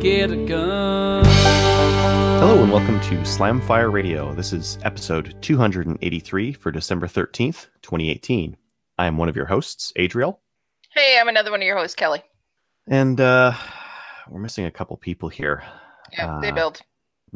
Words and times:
Get 0.00 0.30
a 0.30 0.36
gun. 0.36 1.24
Hello 1.24 2.62
and 2.62 2.72
welcome 2.72 3.00
to 3.02 3.16
Slamfire 3.18 3.92
Radio. 3.92 4.34
This 4.34 4.52
is 4.52 4.78
episode 4.82 5.34
283 5.42 6.52
for 6.52 6.70
December 6.70 7.06
13th, 7.06 7.66
2018. 7.82 8.56
I 8.98 9.06
am 9.06 9.16
one 9.18 9.28
of 9.28 9.36
your 9.36 9.46
hosts, 9.46 9.92
Adriel, 9.96 10.40
Hey, 10.92 11.18
I'm 11.20 11.28
another 11.28 11.50
one 11.52 11.60
of 11.60 11.66
your 11.66 11.76
hosts, 11.78 11.94
Kelly. 11.94 12.22
and 12.88 13.20
uh, 13.20 13.52
we're 14.28 14.40
missing 14.40 14.64
a 14.66 14.70
couple 14.70 14.96
people 14.96 15.28
here. 15.28 15.62
Yeah, 16.12 16.38
they 16.42 16.50
Uh, 16.50 16.54
build. 16.54 16.80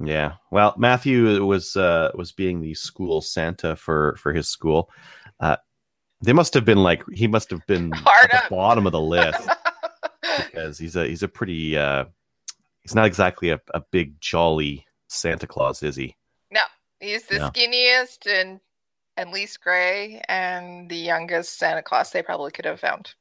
Yeah. 0.02 0.32
Well, 0.50 0.74
Matthew 0.76 1.44
was 1.46 1.76
uh, 1.76 2.10
was 2.16 2.32
being 2.32 2.60
the 2.60 2.74
school 2.74 3.20
Santa 3.20 3.76
for 3.76 4.16
for 4.18 4.32
his 4.32 4.48
school. 4.48 4.90
Uh, 5.38 5.56
they 6.20 6.32
must 6.32 6.52
have 6.54 6.64
been 6.64 6.82
like 6.82 7.04
he 7.12 7.28
must 7.28 7.50
have 7.50 7.64
been 7.68 7.92
Hard 7.94 8.30
at 8.32 8.34
up. 8.44 8.48
the 8.48 8.54
bottom 8.56 8.86
of 8.86 8.92
the 8.92 9.00
list 9.00 9.48
because 10.36 10.78
he's 10.78 10.96
a 10.96 11.06
he's 11.06 11.22
a 11.22 11.28
pretty 11.28 11.78
uh, 11.78 12.06
he's 12.84 12.94
not 12.94 13.06
exactly 13.06 13.50
a, 13.50 13.60
a 13.74 13.80
big 13.90 14.20
jolly 14.20 14.86
Santa 15.08 15.46
Claus, 15.46 15.82
is 15.82 15.96
he? 15.96 16.16
no, 16.52 16.60
he's 17.00 17.24
the 17.26 17.38
No. 17.38 17.48
skinniest 17.50 18.26
and 18.26 18.60
and 19.16 19.30
least 19.30 19.60
gray 19.60 20.22
and 20.28 20.88
the 20.90 20.96
youngest 20.96 21.58
Santa 21.58 21.82
Claus 21.82 22.10
they 22.10 22.22
probably 22.22 22.50
could 22.52 22.64
have 22.64 22.80
found. 22.80 23.14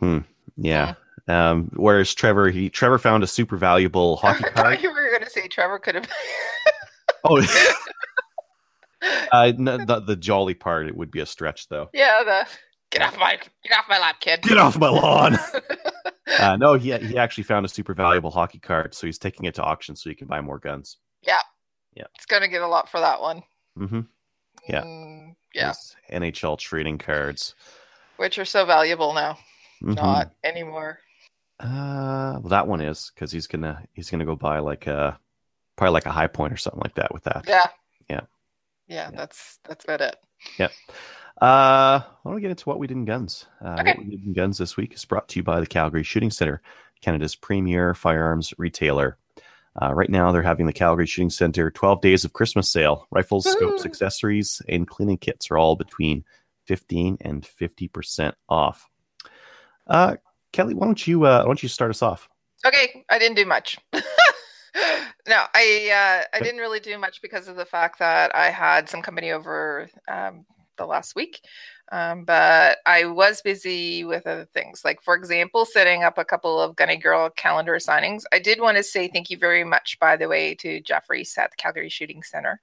Hmm. 0.00 0.18
Yeah. 0.56 0.94
Um, 1.28 1.70
whereas 1.74 2.14
Trevor, 2.14 2.50
he 2.50 2.68
Trevor 2.70 2.98
found 2.98 3.22
a 3.24 3.26
super 3.26 3.56
valuable 3.56 4.16
hockey 4.22 4.44
I 4.44 4.48
card. 4.50 4.66
thought 4.76 4.82
you 4.82 4.90
were 4.92 5.10
going 5.10 5.24
to 5.24 5.30
say 5.30 5.48
Trevor 5.48 5.78
could 5.78 5.94
have. 5.96 6.08
Oh, 7.28 7.42
uh, 9.32 9.52
no, 9.56 9.78
the, 9.84 10.00
the 10.00 10.14
jolly 10.16 10.54
part 10.54 10.86
it 10.86 10.96
would 10.96 11.10
be 11.10 11.20
a 11.20 11.26
stretch 11.26 11.68
though. 11.68 11.88
yeah, 11.92 12.22
the 12.24 12.46
get 12.90 13.02
off 13.02 13.18
my 13.18 13.36
get 13.64 13.78
off 13.78 13.86
my 13.88 13.98
lap, 13.98 14.20
kid. 14.20 14.42
Get 14.42 14.58
off 14.58 14.78
my 14.78 14.88
lawn. 14.88 15.36
Uh, 16.38 16.56
no, 16.56 16.74
he 16.74 16.96
he 16.98 17.16
actually 17.18 17.44
found 17.44 17.64
a 17.64 17.68
super 17.68 17.94
valuable 17.94 18.30
hockey 18.30 18.58
card, 18.58 18.94
so 18.94 19.06
he's 19.06 19.18
taking 19.18 19.44
it 19.46 19.54
to 19.54 19.62
auction 19.62 19.94
so 19.94 20.10
he 20.10 20.14
can 20.16 20.26
buy 20.26 20.40
more 20.40 20.58
guns. 20.58 20.96
Yeah. 21.22 21.38
Yeah. 21.94 22.04
It's 22.16 22.26
going 22.26 22.42
to 22.42 22.48
get 22.48 22.62
a 22.62 22.66
lot 22.66 22.88
for 22.90 23.00
that 23.00 23.20
one. 23.20 23.42
Mm-hmm. 23.78 24.00
Yeah. 24.68 24.82
Mm, 24.82 25.34
yeah, 25.54 25.72
NHL 26.10 26.58
trading 26.58 26.98
cards. 26.98 27.54
which 28.16 28.38
are 28.38 28.44
so 28.44 28.64
valuable 28.64 29.12
now. 29.14 29.38
Mhm. 29.82 29.94
Not 29.96 30.32
anymore. 30.42 30.98
Uh, 31.60 32.36
well, 32.40 32.48
that 32.50 32.66
one 32.66 32.80
is 32.80 33.12
because 33.14 33.30
he's 33.32 33.46
gonna 33.46 33.82
he's 33.94 34.10
gonna 34.10 34.24
go 34.26 34.36
buy 34.36 34.58
like 34.58 34.86
a 34.86 35.18
probably 35.76 35.92
like 35.92 36.06
a 36.06 36.10
Hi-Point 36.10 36.52
or 36.52 36.56
something 36.56 36.80
like 36.82 36.94
that 36.96 37.12
with 37.14 37.24
that. 37.24 37.44
Yeah. 37.48 37.60
Yeah. 38.10 38.20
Yeah, 38.88 39.10
Yeah. 39.10 39.10
that's 39.16 39.58
that's 39.64 39.84
about 39.84 40.00
it. 40.00 40.16
Uh, 41.40 42.00
why 42.00 42.30
don't 42.30 42.34
we 42.36 42.40
get 42.40 42.50
into 42.50 42.64
what 42.64 42.78
we 42.78 42.86
did 42.86 42.96
in 42.96 43.04
guns? 43.04 43.46
Uh, 43.64 43.76
Okay. 43.80 43.90
What 43.90 43.98
we 43.98 44.16
did 44.16 44.24
in 44.24 44.32
guns 44.32 44.58
this 44.58 44.76
week 44.76 44.94
is 44.94 45.04
brought 45.04 45.28
to 45.28 45.38
you 45.38 45.42
by 45.42 45.60
the 45.60 45.66
Calgary 45.66 46.02
Shooting 46.02 46.30
Center, 46.30 46.62
Canada's 47.02 47.36
premier 47.36 47.94
firearms 47.94 48.54
retailer. 48.58 49.18
Uh, 49.80 49.92
right 49.92 50.08
now, 50.08 50.32
they're 50.32 50.40
having 50.42 50.64
the 50.64 50.72
Calgary 50.72 51.06
Shooting 51.06 51.28
Center 51.28 51.70
12 51.70 52.00
days 52.00 52.24
of 52.24 52.32
Christmas 52.32 52.68
sale. 52.70 53.06
Rifles, 53.10 53.44
scopes, 53.50 53.84
accessories, 53.84 54.62
and 54.68 54.88
cleaning 54.88 55.18
kits 55.18 55.50
are 55.50 55.58
all 55.58 55.76
between 55.76 56.24
15 56.64 57.18
and 57.20 57.42
50% 57.42 58.32
off. 58.48 58.88
Uh, 59.86 60.16
Kelly, 60.52 60.72
why 60.74 60.86
don't 60.86 61.06
you 61.06 61.24
uh, 61.26 61.40
why 61.42 61.44
don't 61.46 61.62
you 61.62 61.68
start 61.68 61.90
us 61.90 62.00
off? 62.00 62.28
Okay, 62.64 63.04
I 63.10 63.18
didn't 63.18 63.36
do 63.36 63.44
much. 63.44 63.76
no, 63.92 64.00
I 65.54 66.24
uh, 66.32 66.36
I 66.36 66.40
didn't 66.40 66.60
really 66.60 66.80
do 66.80 66.96
much 66.98 67.20
because 67.20 67.46
of 67.46 67.56
the 67.56 67.66
fact 67.66 67.98
that 67.98 68.34
I 68.34 68.48
had 68.50 68.88
some 68.88 69.02
company 69.02 69.32
over 69.32 69.90
um, 70.08 70.46
the 70.76 70.86
last 70.86 71.14
week. 71.14 71.42
Um, 71.92 72.24
but 72.24 72.78
I 72.84 73.04
was 73.04 73.40
busy 73.42 74.02
with 74.02 74.26
other 74.26 74.44
things, 74.44 74.84
like 74.84 75.00
for 75.02 75.14
example, 75.14 75.64
setting 75.64 76.02
up 76.02 76.18
a 76.18 76.24
couple 76.24 76.60
of 76.60 76.74
Gunny 76.74 76.96
Girl 76.96 77.30
calendar 77.30 77.76
signings. 77.76 78.24
I 78.32 78.40
did 78.40 78.60
want 78.60 78.76
to 78.76 78.82
say 78.82 79.06
thank 79.06 79.30
you 79.30 79.38
very 79.38 79.62
much, 79.62 79.96
by 80.00 80.16
the 80.16 80.26
way, 80.26 80.56
to 80.56 80.80
Jeffrey 80.80 81.24
at 81.38 81.56
Calgary 81.56 81.88
Shooting 81.88 82.24
Center 82.24 82.60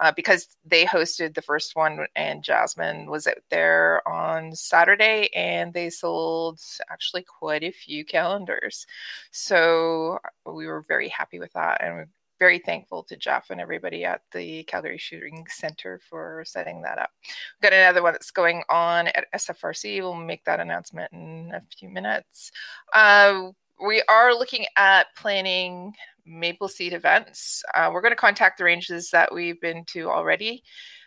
uh, 0.00 0.10
because 0.10 0.56
they 0.64 0.84
hosted 0.84 1.34
the 1.34 1.42
first 1.42 1.76
one, 1.76 2.06
and 2.16 2.42
Jasmine 2.42 3.06
was 3.08 3.28
out 3.28 3.42
there 3.48 4.06
on 4.08 4.56
Saturday, 4.56 5.28
and 5.34 5.72
they 5.72 5.88
sold 5.88 6.60
actually 6.90 7.22
quite 7.22 7.62
a 7.62 7.70
few 7.70 8.04
calendars. 8.04 8.86
So 9.30 10.18
we 10.46 10.66
were 10.66 10.82
very 10.82 11.08
happy 11.08 11.38
with 11.38 11.52
that, 11.52 11.80
and 11.80 12.08
very 12.38 12.58
thankful 12.58 13.02
to 13.04 13.16
Jeff 13.16 13.50
and 13.50 13.60
everybody 13.60 14.04
at 14.04 14.22
the 14.32 14.64
Calgary 14.64 14.98
Shooting 14.98 15.46
Center 15.48 16.00
for 16.08 16.42
setting 16.46 16.82
that 16.82 16.98
up. 16.98 17.10
We've 17.22 17.70
got 17.70 17.76
another 17.76 18.02
one 18.02 18.12
that's 18.12 18.30
going 18.30 18.62
on 18.68 19.08
at 19.08 19.26
SFRC. 19.34 20.00
We'll 20.00 20.14
make 20.14 20.44
that 20.44 20.60
announcement 20.60 21.12
in 21.12 21.52
a 21.54 21.62
few 21.76 21.88
minutes. 21.88 22.50
Uh, 22.92 23.50
we 23.84 24.02
are 24.08 24.34
looking 24.34 24.66
at 24.76 25.06
planning 25.16 25.92
Maple 26.26 26.68
Seed 26.68 26.92
events. 26.92 27.62
Uh, 27.74 27.90
we're 27.92 28.00
going 28.02 28.12
to 28.12 28.16
contact 28.16 28.58
the 28.58 28.64
ranges 28.64 29.10
that 29.10 29.32
we've 29.32 29.60
been 29.60 29.84
to 29.86 30.08
already 30.10 30.62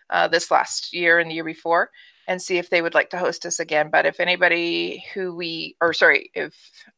uh, 0.09 0.27
this 0.27 0.51
last 0.51 0.93
year 0.93 1.19
and 1.19 1.29
the 1.29 1.35
year 1.35 1.43
before 1.43 1.89
and 2.27 2.41
see 2.41 2.57
if 2.57 2.69
they 2.69 2.81
would 2.81 2.93
like 2.93 3.09
to 3.11 3.17
host 3.17 3.45
us 3.45 3.59
again. 3.59 3.89
But 3.89 4.05
if 4.05 4.19
anybody 4.19 5.03
who 5.13 5.33
we, 5.35 5.75
or 5.81 5.93
sorry, 5.93 6.29
if 6.33 6.53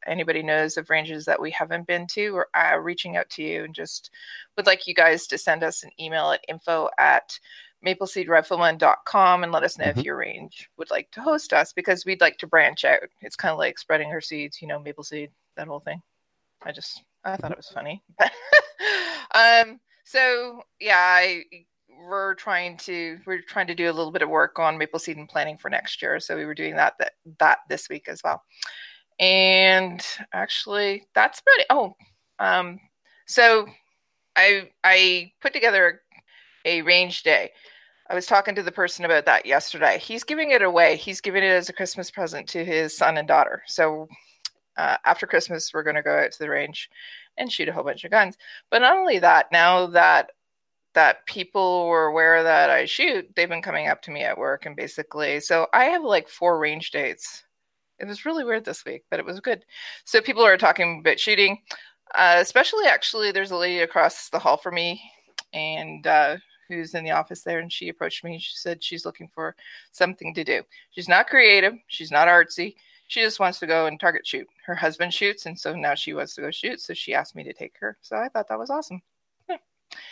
anybody 0.08 0.42
knows 0.42 0.76
of 0.78 0.90
ranges 0.90 1.26
that 1.26 1.40
we 1.40 1.52
haven't 1.52 1.86
been 1.88 2.08
to, 2.08 2.32
we're 2.34 2.46
uh, 2.56 2.78
reaching 2.80 3.16
out 3.16 3.30
to 3.32 3.44
you 3.44 3.64
and 3.64 3.74
just 3.76 4.10
would 4.58 4.66
like 4.66 4.88
you 4.88 4.94
guys 4.96 5.28
to 5.28 5.38
send 5.38 5.64
us 5.64 5.84
an 5.84 5.92
email 6.00 6.32
at 6.32 6.44
info 6.48 6.90
at 6.98 7.40
mapleseedrifleman.com 7.86 9.44
and 9.44 9.52
let 9.52 9.64
us 9.64 9.78
know 9.78 9.86
Mhm. 9.86 9.98
if 9.98 10.04
your 10.04 10.18
range 10.18 10.70
would 10.78 10.92
like 10.92 11.10
to 11.12 11.22
host 11.22 11.54
us 11.54 11.72
because 11.74 12.06
we'd 12.06 12.22
like 12.22 12.38
to 12.40 12.48
branch 12.48 12.84
out. 12.84 13.00
It's 13.22 13.36
kind 13.36 13.52
of 13.52 13.58
like 13.58 13.78
spreading 13.80 14.10
our 14.10 14.22
seeds, 14.22 14.62
you 14.62 14.68
know, 14.68 14.80
maple 14.80 15.04
seed, 15.04 15.32
that 15.56 15.68
whole 15.68 15.80
thing. 15.80 16.02
I 16.64 16.72
just, 16.72 17.04
I 17.24 17.38
thought 17.38 17.52
it 17.52 17.58
was 17.58 17.70
funny. 17.70 18.04
um, 19.34 19.80
so 20.04 20.64
yeah, 20.80 20.98
I, 20.98 21.44
we're 22.08 22.36
trying 22.36 22.78
to 22.78 23.20
we're 23.26 23.42
trying 23.42 23.68
to 23.68 23.76
do 23.76 23.90
a 23.90 23.94
little 23.94 24.12
bit 24.12 24.22
of 24.22 24.30
work 24.30 24.60
on 24.60 24.78
maple 24.78 25.00
seed 25.00 25.18
and 25.18 25.28
planning 25.28 25.58
for 25.58 25.70
next 25.70 26.02
year. 26.02 26.20
So 26.20 26.36
we 26.36 26.46
were 26.46 26.54
doing 26.54 26.76
that 26.76 26.94
that, 27.00 27.14
that 27.40 27.60
this 27.70 27.90
week 27.90 28.08
as 28.08 28.22
well. 28.24 28.44
And 29.20 30.06
actually 30.34 31.04
that's 31.14 31.40
about 31.40 31.60
it. 31.60 31.66
Oh 31.70 31.96
um 32.40 32.80
so 33.26 33.68
i 34.36 34.70
i 34.84 35.32
put 35.42 35.54
together 35.54 36.02
a 36.66 36.82
range 36.82 37.24
day. 37.24 37.52
I 38.10 38.16
was 38.16 38.26
talking 38.26 38.56
to 38.56 38.64
the 38.64 38.72
person 38.72 39.06
about 39.06 39.26
that 39.26 39.46
yesterday. 39.46 40.00
He's 40.00 40.24
giving 40.24 40.50
it 40.52 40.64
away. 40.64 40.96
He's 40.96 41.22
giving 41.22 41.44
it 41.44 41.48
as 41.48 41.70
a 41.70 41.74
christmas 41.74 42.12
present 42.12 42.48
to 42.50 42.64
his 42.64 42.96
son 42.98 43.18
and 43.18 43.28
daughter. 43.28 43.64
So 43.68 44.08
uh, 44.78 44.98
after 45.04 45.28
christmas 45.28 45.74
we're 45.74 45.84
going 45.84 45.96
to 45.96 46.02
go 46.02 46.18
out 46.18 46.32
to 46.32 46.40
the 46.40 46.50
range 46.50 46.90
and 47.38 47.52
shoot 47.52 47.68
a 47.68 47.74
whole 47.74 47.84
bunch 47.84 48.04
of 48.06 48.12
guns. 48.12 48.38
But 48.70 48.80
not 48.80 48.98
only 48.98 49.20
that 49.20 49.52
now 49.52 49.88
that 49.88 50.32
that 50.94 51.26
people 51.26 51.88
were 51.88 52.06
aware 52.06 52.44
that 52.44 52.70
I 52.70 52.86
shoot, 52.86 53.30
they've 53.36 53.50
been 53.50 53.62
coming 53.62 53.88
up 53.88 54.02
to 54.04 54.12
me 54.12 54.24
at 54.24 54.38
work 54.38 54.66
and 54.66 54.76
basically, 54.76 55.40
so 55.40 55.68
I 55.74 55.86
have 55.86 56.04
like 56.04 56.28
four 56.28 56.60
range 56.60 56.92
dates. 56.92 57.44
It 58.00 58.08
was 58.08 58.26
really 58.26 58.44
weird 58.44 58.66
this 58.66 58.86
week, 58.86 59.04
but 59.10 59.20
it 59.20 59.26
was 59.26 59.40
good. 59.40 59.66
So 60.06 60.22
people 60.22 60.44
are 60.44 60.58
talking 60.58 61.00
about 61.00 61.20
shooting, 61.20 61.60
uh, 62.16 62.38
especially 62.40 62.86
actually, 62.86 63.32
there's 63.32 63.52
a 63.52 63.58
lady 63.58 63.80
across 63.80 64.30
the 64.30 64.40
hall 64.40 64.58
from 64.58 64.76
me 64.76 65.02
and 65.54 66.06
uh, 66.08 66.38
who's 66.68 66.96
in 66.96 67.04
the 67.04 67.12
office 67.12 67.42
there, 67.42 67.60
and 67.60 67.72
she 67.72 67.90
approached 67.90 68.24
me. 68.24 68.40
She 68.40 68.56
said 68.56 68.84
she's 68.84 69.06
looking 69.06 69.30
for 69.34 69.56
something 69.92 70.34
to 70.34 70.44
do. 70.44 70.64
She's 70.92 71.10
not 71.10 71.28
creative, 71.28 71.74
she's 71.88 72.12
not 72.12 72.28
artsy. 72.28 72.76
She 73.08 73.22
just 73.22 73.40
wants 73.40 73.58
to 73.60 73.68
go 73.68 73.88
and 73.88 74.00
target 74.00 74.26
shoot. 74.26 74.48
Her 74.66 74.76
husband 74.76 75.14
shoots, 75.14 75.48
and 75.48 75.60
so 75.60 75.76
now 75.76 75.96
she 75.96 76.14
wants 76.14 76.36
to 76.36 76.42
go 76.42 76.52
shoot. 76.52 76.80
So 76.80 76.94
she 76.94 77.16
asked 77.16 77.36
me 77.36 77.44
to 77.44 77.54
take 77.54 77.76
her. 77.80 77.98
So 78.02 78.16
I 78.16 78.30
thought 78.30 78.48
that 78.50 78.60
was 78.60 78.70
awesome. 78.70 79.02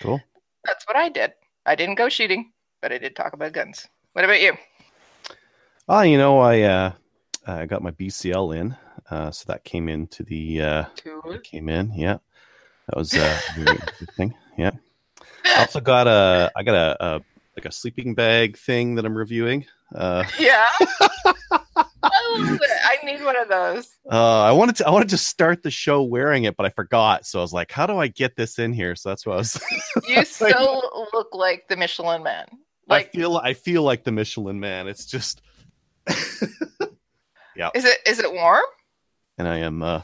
Cool. 0.02 0.20
That's 0.68 0.86
what 0.86 0.98
I 0.98 1.08
did. 1.10 1.32
I 1.66 1.76
didn't 1.76 1.96
go 1.96 2.10
shooting, 2.10 2.52
but 2.82 2.92
I 2.92 2.98
did 2.98 3.16
talk 3.16 3.34
about 3.34 3.54
guns. 3.54 3.88
What 4.12 4.26
about 4.26 4.42
you? 4.42 4.54
Ah, 5.88 6.02
you 6.02 6.18
know, 6.18 6.40
I 6.40 6.62
uh, 6.62 6.92
I 7.48 7.66
got 7.66 7.82
my 7.82 7.92
BCL 7.92 8.56
in, 8.58 8.76
uh, 9.10 9.32
so 9.32 9.46
that 9.48 9.64
came 9.64 9.88
into 9.88 10.24
the 10.24 10.62
uh, 10.62 10.86
came 11.44 11.70
in. 11.70 11.94
Yeah, 11.96 12.18
that 12.88 12.98
was 12.98 13.14
uh, 13.14 13.40
a 13.56 13.60
good 13.62 14.12
thing. 14.18 14.34
Yeah. 14.58 14.72
I 15.46 15.62
also 15.62 15.80
got 15.80 16.08
a 16.08 16.52
I 16.56 16.64
got 16.64 16.76
a, 16.76 17.04
a 17.04 17.22
like 17.56 17.66
a 17.66 17.72
sleeping 17.72 18.14
bag 18.14 18.58
thing 18.58 18.96
that 18.96 19.06
I'm 19.06 19.18
reviewing. 19.18 19.66
Uh, 19.96 20.26
Yeah. 20.40 20.66
I 22.04 22.60
it. 22.62 22.72
I 22.84 23.06
need 23.06 23.24
one 23.24 23.36
of 23.36 23.48
those. 23.50 23.88
uh, 24.12 24.42
I 24.44 24.52
wanted 24.52 24.76
to 24.78 24.88
I 24.88 24.92
wanted 24.92 25.10
to 25.10 25.18
start 25.18 25.64
the 25.64 25.72
show 25.72 26.04
wearing 26.04 26.44
it, 26.44 26.56
but 26.56 26.66
I 26.66 26.70
forgot. 26.70 27.26
So 27.26 27.40
I 27.40 27.42
was 27.42 27.54
like, 27.54 27.72
how 27.72 27.86
do 27.88 27.98
I 27.98 28.08
get 28.08 28.36
this 28.36 28.60
in 28.60 28.72
here? 28.74 28.96
So 28.96 29.10
that's 29.10 29.26
what 29.26 29.34
I 29.34 29.38
was. 29.38 29.62
You 30.08 30.24
so 30.26 31.08
look 31.14 31.30
like 31.34 31.68
the 31.70 31.76
Michelin 31.76 32.24
Man. 32.24 32.46
I 32.90 32.94
Like, 32.94 33.12
feel 33.12 33.38
I 33.38 33.54
feel 33.54 33.84
like 33.84 34.04
the 34.04 34.12
Michelin 34.12 34.60
Man. 34.60 34.88
It's 34.88 35.06
just, 35.06 35.42
yeah. 37.56 37.70
is 37.76 37.86
it 37.86 37.98
is 38.06 38.20
it 38.20 38.32
warm? 38.32 38.64
and 39.40 39.48
I 39.48 39.58
am 39.58 39.84
uh, 39.84 40.02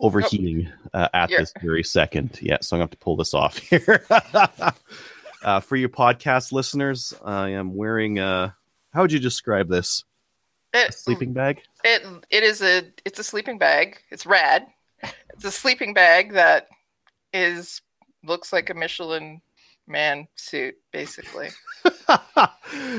overheating 0.00 0.70
uh, 0.92 1.08
at 1.14 1.30
You're- 1.30 1.42
this 1.42 1.52
very 1.62 1.84
second. 1.84 2.38
Yeah, 2.42 2.58
so 2.60 2.74
I'm 2.76 2.78
gonna 2.78 2.84
have 2.84 2.90
to 2.90 2.98
pull 2.98 3.16
this 3.16 3.34
off 3.34 3.58
here. 3.58 4.04
uh, 5.42 5.60
for 5.60 5.76
you 5.76 5.88
podcast 5.88 6.52
listeners, 6.52 7.14
I 7.24 7.50
am 7.50 7.74
wearing. 7.74 8.18
Uh, 8.18 8.50
how 8.92 9.02
would 9.02 9.12
you 9.12 9.18
describe 9.20 9.68
this? 9.68 10.04
It, 10.86 10.94
sleeping 10.94 11.32
bag? 11.32 11.62
It 11.84 12.02
it 12.30 12.42
is 12.42 12.62
a 12.62 12.82
it's 13.04 13.18
a 13.18 13.24
sleeping 13.24 13.58
bag. 13.58 13.98
It's 14.10 14.26
rad. 14.26 14.66
It's 15.34 15.44
a 15.44 15.50
sleeping 15.50 15.94
bag 15.94 16.32
that 16.32 16.68
is 17.32 17.80
looks 18.24 18.52
like 18.52 18.70
a 18.70 18.74
Michelin 18.74 19.40
Man 19.86 20.28
suit, 20.34 20.76
basically. 20.92 21.48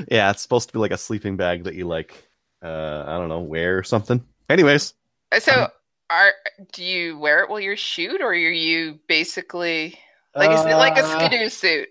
yeah, 0.09 0.31
it's 0.31 0.41
supposed 0.41 0.69
to 0.69 0.73
be 0.73 0.79
like 0.79 0.91
a 0.91 0.97
sleeping 0.97 1.37
bag 1.37 1.65
that 1.65 1.75
you 1.75 1.85
like. 1.87 2.13
Uh, 2.61 3.03
I 3.07 3.17
don't 3.17 3.29
know, 3.29 3.39
wear 3.39 3.77
or 3.77 3.83
something. 3.83 4.23
Anyways, 4.49 4.93
So, 5.39 5.63
Um, 5.63 5.67
are 6.09 6.33
do 6.73 6.83
you 6.83 7.17
wear 7.17 7.43
it 7.43 7.49
while 7.49 7.59
you 7.59 7.75
shoot, 7.75 8.21
or 8.21 8.29
are 8.29 8.33
you 8.33 8.99
basically 9.07 9.99
like 10.35 10.51
is 10.51 10.65
it 10.65 10.75
like 10.75 10.97
a 10.97 11.03
Uh, 11.03 11.27
skidoo 11.27 11.49
suit? 11.49 11.89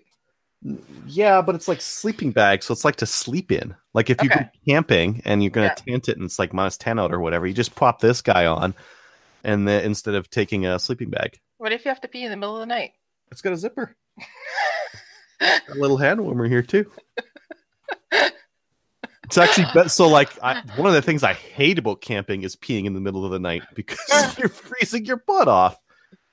Yeah, 1.05 1.41
but 1.41 1.55
it's 1.55 1.67
like 1.69 1.79
sleeping 1.81 2.31
bag, 2.31 2.63
so 2.63 2.73
it's 2.73 2.83
like 2.83 2.97
to 2.97 3.05
sleep 3.05 3.51
in. 3.51 3.75
Like 3.93 4.09
if 4.09 4.21
you 4.21 4.29
go 4.29 4.41
camping 4.67 5.21
and 5.25 5.41
you're 5.41 5.51
gonna 5.51 5.67
Yeah. 5.67 5.73
tent 5.75 6.09
it 6.09 6.17
and 6.17 6.25
it's 6.25 6.37
like 6.39 6.53
minus 6.53 6.77
ten 6.77 6.99
out 6.99 7.13
or 7.13 7.19
whatever, 7.19 7.47
you 7.47 7.53
just 7.53 7.75
pop 7.75 8.01
this 8.01 8.21
guy 8.21 8.45
on, 8.45 8.73
and 9.43 9.67
then 9.67 9.83
instead 9.85 10.15
of 10.15 10.29
taking 10.29 10.65
a 10.65 10.77
sleeping 10.77 11.09
bag, 11.09 11.39
What 11.57 11.71
if 11.71 11.85
you 11.85 11.89
have 11.89 12.01
to 12.01 12.07
pee 12.09 12.23
in 12.23 12.29
the 12.31 12.35
middle 12.37 12.55
of 12.55 12.61
the 12.61 12.65
night? 12.65 12.91
it's 13.31 13.41
got 13.41 13.53
a 13.53 13.57
zipper. 13.57 13.95
a 15.41 15.75
little 15.75 15.97
hand 15.97 16.19
warmer 16.21 16.47
here 16.47 16.61
too. 16.63 16.91
It's 18.11 19.37
actually 19.37 19.67
be- 19.75 19.87
so 19.89 20.07
like 20.07 20.29
I, 20.41 20.61
one 20.75 20.87
of 20.87 20.93
the 20.95 21.03
things 21.03 21.23
I 21.23 21.33
hate 21.33 21.77
about 21.77 22.01
camping 22.01 22.41
is 22.41 22.55
peeing 22.55 22.85
in 22.85 22.93
the 22.95 22.99
middle 22.99 23.23
of 23.25 23.31
the 23.31 23.37
night 23.39 23.61
because 23.75 23.99
you're 24.39 24.49
freezing 24.49 25.05
your 25.05 25.17
butt 25.27 25.47
off. 25.47 25.77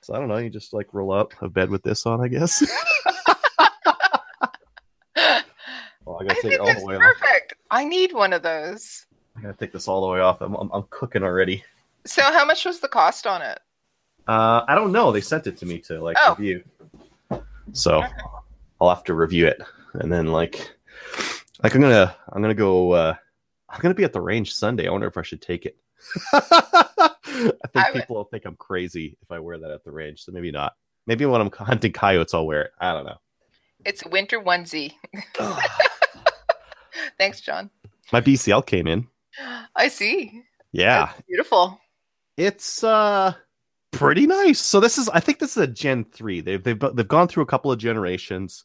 So 0.01 0.15
I 0.15 0.19
don't 0.19 0.27
know. 0.27 0.37
You 0.37 0.49
just 0.49 0.73
like 0.73 0.93
roll 0.93 1.11
up 1.13 1.33
a 1.41 1.47
bed 1.47 1.69
with 1.69 1.83
this 1.83 2.05
on, 2.07 2.19
I 2.21 2.27
guess. 2.27 2.63
well, 6.07 6.17
I 6.19 6.23
I 6.23 6.27
gotta 6.27 6.33
take 6.35 6.41
think 6.43 6.53
it 6.55 6.59
all 6.59 6.73
the 6.73 6.85
way 6.85 6.95
off. 6.95 7.01
perfect. 7.19 7.53
I 7.71 7.83
need 7.85 8.13
one 8.13 8.33
of 8.33 8.41
those. 8.43 9.05
I 9.37 9.41
gotta 9.41 9.53
take 9.53 9.71
this 9.71 9.87
all 9.87 10.01
the 10.01 10.07
way 10.13 10.19
off. 10.19 10.41
I'm 10.41 10.55
I'm, 10.55 10.69
I'm 10.71 10.83
cooking 10.89 11.23
already. 11.23 11.63
So, 12.05 12.21
how 12.23 12.45
much 12.45 12.65
was 12.65 12.79
the 12.79 12.87
cost 12.87 13.27
on 13.27 13.41
it? 13.41 13.59
Uh, 14.27 14.63
I 14.67 14.75
don't 14.75 14.91
know. 14.91 15.11
They 15.11 15.21
sent 15.21 15.47
it 15.47 15.57
to 15.57 15.65
me 15.65 15.79
to 15.79 16.01
like 16.01 16.17
Oh. 16.21 16.35
review, 16.37 16.63
so 17.73 18.03
I'll 18.81 18.89
have 18.89 19.03
to 19.05 19.13
review 19.13 19.47
it 19.47 19.61
and 19.93 20.11
then 20.11 20.27
like 20.27 20.71
like 21.63 21.75
I'm 21.75 21.81
gonna 21.81 22.15
I'm 22.29 22.41
gonna 22.41 22.53
go. 22.53 22.91
uh 22.91 23.15
I'm 23.69 23.81
gonna 23.81 23.93
be 23.93 24.05
at 24.05 24.13
the 24.13 24.21
range 24.21 24.53
Sunday. 24.53 24.87
I 24.87 24.91
wonder 24.91 25.07
if 25.07 25.17
I 25.17 25.21
should 25.23 25.41
take 25.41 25.65
it. 25.65 25.77
I 26.33 27.11
think 27.73 27.85
I 27.85 27.91
people 27.91 28.15
will 28.15 28.23
think 28.23 28.45
I'm 28.45 28.55
crazy 28.55 29.17
if 29.21 29.29
I 29.31 29.39
wear 29.39 29.57
that 29.57 29.71
at 29.71 29.83
the 29.83 29.91
range, 29.91 30.23
so 30.23 30.31
maybe 30.31 30.51
not. 30.51 30.73
Maybe 31.05 31.25
when 31.25 31.41
I'm 31.41 31.51
hunting 31.51 31.91
coyotes, 31.91 32.33
I'll 32.33 32.45
wear 32.47 32.61
it. 32.63 32.71
I 32.79 32.93
don't 32.93 33.05
know. 33.05 33.17
It's 33.85 34.05
a 34.05 34.09
winter 34.09 34.39
onesie. 34.39 34.93
Thanks, 37.19 37.41
John. 37.41 37.69
My 38.11 38.21
BCL 38.21 38.65
came 38.65 38.87
in. 38.87 39.07
I 39.75 39.87
see. 39.87 40.43
Yeah, 40.71 41.05
That's 41.07 41.21
beautiful. 41.27 41.79
it's 42.37 42.83
uh 42.83 43.33
pretty 43.91 44.27
nice. 44.27 44.59
So 44.59 44.79
this 44.79 44.97
is 44.97 45.09
I 45.09 45.19
think 45.19 45.39
this 45.39 45.51
is 45.57 45.63
a 45.63 45.67
Gen 45.67 46.05
3. 46.05 46.41
They've 46.41 46.63
they've 46.63 46.79
they've 46.93 47.07
gone 47.07 47.27
through 47.27 47.43
a 47.43 47.47
couple 47.47 47.71
of 47.71 47.79
generations. 47.79 48.63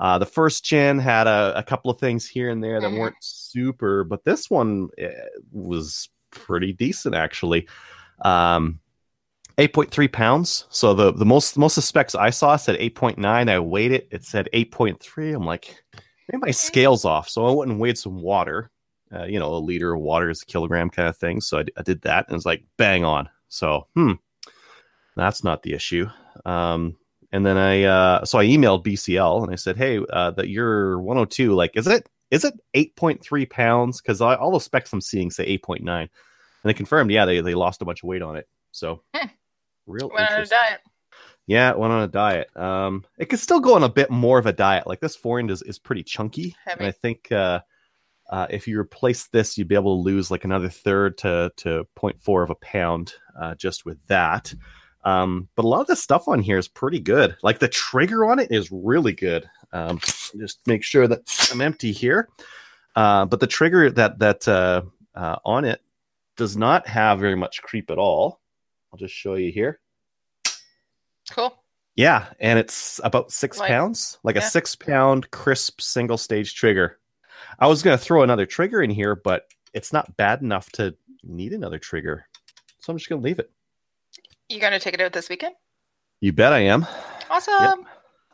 Uh 0.00 0.18
the 0.18 0.26
first 0.26 0.64
gen 0.64 0.98
had 0.98 1.26
a, 1.26 1.52
a 1.58 1.62
couple 1.62 1.90
of 1.90 1.98
things 1.98 2.26
here 2.28 2.50
and 2.50 2.62
there 2.62 2.80
that 2.80 2.90
Mhm. 2.90 2.98
weren't 2.98 3.16
super, 3.20 4.04
but 4.04 4.24
this 4.24 4.48
one 4.50 4.88
eh, 4.98 5.10
was 5.50 6.08
pretty 6.30 6.72
decent 6.72 7.14
actually. 7.14 7.68
Um 8.24 8.80
8.3 9.58 10.12
pounds. 10.12 10.66
So 10.70 10.94
the 10.94 11.12
the 11.12 11.24
most 11.26 11.56
most 11.58 11.76
of 11.76 11.82
the 11.82 11.86
specs 11.88 12.14
I 12.14 12.30
saw 12.30 12.56
said 12.56 12.78
8.9. 12.78 13.50
I 13.50 13.58
weighed 13.58 13.90
it. 13.92 14.08
It 14.12 14.24
said 14.24 14.48
8.3. 14.52 15.34
I'm 15.34 15.44
like, 15.44 15.82
maybe 16.28 16.40
my 16.40 16.50
scales 16.50 17.04
off. 17.04 17.28
So 17.28 17.46
I 17.46 17.50
went 17.52 17.70
and 17.70 17.80
weighed 17.80 17.98
some 17.98 18.20
water. 18.20 18.70
Uh, 19.12 19.24
you 19.24 19.38
know, 19.38 19.54
a 19.54 19.56
liter 19.56 19.94
of 19.94 20.00
water 20.02 20.28
is 20.28 20.42
a 20.42 20.46
kilogram 20.46 20.90
kind 20.90 21.08
of 21.08 21.16
thing. 21.16 21.40
So 21.40 21.58
I, 21.58 21.64
I 21.76 21.82
did 21.82 22.02
that 22.02 22.26
and 22.28 22.36
it's 22.36 22.44
like 22.44 22.64
bang 22.76 23.04
on. 23.04 23.30
So, 23.48 23.86
hmm, 23.94 24.12
that's 25.16 25.42
not 25.42 25.62
the 25.62 25.72
issue. 25.72 26.06
Um, 26.44 26.96
and 27.32 27.44
then 27.44 27.56
I, 27.56 27.84
uh, 27.84 28.24
so 28.26 28.38
I 28.38 28.44
emailed 28.46 28.84
BCL 28.84 29.44
and 29.44 29.52
I 29.52 29.56
said, 29.56 29.78
hey, 29.78 30.00
uh, 30.10 30.32
that 30.32 30.48
you're 30.48 30.98
102, 30.98 31.54
like, 31.54 31.76
is 31.76 31.86
it, 31.86 32.06
is 32.30 32.44
it 32.44 32.54
8.3 32.74 33.48
pounds? 33.48 34.00
Cause 34.02 34.20
I, 34.20 34.34
all 34.34 34.52
the 34.52 34.60
specs 34.60 34.92
I'm 34.92 35.00
seeing 35.00 35.30
say 35.30 35.58
8.9 35.58 35.80
and 35.88 36.08
they 36.64 36.74
confirmed, 36.74 37.10
yeah, 37.10 37.24
they, 37.24 37.40
they 37.40 37.54
lost 37.54 37.80
a 37.80 37.86
bunch 37.86 38.02
of 38.02 38.08
weight 38.08 38.22
on 38.22 38.36
it. 38.36 38.46
So 38.72 39.02
real 39.86 40.10
interesting. 40.18 40.58
Yeah, 41.48 41.70
it 41.70 41.78
went 41.78 41.94
on 41.94 42.02
a 42.02 42.08
diet. 42.08 42.54
Um, 42.54 43.06
it 43.16 43.30
could 43.30 43.38
still 43.38 43.58
go 43.58 43.74
on 43.74 43.82
a 43.82 43.88
bit 43.88 44.10
more 44.10 44.38
of 44.38 44.44
a 44.44 44.52
diet. 44.52 44.86
Like 44.86 45.00
this 45.00 45.16
forend 45.16 45.50
is, 45.50 45.62
is 45.62 45.78
pretty 45.78 46.02
chunky, 46.02 46.54
Heavy. 46.66 46.80
and 46.80 46.86
I 46.86 46.90
think 46.92 47.32
uh, 47.32 47.60
uh, 48.28 48.46
if 48.50 48.68
you 48.68 48.78
replace 48.78 49.28
this, 49.28 49.56
you'd 49.56 49.66
be 49.66 49.74
able 49.74 49.96
to 49.96 50.04
lose 50.04 50.30
like 50.30 50.44
another 50.44 50.68
third 50.68 51.16
to 51.18 51.50
to 51.56 51.86
0.4 51.96 52.44
of 52.44 52.50
a 52.50 52.54
pound 52.56 53.14
uh, 53.40 53.54
just 53.54 53.86
with 53.86 53.96
that. 54.08 54.52
Um, 55.04 55.48
but 55.56 55.64
a 55.64 55.68
lot 55.68 55.80
of 55.80 55.86
the 55.86 55.96
stuff 55.96 56.28
on 56.28 56.42
here 56.42 56.58
is 56.58 56.68
pretty 56.68 57.00
good. 57.00 57.34
Like 57.42 57.60
the 57.60 57.68
trigger 57.68 58.26
on 58.26 58.38
it 58.38 58.52
is 58.52 58.70
really 58.70 59.14
good. 59.14 59.48
Um, 59.72 59.98
just 60.38 60.60
make 60.66 60.82
sure 60.84 61.08
that 61.08 61.48
I'm 61.50 61.62
empty 61.62 61.92
here. 61.92 62.28
Uh, 62.94 63.24
but 63.24 63.40
the 63.40 63.46
trigger 63.46 63.90
that 63.92 64.18
that 64.18 64.46
uh, 64.46 64.82
uh, 65.14 65.36
on 65.46 65.64
it 65.64 65.80
does 66.36 66.58
not 66.58 66.86
have 66.86 67.20
very 67.20 67.36
much 67.36 67.62
creep 67.62 67.90
at 67.90 67.96
all. 67.96 68.40
I'll 68.92 68.98
just 68.98 69.14
show 69.14 69.34
you 69.34 69.50
here. 69.50 69.80
Cool. 71.30 71.54
Yeah, 71.96 72.26
and 72.38 72.58
it's 72.58 73.00
about 73.02 73.32
six 73.32 73.58
Like- 73.58 73.68
pounds, 73.70 74.18
like 74.22 74.36
a 74.36 74.40
six 74.42 74.76
pound 74.76 75.30
crisp 75.30 75.80
single 75.80 76.16
stage 76.18 76.54
trigger. 76.54 76.98
I 77.58 77.66
was 77.66 77.82
gonna 77.82 77.98
throw 77.98 78.22
another 78.22 78.46
trigger 78.46 78.82
in 78.82 78.90
here, 78.90 79.16
but 79.16 79.46
it's 79.74 79.92
not 79.92 80.16
bad 80.16 80.40
enough 80.42 80.70
to 80.72 80.94
need 81.24 81.52
another 81.52 81.78
trigger, 81.78 82.26
so 82.78 82.92
I'm 82.92 82.98
just 82.98 83.08
gonna 83.08 83.20
leave 83.22 83.38
it. 83.40 83.50
You 84.48 84.60
gonna 84.60 84.78
take 84.80 84.94
it 84.94 85.00
out 85.00 85.12
this 85.12 85.28
weekend? 85.28 85.54
You 86.20 86.32
bet 86.32 86.52
I 86.52 86.60
am. 86.60 86.86
Awesome. 87.30 87.84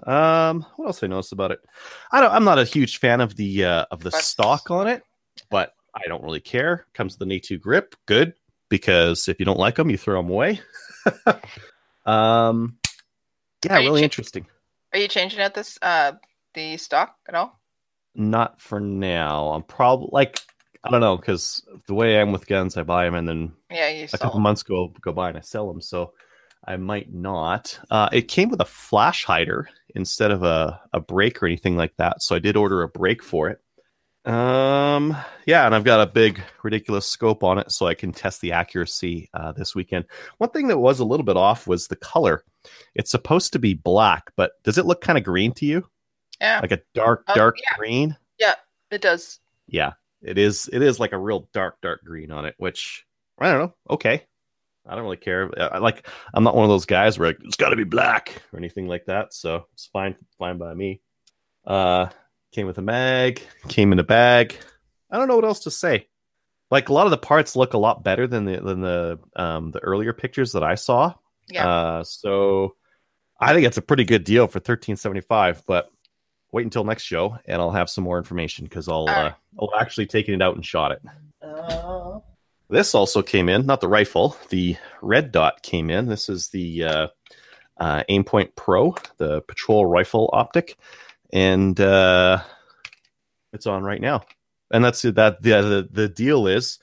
Um, 0.04 0.66
what 0.76 0.86
else 0.86 1.02
I 1.02 1.06
noticed 1.06 1.32
about 1.32 1.50
it? 1.50 1.60
I 2.12 2.20
don't. 2.20 2.32
I'm 2.32 2.44
not 2.44 2.58
a 2.58 2.64
huge 2.64 2.98
fan 2.98 3.20
of 3.22 3.34
the 3.36 3.64
uh, 3.64 3.84
of 3.90 4.00
the 4.02 4.10
But- 4.10 4.22
stock 4.22 4.70
on 4.70 4.86
it, 4.88 5.02
but 5.50 5.72
I 5.94 6.02
don't 6.06 6.22
really 6.22 6.40
care. 6.40 6.86
Comes 6.92 7.14
with 7.18 7.22
an 7.26 7.30
A2 7.32 7.58
grip, 7.60 7.94
good 8.06 8.34
because 8.68 9.26
if 9.28 9.38
you 9.38 9.46
don't 9.46 9.58
like 9.58 9.76
them, 9.76 9.88
you 9.90 9.96
throw 9.96 10.20
them 10.20 10.30
away. 10.30 10.60
um, 12.06 12.76
yeah, 13.64 13.78
really 13.78 14.00
cha- 14.00 14.04
interesting. 14.04 14.46
Are 14.92 14.98
you 14.98 15.08
changing 15.08 15.40
out 15.40 15.54
this 15.54 15.78
uh 15.82 16.12
the 16.54 16.76
stock 16.76 17.16
at 17.28 17.34
all? 17.34 17.58
Not 18.14 18.60
for 18.60 18.80
now. 18.80 19.48
I'm 19.48 19.62
probably 19.62 20.08
like 20.12 20.40
I 20.84 20.90
don't 20.90 21.00
know 21.00 21.16
because 21.16 21.66
the 21.86 21.94
way 21.94 22.16
I 22.16 22.20
am 22.20 22.32
with 22.32 22.46
guns, 22.46 22.76
I 22.76 22.82
buy 22.82 23.04
them 23.04 23.14
and 23.14 23.28
then 23.28 23.52
Yeah, 23.70 23.88
you 23.88 24.06
a 24.12 24.18
couple 24.18 24.38
months 24.40 24.62
go 24.62 24.92
go 25.00 25.12
by 25.12 25.30
and 25.30 25.38
I 25.38 25.40
sell 25.40 25.66
them. 25.66 25.80
So 25.80 26.12
I 26.66 26.76
might 26.76 27.12
not. 27.12 27.78
Uh, 27.90 28.08
it 28.12 28.28
came 28.28 28.48
with 28.50 28.60
a 28.60 28.66
flash 28.66 29.24
hider 29.24 29.68
instead 29.94 30.30
of 30.30 30.42
a 30.42 30.80
a 30.92 31.00
brake 31.00 31.42
or 31.42 31.46
anything 31.46 31.76
like 31.76 31.96
that. 31.96 32.22
So 32.22 32.36
I 32.36 32.38
did 32.38 32.56
order 32.56 32.82
a 32.82 32.88
brake 32.88 33.22
for 33.22 33.48
it. 33.48 33.60
Um, 34.24 35.16
yeah, 35.46 35.66
and 35.66 35.74
I've 35.74 35.84
got 35.84 36.00
a 36.00 36.10
big 36.10 36.40
ridiculous 36.62 37.06
scope 37.06 37.44
on 37.44 37.58
it, 37.58 37.70
so 37.70 37.86
I 37.86 37.94
can 37.94 38.12
test 38.12 38.40
the 38.40 38.52
accuracy 38.52 39.28
uh, 39.34 39.52
this 39.52 39.74
weekend. 39.74 40.06
One 40.38 40.50
thing 40.50 40.68
that 40.68 40.78
was 40.78 41.00
a 41.00 41.04
little 41.04 41.24
bit 41.26 41.36
off 41.36 41.66
was 41.66 41.88
the 41.88 41.96
color. 41.96 42.42
It's 42.94 43.10
supposed 43.10 43.52
to 43.52 43.58
be 43.58 43.74
black, 43.74 44.30
but 44.36 44.52
does 44.62 44.78
it 44.78 44.86
look 44.86 45.02
kind 45.02 45.18
of 45.18 45.24
green 45.24 45.52
to 45.54 45.66
you? 45.66 45.86
Yeah, 46.40 46.60
Like 46.60 46.72
a 46.72 46.80
dark, 46.94 47.24
Oh, 47.28 47.34
dark 47.34 47.56
yeah. 47.58 47.76
green? 47.76 48.16
Yeah, 48.38 48.54
it 48.90 49.00
does. 49.02 49.40
yeah 49.68 49.92
it 50.22 50.38
is 50.38 50.70
it 50.72 50.80
is 50.80 50.98
like 50.98 51.12
a 51.12 51.18
real 51.18 51.48
dark 51.52 51.78
dark 51.82 52.02
green 52.02 52.30
on 52.30 52.46
it 52.46 52.54
which 52.56 53.04
i 53.38 53.50
don't 53.50 53.60
know 53.60 53.74
okay 53.90 54.22
i 54.86 54.94
don't 54.94 55.04
really 55.04 55.18
care 55.18 55.50
I, 55.60 55.78
like 55.78 56.08
i'm 56.32 56.44
not 56.44 56.54
one 56.56 56.64
of 56.64 56.70
those 56.70 56.86
guys 56.86 57.18
where 57.18 57.28
like, 57.28 57.38
it's 57.44 57.56
got 57.56 57.70
to 57.70 57.76
be 57.76 57.84
black 57.84 58.40
or 58.52 58.58
anything 58.58 58.86
like 58.88 59.04
that 59.06 59.34
so 59.34 59.66
it's 59.74 59.86
fine 59.86 60.16
fine 60.38 60.56
by 60.56 60.72
me 60.72 61.02
uh 61.66 62.06
came 62.54 62.66
with 62.66 62.78
a 62.78 62.82
mag 62.82 63.42
came 63.68 63.92
in 63.92 63.98
a 63.98 64.04
bag 64.04 64.56
i 65.10 65.18
don't 65.18 65.28
know 65.28 65.36
what 65.36 65.44
else 65.44 65.60
to 65.60 65.70
say 65.70 66.06
like 66.70 66.88
a 66.88 66.92
lot 66.92 67.06
of 67.06 67.10
the 67.10 67.18
parts 67.18 67.56
look 67.56 67.74
a 67.74 67.78
lot 67.78 68.02
better 68.04 68.26
than 68.26 68.44
the 68.44 68.60
than 68.60 68.80
the 68.80 69.18
um 69.36 69.70
the 69.70 69.80
earlier 69.80 70.12
pictures 70.12 70.52
that 70.52 70.62
i 70.62 70.74
saw 70.74 71.12
Yeah. 71.48 71.68
uh 71.68 72.04
so 72.04 72.76
i 73.40 73.52
think 73.52 73.66
it's 73.66 73.76
a 73.76 73.82
pretty 73.82 74.04
good 74.04 74.24
deal 74.24 74.46
for 74.46 74.58
1375 74.58 75.62
but 75.66 75.90
wait 76.54 76.62
until 76.64 76.84
next 76.84 77.02
show, 77.02 77.36
and 77.46 77.60
I'll 77.60 77.72
have 77.72 77.90
some 77.90 78.04
more 78.04 78.16
information 78.16 78.64
because 78.64 78.88
I'll 78.88 79.08
All 79.08 79.08
uh. 79.08 79.32
I'll 79.60 79.74
actually 79.76 80.06
taken 80.06 80.34
it 80.34 80.40
out 80.40 80.54
and 80.54 80.64
shot 80.64 80.92
it. 80.92 81.02
Oh. 81.42 82.22
This 82.70 82.94
also 82.94 83.22
came 83.22 83.48
in, 83.48 83.66
not 83.66 83.80
the 83.80 83.88
rifle, 83.88 84.36
the 84.50 84.76
red 85.02 85.32
dot 85.32 85.62
came 85.62 85.90
in. 85.90 86.06
This 86.06 86.28
is 86.28 86.48
the 86.48 86.84
uh, 86.84 87.06
uh, 87.76 88.04
Aimpoint 88.08 88.54
Pro, 88.54 88.94
the 89.16 89.42
patrol 89.42 89.84
rifle 89.84 90.30
optic, 90.32 90.78
and 91.32 91.78
uh, 91.80 92.38
it's 93.52 93.66
on 93.66 93.82
right 93.82 94.00
now. 94.00 94.22
And 94.72 94.84
that's 94.84 95.02
that. 95.02 95.42
The 95.42 95.50
the, 95.62 95.88
the 95.90 96.08
deal 96.08 96.46
is, 96.46 96.78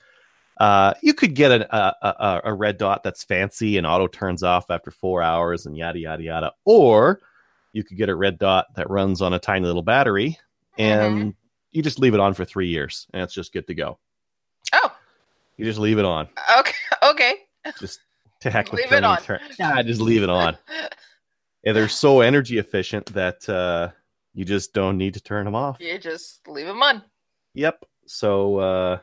uh, 0.58 0.94
you 1.02 1.14
could 1.14 1.34
get 1.34 1.50
an, 1.52 1.62
a, 1.70 1.92
a 2.02 2.40
a 2.44 2.54
red 2.54 2.78
dot 2.78 3.02
that's 3.02 3.24
fancy 3.24 3.76
and 3.76 3.86
auto 3.86 4.06
turns 4.06 4.42
off 4.42 4.70
after 4.70 4.90
four 4.90 5.22
hours 5.22 5.66
and 5.66 5.76
yada 5.76 5.98
yada 5.98 6.22
yada, 6.22 6.52
or 6.64 7.20
you 7.72 7.82
could 7.84 7.96
get 7.96 8.08
a 8.08 8.14
red 8.14 8.38
dot 8.38 8.66
that 8.76 8.88
runs 8.90 9.20
on 9.22 9.32
a 9.32 9.38
tiny 9.38 9.66
little 9.66 9.82
battery 9.82 10.38
and 10.78 11.34
you 11.70 11.82
just 11.82 11.98
leave 11.98 12.12
it 12.14 12.20
on 12.20 12.34
for 12.34 12.44
three 12.44 12.68
years 12.68 13.06
and 13.14 13.22
it's 13.22 13.32
just 13.32 13.52
good 13.52 13.66
to 13.66 13.74
go. 13.74 13.98
Oh, 14.74 14.92
You 15.56 15.64
just 15.64 15.78
leave 15.78 15.98
it 15.98 16.04
on. 16.04 16.28
okay. 16.58 16.74
Okay. 17.02 17.34
Just 17.80 18.00
to 18.40 18.50
heck 18.50 18.70
with 18.70 18.80
Leave 18.82 18.92
it 18.92 19.04
on. 19.04 19.18
turn. 19.22 19.40
Yeah, 19.58 19.80
just 19.82 20.00
leave 20.00 20.22
it 20.22 20.30
on. 20.30 20.56
And 21.64 21.76
they're 21.76 21.88
so 21.88 22.20
energy 22.22 22.58
efficient 22.58 23.06
that 23.14 23.48
uh, 23.48 23.92
you 24.34 24.44
just 24.44 24.72
don't 24.72 24.98
need 24.98 25.14
to 25.14 25.20
turn 25.20 25.44
them 25.44 25.54
off. 25.54 25.78
you 25.80 25.98
just 25.98 26.46
leave 26.48 26.66
them 26.66 26.82
on. 26.82 27.02
Yep. 27.54 27.84
So 28.06 28.58
uh, 28.58 28.98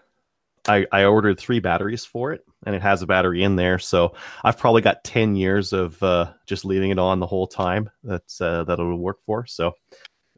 I 0.67 0.85
I 0.91 1.03
ordered 1.05 1.39
three 1.39 1.59
batteries 1.59 2.03
for 2.05 2.31
it, 2.33 2.41
and 2.65 2.75
it 2.75 2.81
has 2.81 3.01
a 3.01 3.07
battery 3.07 3.43
in 3.43 3.55
there. 3.55 3.79
So 3.79 4.15
I've 4.43 4.57
probably 4.57 4.81
got 4.81 5.03
ten 5.03 5.35
years 5.35 5.71
of 5.73 6.01
uh, 6.03 6.33
just 6.47 6.65
leaving 6.65 6.91
it 6.91 6.99
on 6.99 7.19
the 7.19 7.27
whole 7.27 7.47
time. 7.47 7.89
That's 8.03 8.41
uh, 8.41 8.63
that 8.65 8.73
it'll 8.73 8.97
work 8.97 9.19
for. 9.25 9.45
So 9.45 9.73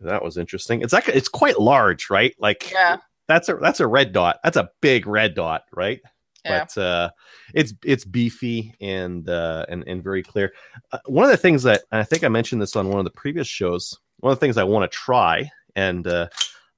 that 0.02 0.24
was 0.24 0.38
interesting. 0.38 0.82
It's 0.82 0.94
like 0.94 1.08
it's 1.10 1.30
quite 1.30 1.60
large, 1.60 2.10
right? 2.10 2.36
Like 2.40 2.72
Yeah. 2.72 2.98
that's 3.28 3.50
a 3.50 3.56
that's 3.56 3.80
a 3.80 3.88
red 3.88 4.12
dot. 4.14 4.40
That's 4.44 4.58
a 4.58 4.70
big 4.82 5.08
red 5.08 5.34
dot, 5.36 5.64
right? 5.74 6.02
Yeah. 6.46 6.66
But 6.66 6.82
uh, 6.82 7.10
it's 7.54 7.74
it's 7.84 8.04
beefy 8.06 8.74
and 8.82 9.28
uh, 9.30 9.66
and 9.70 9.84
and 9.88 10.04
very 10.04 10.24
clear. 10.24 10.54
Uh, 10.92 10.98
one 11.06 11.24
of 11.26 11.32
the 11.32 11.38
things 11.38 11.64
that 11.64 11.84
I 11.92 12.04
think 12.04 12.24
I 12.24 12.30
mentioned 12.30 12.62
this 12.62 12.76
on 12.76 12.90
one 12.90 13.00
of 13.00 13.06
the 13.06 13.12
previous 13.12 13.48
shows. 13.48 13.98
One 14.22 14.32
of 14.32 14.40
the 14.40 14.46
things 14.46 14.58
I 14.58 14.64
want 14.64 14.90
to 14.90 14.96
try, 14.98 15.50
and 15.76 16.06
uh, 16.08 16.28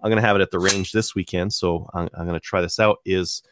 I'm 0.02 0.10
going 0.10 0.22
to 0.22 0.28
have 0.28 0.36
it 0.36 0.42
at 0.42 0.52
the 0.52 0.60
range 0.60 0.92
this 0.92 1.14
weekend, 1.14 1.54
so 1.54 1.90
I'm, 1.94 2.10
I'm 2.14 2.26
going 2.26 2.40
to 2.40 2.46
try 2.46 2.62
this 2.62 2.80
out. 2.80 2.98
Is 3.06 3.44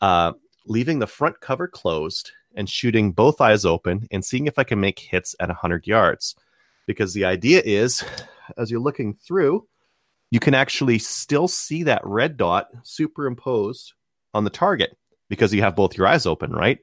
uh, 0.00 0.32
leaving 0.66 0.98
the 0.98 1.06
front 1.06 1.40
cover 1.40 1.66
closed 1.66 2.32
and 2.54 2.68
shooting 2.68 3.12
both 3.12 3.40
eyes 3.40 3.64
open 3.64 4.06
and 4.10 4.24
seeing 4.24 4.46
if 4.46 4.58
I 4.58 4.64
can 4.64 4.80
make 4.80 4.98
hits 4.98 5.34
at 5.40 5.48
100 5.48 5.86
yards. 5.86 6.34
Because 6.86 7.14
the 7.14 7.24
idea 7.24 7.62
is, 7.64 8.04
as 8.58 8.70
you're 8.70 8.80
looking 8.80 9.14
through, 9.14 9.66
you 10.30 10.40
can 10.40 10.54
actually 10.54 10.98
still 10.98 11.48
see 11.48 11.84
that 11.84 12.02
red 12.04 12.36
dot 12.36 12.68
superimposed 12.82 13.92
on 14.34 14.44
the 14.44 14.50
target 14.50 14.96
because 15.28 15.54
you 15.54 15.62
have 15.62 15.76
both 15.76 15.96
your 15.96 16.06
eyes 16.06 16.26
open, 16.26 16.52
right? 16.52 16.78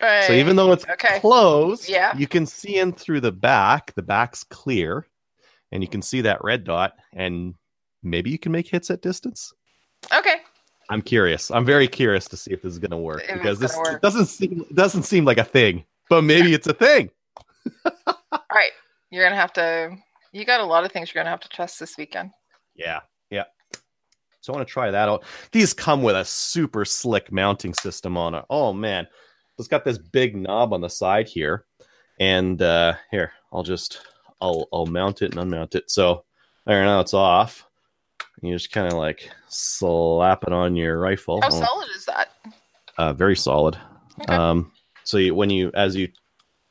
Right. 0.00 0.24
So 0.24 0.32
even 0.32 0.56
though 0.56 0.72
it's 0.72 0.86
Okay. 0.88 1.20
closed, 1.20 1.88
Yeah. 1.88 2.16
you 2.16 2.26
can 2.26 2.46
see 2.46 2.78
in 2.78 2.92
through 2.92 3.20
the 3.20 3.32
back. 3.32 3.94
The 3.94 4.02
back's 4.02 4.44
clear, 4.44 5.06
and 5.72 5.82
you 5.82 5.88
can 5.88 6.02
see 6.02 6.20
that 6.22 6.42
red 6.44 6.64
dot, 6.64 6.94
and 7.12 7.54
maybe 8.02 8.30
you 8.30 8.38
can 8.38 8.52
make 8.52 8.68
hits 8.68 8.90
at 8.90 9.02
distance. 9.02 9.52
Okay. 10.16 10.36
I'm 10.90 11.00
curious. 11.02 11.50
I'm 11.50 11.64
very 11.64 11.88
curious 11.88 12.26
to 12.28 12.36
see 12.36 12.52
if 12.52 12.62
this 12.62 12.72
is 12.72 12.78
going 12.78 12.90
to 12.90 12.98
work 12.98 13.22
If 13.26 13.34
because 13.34 13.58
this 13.58 13.76
work. 13.76 14.02
doesn't 14.02 14.26
seem 14.26 14.64
doesn't 14.74 15.04
seem 15.04 15.24
like 15.24 15.38
a 15.38 15.44
thing, 15.44 15.84
but 16.10 16.22
maybe 16.22 16.52
it's 16.52 16.66
a 16.66 16.74
thing. 16.74 17.10
All 18.06 18.38
right. 18.52 18.72
You're 19.10 19.24
gonna 19.24 19.36
have 19.40 19.52
to. 19.54 19.96
You 20.32 20.44
got 20.44 20.60
a 20.60 20.64
lot 20.64 20.84
of 20.84 20.90
things 20.90 21.14
you're 21.14 21.22
gonna 21.22 21.30
have 21.30 21.40
to 21.40 21.48
test 21.48 21.78
this 21.78 21.96
weekend. 21.96 22.32
Yeah, 22.74 23.00
yeah. 23.30 23.44
So 24.40 24.52
I 24.52 24.56
want 24.56 24.66
to 24.66 24.72
try 24.72 24.90
that 24.90 25.08
out. 25.08 25.24
These 25.52 25.72
come 25.72 26.02
with 26.02 26.16
a 26.16 26.24
super 26.24 26.84
slick 26.84 27.30
mounting 27.30 27.74
system 27.74 28.16
on 28.16 28.34
it. 28.34 28.44
Oh 28.50 28.72
man, 28.72 29.06
it's 29.56 29.68
got 29.68 29.84
this 29.84 29.98
big 29.98 30.36
knob 30.36 30.72
on 30.72 30.80
the 30.80 30.90
side 30.90 31.28
here, 31.28 31.64
and 32.18 32.60
uh, 32.60 32.94
here 33.12 33.32
I'll 33.52 33.62
just 33.62 34.00
I'll 34.40 34.68
I'll 34.72 34.86
mount 34.86 35.22
it 35.22 35.34
and 35.36 35.50
unmount 35.50 35.74
it. 35.74 35.90
So 35.90 36.24
there 36.66 36.84
now 36.84 37.00
it's 37.00 37.14
off. 37.14 37.66
You 38.42 38.52
just 38.54 38.72
kind 38.72 38.86
of 38.86 38.94
like 38.98 39.30
slap 39.48 40.44
it 40.44 40.52
on 40.52 40.76
your 40.76 40.98
rifle. 40.98 41.40
How 41.40 41.48
Oh, 41.48 41.60
solid 41.62 41.88
is 41.94 42.04
that? 42.06 42.28
uh, 42.98 43.12
very 43.12 43.36
solid. 43.36 43.78
Okay. 44.20 44.34
Um, 44.34 44.72
so 45.04 45.18
you, 45.18 45.34
when 45.34 45.50
you 45.50 45.70
as 45.74 45.96
you 45.96 46.08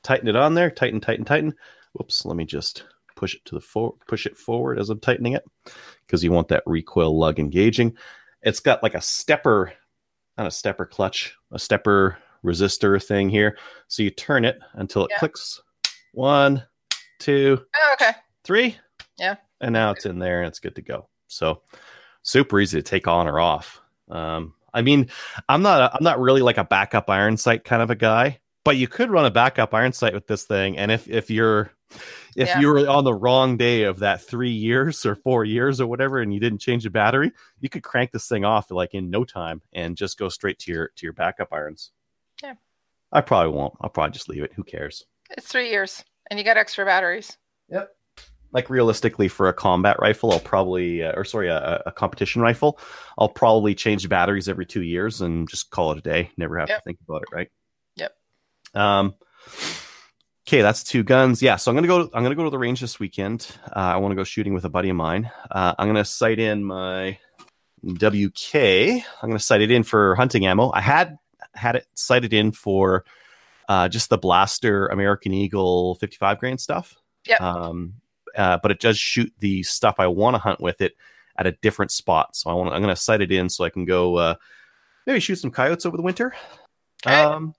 tighten 0.04 0.28
it 0.28 0.36
on 0.36 0.54
there, 0.54 0.70
tighten, 0.70 1.00
tighten, 1.02 1.26
tighten. 1.26 1.54
Whoops, 1.94 2.26
let 2.26 2.36
me 2.36 2.46
just 2.46 2.84
push 3.16 3.36
it 3.36 3.46
to 3.46 3.56
the 3.56 3.62
for 3.62 3.94
push 4.08 4.26
it 4.26 4.38
forward 4.38 4.80
as 4.80 4.90
I'm 4.90 5.00
tightening 5.00 5.34
it 5.34 5.46
because 6.06 6.24
you 6.24 6.32
want 6.32 6.48
that 6.50 6.64
recoil 6.66 7.18
lug 7.18 7.40
engaging. 7.40 7.96
It's 8.42 8.60
got 8.60 8.84
like 8.84 8.96
a 8.96 9.02
stepper, 9.02 9.74
not 10.38 10.48
a 10.48 10.52
stepper 10.52 10.86
clutch, 10.86 11.36
a 11.52 11.60
stepper 11.60 12.18
resistor 12.44 13.02
thing 13.02 13.30
here. 13.30 13.58
So 13.88 14.04
you 14.04 14.10
turn 14.10 14.46
it 14.46 14.60
until 14.74 15.06
it 15.06 15.12
Yeah. 15.12 15.20
clicks. 15.20 15.62
One, 16.14 16.64
two, 17.24 17.60
Oh, 17.76 17.96
okay. 18.00 18.12
three. 18.44 18.78
Yeah. 19.18 19.36
And 19.62 19.74
now 19.74 19.92
it's 19.92 20.06
in 20.06 20.20
there 20.20 20.40
and 20.42 20.48
it's 20.48 20.60
good 20.60 20.76
to 20.76 20.82
go. 20.82 21.08
So 21.28 21.62
super 22.22 22.60
easy 22.60 22.78
to 22.78 22.84
take 22.84 23.08
on 23.08 23.28
or 23.28 23.40
off. 23.40 23.82
Um, 24.10 24.54
I 24.74 24.82
mean, 24.82 25.10
I'm 25.50 25.62
not 25.62 25.82
a, 25.82 25.96
I'm 25.98 26.04
not 26.04 26.20
really 26.20 26.42
like 26.42 26.58
a 26.58 26.64
backup 26.64 27.10
iron 27.10 27.38
sight 27.38 27.64
kind 27.64 27.82
of 27.82 27.90
a 27.90 27.96
guy, 27.96 28.40
but 28.66 28.76
you 28.78 28.88
could 28.88 29.10
run 29.12 29.26
a 29.26 29.32
backup 29.32 29.74
iron 29.74 29.94
sight 29.94 30.14
with 30.14 30.28
this 30.28 30.44
thing. 30.46 30.78
And 30.78 30.92
if 30.92 31.08
if 31.08 31.30
you're 31.30 31.72
if 32.36 32.48
Yeah. 32.50 32.60
you 32.60 32.68
were 32.70 32.88
on 32.90 33.04
the 33.04 33.14
wrong 33.14 33.56
day 33.56 33.84
of 33.84 34.00
that 34.00 34.22
three 34.22 34.50
years 34.52 35.06
or 35.06 35.16
four 35.16 35.46
years 35.46 35.80
or 35.80 35.86
whatever, 35.88 36.20
and 36.20 36.34
you 36.34 36.40
didn't 36.40 36.60
change 36.60 36.84
the 36.84 36.90
battery, 36.90 37.32
you 37.60 37.70
could 37.70 37.84
crank 37.84 38.12
this 38.12 38.28
thing 38.28 38.44
off 38.44 38.72
like 38.72 38.94
in 38.96 39.10
no 39.12 39.24
time 39.24 39.62
and 39.74 39.96
just 39.96 40.18
go 40.18 40.28
straight 40.28 40.58
to 40.60 40.72
your 40.72 40.88
to 40.96 41.06
your 41.06 41.14
backup 41.14 41.54
irons. 41.54 41.92
Yeah. 42.42 42.56
I 43.12 43.22
probably 43.22 43.54
won't. 43.54 43.76
I'll 43.80 43.90
probably 43.92 44.12
just 44.14 44.28
leave 44.28 44.44
it. 44.44 44.54
Who 44.56 44.64
cares? 44.64 45.06
It's 45.38 45.48
three 45.48 45.70
years, 45.70 46.04
and 46.30 46.40
you 46.40 46.46
got 46.46 46.58
extra 46.58 46.86
batteries. 46.86 47.38
Yep. 47.70 47.90
Like 48.52 48.70
realistically 48.70 49.28
for 49.30 49.50
a 49.50 49.54
combat 49.54 49.98
rifle 50.00 50.32
i'll 50.32 50.40
probably 50.40 51.02
uh, 51.02 51.14
or 51.16 51.26
sorry 51.26 51.48
a, 51.48 51.82
a 51.88 51.92
competition 51.92 52.40
rifle 52.40 52.78
i'll 53.18 53.28
probably 53.30 53.74
change 53.74 54.08
batteries 54.08 54.48
every 54.48 54.68
two 54.68 54.84
years 54.84 55.22
and 55.22 55.50
just 55.50 55.72
call 55.72 55.92
it 55.92 55.98
a 55.98 56.02
day 56.02 56.30
never 56.38 56.60
have 56.60 56.70
Yep. 56.70 56.78
to 56.78 56.84
think 56.84 57.00
about 57.08 57.24
it 57.24 57.30
right 57.36 57.50
Yep. 57.96 58.16
um 58.76 59.16
okay 60.48 60.62
that's 60.62 60.84
two 60.84 61.02
guns 61.02 61.42
yeah 61.42 61.56
so 61.56 61.72
i'm 61.72 61.76
gonna 61.76 61.88
go 61.88 62.02
i'm 62.14 62.22
gonna 62.22 62.36
go 62.36 62.44
to 62.44 62.52
the 62.52 62.60
range 62.60 62.80
this 62.80 63.00
weekend 63.00 63.48
uh, 63.76 63.80
i 63.80 63.98
want 63.98 64.12
to 64.12 64.16
go 64.16 64.24
shooting 64.24 64.54
with 64.54 64.66
a 64.66 64.70
buddy 64.70 64.90
of 64.90 64.96
mine 64.96 65.32
uh, 65.50 65.74
i'm 65.80 65.88
gonna 65.88 66.06
sight 66.06 66.38
in 66.38 66.64
my 66.64 67.18
wk 67.84 69.04
i'm 69.24 69.30
gonna 69.30 69.40
sight 69.40 69.62
it 69.62 69.72
in 69.72 69.82
for 69.82 70.14
hunting 70.16 70.46
ammo 70.46 70.72
i 70.76 70.82
had 70.82 71.18
had 71.56 71.76
it 71.76 71.88
sighted 71.96 72.34
in 72.34 72.52
for 72.52 73.04
uh, 73.70 73.88
just 73.88 74.10
the 74.10 74.18
blaster 74.18 74.88
american 74.88 75.34
eagle 75.34 75.96
55 75.96 76.40
grain 76.40 76.58
stuff 76.58 76.96
Yep. 77.26 77.42
um, 77.42 77.94
uh, 78.36 78.58
but 78.62 78.72
it 78.72 78.80
does 78.80 78.98
shoot 78.98 79.32
the 79.40 79.64
stuff 79.64 79.96
I 80.00 80.08
want 80.08 80.36
to 80.36 80.40
hunt 80.40 80.60
with 80.60 80.82
it 80.82 80.94
at 81.38 81.48
a 81.48 81.52
different 81.52 81.92
spot. 81.92 82.36
So 82.36 82.50
I 82.50 82.54
want 82.54 82.74
I'm 82.74 82.82
going 82.82 82.94
to 82.94 83.02
sight 83.02 83.22
it 83.22 83.32
in 83.32 83.50
so 83.50 83.64
I 83.64 83.70
can 83.70 83.86
go 83.86 84.18
uh, 84.18 84.36
maybe 85.06 85.20
shoot 85.20 85.36
some 85.36 85.52
coyotes 85.52 85.86
over 85.86 85.98
the 85.98 86.04
winter. 86.04 86.34
Okay. 87.06 87.16
Um, 87.16 87.54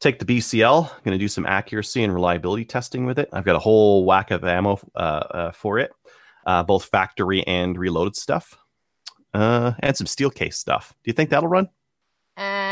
take 0.00 0.18
the 0.18 0.24
BCL. 0.24 0.88
going 1.04 1.18
to 1.18 1.18
do 1.18 1.28
some 1.28 1.46
accuracy 1.46 2.02
and 2.02 2.14
reliability 2.14 2.64
testing 2.64 3.06
with 3.06 3.18
it. 3.18 3.28
I've 3.32 3.44
got 3.44 3.56
a 3.56 3.60
whole 3.60 4.04
whack 4.04 4.30
of 4.30 4.44
ammo 4.44 4.78
uh, 4.94 4.98
uh, 4.98 5.52
for 5.52 5.78
it, 5.78 5.92
uh, 6.46 6.62
both 6.62 6.84
factory 6.84 7.46
and 7.46 7.78
reloaded 7.78 8.16
stuff, 8.16 8.56
uh, 9.34 9.72
and 9.80 9.96
some 9.96 10.06
steel 10.06 10.30
case 10.30 10.58
stuff. 10.58 10.94
Do 11.04 11.10
you 11.10 11.12
think 11.12 11.30
that'll 11.30 11.48
run? 11.48 11.68
Mm, 12.38 12.69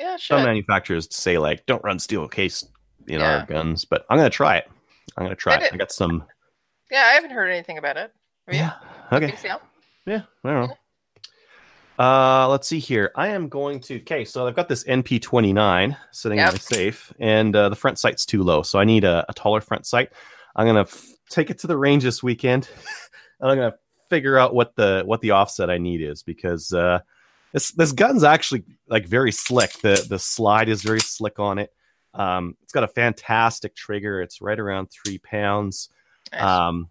yeah. 0.00 0.16
Some 0.18 0.42
manufacturers 0.44 1.06
say 1.14 1.38
like 1.38 1.64
don't 1.66 1.84
run 1.84 1.98
steel 2.00 2.26
case 2.26 2.64
in 3.06 3.20
Yeah. 3.20 3.40
our 3.40 3.46
guns, 3.46 3.84
but 3.84 4.04
I'm 4.10 4.16
going 4.18 4.28
to 4.30 4.34
try 4.36 4.56
it. 4.56 4.64
I'm 5.16 5.24
going 5.24 5.30
to 5.36 5.40
try 5.40 5.58
Did 5.58 5.66
it. 5.66 5.74
I 5.74 5.76
got 5.76 5.92
some. 5.92 6.24
Yeah, 6.90 7.02
I 7.02 7.12
haven't 7.12 7.30
heard 7.30 7.50
anything 7.50 7.78
about 7.78 7.96
it. 7.96 8.12
Yeah. 8.50 8.72
Okay. 9.12 9.34
Yeah, 10.06 10.22
I 10.44 10.50
don't 10.52 10.68
know. 10.68 10.74
Uh, 11.98 12.48
let's 12.48 12.66
see 12.66 12.78
here. 12.78 13.12
I 13.14 13.28
am 13.28 13.48
going 13.48 13.80
to. 13.80 14.00
Okay, 14.00 14.24
so 14.24 14.46
I've 14.46 14.56
got 14.56 14.68
this 14.68 14.84
NP29 14.84 15.96
sitting 16.12 16.38
Yep. 16.38 16.48
in 16.48 16.54
my 16.54 16.58
safe, 16.58 17.12
and 17.20 17.54
uh, 17.54 17.68
the 17.68 17.76
front 17.76 17.98
sight's 17.98 18.24
too 18.24 18.42
low, 18.42 18.62
so 18.62 18.78
I 18.78 18.84
need 18.84 19.04
a, 19.04 19.24
a 19.28 19.34
taller 19.34 19.60
front 19.60 19.84
sight. 19.86 20.10
I'm 20.56 20.66
gonna 20.66 20.80
f- 20.82 21.06
take 21.28 21.50
it 21.50 21.58
to 21.58 21.66
the 21.66 21.76
range 21.76 22.02
this 22.02 22.22
weekend, 22.22 22.70
and 23.40 23.50
I'm 23.50 23.56
gonna 23.58 23.74
figure 24.08 24.38
out 24.38 24.54
what 24.54 24.74
the 24.76 25.02
what 25.04 25.20
the 25.20 25.32
offset 25.32 25.68
I 25.68 25.76
need 25.76 26.00
is 26.00 26.22
because 26.22 26.72
uh, 26.72 27.00
this 27.52 27.70
this 27.72 27.92
gun's 27.92 28.24
actually 28.24 28.64
like 28.88 29.06
very 29.06 29.32
slick. 29.32 29.72
The 29.80 30.04
the 30.08 30.18
slide 30.18 30.68
is 30.68 30.82
very 30.82 31.00
slick 31.00 31.38
on 31.38 31.58
it. 31.58 31.72
Um, 32.14 32.56
it's 32.62 32.72
got 32.72 32.82
a 32.84 32.88
fantastic 32.88 33.74
trigger. 33.76 34.20
It's 34.20 34.40
right 34.40 34.58
around 34.58 34.88
three 34.90 35.18
pounds 35.18 35.88
Nice. 36.32 36.42
um 36.42 36.88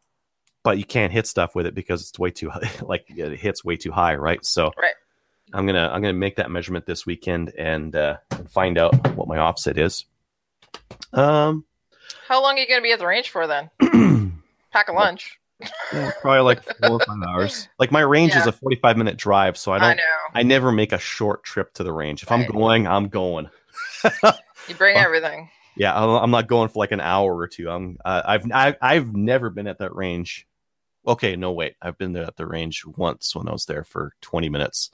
but 0.64 0.78
you 0.78 0.84
can't 0.84 1.14
hit 1.14 1.26
stuff 1.28 1.56
with 1.56 1.66
it 1.66 1.74
because 1.74 2.02
it's 2.10 2.20
way 2.20 2.30
too 2.32 2.50
high 2.50 2.70
like 2.82 3.06
it 3.10 3.40
hits 3.40 3.64
way 3.64 3.78
too 3.78 3.92
high 3.92 4.16
right 4.16 4.44
so 4.46 4.72
Right. 4.78 4.94
i'm 5.54 5.66
gonna 5.66 5.90
i'm 5.94 6.02
gonna 6.02 6.14
make 6.14 6.36
that 6.36 6.52
measurement 6.52 6.86
this 6.86 7.06
weekend 7.06 7.54
and 7.58 7.96
uh 7.96 8.18
find 8.50 8.78
out 8.78 9.16
what 9.16 9.30
my 9.30 9.38
offset 9.38 9.78
is 9.78 10.04
um 11.14 11.64
How 12.28 12.42
long 12.42 12.58
are 12.58 12.60
you 12.60 12.68
going 12.68 12.80
to 12.80 12.84
be 12.84 12.92
at 12.92 13.00
the 13.00 13.08
range 13.08 13.30
for 13.30 13.48
then? 13.48 13.70
Pack 14.72 14.90
a 14.90 14.94
lunch. 14.94 15.39
Yeah, 15.94 16.12
probably 16.22 16.42
like 16.42 16.64
four 16.64 16.92
or 16.92 17.00
five 17.00 17.18
hours. 17.28 17.68
Like 17.80 17.92
my 17.92 18.02
range 18.02 18.36
is 18.36 18.48
a 18.48 18.52
45 18.52 18.98
minute 18.98 19.18
drive, 19.18 19.58
so 19.58 19.72
I 19.74 19.76
I, 19.76 19.80
don't. 19.80 19.98
know. 19.98 20.04
I, 20.34 20.44
never 20.44 20.72
make 20.72 20.92
a 20.94 21.00
short 21.00 21.44
trip 21.44 21.74
to 21.74 21.84
the 21.84 21.92
range. 21.92 22.24
If 22.24 22.32
I'm 22.32 22.46
going, 22.46 22.88
I'm 22.88 23.10
going. 23.10 23.50
You 24.68 24.76
bring 24.78 24.96
Oh. 24.98 25.02
everything. 25.02 25.50
Yeah, 25.76 25.98
I'm 26.02 26.32
not 26.32 26.48
going 26.48 26.70
for 26.70 26.80
like 26.80 26.92
an 26.92 27.02
hour 27.02 27.36
or 27.36 27.48
two. 27.48 27.70
I'm. 27.70 27.98
Uh, 28.04 28.22
I've 28.26 28.52
I, 28.52 28.76
I've 28.82 29.14
never 29.16 29.50
been 29.50 29.68
at 29.68 29.80
that 29.80 29.96
range. 29.96 30.46
Okay, 31.08 31.36
no 31.36 31.52
wait. 31.52 31.76
I've 31.82 31.98
been 31.98 32.14
there 32.14 32.26
at 32.26 32.36
the 32.38 32.46
range 32.46 32.86
once 32.86 33.36
when 33.36 33.48
I 33.48 33.52
was 33.54 33.66
there 33.66 33.84
for 33.84 34.12
20 34.22 34.50
minutes 34.50 34.92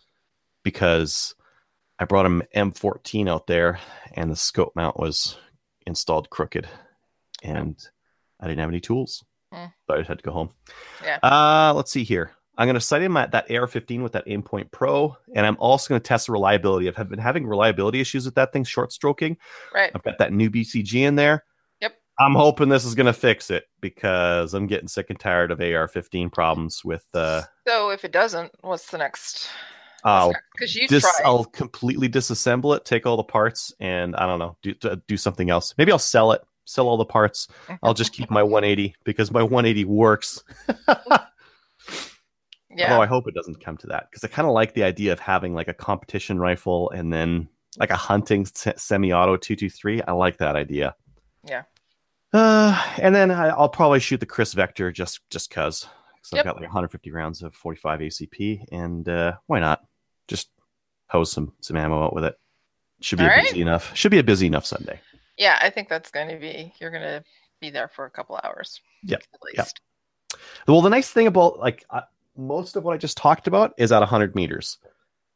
because 0.64 1.36
I 2.00 2.06
brought 2.06 2.26
an 2.28 2.44
M14 2.56 3.28
out 3.30 3.48
there 3.48 3.80
and 4.14 4.32
the 4.32 4.36
scope 4.36 4.74
mount 4.76 5.00
was 5.00 5.38
installed 5.88 6.30
crooked, 6.30 6.68
and 7.44 7.78
I 8.40 8.48
didn't 8.48 8.60
have 8.60 8.70
any 8.70 8.82
tools, 8.82 9.24
So 9.88 9.94
I 9.94 9.98
just 9.98 10.08
had 10.08 10.20
to 10.20 10.24
go 10.24 10.32
home. 10.32 10.50
Yeah. 11.04 11.20
Uh, 11.24 11.74
let's 11.76 11.92
see 11.92 12.04
here. 12.04 12.32
I'm 12.58 12.68
going 12.68 12.76
to 12.76 12.82
sight 12.82 13.02
in 13.02 13.12
my, 13.12 13.26
that 13.28 13.52
AR-15 13.52 14.02
with 14.02 14.14
that 14.14 14.26
Aimpoint 14.28 14.72
Pro, 14.72 15.18
and 15.36 15.46
I'm 15.46 15.58
also 15.60 15.90
going 15.90 16.00
to 16.00 16.08
test 16.08 16.28
the 16.28 16.32
reliability. 16.32 16.88
I've 16.88 17.10
been 17.10 17.20
having 17.20 17.46
reliability 17.46 18.00
issues 18.00 18.26
with 18.26 18.36
that 18.36 18.54
thing, 18.54 18.64
short 18.64 18.94
stroking. 18.94 19.36
Right. 19.74 19.92
I've 19.94 20.04
got 20.04 20.20
that 20.20 20.32
new 20.32 20.50
BCG 20.50 21.02
in 21.02 21.16
there. 21.16 21.44
Yep. 21.82 21.98
I'm 22.18 22.34
hoping 22.34 22.70
this 22.70 22.86
is 22.86 22.96
going 22.96 23.08
to 23.08 23.14
fix 23.14 23.52
it 23.52 23.66
because 23.82 24.54
I'm 24.54 24.68
getting 24.68 24.88
sick 24.88 25.08
and 25.10 25.20
tired 25.20 25.52
of 25.52 25.60
AR-15 25.60 26.32
problems 26.32 26.82
with. 26.86 27.06
Uh, 27.14 27.42
So 27.68 27.90
if 27.90 28.06
it 28.06 28.14
doesn't, 28.14 28.54
what's 28.62 28.90
the 28.90 29.00
next? 29.00 29.50
I'll 30.06 30.34
Because 30.54 30.76
you 30.76 30.88
dis- 30.88 31.02
tried. 31.02 31.26
I'll 31.28 31.46
completely 31.46 32.08
disassemble 32.08 32.76
it, 32.78 32.86
take 32.86 33.06
all 33.06 33.18
the 33.18 33.24
parts, 33.24 33.74
and 33.80 34.16
I 34.16 34.28
don't 34.28 34.40
know, 34.40 34.56
do 34.62 34.76
do 35.08 35.18
something 35.18 35.50
else. 35.50 35.74
Maybe 35.78 35.92
I'll 35.92 35.98
sell 36.00 36.32
it, 36.32 36.42
sell 36.66 36.88
all 36.88 36.98
the 36.98 37.06
parts. 37.06 37.48
I'll 37.82 37.94
just 37.94 38.14
keep 38.14 38.30
my 38.30 38.44
180 38.44 38.96
because 39.04 39.32
my 39.32 39.44
180 39.44 39.86
works. 39.86 40.44
yeah. 42.70 42.92
Although 42.92 43.02
I 43.02 43.06
hope 43.06 43.28
it 43.28 43.36
doesn't 43.36 43.64
come 43.64 43.78
to 43.78 43.88
that 43.88 44.10
because 44.10 44.24
I 44.24 44.28
kind 44.28 44.48
of 44.48 44.54
like 44.54 44.74
the 44.74 44.84
idea 44.84 45.14
of 45.14 45.20
having 45.20 45.54
like 45.54 45.68
a 45.68 45.74
competition 45.74 46.40
rifle 46.40 46.90
and 46.92 47.12
then 47.12 47.48
like 47.78 47.92
a 47.92 47.96
hunting 47.96 48.46
se- 48.46 48.74
semi-auto 48.78 49.38
223. 49.38 50.02
I 50.04 50.12
like 50.12 50.38
that 50.38 50.56
idea. 50.56 50.96
Yeah. 51.44 51.64
Uh, 52.34 52.82
and 52.98 53.16
then 53.16 53.32
I, 53.32 53.48
I'll 53.48 53.70
probably 53.70 54.00
shoot 54.00 54.20
the 54.20 54.26
Kriss 54.26 54.54
Vector 54.54 54.92
just 54.92 55.22
just 55.30 55.50
cause. 55.50 55.88
So 56.22 56.36
Yep. 56.36 56.46
I've 56.46 56.46
got 56.46 56.56
like 56.56 56.64
150 56.64 57.12
rounds 57.12 57.44
of 57.44 57.54
45 57.54 58.00
ACP, 58.00 58.66
and 58.72 59.08
uh, 59.08 59.34
why 59.46 59.60
not? 59.60 59.86
Just 60.28 60.50
hose 61.08 61.32
some 61.32 61.54
some 61.62 61.78
ammo 61.78 62.04
out 62.04 62.16
with 62.16 62.26
it. 62.26 62.36
Should 63.00 63.20
be 63.20 63.26
a 63.26 63.28
right. 63.28 63.44
busy 63.44 63.62
enough. 63.62 63.96
Should 63.96 64.12
be 64.12 64.18
a 64.20 64.24
busy 64.24 64.48
enough 64.48 64.66
Sunday. 64.66 65.00
Yeah, 65.38 65.58
I 65.62 65.70
think 65.70 65.90
that's 65.90 66.12
going 66.12 66.30
to 66.30 66.38
be. 66.38 66.74
You're 66.80 66.92
going 66.92 67.04
to 67.04 67.24
be 67.60 67.70
there 67.70 67.90
for 67.90 68.06
a 68.06 68.10
couple 68.10 68.40
hours. 68.44 68.82
Yeah, 69.04 69.18
At 69.18 69.58
least. 69.58 69.82
Well, 70.68 70.82
the 70.82 70.90
nice 70.90 71.12
thing 71.12 71.28
about 71.28 71.60
like 71.60 71.86
uh, 71.90 72.02
most 72.38 72.76
of 72.76 72.84
what 72.84 72.94
I 72.94 72.98
just 72.98 73.18
talked 73.18 73.48
about 73.48 73.74
is 73.78 73.92
at 73.92 74.00
100 74.00 74.36
meters. 74.36 74.78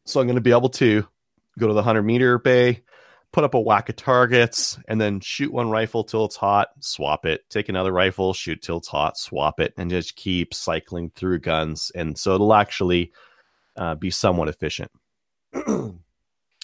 So 0.06 0.20
I'm 0.20 0.28
going 0.28 0.36
to 0.36 0.42
be 0.42 0.52
able 0.52 0.70
to 0.70 1.08
go 1.58 1.68
to 1.68 1.74
the 1.74 1.78
100 1.78 2.04
meter 2.04 2.40
bay, 2.40 2.82
put 3.32 3.44
up 3.44 3.54
a 3.54 3.60
whack 3.60 3.90
of 3.90 3.96
targets, 3.96 4.80
and 4.88 5.00
then 5.00 5.20
shoot 5.20 5.52
one 5.54 5.70
rifle 5.70 6.04
till 6.04 6.26
it's 6.26 6.36
hot, 6.36 6.70
swap 6.80 7.26
it, 7.26 7.50
take 7.50 7.70
another 7.70 7.92
rifle, 7.92 8.34
shoot 8.34 8.62
till 8.62 8.78
it's 8.78 8.88
hot, 8.88 9.18
swap 9.18 9.60
it, 9.60 9.74
and 9.78 9.90
just 9.90 10.16
keep 10.16 10.54
cycling 10.54 11.12
through 11.16 11.40
guns. 11.40 11.92
And 11.94 12.18
so 12.18 12.36
it'll 12.36 12.54
actually 12.54 13.12
uh, 13.78 13.96
be 13.96 14.10
somewhat 14.10 14.50
efficient. 14.50 14.92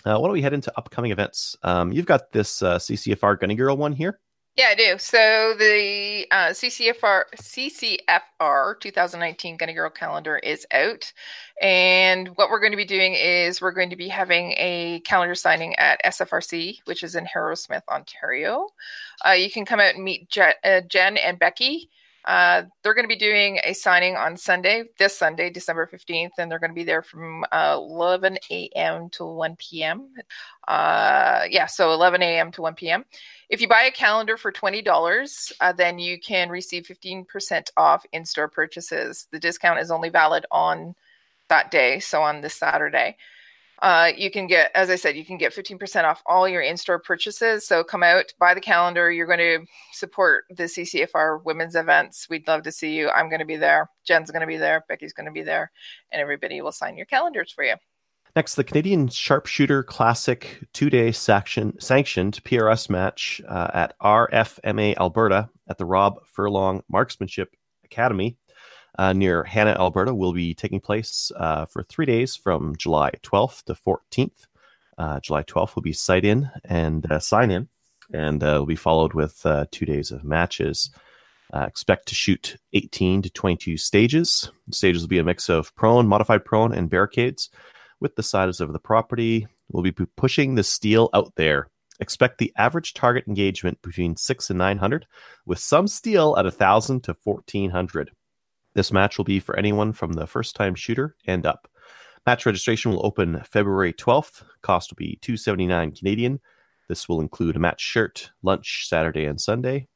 uh, 0.06 0.18
why 0.18 0.28
don't 0.28 0.34
we 0.34 0.42
head 0.42 0.54
into 0.54 0.72
upcoming 0.78 1.12
events? 1.12 1.56
Um, 1.64 1.92
you've 1.92 2.06
got 2.06 2.32
this 2.32 2.62
uh, 2.62 2.78
CCFR 2.78 3.40
Gunny 3.40 3.56
Girl 3.56 3.76
one 3.76 3.94
here. 3.94 4.20
Yeah, 4.56 4.68
I 4.70 4.76
do. 4.76 4.98
So 4.98 5.54
the 5.60 6.26
uh, 6.32 6.50
CCFR 6.52 7.24
CCFR 7.36 8.80
2019 8.80 9.58
Gunny 9.58 9.74
Girl 9.74 9.90
calendar 9.90 10.38
is 10.38 10.66
out, 10.72 11.12
and 11.62 12.30
what 12.38 12.50
we're 12.50 12.62
going 12.62 12.72
to 12.72 12.78
be 12.78 12.86
doing 12.86 13.16
is 13.16 13.60
we're 13.60 13.74
going 13.74 13.90
to 13.90 13.98
be 13.98 14.08
having 14.08 14.54
a 14.56 15.02
calendar 15.04 15.36
signing 15.36 15.76
at 15.76 16.00
SFRC, 16.06 16.77
which 16.86 17.03
is 17.03 17.16
in 17.16 17.25
Harrowsmith, 17.25 17.82
Ontario. 17.90 18.70
Uh, 19.27 19.32
you 19.32 19.51
can 19.51 19.66
come 19.66 19.82
out 19.82 19.96
and 19.96 20.06
meet 20.06 20.29
Je- 20.29 20.53
uh, 20.64 20.82
Jen 20.88 21.18
and 21.18 21.38
Becky. 21.38 21.90
Uh, 22.25 22.64
they're 22.81 22.96
going 22.96 23.03
to 23.03 23.07
be 23.07 23.16
doing 23.16 23.59
a 23.64 23.74
signing 23.74 24.16
on 24.16 24.35
Sunday, 24.35 24.85
this 24.98 25.18
Sunday, 25.18 25.50
December 25.51 25.88
15th, 25.92 26.31
and 26.40 26.50
they're 26.50 26.59
going 26.59 26.72
to 26.72 26.75
be 26.75 26.83
there 26.83 27.03
from 27.03 27.46
uh, 27.51 27.75
11 27.77 28.40
a.m. 28.50 29.09
to 29.11 29.25
1 29.25 29.55
p.m. 29.57 30.09
Uh, 30.68 31.44
yeah, 31.50 31.68
so 31.68 31.94
11 31.94 32.24
a.m. 32.24 32.51
to 32.51 32.64
1 32.64 32.74
p.m. 32.74 33.05
If 33.50 33.61
you 33.61 33.68
buy 33.68 33.83
a 33.83 33.92
calendar 33.92 34.38
for 34.38 34.51
$20, 34.51 35.51
uh, 35.61 35.72
then 35.74 36.00
you 36.00 36.20
can 36.20 36.50
receive 36.50 36.85
15% 36.85 37.70
off 37.77 38.03
in 38.11 38.25
store 38.25 38.48
purchases. 38.48 39.27
The 39.31 39.40
discount 39.40 39.79
is 39.79 39.92
only 39.92 40.09
valid 40.09 40.48
on 40.51 40.96
that 41.50 41.70
day, 41.70 42.00
so 42.00 42.24
on 42.24 42.42
this 42.42 42.55
Saturday. 42.55 43.18
Uh, 43.81 44.11
you 44.16 44.31
can 44.31 44.48
get, 44.48 44.72
as 44.74 44.90
I 44.90 44.96
said, 44.96 45.16
you 45.16 45.25
can 45.25 45.38
get 45.38 45.53
15% 45.53 46.03
off 46.03 46.22
all 46.25 46.48
your 46.48 46.61
in 46.61 46.77
store 46.77 47.00
purchases. 47.00 47.68
So 47.68 47.83
come 47.83 48.03
out, 48.03 48.33
buy 48.40 48.53
the 48.53 48.61
calendar. 48.61 49.11
You're 49.11 49.27
going 49.27 49.40
to 49.40 49.66
support 49.92 50.46
the 50.50 50.64
CCFR 50.64 51.44
women's 51.44 51.75
events. 51.75 52.27
We'd 52.29 52.48
love 52.48 52.64
to 52.64 52.72
see 52.72 52.96
you. 52.96 53.09
I'm 53.09 53.29
going 53.29 53.40
to 53.40 53.46
be 53.46 53.57
there. 53.57 53.90
Jen's 54.05 54.31
going 54.31 54.42
to 54.42 54.48
be 54.48 54.57
there. 54.57 54.85
Becky's 54.88 55.14
going 55.14 55.25
to 55.25 55.31
be 55.31 55.44
there. 55.44 55.72
And 56.11 56.22
everybody 56.22 56.61
will 56.61 56.72
sign 56.72 56.98
your 56.98 57.05
calendars 57.05 57.51
for 57.51 57.64
you. 57.64 57.75
Next, 58.35 58.55
the 58.55 58.66
Canadian 58.66 59.07
Sharpshooter 59.07 59.83
Classic 59.83 60.59
two 60.74 60.90
day 60.90 61.14
sanctioned 61.14 61.79
PRS 61.79 62.90
match 62.90 63.42
uh, 63.48 63.72
at 63.74 63.98
RFMA 64.00 64.98
Alberta 64.98 65.50
at 65.70 65.77
the 65.77 65.85
Rob 65.85 66.20
Furlong 66.27 66.83
Marksmanship 66.90 67.55
Academy 67.85 68.38
uh, 68.98 69.14
near 69.14 69.44
Hanna, 69.44 69.72
Alberta, 69.72 70.14
will 70.14 70.34
be 70.34 70.53
taking 70.53 70.79
place 70.79 71.31
uh, 71.38 71.66
for 71.66 71.84
three 71.84 72.05
days 72.05 72.36
from 72.36 72.75
July 72.75 73.12
12th 73.24 73.64
to 73.64 73.75
14th. 73.75 74.48
Uh, 74.98 75.20
July 75.20 75.44
12th 75.44 75.75
will 75.75 75.84
be 75.84 75.94
sight 75.94 76.24
in 76.24 76.50
and 76.64 77.12
uh, 77.12 77.20
sign 77.20 77.51
in, 77.51 77.68
and 78.14 78.44
uh, 78.44 78.58
will 78.60 78.66
be 78.66 78.75
followed 78.75 79.14
with 79.14 79.46
uh, 79.46 79.66
two 79.72 79.86
days 79.86 80.12
of 80.12 80.24
matches. 80.24 80.90
Expect 81.53 82.08
to 82.10 82.16
shoot 82.16 82.58
18 82.74 83.22
to 83.22 83.29
22 83.29 83.77
stages. 83.77 84.51
stages 84.72 85.03
will 85.03 85.08
be 85.08 85.20
a 85.20 85.24
mix 85.24 85.48
of 85.48 85.74
prone, 85.75 86.05
modified 86.05 86.44
prone, 86.44 86.74
and 86.74 86.90
barricades 86.90 87.50
with 88.01 88.16
the 88.16 88.24
size 88.24 88.60
of 88.60 88.74
the 88.74 88.79
property. 88.79 89.48
We'll 89.70 89.84
be 89.84 89.94
pu- 89.94 90.10
pushing 90.18 90.55
the 90.55 90.64
steel 90.64 91.10
out 91.14 91.34
there. 91.38 91.70
Expect 92.00 92.40
the 92.40 92.51
average 92.58 92.94
target 92.94 93.25
engagement 93.27 93.81
between 93.81 94.18
six 94.18 94.50
and 94.50 94.60
900, 94.60 95.05
with 95.46 95.60
some 95.60 95.88
steel 95.88 96.36
at 96.38 96.44
1,000 96.44 97.03
to 97.05 97.16
1,400. 97.24 98.12
This 98.75 98.92
match 98.92 99.18
will 99.18 99.25
be 99.25 99.40
for 99.40 99.57
anyone 99.57 99.94
from 99.94 100.14
the 100.14 100.27
first 100.27 100.55
time 100.55 100.75
shooter 100.75 101.16
and 101.25 101.46
up. 101.46 101.68
Match 102.25 102.46
registration 102.46 102.92
will 102.92 103.05
open 103.05 103.42
February 103.50 103.94
12th. 103.94 104.44
Cost 104.61 104.92
will 104.92 104.98
be 104.98 105.18
279 105.22 105.94
Canadian. 105.94 106.40
This 106.90 107.07
will 107.07 107.22
include 107.22 107.55
a 107.55 107.59
match 107.59 107.81
shirt, 107.81 108.31
lunch 108.44 108.88
Saturday 108.88 109.25
and 109.25 109.40
Sunday, 109.40 109.88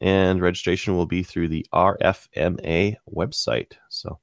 and 0.00 0.40
registration 0.40 0.96
will 0.96 1.06
be 1.06 1.22
through 1.22 1.48
the 1.48 1.66
RFMA 1.72 2.96
website. 3.12 3.72
So, 3.90 4.18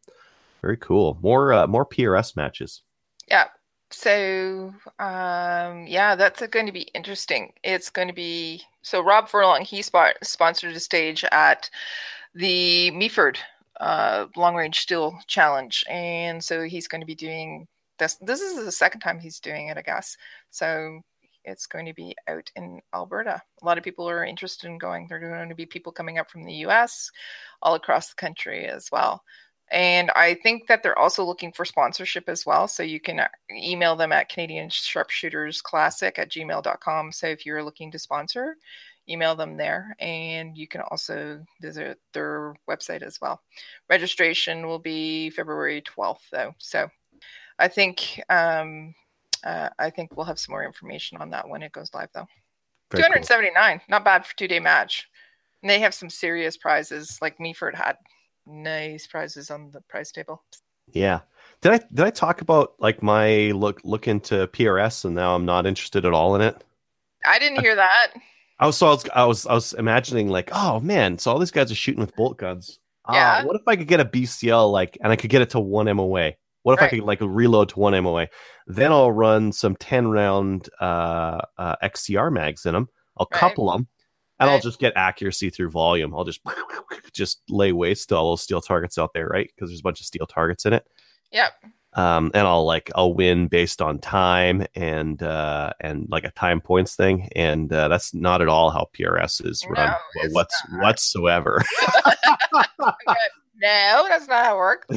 very 0.61 0.77
cool. 0.77 1.17
More 1.21 1.53
uh, 1.53 1.67
more 1.67 1.85
PRS 1.85 2.35
matches. 2.35 2.81
Yeah. 3.27 3.45
So, 3.91 4.73
um, 4.99 5.87
yeah, 5.87 6.15
that's 6.15 6.45
going 6.47 6.65
to 6.65 6.71
be 6.71 6.89
interesting. 6.93 7.53
It's 7.63 7.89
going 7.89 8.07
to 8.07 8.13
be 8.13 8.63
so 8.81 9.01
Rob 9.01 9.29
Furlong 9.29 9.61
he 9.63 9.81
sponsored 9.81 10.75
a 10.75 10.79
stage 10.79 11.23
at 11.31 11.69
the 12.35 12.91
Meaford 12.91 13.37
uh, 13.79 14.25
Long 14.35 14.55
Range 14.55 14.77
Steel 14.77 15.17
Challenge, 15.27 15.83
and 15.89 16.43
so 16.43 16.63
he's 16.63 16.87
going 16.87 17.01
to 17.01 17.07
be 17.07 17.15
doing 17.15 17.67
this. 17.97 18.15
This 18.21 18.41
is 18.41 18.63
the 18.63 18.71
second 18.71 19.01
time 19.01 19.19
he's 19.19 19.39
doing 19.39 19.67
it, 19.67 19.77
I 19.77 19.81
guess. 19.81 20.17
So 20.49 21.01
it's 21.45 21.67
going 21.67 21.85
to 21.85 21.93
be 21.93 22.15
out 22.27 22.49
in 22.55 22.81
Alberta. 22.93 23.41
A 23.61 23.65
lot 23.65 23.77
of 23.77 23.83
people 23.83 24.09
are 24.09 24.25
interested 24.25 24.67
in 24.67 24.77
going. 24.77 25.07
There 25.07 25.17
are 25.17 25.37
going 25.37 25.49
to 25.49 25.55
be 25.55 25.65
people 25.65 25.91
coming 25.91 26.17
up 26.17 26.29
from 26.29 26.43
the 26.43 26.53
U.S., 26.53 27.11
all 27.61 27.75
across 27.75 28.09
the 28.09 28.15
country 28.15 28.65
as 28.65 28.89
well. 28.91 29.23
And 29.71 30.09
I 30.11 30.33
think 30.33 30.67
that 30.67 30.81
they're 30.81 30.97
also 30.97 31.23
looking 31.23 31.51
for 31.51 31.63
sponsorship 31.63 32.27
as 32.27 32.45
well. 32.45 32.67
So 32.67 32.81
you 32.81 32.99
can 32.99 33.19
uh, 33.19 33.27
email 33.51 33.95
them 33.95 34.11
at 34.11 34.29
Canadian 34.29 34.69
Sharpshooters 34.69 35.61
Classic 35.61 36.17
at 36.17 36.31
gmail.com. 36.31 37.11
So 37.11 37.27
if 37.27 37.45
you're 37.45 37.63
looking 37.63 37.91
to 37.91 37.99
sponsor, 37.99 38.55
email 39.09 39.35
them 39.35 39.57
there. 39.57 39.95
And 39.99 40.57
you 40.57 40.67
can 40.67 40.81
also 40.81 41.43
visit 41.61 41.99
their 42.13 42.55
website 42.69 43.01
as 43.01 43.19
well. 43.21 43.41
Registration 43.89 44.67
will 44.67 44.79
be 44.79 45.29
February 45.31 45.81
12th, 45.81 46.29
though. 46.31 46.53
So 46.57 46.89
I 47.57 47.67
think. 47.67 48.21
Um, 48.29 48.93
uh, 49.43 49.69
I 49.79 49.89
think 49.89 50.15
we'll 50.15 50.25
have 50.25 50.39
some 50.39 50.51
more 50.51 50.65
information 50.65 51.17
on 51.17 51.29
that 51.29 51.47
when 51.47 51.63
it 51.63 51.71
goes 51.71 51.93
live, 51.93 52.09
though. 52.13 52.27
Very 52.91 53.03
cool. 53.03 53.09
279, 53.09 53.81
not 53.87 54.03
bad 54.03 54.25
for 54.25 54.35
two 54.35 54.47
day 54.47 54.59
match. 54.59 55.07
And 55.61 55.69
they 55.69 55.79
have 55.79 55.93
some 55.93 56.09
serious 56.09 56.57
prizes, 56.57 57.19
like 57.21 57.37
Meaford 57.37 57.75
had 57.75 57.97
nice 58.45 59.07
prizes 59.07 59.51
on 59.51 59.71
the 59.71 59.81
prize 59.81 60.11
table. 60.11 60.43
Yeah. 60.91 61.19
Did 61.61 61.71
I 61.73 61.77
did 61.93 62.05
I 62.05 62.09
talk 62.09 62.41
about 62.41 62.75
like 62.79 63.03
my 63.03 63.51
look 63.51 63.81
look 63.83 64.07
into 64.07 64.47
PRS 64.47 65.05
and 65.05 65.13
now 65.13 65.35
I'm 65.35 65.45
not 65.45 65.65
interested 65.65 66.05
at 66.05 66.13
all 66.13 66.35
in 66.35 66.41
it? 66.41 66.63
I 67.25 67.37
didn't 67.37 67.61
hear 67.61 67.75
that. 67.75 68.13
I 68.59 68.65
was 68.65 68.77
so 68.77 68.87
I 68.87 68.91
was 68.91 69.07
I 69.15 69.25
was 69.25 69.47
I 69.47 69.53
was 69.53 69.73
imagining 69.73 70.27
like, 70.29 70.49
oh 70.51 70.79
man, 70.81 71.17
so 71.17 71.31
all 71.31 71.39
these 71.39 71.51
guys 71.51 71.71
are 71.71 71.75
shooting 71.75 72.01
with 72.01 72.15
bolt 72.15 72.37
guns. 72.37 72.79
ah, 73.05 73.13
Yeah. 73.13 73.45
what 73.45 73.55
if 73.55 73.61
I 73.67 73.75
could 73.75 73.87
get 73.87 73.99
a 74.01 74.05
BCL 74.05 74.71
like, 74.71 74.97
and 75.01 75.11
I 75.11 75.15
could 75.15 75.29
get 75.29 75.41
it 75.41 75.51
to 75.51 75.59
one 75.59 75.85
MOA? 75.95 76.33
What 76.63 76.73
if 76.73 76.81
I 76.81 76.89
could 76.89 76.99
like 77.05 77.19
reload 77.21 77.69
to 77.69 77.79
one 77.79 77.93
MOA? 78.03 78.27
Then 78.67 78.91
I'll 78.91 79.11
run 79.11 79.51
some 79.53 79.75
ten 79.77 80.07
round 80.09 80.69
uh, 80.81 81.39
uh, 81.57 81.75
XCR 81.81 82.31
mags 82.31 82.65
in 82.65 82.73
them. 82.73 82.89
I'll 83.17 83.27
Right. 83.31 83.39
couple 83.39 83.71
them, 83.71 83.87
and 84.39 84.49
I'll 84.49 84.59
just 84.59 84.79
get 84.79 84.93
accuracy 84.97 85.49
through 85.49 85.71
volume. 85.71 86.13
I'll 86.13 86.25
just 86.25 86.41
just 87.13 87.41
lay 87.49 87.71
waste 87.71 88.09
to 88.09 88.17
all 88.17 88.31
those 88.31 88.41
steel 88.41 88.61
targets 88.61 88.97
out 88.97 89.11
there, 89.13 89.27
right? 89.27 89.49
Because 89.55 89.69
there's 89.69 89.79
a 89.79 89.83
bunch 89.83 90.01
of 90.01 90.05
steel 90.05 90.27
targets 90.27 90.65
in 90.65 90.73
it. 90.73 90.85
Yep. 91.31 91.53
Um, 91.93 92.31
and 92.33 92.47
I'll 92.47 92.65
like 92.65 92.91
I'll 92.95 93.13
win 93.13 93.47
based 93.47 93.81
on 93.81 93.99
time 93.99 94.65
and 94.75 95.21
uh, 95.23 95.73
and 95.79 96.07
like 96.09 96.23
a 96.23 96.31
time 96.31 96.61
points 96.61 96.95
thing, 96.95 97.29
and 97.35 97.71
uh, 97.73 97.87
that's 97.87 98.13
not 98.13 98.41
at 98.41 98.47
all 98.47 98.69
how 98.69 98.89
PRS 98.97 99.45
is 99.45 99.65
run 99.69 99.87
No, 99.89 99.95
it's 100.23 100.33
what's 100.33 100.63
not. 100.71 100.81
whatsoever. 100.83 101.63
No, 103.61 104.05
that's 104.07 104.25
not 104.29 104.45
how 104.45 104.55
it 104.55 104.57
works. 104.57 104.85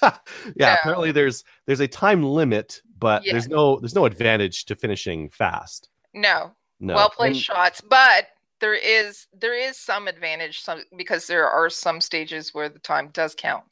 yeah, 0.00 0.10
No. 0.56 0.74
apparently 0.80 1.12
there's 1.12 1.44
there's 1.66 1.80
a 1.80 1.86
time 1.88 2.22
limit, 2.22 2.80
but 2.98 3.22
Yeah. 3.24 3.32
there's 3.32 3.48
no 3.48 3.78
there's 3.80 3.94
no 3.94 4.06
advantage 4.06 4.64
to 4.66 4.74
finishing 4.76 5.28
fast. 5.28 5.90
No, 6.14 6.52
No, 6.80 6.94
well 6.94 7.10
placed 7.10 7.34
And- 7.36 7.42
shots, 7.42 7.80
but 7.82 8.28
there 8.60 8.72
is 8.74 9.26
there 9.38 9.54
is 9.54 9.76
some 9.76 10.08
advantage 10.08 10.60
some 10.62 10.84
because 10.96 11.26
there 11.26 11.46
are 11.48 11.68
some 11.68 12.00
stages 12.00 12.54
where 12.54 12.70
the 12.70 12.78
time 12.78 13.08
does 13.12 13.34
count. 13.34 13.64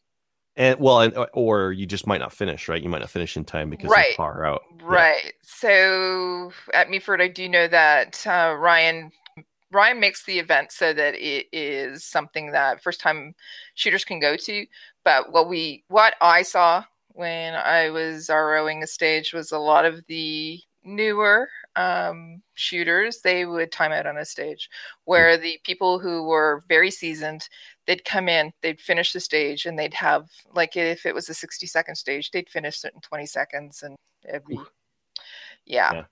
And 0.59 0.79
well, 0.81 1.01
and 1.01 1.15
or 1.33 1.73
you 1.73 1.87
just 1.87 2.07
might 2.07 2.21
not 2.21 2.33
finish, 2.33 2.69
right? 2.69 2.83
You 2.83 2.89
might 2.89 2.99
not 2.99 3.11
finish 3.11 3.37
in 3.37 3.45
time 3.45 3.71
because 3.71 3.91
Right. 3.91 4.09
you're 4.09 4.17
far 4.17 4.45
out. 4.45 4.63
Yeah. 4.77 4.85
Right. 4.85 5.33
So 5.41 6.53
at 6.75 6.89
Meaford, 6.89 7.23
I 7.23 7.29
do 7.29 7.49
know 7.49 7.69
that 7.69 8.27
uh, 8.27 8.55
Ryan 8.59 9.13
Ryan 9.71 10.01
makes 10.01 10.25
the 10.25 10.39
event 10.39 10.73
so 10.73 10.93
that 10.93 11.15
it 11.15 11.47
is 11.53 12.05
something 12.05 12.53
that 12.53 12.83
first 12.83 13.01
time 13.01 13.35
shooters 13.75 14.05
can 14.05 14.19
go 14.19 14.37
to. 14.37 14.67
But 15.05 15.33
what 15.33 15.49
we 15.49 15.85
what 15.89 16.17
I 16.21 16.43
saw 16.43 16.85
when 17.11 17.55
I 17.55 17.91
was 17.91 18.29
ROing 18.29 18.83
a 18.83 18.87
stage 18.87 19.33
was 19.33 19.53
a 19.53 19.59
lot 19.59 19.85
of 19.85 20.05
the 20.09 20.61
newer 20.85 21.49
um, 21.79 22.43
shooters 22.55 23.21
they 23.23 23.47
would 23.47 23.71
time 23.71 23.93
out 23.93 24.07
on 24.07 24.19
a 24.19 24.25
stage 24.25 24.69
where 25.05 25.37
the 25.39 25.59
people 25.65 25.99
who 26.01 26.25
were 26.25 26.65
very 26.69 26.91
seasoned 26.91 27.49
they'd 27.87 28.05
come 28.05 28.29
in 28.29 28.51
they'd 28.63 28.81
finish 28.81 29.13
the 29.13 29.21
stage 29.21 29.65
and 29.65 29.79
they'd 29.79 29.95
have 29.95 30.29
like 30.55 30.77
if 30.77 31.07
it 31.07 31.15
was 31.15 31.29
a 31.29 31.35
60 31.35 31.67
second 31.67 31.95
stage 31.95 32.31
they'd 32.33 32.49
finish 32.49 32.85
it 32.85 32.93
in 32.95 33.01
20 33.01 33.27
seconds 33.27 33.83
and 33.85 33.95
it'd 34.29 34.43
yeah, 35.67 35.93
Yeah. 35.93 36.05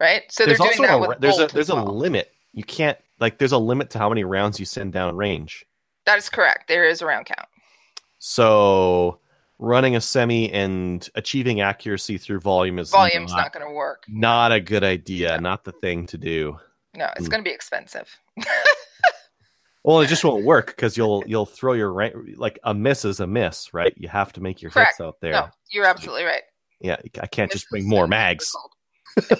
right 0.00 0.22
so 0.30 0.46
there's 0.46 0.58
they're 0.58 0.68
doing 0.74 0.88
also 0.90 1.06
that 1.08 1.16
a, 1.18 1.20
there's 1.20 1.38
a 1.38 1.46
there's 1.52 1.68
as 1.68 1.70
a 1.70 1.74
well. 1.74 1.94
limit. 1.96 2.32
You 2.52 2.64
can't 2.64 2.96
like 3.20 3.38
there's 3.38 3.52
a 3.52 3.58
limit 3.58 3.90
to 3.90 3.98
how 3.98 4.08
many 4.08 4.24
rounds 4.24 4.58
you 4.58 4.64
send 4.66 4.92
down 4.92 5.16
range. 5.16 5.66
that 6.06 6.16
is 6.18 6.28
correct 6.30 6.68
there 6.68 6.84
is 6.86 7.02
a 7.02 7.06
round 7.06 7.26
count 7.26 7.48
So 8.18 9.18
running 9.58 9.94
a 9.96 10.00
semi 10.00 10.50
and 10.52 11.08
achieving 11.14 11.60
accuracy 11.60 12.18
through 12.18 12.40
volume 12.40 12.78
is 12.78 12.90
volume's 12.90 13.30
not, 13.32 13.42
not 13.42 13.52
going 13.52 13.66
to 13.66 13.72
work 13.72 14.04
not 14.08 14.52
a 14.52 14.60
good 14.60 14.82
idea, 14.84 15.36
No. 15.36 15.40
not 15.50 15.64
the 15.64 15.72
thing 15.72 16.06
to 16.08 16.18
do. 16.18 16.58
no 16.94 17.08
it's 17.16 17.26
Mm. 17.28 17.30
going 17.30 17.44
to 17.44 17.48
be 17.50 17.54
expensive 17.54 18.08
Well, 19.86 20.00
it 20.00 20.06
just 20.06 20.24
won't 20.24 20.46
work 20.46 20.68
because 20.68 20.96
you'll 20.96 21.22
you'll 21.26 21.44
throw 21.44 21.74
your 21.74 21.92
rank 21.92 22.14
like 22.36 22.58
a 22.64 22.72
miss 22.72 23.04
is 23.04 23.20
a 23.20 23.26
miss, 23.26 23.74
right? 23.74 23.92
You 23.98 24.08
have 24.08 24.32
to 24.32 24.40
make 24.40 24.62
your 24.62 24.70
Correct. 24.70 24.92
hits 24.92 25.00
out 25.02 25.16
there. 25.20 25.32
no 25.32 25.48
you're 25.70 25.84
absolutely 25.84 26.24
right 26.24 26.42
Yeah, 26.80 26.96
I 27.20 27.26
can't 27.26 27.52
just 27.52 27.68
bring 27.70 27.86
more 27.88 28.06
mags. 28.08 28.50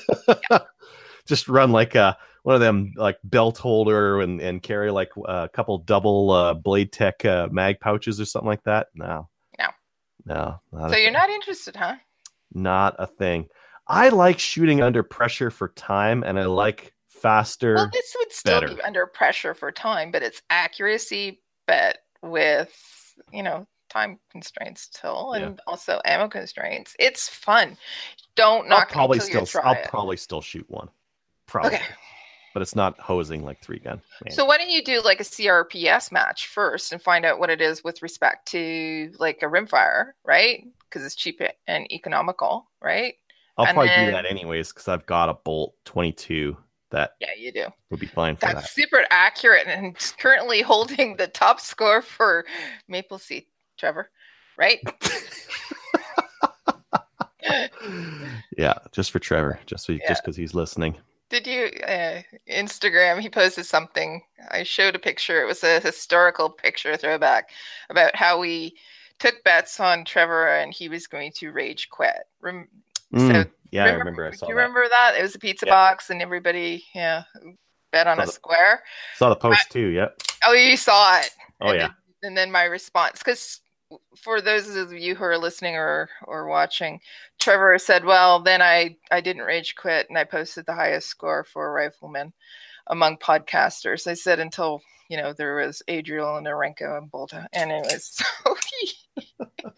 just 1.27 1.49
run 1.49 1.73
like 1.73 1.95
a 1.95 2.17
one 2.43 2.55
of 2.55 2.61
them 2.61 2.93
like 2.97 3.17
belt 3.25 3.57
holder 3.57 4.21
and 4.21 4.41
and 4.41 4.63
carry 4.63 4.91
like 4.91 5.11
a 5.27 5.49
couple 5.53 5.79
double 5.79 6.31
uh, 6.31 6.53
blade 6.55 6.93
tech 6.93 7.25
uh, 7.25 7.49
mag 7.51 7.81
pouches 7.81 8.21
or 8.21 8.27
something 8.27 8.49
like 8.49 8.63
that. 8.65 8.89
No, 8.95 9.29
No. 10.27 10.61
so 10.73 10.97
you're 10.97 11.11
not 11.11 11.31
interested 11.31 11.77
huh 11.77 11.97
not 12.55 12.95
a 12.99 13.07
thing. 13.07 13.49
I 13.89 14.09
like 14.11 14.39
shooting 14.39 14.81
under 14.81 15.03
pressure 15.03 15.51
for 15.51 15.69
time, 15.69 16.23
and 16.23 16.39
I 16.39 16.45
like 16.47 16.95
faster. 17.09 17.75
well 17.75 17.91
this 17.93 18.15
would 18.19 18.33
still 18.33 18.61
better. 18.61 18.75
be 18.75 18.83
under 18.83 19.07
pressure 19.07 19.55
for 19.55 19.73
time 19.73 20.11
but 20.11 20.23
it's 20.23 20.43
accuracy 20.51 21.41
but 21.67 21.99
with 22.23 23.15
you 23.33 23.43
know 23.43 23.67
time 23.89 24.19
constraints 24.31 24.83
still 24.83 25.33
and 25.33 25.59
also 25.67 26.01
ammo 26.05 26.29
constraints 26.29 26.95
it's 26.99 27.27
fun 27.29 27.79
don't 28.37 28.71
I'll 28.71 28.85
probably 28.87 29.19
me 29.19 29.25
till 29.25 29.41
you 29.41 29.47
still 29.47 29.63
I'll 29.65 29.75
it. 29.75 29.89
probably 29.89 30.19
still 30.19 30.43
shoot 30.43 30.67
one, 30.69 30.91
probably, 31.47 31.77
okay 31.77 31.85
but 32.55 32.63
it's 32.63 32.75
not 32.77 32.99
hosing 32.99 33.45
like 33.45 33.61
three 33.61 33.81
gun. 33.81 34.01
Man. 34.25 34.33
So 34.33 34.47
why 34.47 34.57
don't 34.57 34.71
you 34.71 34.83
do 34.83 35.03
like 35.05 35.21
a 35.21 35.25
CRPS 35.25 36.11
match 36.13 36.47
first 36.47 36.93
and 36.93 37.03
find 37.03 37.27
out 37.27 37.39
what 37.39 37.51
it 37.51 37.61
is 37.61 37.85
with 37.85 38.01
respect 38.01 38.49
to 38.53 39.13
like 39.19 39.43
a 39.43 39.47
rimfire, 39.47 40.13
right? 40.25 40.65
Because 40.89 41.05
it's 41.05 41.17
cheap 41.17 41.43
and 41.67 41.93
economical, 41.93 42.71
right? 42.81 43.15
I'll 43.59 43.67
and 43.67 43.75
probably 43.75 43.89
then- 43.91 44.07
do 44.07 44.13
that 44.13 44.25
anyways 44.27 44.73
because 44.73 44.89
I've 44.89 45.05
got 45.05 45.29
a 45.29 45.35
bolt 45.35 45.75
twenty 45.85 46.13
two 46.13 46.57
that 46.91 47.17
Yeah, 47.21 47.29
you 47.37 47.51
do. 47.53 47.67
would 47.91 47.99
be 48.01 48.07
fine 48.07 48.37
for 48.37 48.47
That's 48.47 48.71
super 48.73 49.05
accurate 49.11 49.67
and 49.67 49.97
currently 50.19 50.63
holding 50.63 51.17
the 51.17 51.27
top 51.27 51.59
score 51.61 52.01
for 52.03 52.45
Maple 52.89 53.19
Seed, 53.19 53.47
Trevor, 53.79 54.11
right? 54.57 54.79
yeah, 58.57 58.75
just 58.93 59.11
for 59.11 59.19
Trevor, 59.19 59.59
just 59.67 59.85
so, 59.87 59.93
Yeah. 59.93 60.09
just 60.09 60.23
because 60.23 60.37
he's 60.37 60.55
listening. 60.55 60.97
Did 61.31 61.47
you 61.47 61.65
uh, 61.87 62.23
Instagram? 62.51 63.21
He 63.21 63.29
posted 63.29 63.67
something. 63.67 64.23
I 64.51 64.63
showed 64.63 64.95
a 64.95 64.99
picture. 64.99 65.43
It 65.43 65.47
was 65.47 65.65
a 65.65 65.81
historical 65.81 66.51
picture 66.51 66.97
throwback 66.97 67.51
about 67.91 68.15
how 68.15 68.39
we 68.39 68.75
took 69.19 69.43
bets 69.45 69.81
on 69.81 70.05
Trevor 70.05 70.49
and 70.49 70.73
he 70.73 70.89
was 70.89 71.07
going 71.07 71.33
to 71.37 71.51
rage 71.53 71.89
quit. 71.91 72.25
Rem- 72.41 72.69
Mm, 73.13 73.49
yeah, 73.71 73.85
I 73.85 73.91
remember 73.93 74.27
I 74.27 74.31
Do 74.33 74.37
saw 74.39 74.49
you 74.49 74.55
that. 74.55 74.61
remember 74.61 74.89
that? 74.89 75.15
It 75.17 75.23
was 75.23 75.37
a 75.37 75.39
pizza 75.39 75.67
Yeah. 75.67 75.73
box, 75.73 76.11
and 76.11 76.21
everybody, 76.21 76.85
yeah, 76.97 77.23
bet 77.93 78.09
on 78.09 78.17
Saw 78.17 78.23
a 78.23 78.27
the- 78.27 78.33
square. 78.33 78.83
Saw 79.15 79.29
the 79.29 79.37
post 79.37 79.71
too. 79.71 79.87
Yep. 79.89 80.21
Oh, 80.47 80.53
you 80.53 80.77
saw 80.77 81.21
it. 81.21 81.31
Oh 81.61 81.69
and 81.69 81.77
yeah. 81.79 81.87
Then, 82.23 82.31
and 82.31 82.37
then 82.37 82.51
my 82.51 82.65
response, 82.65 83.21
because 83.21 83.61
for 84.23 84.41
those 84.41 84.75
of 84.77 84.93
you 84.93 85.15
who 85.15 85.25
are 85.25 85.39
listening 85.39 85.77
or 85.77 86.09
or 86.25 86.47
watching, 86.49 87.01
Trevor 87.41 87.79
said, 87.79 88.05
"Well, 88.05 88.41
then 88.41 88.61
I 88.63 88.97
I 89.11 89.21
didn't 89.21 89.43
rage 89.43 89.75
quit, 89.77 90.09
and 90.09 90.19
I 90.19 90.25
posted 90.25 90.67
the 90.67 90.75
highest 90.75 91.09
score 91.09 91.45
for 91.45 91.67
a 91.67 91.73
rifleman 91.73 92.33
among 92.89 93.17
podcasters." 93.19 94.07
I 94.07 94.15
said 94.15 94.39
until 94.41 94.83
you 95.09 95.17
know 95.17 95.33
there 95.33 95.57
was 95.57 95.83
Adriel 95.89 96.37
and 96.37 96.47
Arenko 96.47 96.97
and 96.99 97.11
Bolta, 97.11 97.47
and 97.53 97.71
it 97.73 97.85
was 97.85 98.07
so. 98.45 98.57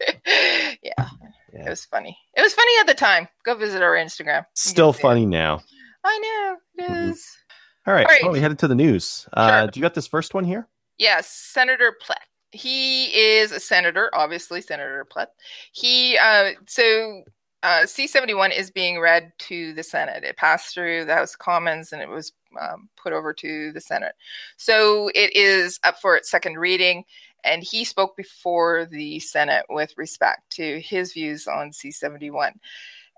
yeah, 0.83 1.09
it 1.53 1.69
was 1.69 1.85
funny. 1.85 2.17
It 2.35 2.41
was 2.41 2.53
funny 2.53 2.71
at 2.79 2.87
the 2.87 2.93
time. 2.93 3.27
Go 3.43 3.55
visit 3.55 3.81
our 3.81 3.93
Instagram. 3.93 4.45
Still 4.53 4.93
see 4.93 4.99
it. 4.99 5.01
funny 5.01 5.25
now. 5.25 5.61
I 6.03 6.17
know 6.19 6.85
it 6.85 6.89
Mhm. 6.91 7.11
is. 7.11 7.37
All 7.85 7.93
right, 7.93 8.05
All 8.05 8.11
right. 8.11 8.23
well, 8.23 8.31
we 8.33 8.39
headed 8.39 8.59
to 8.59 8.67
the 8.67 8.75
news. 8.75 9.27
Uh, 9.33 9.67
do 9.67 9.79
you 9.79 9.81
got 9.81 9.93
this 9.93 10.07
first 10.07 10.33
one 10.33 10.43
here? 10.43 10.67
Yes, 10.97 11.29
Senator 11.29 11.95
Plett. 12.05 12.15
He 12.57 13.05
is 13.05 13.51
a 13.51 13.59
senator, 13.59 14.09
obviously, 14.13 14.61
Senator 14.61 15.05
Plett. 15.05 15.27
He 15.71 16.17
uh, 16.17 16.51
so 16.67 17.23
uh, 17.63 17.85
C 17.85 18.07
seventy 18.07 18.33
one 18.33 18.51
is 18.51 18.71
being 18.71 18.99
read 18.99 19.31
to 19.49 19.73
the 19.73 19.83
Senate. 19.83 20.23
It 20.23 20.37
passed 20.37 20.73
through 20.73 21.05
the 21.05 21.15
House 21.15 21.33
of 21.33 21.39
Commons 21.39 21.93
and 21.93 22.01
it 22.01 22.09
was 22.09 22.33
um, 22.59 22.89
put 22.95 23.13
over 23.13 23.33
to 23.33 23.71
the 23.71 23.81
Senate. 23.81 24.15
So 24.57 25.09
it 25.13 25.35
is 25.35 25.79
up 25.83 25.99
for 26.01 26.17
its 26.17 26.31
second 26.31 26.57
reading. 26.57 27.05
And 27.43 27.63
he 27.63 27.85
spoke 27.85 28.17
before 28.17 28.85
the 28.85 29.19
Senate 29.19 29.65
with 29.69 29.93
respect 29.95 30.49
to 30.57 30.81
his 30.81 31.13
views 31.13 31.47
on 31.47 31.71
C 31.71 31.91
seventy 31.91 32.31
one. 32.31 32.59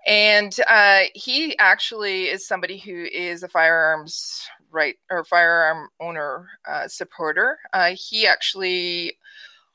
And 0.06 0.54
uh, 0.68 1.02
he 1.14 1.58
actually 1.58 2.24
is 2.24 2.46
somebody 2.46 2.78
who 2.78 3.04
is 3.12 3.42
a 3.42 3.48
firearms 3.48 4.46
right 4.70 4.96
or 5.10 5.24
firearm 5.24 5.88
owner 6.00 6.48
uh, 6.68 6.88
supporter. 6.88 7.58
Uh, 7.72 7.92
he 7.96 8.26
actually, 8.26 9.16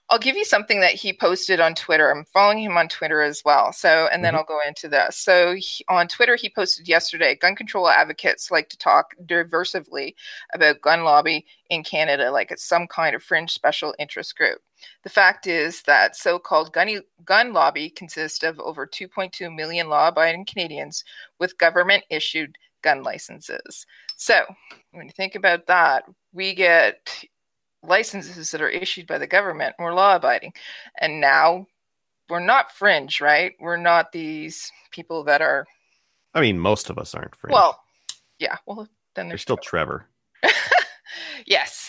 I'll 0.10 0.20
give 0.20 0.36
you 0.38 0.46
something 0.46 0.82
that 0.82 0.94
he 0.94 1.14
posted 1.14 1.60
on 1.60 1.74
Twitter. 1.76 2.12
I'm 2.12 2.26
following 2.26 2.60
him 2.60 2.78
on 2.78 2.88
Twitter 2.90 3.22
as 3.22 3.42
well. 3.46 3.74
So, 3.74 4.08
and 4.12 4.24
then 4.24 4.34
Mhm. 4.34 4.38
I'll 4.38 4.44
go 4.46 4.60
into 4.68 4.88
this. 4.88 5.18
So, 5.18 5.56
he, 5.56 5.84
on 5.90 6.08
Twitter, 6.08 6.36
he 6.36 6.50
posted 6.50 6.88
yesterday 6.88 7.36
gun 7.36 7.56
control 7.56 7.90
advocates 7.90 8.52
like 8.52 8.70
to 8.70 8.78
talk 8.78 9.16
diversively 9.26 10.14
about 10.54 10.82
gun 10.82 11.04
lobby 11.04 11.46
in 11.72 11.84
Canada 11.84 12.32
like 12.32 12.52
it's 12.52 12.64
some 12.64 12.88
kind 12.88 13.16
of 13.16 13.24
fringe 13.24 13.52
special 13.52 13.96
interest 14.00 14.36
group. 14.38 14.62
The 15.04 15.10
fact 15.10 15.48
is 15.48 15.82
that 15.84 16.16
so 16.16 16.38
called 16.38 16.74
gun, 16.74 17.02
gun 17.26 17.54
lobby 17.54 17.90
consists 17.90 18.44
of 18.44 18.60
over 18.60 18.86
2.2 18.86 19.50
million 19.56 19.90
law 19.90 20.10
abiding 20.10 20.46
Canadians 20.46 21.04
with 21.40 21.58
government 21.58 22.04
issued 22.12 22.58
gun 22.84 23.02
licenses. 23.04 23.88
So, 24.16 24.44
when 24.92 25.06
you 25.06 25.12
think 25.12 25.36
about 25.36 25.68
that, 25.68 26.06
we 26.34 26.54
get 26.56 27.24
licenses 27.84 28.52
that 28.52 28.62
are 28.62 28.70
issued 28.70 29.08
by 29.08 29.18
the 29.18 29.28
government, 29.28 29.76
we're 29.80 29.94
law 29.94 30.16
abiding. 30.16 30.54
And 31.00 31.22
now 31.22 31.68
we're 32.30 32.40
not 32.40 32.72
fringe, 32.72 33.22
right? 33.22 33.54
We're 33.60 33.78
not 33.78 34.12
these 34.12 34.72
people 34.92 35.24
that 35.26 35.42
are, 35.42 35.66
I 36.34 36.42
mean, 36.42 36.60
most 36.60 36.90
of 36.90 36.98
us 36.98 37.14
aren't 37.14 37.36
free. 37.36 37.52
well, 37.54 37.82
yeah, 38.40 38.58
well, 38.66 38.88
then 39.16 39.28
there's 39.28 39.30
there's 39.30 39.42
still 39.42 39.58
Trevor. 39.58 40.08
yes. 41.46 41.85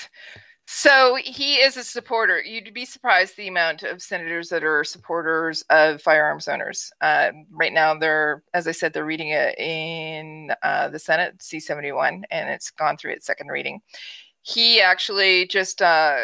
So 0.78 1.16
he 1.24 1.54
is 1.54 1.78
a 1.78 1.82
supporter. 1.82 2.38
You'd 2.42 2.74
be 2.74 2.84
surprised 2.84 3.38
the 3.38 3.48
amount 3.48 3.82
of 3.82 4.02
senators 4.02 4.50
that 4.50 4.62
are 4.62 4.84
supporters 4.84 5.64
of 5.70 6.02
firearms 6.02 6.48
owners. 6.48 6.92
Uh, 7.00 7.30
right 7.50 7.72
now, 7.72 7.94
they're, 7.94 8.42
as 8.52 8.68
I 8.68 8.72
said, 8.72 8.92
they're 8.92 9.06
reading 9.06 9.30
it 9.30 9.58
in 9.58 10.52
uh, 10.62 10.90
the 10.90 10.98
Senate, 10.98 11.42
C 11.42 11.60
71, 11.60 12.26
and 12.30 12.50
it's 12.50 12.70
gone 12.70 12.98
through 12.98 13.12
its 13.12 13.24
second 13.24 13.48
reading. 13.48 13.80
He 14.42 14.82
actually 14.82 15.46
just 15.46 15.80
uh, 15.80 16.18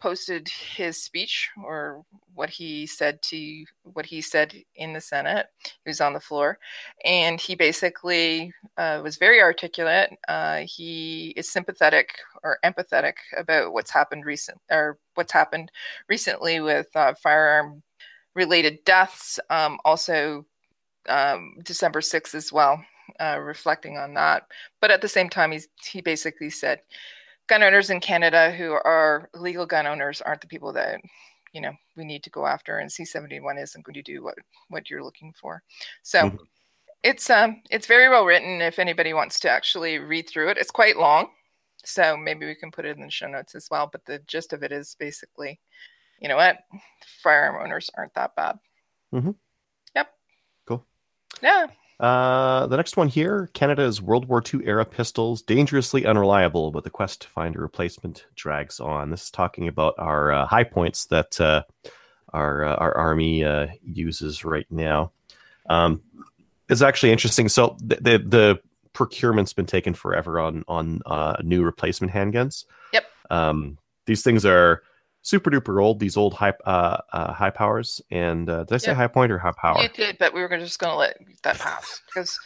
posted 0.00 0.48
his 0.48 1.02
speech 1.02 1.50
or 1.64 2.04
what 2.34 2.50
he 2.50 2.86
said 2.86 3.20
to 3.22 3.64
what 3.82 4.06
he 4.06 4.20
said 4.20 4.54
in 4.76 4.92
the 4.92 5.00
Senate. 5.00 5.46
He 5.62 5.88
was 5.88 6.00
on 6.00 6.12
the 6.12 6.20
floor, 6.20 6.58
and 7.04 7.40
he 7.40 7.54
basically 7.54 8.52
uh, 8.76 9.00
was 9.02 9.16
very 9.16 9.40
articulate. 9.40 10.10
Uh, 10.28 10.62
he 10.66 11.34
is 11.36 11.50
sympathetic 11.50 12.10
or 12.44 12.58
empathetic 12.64 13.14
about 13.36 13.72
what's 13.72 13.90
happened 13.90 14.24
recent 14.24 14.58
or 14.70 14.98
what's 15.14 15.32
happened 15.32 15.72
recently 16.08 16.60
with 16.60 16.86
uh, 16.94 17.14
firearm 17.14 17.82
related 18.34 18.78
deaths. 18.84 19.40
Um, 19.50 19.78
also, 19.84 20.46
um, 21.08 21.54
December 21.64 22.00
sixth 22.00 22.34
as 22.34 22.52
well, 22.52 22.84
uh, 23.18 23.38
reflecting 23.40 23.98
on 23.98 24.14
that. 24.14 24.46
But 24.80 24.92
at 24.92 25.00
the 25.00 25.08
same 25.08 25.28
time, 25.28 25.50
he's 25.50 25.68
he 25.82 26.00
basically 26.00 26.50
said 26.50 26.82
gun 27.48 27.62
owners 27.62 27.90
in 27.90 28.00
Canada 28.00 28.50
who 28.50 28.72
are 28.72 29.28
legal 29.34 29.66
gun 29.66 29.86
owners 29.86 30.20
aren't 30.20 30.40
the 30.40 30.46
people 30.46 30.72
that 30.74 31.00
you 31.52 31.60
know 31.60 31.72
we 31.96 32.04
need 32.04 32.22
to 32.24 32.30
go 32.30 32.46
after, 32.46 32.78
and 32.78 32.90
C71 32.90 33.62
isn't 33.62 33.84
going 33.84 33.94
to 33.94 34.02
do 34.02 34.22
what 34.22 34.36
what 34.68 34.90
you're 34.90 35.04
looking 35.04 35.32
for. 35.40 35.62
So. 36.02 36.22
Mm-hmm. 36.22 36.36
It's 37.04 37.30
um 37.30 37.62
it's 37.70 37.86
very 37.86 38.08
well 38.08 38.24
written 38.24 38.60
if 38.60 38.80
anybody 38.80 39.14
wants 39.14 39.38
to 39.40 39.48
actually 39.48 40.00
read 40.00 40.28
through 40.28 40.48
it. 40.48 40.58
It's 40.58 40.72
quite 40.72 40.98
long. 40.98 41.28
So 41.84 42.16
maybe 42.16 42.44
we 42.44 42.54
can 42.54 42.70
put 42.70 42.84
it 42.84 42.96
in 42.96 43.02
the 43.02 43.10
show 43.10 43.28
notes 43.28 43.54
as 43.54 43.68
well. 43.70 43.88
But 43.90 44.04
the 44.04 44.18
gist 44.26 44.52
of 44.52 44.62
it 44.62 44.72
is 44.72 44.96
basically, 44.98 45.60
you 46.20 46.28
know 46.28 46.36
what? 46.36 46.58
Firearm 47.22 47.64
owners 47.64 47.88
aren't 47.96 48.14
that 48.14 48.34
bad. 48.34 48.58
Mm-hmm. 49.14 49.30
Yep. 49.94 50.08
Cool. 50.66 50.86
Yeah. 51.40 51.66
Uh, 52.00 52.66
the 52.68 52.76
next 52.76 52.96
one 52.96 53.08
here 53.08 53.50
Canada's 53.54 54.00
World 54.00 54.28
War 54.28 54.42
II 54.42 54.64
era 54.64 54.84
pistols, 54.84 55.42
dangerously 55.42 56.06
unreliable, 56.06 56.70
but 56.70 56.84
the 56.84 56.90
quest 56.90 57.22
to 57.22 57.28
find 57.28 57.56
a 57.56 57.60
replacement 57.60 58.26
drags 58.36 58.78
on. 58.78 59.10
This 59.10 59.24
is 59.24 59.30
talking 59.30 59.66
about 59.66 59.94
our 59.98 60.30
uh, 60.30 60.46
Hi-Points 60.46 61.06
that 61.06 61.40
uh, 61.40 61.64
our, 62.32 62.64
uh, 62.64 62.76
our 62.76 62.96
army 62.96 63.44
uh, 63.44 63.66
uses 63.82 64.44
right 64.44 64.66
now. 64.70 65.12
Um, 65.68 66.02
it's 66.68 66.82
actually 66.82 67.10
interesting. 67.12 67.48
So 67.48 67.76
the, 67.80 67.96
the, 67.96 68.18
the 68.18 68.60
procurement's 68.92 69.52
been 69.52 69.66
taken 69.66 69.94
forever 69.94 70.40
on 70.40 70.64
on 70.66 71.00
uh, 71.06 71.36
new 71.42 71.62
replacement 71.62 72.12
handguns. 72.12 72.64
Yep. 72.92 73.04
Um, 73.30 73.78
these 74.06 74.22
things 74.22 74.44
are 74.44 74.82
super 75.22 75.50
duper 75.50 75.82
old. 75.82 76.00
These 76.00 76.16
old 76.16 76.34
high 76.34 76.54
uh, 76.64 76.98
uh 77.12 77.32
high 77.32 77.50
powers. 77.50 78.00
And 78.10 78.48
uh, 78.48 78.64
did 78.64 78.74
I 78.74 78.78
say 78.78 78.94
high 78.94 79.08
point 79.08 79.32
or 79.32 79.38
high 79.38 79.52
power? 79.52 79.82
You 79.82 79.88
did, 79.88 80.18
but 80.18 80.34
we 80.34 80.40
were 80.40 80.48
just 80.58 80.78
going 80.78 80.92
to 80.92 80.98
let 80.98 81.18
that 81.42 81.58
pass 81.58 82.00
because 82.08 82.38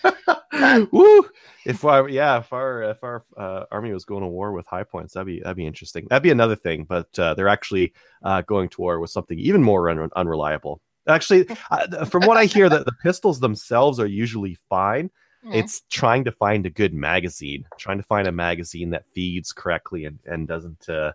Woo! 0.92 1.28
If 1.64 1.84
I 1.84 2.06
yeah, 2.08 2.38
if 2.38 2.52
our 2.52 2.82
if 2.82 3.02
our 3.02 3.24
uh, 3.36 3.64
army 3.70 3.92
was 3.92 4.04
going 4.04 4.22
to 4.22 4.28
war 4.28 4.52
with 4.52 4.66
high 4.66 4.84
points, 4.84 5.14
that'd 5.14 5.26
be 5.26 5.40
that'd 5.40 5.56
be 5.56 5.66
interesting. 5.66 6.06
That'd 6.10 6.22
be 6.22 6.30
another 6.30 6.56
thing. 6.56 6.84
But 6.84 7.16
uh, 7.18 7.34
they're 7.34 7.48
actually 7.48 7.92
uh, 8.22 8.42
going 8.42 8.68
to 8.70 8.80
war 8.80 8.98
with 9.00 9.10
something 9.10 9.38
even 9.38 9.62
more 9.62 9.88
un- 9.88 10.10
unreliable. 10.16 10.80
Actually, 11.08 11.48
uh, 11.70 12.04
from 12.04 12.26
what 12.26 12.36
I 12.36 12.44
hear, 12.44 12.68
that 12.68 12.84
the 12.84 12.92
pistols 13.02 13.40
themselves 13.40 13.98
are 13.98 14.06
usually 14.06 14.58
fine. 14.68 15.10
Hmm. 15.44 15.52
It's 15.52 15.82
trying 15.90 16.24
to 16.24 16.32
find 16.32 16.66
a 16.66 16.70
good 16.70 16.94
magazine, 16.94 17.66
trying 17.78 17.98
to 17.98 18.04
find 18.04 18.28
a 18.28 18.32
magazine 18.32 18.90
that 18.90 19.06
feeds 19.14 19.52
correctly 19.52 20.04
and 20.04 20.18
and 20.26 20.46
doesn't 20.48 20.88
uh, 20.88 21.12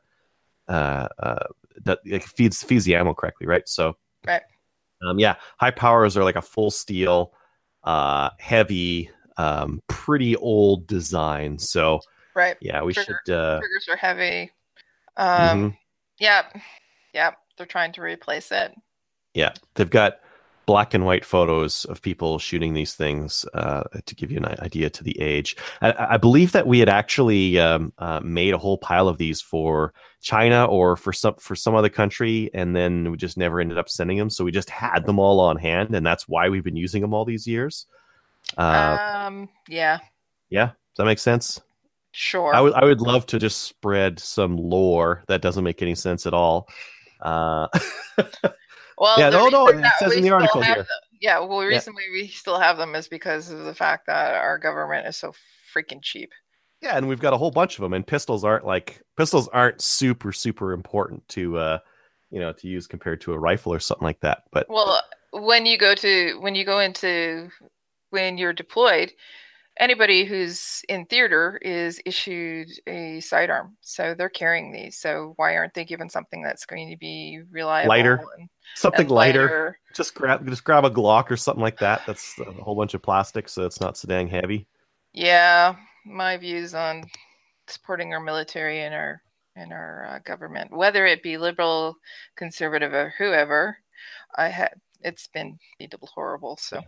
uh, 0.67 1.07
uh 1.19 1.45
that 1.83 1.99
it 2.05 2.23
feeds 2.23 2.63
feeds 2.63 2.85
the 2.85 2.95
ammo 2.95 3.13
correctly, 3.13 3.47
right? 3.47 3.67
So 3.67 3.97
Right. 4.25 4.41
um, 5.07 5.19
yeah, 5.19 5.35
high 5.57 5.71
powers 5.71 6.17
are 6.17 6.23
like 6.23 6.35
a 6.35 6.41
full 6.41 6.71
steel, 6.71 7.33
uh, 7.83 8.31
heavy, 8.39 9.09
um, 9.37 9.81
pretty 9.87 10.35
old 10.35 10.87
design. 10.87 11.57
So 11.59 11.99
right. 12.35 12.57
yeah, 12.61 12.81
we 12.81 12.93
Trigger- 12.93 13.21
should. 13.25 13.33
Uh, 13.33 13.59
Triggers 13.59 13.87
are 13.89 13.95
heavy. 13.95 14.51
Um, 15.15 15.71
mhm. 15.71 15.77
Yeah, 16.19 16.45
yeah. 17.13 17.31
They're 17.57 17.65
trying 17.65 17.91
to 17.93 18.01
replace 18.01 18.51
it. 18.51 18.75
Yeah, 19.33 19.53
they've 19.75 19.89
got 19.89 20.19
black 20.67 20.93
and 20.93 21.05
white 21.05 21.25
photos 21.25 21.85
of 21.85 22.01
people 22.01 22.37
shooting 22.37 22.73
these 22.73 22.93
things 22.93 23.45
uh, 23.53 23.83
to 24.05 24.13
give 24.13 24.29
you 24.29 24.37
an 24.37 24.45
idea 24.59 24.89
to 24.89 25.03
the 25.03 25.19
age. 25.19 25.55
I, 25.81 26.07
I 26.11 26.17
believe 26.17 26.51
that 26.51 26.67
we 26.67 26.79
had 26.79 26.89
actually 26.89 27.57
um, 27.57 27.93
uh, 27.97 28.19
made 28.19 28.53
a 28.53 28.57
whole 28.57 28.77
pile 28.77 29.07
of 29.07 29.17
these 29.17 29.41
for 29.41 29.93
China 30.21 30.65
or 30.65 30.97
for 30.97 31.13
some 31.13 31.35
for 31.35 31.55
some 31.55 31.73
other 31.73 31.89
country, 31.89 32.51
and 32.53 32.75
then 32.75 33.09
we 33.09 33.17
just 33.17 33.37
never 33.37 33.59
ended 33.59 33.77
up 33.77 33.89
sending 33.89 34.17
them. 34.17 34.29
So 34.29 34.43
we 34.43 34.51
just 34.51 34.69
had 34.69 35.05
them 35.05 35.17
all 35.17 35.39
on 35.39 35.57
hand, 35.57 35.95
and 35.95 36.05
that's 36.05 36.27
why 36.27 36.49
we've 36.49 36.63
been 36.63 36.75
using 36.75 37.01
them 37.01 37.13
all 37.13 37.25
these 37.25 37.47
years. 37.47 37.87
Uh, 38.57 38.97
um, 39.25 39.49
yeah, 39.69 39.99
yeah, 40.49 40.67
does 40.67 40.97
that 40.97 41.05
make 41.05 41.19
sense? 41.19 41.61
sure. 42.11 42.53
I 42.53 42.59
would 42.59 42.73
I 42.73 42.83
would 42.83 42.99
love 42.99 43.25
to 43.27 43.39
just 43.39 43.63
spread 43.63 44.19
some 44.19 44.57
lore 44.57 45.23
that 45.27 45.41
doesn't 45.41 45.63
make 45.63 45.81
any 45.81 45.95
sense 45.95 46.25
at 46.25 46.33
all. 46.33 46.67
Uh, 47.21 47.67
well, 48.97 49.19
yeah, 49.19 49.29
no, 49.29 49.47
no, 49.47 49.67
it 49.67 49.85
says 49.99 50.13
in 50.15 50.23
the 50.23 50.29
article 50.31 50.61
here. 50.61 50.75
them- 50.75 50.85
yeah, 51.19 51.39
well, 51.39 51.59
the 51.59 51.67
reason 51.67 51.95
we, 51.95 52.21
we 52.21 52.27
still 52.27 52.59
have 52.59 52.77
them 52.77 52.95
is 52.95 53.07
because 53.07 53.49
of 53.49 53.65
the 53.65 53.73
fact 53.73 54.05
that 54.07 54.35
our 54.35 54.57
government 54.57 55.07
is 55.07 55.17
so 55.17 55.33
freaking 55.73 56.01
cheap. 56.01 56.31
Yeah, 56.81 56.95
and 56.95 57.07
we've 57.07 57.19
got 57.19 57.33
a 57.33 57.37
whole 57.37 57.51
bunch 57.51 57.77
of 57.77 57.81
them, 57.81 57.93
and 57.93 58.05
pistols 58.05 58.43
aren't 58.43 58.65
like 58.65 59.01
pistols 59.15 59.47
aren't 59.47 59.81
super 59.81 60.31
super 60.31 60.73
important 60.73 61.27
to 61.29 61.57
uh, 61.57 61.79
you 62.29 62.39
know 62.39 62.53
to 62.53 62.67
use 62.67 62.85
compared 62.85 63.21
to 63.21 63.33
a 63.33 63.39
rifle 63.39 63.73
or 63.73 63.79
something 63.79 64.05
like 64.05 64.19
that. 64.19 64.43
But 64.51 64.67
Well, 64.69 65.01
when 65.31 65.65
you 65.65 65.77
go 65.77 65.95
to 65.95 66.39
when 66.39 66.53
you 66.53 66.65
go 66.65 66.79
into 66.79 67.49
when 68.11 68.37
you're 68.37 68.53
deployed, 68.53 69.11
anybody 69.79 70.25
who's 70.25 70.81
in 70.89 71.05
theater 71.05 71.59
is 71.61 71.99
issued 72.05 72.69
a 72.87 73.19
sidearm, 73.19 73.77
so 73.81 74.13
they're 74.13 74.29
carrying 74.29 74.71
these. 74.71 74.97
So 74.97 75.33
why 75.37 75.55
aren't 75.55 75.73
they 75.73 75.85
given 75.85 76.09
something 76.09 76.41
that's 76.41 76.65
going 76.65 76.89
to 76.89 76.97
be 76.97 77.41
reliable, 77.51 77.89
Lighter. 77.89 78.23
and, 78.37 78.49
something 78.75 79.01
and 79.01 79.11
lighter, 79.11 79.79
just 79.93 80.15
grab 80.15 80.47
just 80.47 80.63
grab 80.63 80.85
a 80.85 80.89
Glock 80.89 81.31
or 81.31 81.37
something 81.37 81.61
like 81.61 81.79
that. 81.79 82.01
That's 82.05 82.39
a 82.39 82.51
whole 82.51 82.75
bunch 82.75 82.93
of 82.93 83.01
plastic, 83.01 83.49
so 83.49 83.65
it's 83.65 83.81
not 83.81 83.97
so 83.97 84.07
dang 84.07 84.27
heavy. 84.27 84.67
Yeah, 85.13 85.75
my 86.05 86.37
views 86.37 86.73
on 86.73 87.03
supporting 87.67 88.13
our 88.13 88.19
military 88.19 88.81
and 88.81 88.93
our 88.93 89.21
and 89.55 89.73
our 89.73 90.05
uh, 90.05 90.19
government, 90.19 90.71
whether 90.71 91.05
it 91.05 91.23
be 91.23 91.37
liberal, 91.37 91.95
conservative, 92.35 92.93
or 92.93 93.13
whoever, 93.17 93.77
I 94.35 94.49
had 94.49 94.73
it's 95.01 95.27
been 95.27 95.57
horrible. 96.01 96.57
So 96.57 96.81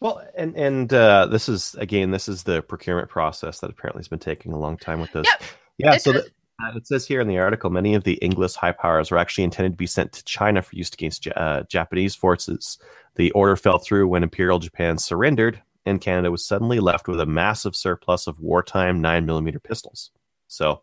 Well, 0.00 0.22
and 0.36 0.56
and 0.56 0.92
uh, 0.92 1.26
this 1.26 1.48
is 1.48 1.74
again, 1.76 2.10
this 2.10 2.28
is 2.28 2.42
the 2.42 2.62
procurement 2.62 3.08
process 3.08 3.60
that 3.60 3.70
apparently 3.70 4.00
has 4.00 4.08
been 4.08 4.18
taking 4.18 4.52
a 4.52 4.58
long 4.58 4.76
time 4.76 5.00
with 5.00 5.12
this. 5.12 5.26
Yep, 5.26 5.42
yeah. 5.78 5.96
So 5.96 6.12
uh, 6.12 6.72
it 6.74 6.86
says 6.86 7.06
here 7.06 7.20
in 7.20 7.28
the 7.28 7.38
article, 7.38 7.70
many 7.70 7.94
of 7.94 8.04
the 8.04 8.14
Inglis 8.14 8.56
high 8.56 8.72
powers 8.72 9.10
were 9.10 9.18
actually 9.18 9.44
intended 9.44 9.72
to 9.72 9.76
be 9.76 9.86
sent 9.86 10.12
to 10.12 10.24
China 10.24 10.62
for 10.62 10.76
use 10.76 10.92
against 10.92 11.26
uh, 11.28 11.64
Japanese 11.68 12.14
forces. 12.14 12.78
The 13.16 13.30
order 13.32 13.56
fell 13.56 13.78
through 13.78 14.08
when 14.08 14.22
Imperial 14.22 14.58
Japan 14.58 14.98
surrendered, 14.98 15.62
and 15.84 16.00
Canada 16.00 16.30
was 16.30 16.44
suddenly 16.44 16.80
left 16.80 17.08
with 17.08 17.20
a 17.20 17.26
massive 17.26 17.76
surplus 17.76 18.26
of 18.26 18.40
wartime 18.40 19.00
nine 19.00 19.26
millimeter 19.26 19.60
pistols. 19.60 20.10
So, 20.48 20.82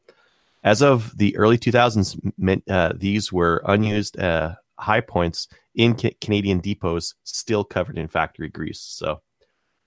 as 0.63 0.81
of 0.81 1.17
the 1.17 1.35
early 1.37 1.57
2000s, 1.57 2.61
uh, 2.69 2.93
these 2.95 3.31
were 3.31 3.61
unused 3.65 4.19
uh, 4.19 4.55
high 4.77 5.01
points 5.01 5.47
in 5.75 5.95
ca- 5.95 6.15
Canadian 6.21 6.59
depots, 6.59 7.15
still 7.23 7.63
covered 7.63 7.97
in 7.97 8.07
factory 8.07 8.49
grease. 8.49 8.79
So, 8.79 9.21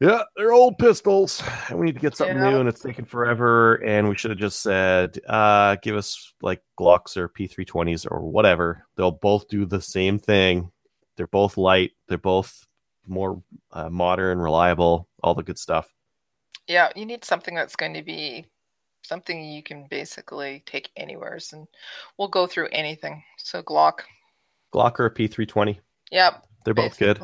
yeah, 0.00 0.22
they're 0.36 0.52
old 0.52 0.78
pistols, 0.78 1.42
and 1.68 1.78
we 1.78 1.86
need 1.86 1.94
to 1.94 2.00
get 2.00 2.16
something 2.16 2.36
Yeah. 2.36 2.50
new, 2.50 2.60
and 2.60 2.68
it's 2.68 2.80
taking 2.82 3.04
forever. 3.06 3.76
And 3.76 4.08
we 4.08 4.16
should 4.16 4.30
have 4.30 4.40
just 4.40 4.60
said, 4.60 5.18
uh, 5.26 5.76
give 5.82 5.96
us 5.96 6.34
like 6.42 6.62
Glocks 6.78 7.16
or 7.16 7.28
P320s 7.28 8.06
or 8.10 8.20
whatever. 8.20 8.86
They'll 8.96 9.10
both 9.10 9.48
do 9.48 9.64
the 9.64 9.80
same 9.80 10.18
thing. 10.18 10.70
They're 11.16 11.26
both 11.26 11.56
light. 11.56 11.92
They're 12.08 12.18
both 12.18 12.66
more 13.06 13.42
uh, 13.72 13.88
modern, 13.88 14.38
reliable, 14.38 15.08
all 15.22 15.34
the 15.34 15.42
good 15.44 15.58
stuff. 15.58 15.88
yeah, 16.66 16.90
you 16.96 17.06
need 17.06 17.24
something 17.24 17.54
that's 17.54 17.76
going 17.76 17.94
to 17.94 18.02
be 18.02 18.44
something 19.02 19.44
you 19.44 19.62
can 19.62 19.86
basically 19.88 20.64
take 20.66 20.90
anywhere, 20.96 21.38
and 21.52 21.68
we'll 22.18 22.26
go 22.26 22.46
through 22.48 22.68
anything. 22.72 23.22
So 23.38 23.62
Glock, 23.62 24.00
Glock 24.76 25.00
or 25.00 25.06
a 25.06 25.10
P320, 25.14 25.78
yep, 26.10 26.44
they're 26.64 26.74
both 26.74 26.98
good. 26.98 27.18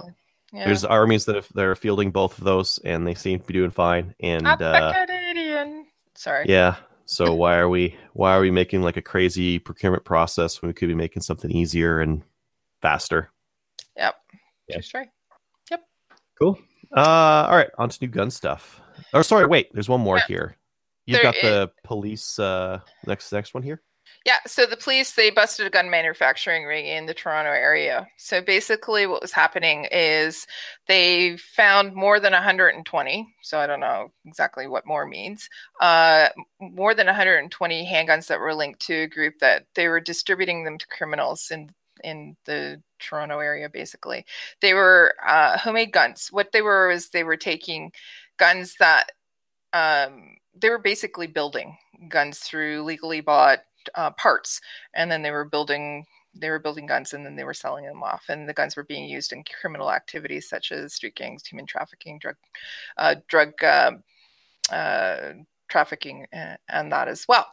Yeah. 0.53 0.67
There's 0.67 0.85
armies 0.85 1.25
that, 1.27 1.37
have, 1.37 1.49
that 1.55 1.65
are 1.65 1.75
fielding 1.75 2.11
both 2.11 2.37
of 2.39 2.45
those, 2.45 2.79
and 2.85 3.07
they 3.07 3.15
seem 3.15 3.41
to 3.41 3.47
be 3.47 3.55
doing 3.55 3.71
fine. 3.71 4.15
And 4.21 4.47
uh, 4.47 4.93
Canadian. 5.07 5.87
Sorry. 6.15 6.47
Yeah. 6.49 6.77
So 7.07 7.35
why 7.35 7.57
are 7.57 7.69
we 7.69 7.97
why 8.13 8.35
are 8.37 8.41
we 8.41 8.51
making 8.51 8.83
like 8.83 8.97
a 8.97 9.03
crazy 9.03 9.59
procurement 9.59 10.05
process 10.05 10.63
when 10.63 10.69
we 10.69 10.73
could 10.75 10.89
be 10.89 10.95
making 10.95 11.23
something 11.23 11.51
easier 11.51 12.01
and 12.01 12.23
faster? 12.81 13.31
Yep. 13.97 14.15
Yeah. 14.69 14.77
Just 14.77 14.95
right. 14.95 15.09
Yep. 15.71 15.83
Cool. 16.39 16.59
Uh 16.95 17.47
all 17.49 17.57
right, 17.57 17.71
on 17.79 17.89
to 17.89 17.99
new 18.01 18.09
gun 18.09 18.31
stuff. 18.31 18.81
Or 19.13 19.23
sorry, 19.23 19.47
wait, 19.47 19.73
there's 19.73 19.89
one 19.89 20.01
more 20.01 20.19
Yeah. 20.19 20.27
here. 20.29 20.57
You've 21.07 21.23
There 21.23 21.33
got 21.33 21.41
the 21.43 21.73
police 21.83 22.39
uh 22.39 22.81
next 23.07 23.33
next 23.33 23.53
one 23.55 23.63
here. 23.63 23.83
Yeah, 24.25 24.39
so 24.47 24.67
the 24.67 24.77
police 24.77 25.13
they 25.13 25.31
busted 25.31 25.67
a 25.67 25.71
gun 25.71 25.91
manufacturing 25.91 26.65
ring 26.65 26.87
in 26.87 27.07
the 27.07 27.15
Toronto 27.15 27.51
area. 27.51 28.07
So 28.19 28.41
basically 28.41 29.07
what 29.07 29.21
was 29.21 29.33
happening 29.33 29.87
is 29.91 30.47
they 30.87 31.37
found 31.37 31.95
more 31.95 32.21
than 32.21 32.33
120, 32.33 33.35
so 33.43 33.59
I 33.59 33.67
don't 33.67 33.81
know 33.81 34.13
exactly 34.25 34.69
what 34.69 34.87
more 34.87 35.07
means. 35.07 35.49
Uh, 35.81 36.29
more 36.61 36.95
than 36.95 37.07
120 37.07 37.85
handguns 37.87 38.29
that 38.29 38.39
were 38.39 38.55
linked 38.55 38.81
to 38.87 39.03
a 39.03 39.09
group 39.09 39.35
that 39.41 39.67
they 39.75 39.89
were 39.89 40.01
distributing 40.01 40.65
them 40.65 40.79
to 40.79 40.87
criminals 40.87 41.51
in 41.51 41.71
in 42.05 42.37
the 42.47 42.81
Toronto 42.99 43.39
area 43.41 43.69
basically. 43.69 44.25
They 44.61 44.75
were 44.75 45.15
uh, 45.27 45.59
homemade 45.59 45.93
guns. 45.93 46.29
What 46.31 46.53
they 46.53 46.63
were 46.63 46.91
is 46.91 47.09
they 47.11 47.25
were 47.25 47.37
taking 47.37 47.93
guns 48.39 48.77
that 48.79 49.11
um, 49.73 50.37
they 50.55 50.71
were 50.71 50.79
basically 50.79 51.27
building 51.27 51.77
guns 52.09 52.41
through 52.41 52.83
legally 52.83 53.21
bought 53.21 53.61
uh, 53.95 54.11
parts, 54.11 54.61
and 54.95 55.11
then 55.11 55.23
they 55.23 55.31
were 55.31 55.45
building 55.45 56.07
they 56.35 56.51
were 56.51 56.59
building 56.59 56.87
guns 56.87 57.13
and 57.13 57.25
then 57.25 57.37
they 57.37 57.45
were 57.45 57.55
selling 57.55 57.85
them 57.85 58.03
off. 58.03 58.25
And 58.29 58.49
the 58.49 58.55
guns 58.55 58.77
were 58.77 58.85
being 58.85 59.09
used 59.09 59.33
in 59.33 59.45
criminal 59.61 59.93
activities 59.93 60.49
such 60.49 60.73
as 60.73 60.95
street 60.95 61.15
gangs 61.15 61.47
human 61.47 61.67
trafficking 61.67 62.19
drug 62.19 62.37
uh, 62.97 63.17
drug 63.29 63.63
uh, 63.63 63.93
uh, 64.71 65.33
trafficking 65.69 66.27
uh, 66.33 66.57
and 66.69 66.93
that 66.93 67.09
as 67.09 67.27
well. 67.29 67.47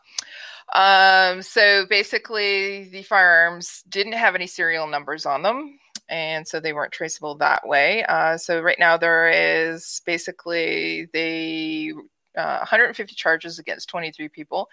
Um, 0.73 1.41
so 1.41 1.85
basically 1.87 2.85
the 2.85 3.03
firearms 3.03 3.83
didn't 3.89 4.13
have 4.13 4.35
any 4.35 4.47
serial 4.47 4.87
numbers 4.87 5.25
on 5.25 5.41
them 5.41 5.79
and 6.09 6.47
so 6.47 6.59
they 6.59 6.73
weren't 6.73 6.91
traceable 6.91 7.35
that 7.35 7.67
way. 7.67 8.03
Uh, 8.05 8.37
so 8.37 8.61
right 8.61 8.79
now 8.79 8.97
there 8.97 9.29
is 9.29 10.01
basically 10.05 11.07
they 11.13 11.91
150 12.35 13.15
charges 13.15 13.59
against 13.59 13.89
23 13.89 14.29
people 14.29 14.69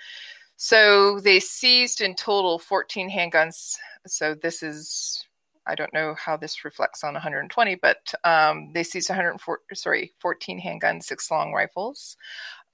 so 0.56 1.20
they 1.20 1.40
seized 1.40 2.00
in 2.00 2.14
total 2.14 2.58
14 2.58 3.10
handguns. 3.10 3.76
So 4.06 4.34
this 4.34 4.62
is, 4.62 5.24
I 5.66 5.74
don't 5.74 5.92
know 5.92 6.14
how 6.14 6.36
this 6.36 6.64
reflects 6.64 7.04
on 7.04 7.12
120, 7.12 7.74
but 7.76 8.14
um, 8.24 8.70
they 8.72 8.82
seized 8.82 9.10
104, 9.10 9.60
sorry, 9.74 10.12
14 10.20 10.60
handguns, 10.60 11.04
six 11.04 11.30
long 11.30 11.52
rifles, 11.52 12.16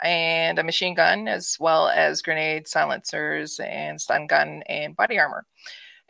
and 0.03 0.59
a 0.59 0.65
machine 0.65 0.95
gun, 0.95 1.27
as 1.27 1.57
well 1.59 1.89
as 1.89 2.23
grenade 2.23 2.69
silencers 2.69 3.59
and 3.61 4.01
stun 4.01 4.27
gun 4.27 4.63
and 4.69 4.97
body 4.97 5.19
armor. 5.19 5.45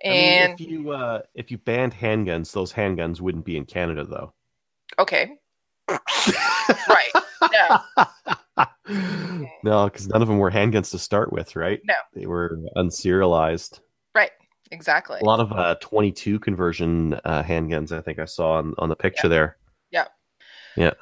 And 0.04 0.12
I 0.12 0.16
mean, 0.16 0.50
if 0.50 0.60
you 0.60 0.90
uh, 0.90 1.22
if 1.34 1.50
you 1.50 1.58
banned 1.58 1.94
handguns, 1.94 2.52
those 2.52 2.72
handguns 2.72 3.20
wouldn't 3.20 3.44
be 3.44 3.56
in 3.56 3.64
Canada, 3.64 4.04
though. 4.04 4.32
Okay. 4.98 5.30
right. 5.88 7.12
Yeah. 7.52 7.78
no, 8.88 9.84
because 9.84 10.08
none 10.08 10.22
of 10.22 10.28
them 10.28 10.38
were 10.38 10.50
handguns 10.50 10.90
to 10.90 10.98
start 10.98 11.32
with, 11.32 11.54
right? 11.56 11.80
No, 11.84 11.94
they 12.14 12.26
were 12.26 12.58
unserialized. 12.76 13.80
Right, 14.14 14.32
exactly. 14.70 15.20
A 15.20 15.24
lot 15.24 15.40
of 15.40 15.52
uh, 15.52 15.76
22 15.80 16.40
conversion 16.40 17.14
uh, 17.24 17.42
handguns. 17.42 17.92
I 17.92 18.00
think 18.00 18.18
I 18.18 18.24
saw 18.24 18.54
on, 18.54 18.74
on 18.78 18.88
the 18.88 18.96
picture 18.96 19.26
yeah. 19.26 19.30
there. 19.30 19.56
Yeah. 19.90 20.06
Yeah. 20.76 20.92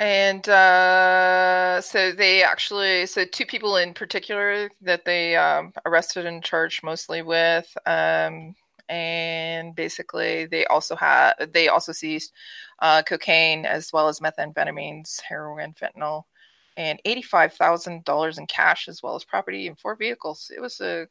And 0.00 0.48
uh, 0.48 1.82
so 1.82 2.10
they 2.10 2.42
actually, 2.42 3.04
so 3.04 3.26
two 3.26 3.44
people 3.44 3.76
in 3.76 3.92
particular 3.92 4.70
that 4.80 5.04
they 5.04 5.36
um, 5.36 5.74
arrested 5.84 6.24
and 6.24 6.42
charged 6.42 6.82
mostly 6.82 7.20
with, 7.20 7.76
um, 7.84 8.54
and 8.88 9.74
basically 9.76 10.46
they 10.46 10.64
also 10.66 10.96
had 10.96 11.34
they 11.52 11.68
also 11.68 11.92
seized 11.92 12.32
uh, 12.80 13.02
cocaine 13.02 13.66
as 13.66 13.92
well 13.92 14.08
as 14.08 14.20
methamphetamines, 14.20 15.20
heroin, 15.20 15.74
fentanyl, 15.74 16.24
and 16.76 17.00
$85,000 17.06 18.38
in 18.38 18.46
cash 18.46 18.88
as 18.88 19.02
well 19.02 19.14
as 19.14 19.24
property 19.24 19.66
and 19.66 19.78
four 19.78 19.96
vehicles. 19.96 20.50
It 20.54 20.60
was 20.60 20.80
a 20.80 21.08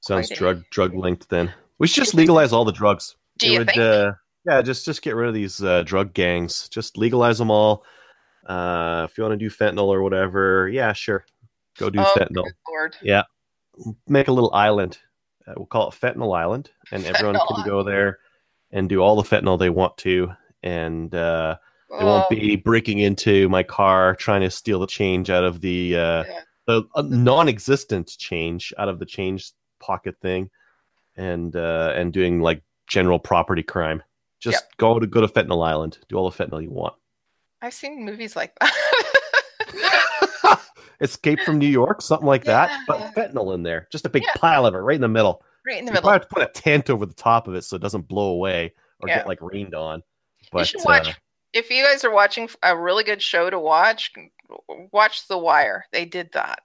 sounds 0.00 0.30
drug 0.30 0.64
drug 0.70 0.94
linked 0.94 1.28
then. 1.28 1.52
We 1.78 1.86
should 1.86 2.04
just 2.04 2.14
legalize 2.14 2.52
all 2.52 2.64
the 2.64 2.72
drugs. 2.72 3.16
Do 3.38 3.46
it 3.46 3.52
you 3.52 3.58
would, 3.58 3.68
think? 3.68 3.78
Uh, 3.78 4.12
yeah, 4.46 4.62
just 4.62 4.84
just 4.84 5.02
get 5.02 5.14
rid 5.16 5.28
of 5.28 5.34
these 5.34 5.62
uh, 5.62 5.82
drug 5.82 6.12
gangs. 6.14 6.68
Just 6.68 6.96
legalize 6.96 7.38
them 7.38 7.50
all. 7.50 7.84
Uh, 8.46 9.06
if 9.08 9.16
you 9.16 9.24
want 9.24 9.32
to 9.32 9.36
do 9.36 9.50
fentanyl 9.50 9.88
or 9.88 10.02
whatever, 10.02 10.68
yeah, 10.68 10.92
sure. 10.92 11.24
Go 11.78 11.90
do 11.90 12.00
oh, 12.00 12.14
fentanyl. 12.16 12.46
Yeah. 13.02 13.22
Make 14.08 14.28
a 14.28 14.32
little 14.32 14.52
island. 14.52 14.98
Uh, 15.46 15.54
we'll 15.56 15.66
call 15.66 15.88
it 15.88 15.94
Fentanyl 15.94 16.36
Island, 16.36 16.70
and 16.92 17.02
fentanyl 17.02 17.14
everyone 17.14 17.40
can 17.48 17.66
go 17.66 17.82
there 17.82 18.18
and 18.70 18.88
do 18.88 19.00
all 19.00 19.20
the 19.20 19.28
fentanyl 19.28 19.58
they 19.58 19.70
want 19.70 19.96
to. 19.98 20.32
And 20.62 21.14
uh, 21.14 21.56
they 21.98 22.04
won't 22.04 22.28
be 22.28 22.56
breaking 22.56 23.00
into 23.00 23.48
my 23.48 23.62
car 23.62 24.14
trying 24.14 24.42
to 24.42 24.50
steal 24.50 24.78
the 24.78 24.86
change 24.86 25.28
out 25.28 25.44
of 25.44 25.60
the 25.60 25.96
uh, 25.96 26.24
yeah. 26.24 26.40
the 26.66 26.82
uh, 26.94 27.02
non-existent 27.02 28.16
change 28.18 28.72
out 28.78 28.88
of 28.88 28.98
the 28.98 29.06
change 29.06 29.52
pocket 29.80 30.16
thing, 30.22 30.50
and 31.16 31.56
uh, 31.56 31.92
and 31.96 32.12
doing 32.12 32.40
like 32.40 32.62
general 32.86 33.18
property 33.18 33.62
crime. 33.62 34.02
Just 34.38 34.54
yep. 34.54 34.76
go 34.76 34.98
to 34.98 35.06
go 35.06 35.20
to 35.20 35.28
Fentanyl 35.28 35.66
Island. 35.66 35.98
Do 36.08 36.16
all 36.16 36.30
the 36.30 36.36
fentanyl 36.36 36.62
you 36.62 36.70
want. 36.70 36.94
I've 37.60 37.74
seen 37.74 38.04
movies 38.04 38.36
like 38.36 38.54
that. 38.60 40.60
Escape 41.00 41.40
from 41.40 41.58
New 41.58 41.68
York, 41.68 42.02
something 42.02 42.26
like 42.26 42.44
yeah. 42.44 42.66
that, 42.66 42.80
but 42.86 43.14
fentanyl 43.14 43.54
in 43.54 43.62
there. 43.62 43.88
Just 43.90 44.06
a 44.06 44.10
big 44.10 44.22
yeah. 44.22 44.32
pile 44.36 44.64
of 44.64 44.74
it 44.74 44.78
right 44.78 44.94
in 44.94 45.00
the 45.00 45.08
middle. 45.08 45.42
Right 45.66 45.78
in 45.78 45.86
the 45.86 45.90
you 45.90 45.94
middle. 45.94 46.10
Probably 46.10 46.20
have 46.20 46.28
to 46.28 46.34
put 46.34 46.42
a 46.42 46.62
tent 46.62 46.88
over 46.88 47.04
the 47.04 47.14
top 47.14 47.48
of 47.48 47.54
it 47.54 47.64
so 47.64 47.76
it 47.76 47.82
doesn't 47.82 48.06
blow 48.06 48.28
away 48.28 48.74
or 49.00 49.08
get 49.08 49.26
like 49.26 49.38
rained 49.40 49.74
on. 49.74 50.02
But 50.52 50.60
you 50.60 50.64
should 50.66 50.84
watch 50.84 51.08
uh, 51.08 51.12
if 51.52 51.70
you 51.70 51.84
guys 51.84 52.04
are 52.04 52.12
watching 52.12 52.48
a 52.62 52.76
really 52.76 53.04
good 53.04 53.22
show 53.22 53.50
to 53.50 53.58
watch, 53.58 54.12
watch 54.92 55.26
The 55.28 55.38
Wire. 55.38 55.84
They 55.92 56.04
did 56.04 56.30
that. 56.32 56.60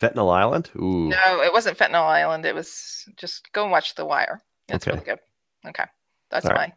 Fentanyl 0.00 0.32
Island? 0.32 0.70
Ooh. 0.76 1.08
No, 1.08 1.42
it 1.42 1.52
wasn't 1.52 1.78
Fentanyl 1.78 2.06
Island. 2.06 2.44
It 2.44 2.54
was 2.54 3.04
just 3.16 3.50
go 3.52 3.62
and 3.62 3.72
watch 3.72 3.94
The 3.94 4.04
Wire. 4.04 4.40
It's 4.68 4.86
okay. 4.86 4.94
really 4.94 5.04
good. 5.04 5.18
Okay. 5.66 5.84
That's 6.30 6.46
All 6.46 6.52
mine. 6.52 6.60
Right. 6.60 6.72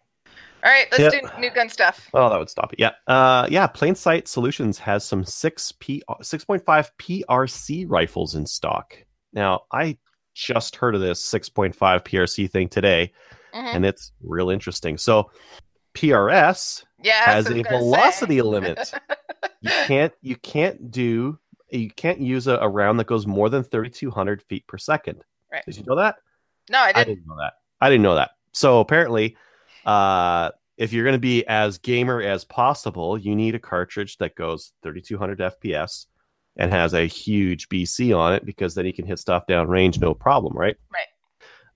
All 0.63 0.71
right, 0.71 0.87
let's 0.91 1.15
yep. 1.15 1.23
do 1.35 1.41
new 1.41 1.49
gun 1.49 1.69
stuff. 1.69 2.07
Oh, 2.13 2.29
that 2.29 2.37
would 2.37 2.49
stop 2.49 2.71
it. 2.71 2.79
Yeah. 2.79 2.91
Uh 3.07 3.47
yeah, 3.49 3.65
Plain 3.65 3.95
Sight 3.95 4.27
Solutions 4.27 4.77
has 4.77 5.03
some 5.03 5.23
6 5.23 5.73
P 5.79 6.03
6.5 6.07 6.89
PRC 6.99 7.85
rifles 7.87 8.35
in 8.35 8.45
stock. 8.45 8.95
Now, 9.33 9.61
I 9.71 9.97
just 10.35 10.75
heard 10.75 10.93
of 10.93 11.01
this 11.01 11.25
6.5 11.31 11.75
PRC 11.75 12.49
thing 12.49 12.69
today, 12.69 13.11
mm-hmm. 13.53 13.75
and 13.75 13.85
it's 13.85 14.11
real 14.21 14.49
interesting. 14.49 14.97
So, 14.97 15.31
PRS 15.95 16.83
yeah, 17.03 17.25
has 17.25 17.49
a 17.49 17.63
velocity 17.63 18.37
say. 18.37 18.41
limit. 18.41 18.91
you 19.61 19.71
can't 19.85 20.13
you 20.21 20.35
can't 20.35 20.91
do 20.91 21.39
you 21.69 21.89
can't 21.89 22.19
use 22.19 22.47
a, 22.47 22.57
a, 22.57 22.67
round 22.67 22.99
that 22.99 23.07
goes 23.07 23.25
more 23.25 23.49
than 23.49 23.63
3200 23.63 24.43
feet 24.43 24.67
per 24.67 24.77
second. 24.77 25.23
Right. 25.51 25.63
Did 25.65 25.77
you 25.77 25.83
know 25.85 25.95
that? 25.95 26.17
No, 26.69 26.79
I 26.79 26.91
didn't. 26.91 26.97
I 26.97 27.03
didn't 27.03 27.27
know 27.27 27.37
that. 27.37 27.53
I 27.79 27.89
didn't 27.89 28.03
know 28.03 28.15
that. 28.15 28.31
So 28.51 28.79
apparently, 28.79 29.37
uh, 29.85 30.51
if 30.77 30.93
you're 30.93 31.03
going 31.03 31.13
to 31.13 31.19
be 31.19 31.45
as 31.47 31.77
gamer 31.77 32.21
as 32.21 32.43
possible, 32.43 33.17
you 33.17 33.35
need 33.35 33.55
a 33.55 33.59
cartridge 33.59 34.17
that 34.17 34.35
goes 34.35 34.73
3200 34.83 35.39
FPS 35.39 36.07
and 36.57 36.71
has 36.71 36.93
a 36.93 37.05
huge 37.05 37.69
BC 37.69 38.17
on 38.17 38.33
it 38.33 38.45
because 38.45 38.75
then 38.75 38.85
you 38.85 38.93
can 38.93 39.05
hit 39.05 39.19
stuff 39.19 39.47
down 39.47 39.67
range 39.67 39.99
no 39.99 40.13
problem, 40.13 40.55
right? 40.55 40.75
Right. 40.91 41.07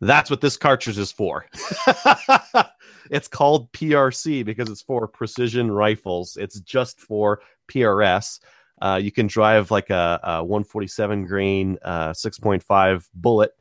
That's 0.02 0.30
what 0.30 0.42
this 0.42 0.58
cartridge 0.58 0.98
is 0.98 1.12
for. 1.12 1.46
it's 3.10 3.28
called 3.28 3.72
PRC 3.72 4.44
because 4.46 4.70
it's 4.70 4.82
for 4.82 5.08
precision 5.08 5.72
rifles. 5.72 6.38
It's 6.38 6.60
just 6.60 7.00
for 7.00 7.42
PRS. 7.72 8.40
Uh, 8.82 9.00
you 9.02 9.12
can 9.12 9.28
drive 9.28 9.72
like 9.72 9.90
a, 9.90 10.20
a 10.24 10.44
147 10.44 11.26
grain 11.26 11.78
uh, 11.82 12.10
6.5 12.10 13.08
bullet 13.14 13.52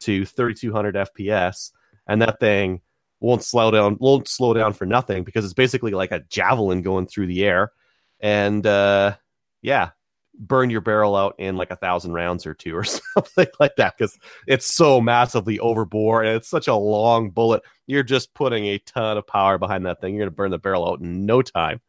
to 0.00 0.24
3200 0.26 0.94
FPS, 0.94 1.72
and 2.06 2.22
that 2.22 2.38
thing 2.38 2.80
won't 3.20 3.42
slow 3.42 3.70
down. 3.70 3.96
Won't 3.98 4.28
slow 4.28 4.54
down 4.54 4.72
for 4.74 4.86
nothing 4.86 5.24
because 5.24 5.44
it's 5.44 5.54
basically 5.54 5.92
like 5.92 6.12
a 6.12 6.20
javelin 6.28 6.82
going 6.82 7.06
through 7.06 7.26
the 7.26 7.44
air. 7.44 7.72
And 8.20 8.66
uh, 8.66 9.16
yeah, 9.62 9.90
burn 10.38 10.70
your 10.70 10.80
barrel 10.80 11.16
out 11.16 11.34
in 11.38 11.56
like 11.56 11.70
a 11.70 11.76
thousand 11.76 12.12
rounds 12.12 12.46
or 12.46 12.54
two 12.54 12.76
or 12.76 12.84
something 13.14 13.46
like 13.58 13.76
that 13.76 13.96
because 13.96 14.16
it's 14.46 14.72
so 14.72 15.00
massively 15.00 15.58
overbore 15.58 16.24
and 16.24 16.36
it's 16.36 16.48
such 16.48 16.68
a 16.68 16.74
long 16.74 17.30
bullet. 17.30 17.62
You're 17.86 18.02
just 18.02 18.32
putting 18.34 18.66
a 18.66 18.78
ton 18.78 19.16
of 19.16 19.26
power 19.26 19.58
behind 19.58 19.86
that 19.86 20.00
thing. 20.00 20.14
You're 20.14 20.22
going 20.22 20.32
to 20.32 20.36
burn 20.36 20.50
the 20.50 20.58
barrel 20.58 20.88
out 20.88 21.00
in 21.00 21.26
no 21.26 21.42
time, 21.42 21.80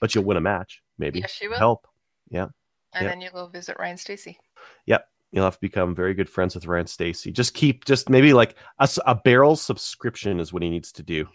but 0.00 0.14
you'll 0.14 0.24
win 0.24 0.36
a 0.36 0.40
match, 0.40 0.82
maybe. 0.98 1.20
Yes, 1.20 1.40
you 1.40 1.50
will. 1.50 1.58
Help. 1.58 1.86
Yeah. 2.30 2.48
And 2.94 3.06
then 3.06 3.20
you'll 3.20 3.32
go 3.32 3.46
visit 3.46 3.76
Ryan 3.78 3.96
Stacy. 3.96 4.38
Yep. 4.86 5.06
You'll 5.32 5.44
have 5.44 5.54
to 5.54 5.60
become 5.60 5.94
very 5.94 6.12
good 6.12 6.28
friends 6.28 6.54
with 6.54 6.66
Ryan 6.66 6.86
Stacy. 6.86 7.32
Just 7.32 7.54
keep, 7.54 7.86
just 7.86 8.10
maybe 8.10 8.34
like 8.34 8.54
a, 8.78 8.88
a 9.06 9.14
barrel 9.14 9.56
subscription 9.56 10.40
is 10.40 10.52
what 10.52 10.62
he 10.62 10.68
needs 10.68 10.92
to 10.92 11.02
do. 11.02 11.26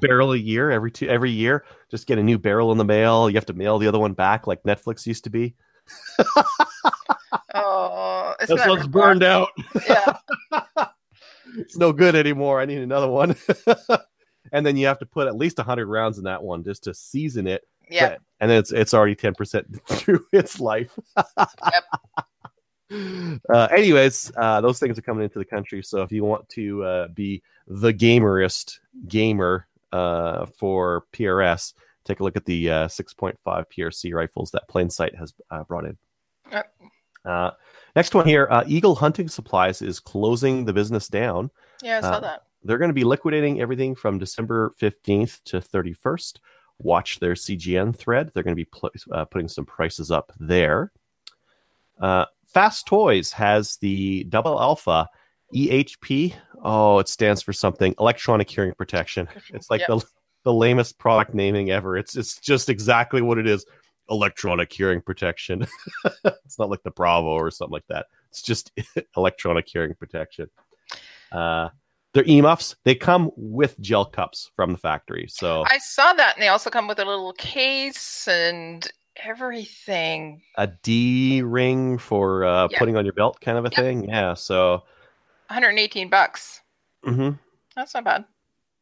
Barrel 0.00 0.32
a 0.32 0.36
year 0.36 0.70
every 0.70 0.90
two 0.90 1.08
every 1.08 1.30
year. 1.30 1.64
Just 1.90 2.06
get 2.06 2.18
a 2.18 2.22
new 2.22 2.38
barrel 2.38 2.72
in 2.72 2.78
the 2.78 2.84
mail. 2.84 3.30
You 3.30 3.36
have 3.36 3.46
to 3.46 3.52
mail 3.52 3.78
the 3.78 3.88
other 3.88 3.98
one 3.98 4.12
back 4.12 4.46
like 4.46 4.62
Netflix 4.64 5.06
used 5.06 5.24
to 5.24 5.30
be. 5.30 5.54
oh, 7.54 8.34
this 8.40 8.66
one's 8.66 8.86
burned 8.86 9.22
out. 9.22 9.48
Yeah, 9.88 10.16
it's 11.56 11.76
no 11.76 11.92
good 11.92 12.14
anymore. 12.14 12.60
I 12.60 12.66
need 12.66 12.78
another 12.78 13.08
one. 13.08 13.36
and 14.52 14.66
then 14.66 14.76
you 14.76 14.86
have 14.86 14.98
to 14.98 15.06
put 15.06 15.26
at 15.26 15.36
least 15.36 15.58
hundred 15.58 15.86
rounds 15.86 16.18
in 16.18 16.24
that 16.24 16.42
one 16.42 16.64
just 16.64 16.84
to 16.84 16.94
season 16.94 17.46
it. 17.46 17.62
Yeah, 17.90 18.16
and 18.40 18.50
then 18.50 18.58
it's 18.58 18.72
it's 18.72 18.94
already 18.94 19.14
ten 19.14 19.34
percent 19.34 19.66
through 19.86 20.24
its 20.32 20.60
life. 20.60 20.98
yep. 21.16 21.84
Uh, 23.52 23.68
anyways, 23.70 24.32
uh, 24.36 24.60
those 24.60 24.78
things 24.78 24.98
are 24.98 25.02
coming 25.02 25.24
into 25.24 25.38
the 25.38 25.44
country. 25.44 25.82
So 25.82 26.02
if 26.02 26.12
you 26.12 26.24
want 26.24 26.48
to 26.50 26.84
uh, 26.84 27.08
be 27.08 27.42
the 27.66 27.92
gamerist 27.92 28.78
gamer 29.08 29.66
uh, 29.92 30.46
for 30.46 31.06
PRS, 31.12 31.74
take 32.04 32.20
a 32.20 32.24
look 32.24 32.36
at 32.36 32.44
the 32.44 32.70
uh, 32.70 32.88
6.5 32.88 33.36
PRC 33.44 34.14
rifles 34.14 34.50
that 34.50 34.68
Plainsight 34.68 35.16
has 35.16 35.34
uh, 35.50 35.64
brought 35.64 35.84
in. 35.84 35.96
Uh, 37.24 37.52
next 37.94 38.14
one 38.14 38.26
here 38.26 38.48
uh, 38.50 38.64
Eagle 38.66 38.96
Hunting 38.96 39.28
Supplies 39.28 39.80
is 39.80 40.00
closing 40.00 40.64
the 40.64 40.72
business 40.72 41.08
down. 41.08 41.50
Yeah, 41.82 41.98
I 41.98 42.00
saw 42.00 42.20
that. 42.20 42.42
They're 42.64 42.78
going 42.78 42.90
to 42.90 42.94
be 42.94 43.04
liquidating 43.04 43.60
everything 43.60 43.94
from 43.94 44.18
December 44.18 44.74
15th 44.80 45.42
to 45.44 45.60
31st. 45.60 46.38
Watch 46.78 47.20
their 47.20 47.34
CGN 47.34 47.94
thread. 47.94 48.30
They're 48.32 48.42
going 48.42 48.56
to 48.56 48.60
be 48.60 48.64
pl- 48.64 48.90
uh, 49.10 49.24
putting 49.24 49.48
some 49.48 49.64
prices 49.64 50.10
up 50.10 50.32
there. 50.38 50.92
Fast 52.52 52.86
Toys 52.86 53.32
has 53.32 53.76
the 53.78 54.24
Double 54.24 54.60
Alpha 54.60 55.08
EHP. 55.54 56.34
Oh, 56.62 56.98
it 56.98 57.08
stands 57.08 57.42
for 57.42 57.52
something 57.52 57.94
electronic 57.98 58.48
hearing 58.50 58.72
protection. 58.74 59.28
It's 59.52 59.70
like 59.70 59.80
Yep. 59.80 59.88
the, 59.88 60.04
the 60.44 60.52
lamest 60.52 60.98
product 60.98 61.34
naming 61.34 61.70
ever. 61.70 61.96
It's, 61.96 62.16
it's 62.16 62.38
just 62.38 62.68
exactly 62.68 63.22
what 63.22 63.38
it 63.38 63.46
is 63.46 63.64
electronic 64.10 64.72
hearing 64.72 65.00
protection. 65.00 65.66
it's 66.24 66.58
not 66.58 66.70
like 66.70 66.82
the 66.82 66.90
Bravo 66.90 67.28
or 67.28 67.50
something 67.50 67.72
like 67.72 67.86
that. 67.88 68.06
It's 68.30 68.42
just 68.42 68.72
electronic 69.16 69.66
hearing 69.68 69.94
protection. 69.94 70.48
Uh, 71.30 71.70
they're 72.12 72.28
emuffs. 72.28 72.76
They 72.84 72.94
come 72.94 73.30
with 73.36 73.78
gel 73.80 74.04
cups 74.04 74.50
from 74.54 74.72
the 74.72 74.78
factory. 74.78 75.26
So 75.28 75.64
I 75.66 75.78
saw 75.78 76.12
that, 76.12 76.34
and 76.36 76.42
they 76.42 76.48
also 76.48 76.68
come 76.68 76.86
with 76.86 76.98
a 76.98 77.04
little 77.06 77.32
case 77.34 78.28
and 78.28 78.86
everything. 79.16 80.42
a 80.56 80.66
D 80.66 81.42
ring 81.42 81.98
for 81.98 82.44
uh, 82.44 82.68
Yeah. 82.70 82.78
putting 82.78 82.96
on 82.96 83.04
your 83.04 83.14
belt, 83.14 83.40
kind 83.40 83.58
of 83.58 83.64
a 83.64 83.68
Yep. 83.68 83.74
thing. 83.76 84.04
Yeah. 84.08 84.34
So 84.34 84.82
118 85.48 86.08
bucks. 86.08 86.60
mhm. 87.04 87.38
That's 87.76 87.94
not 87.94 88.04
bad. 88.04 88.24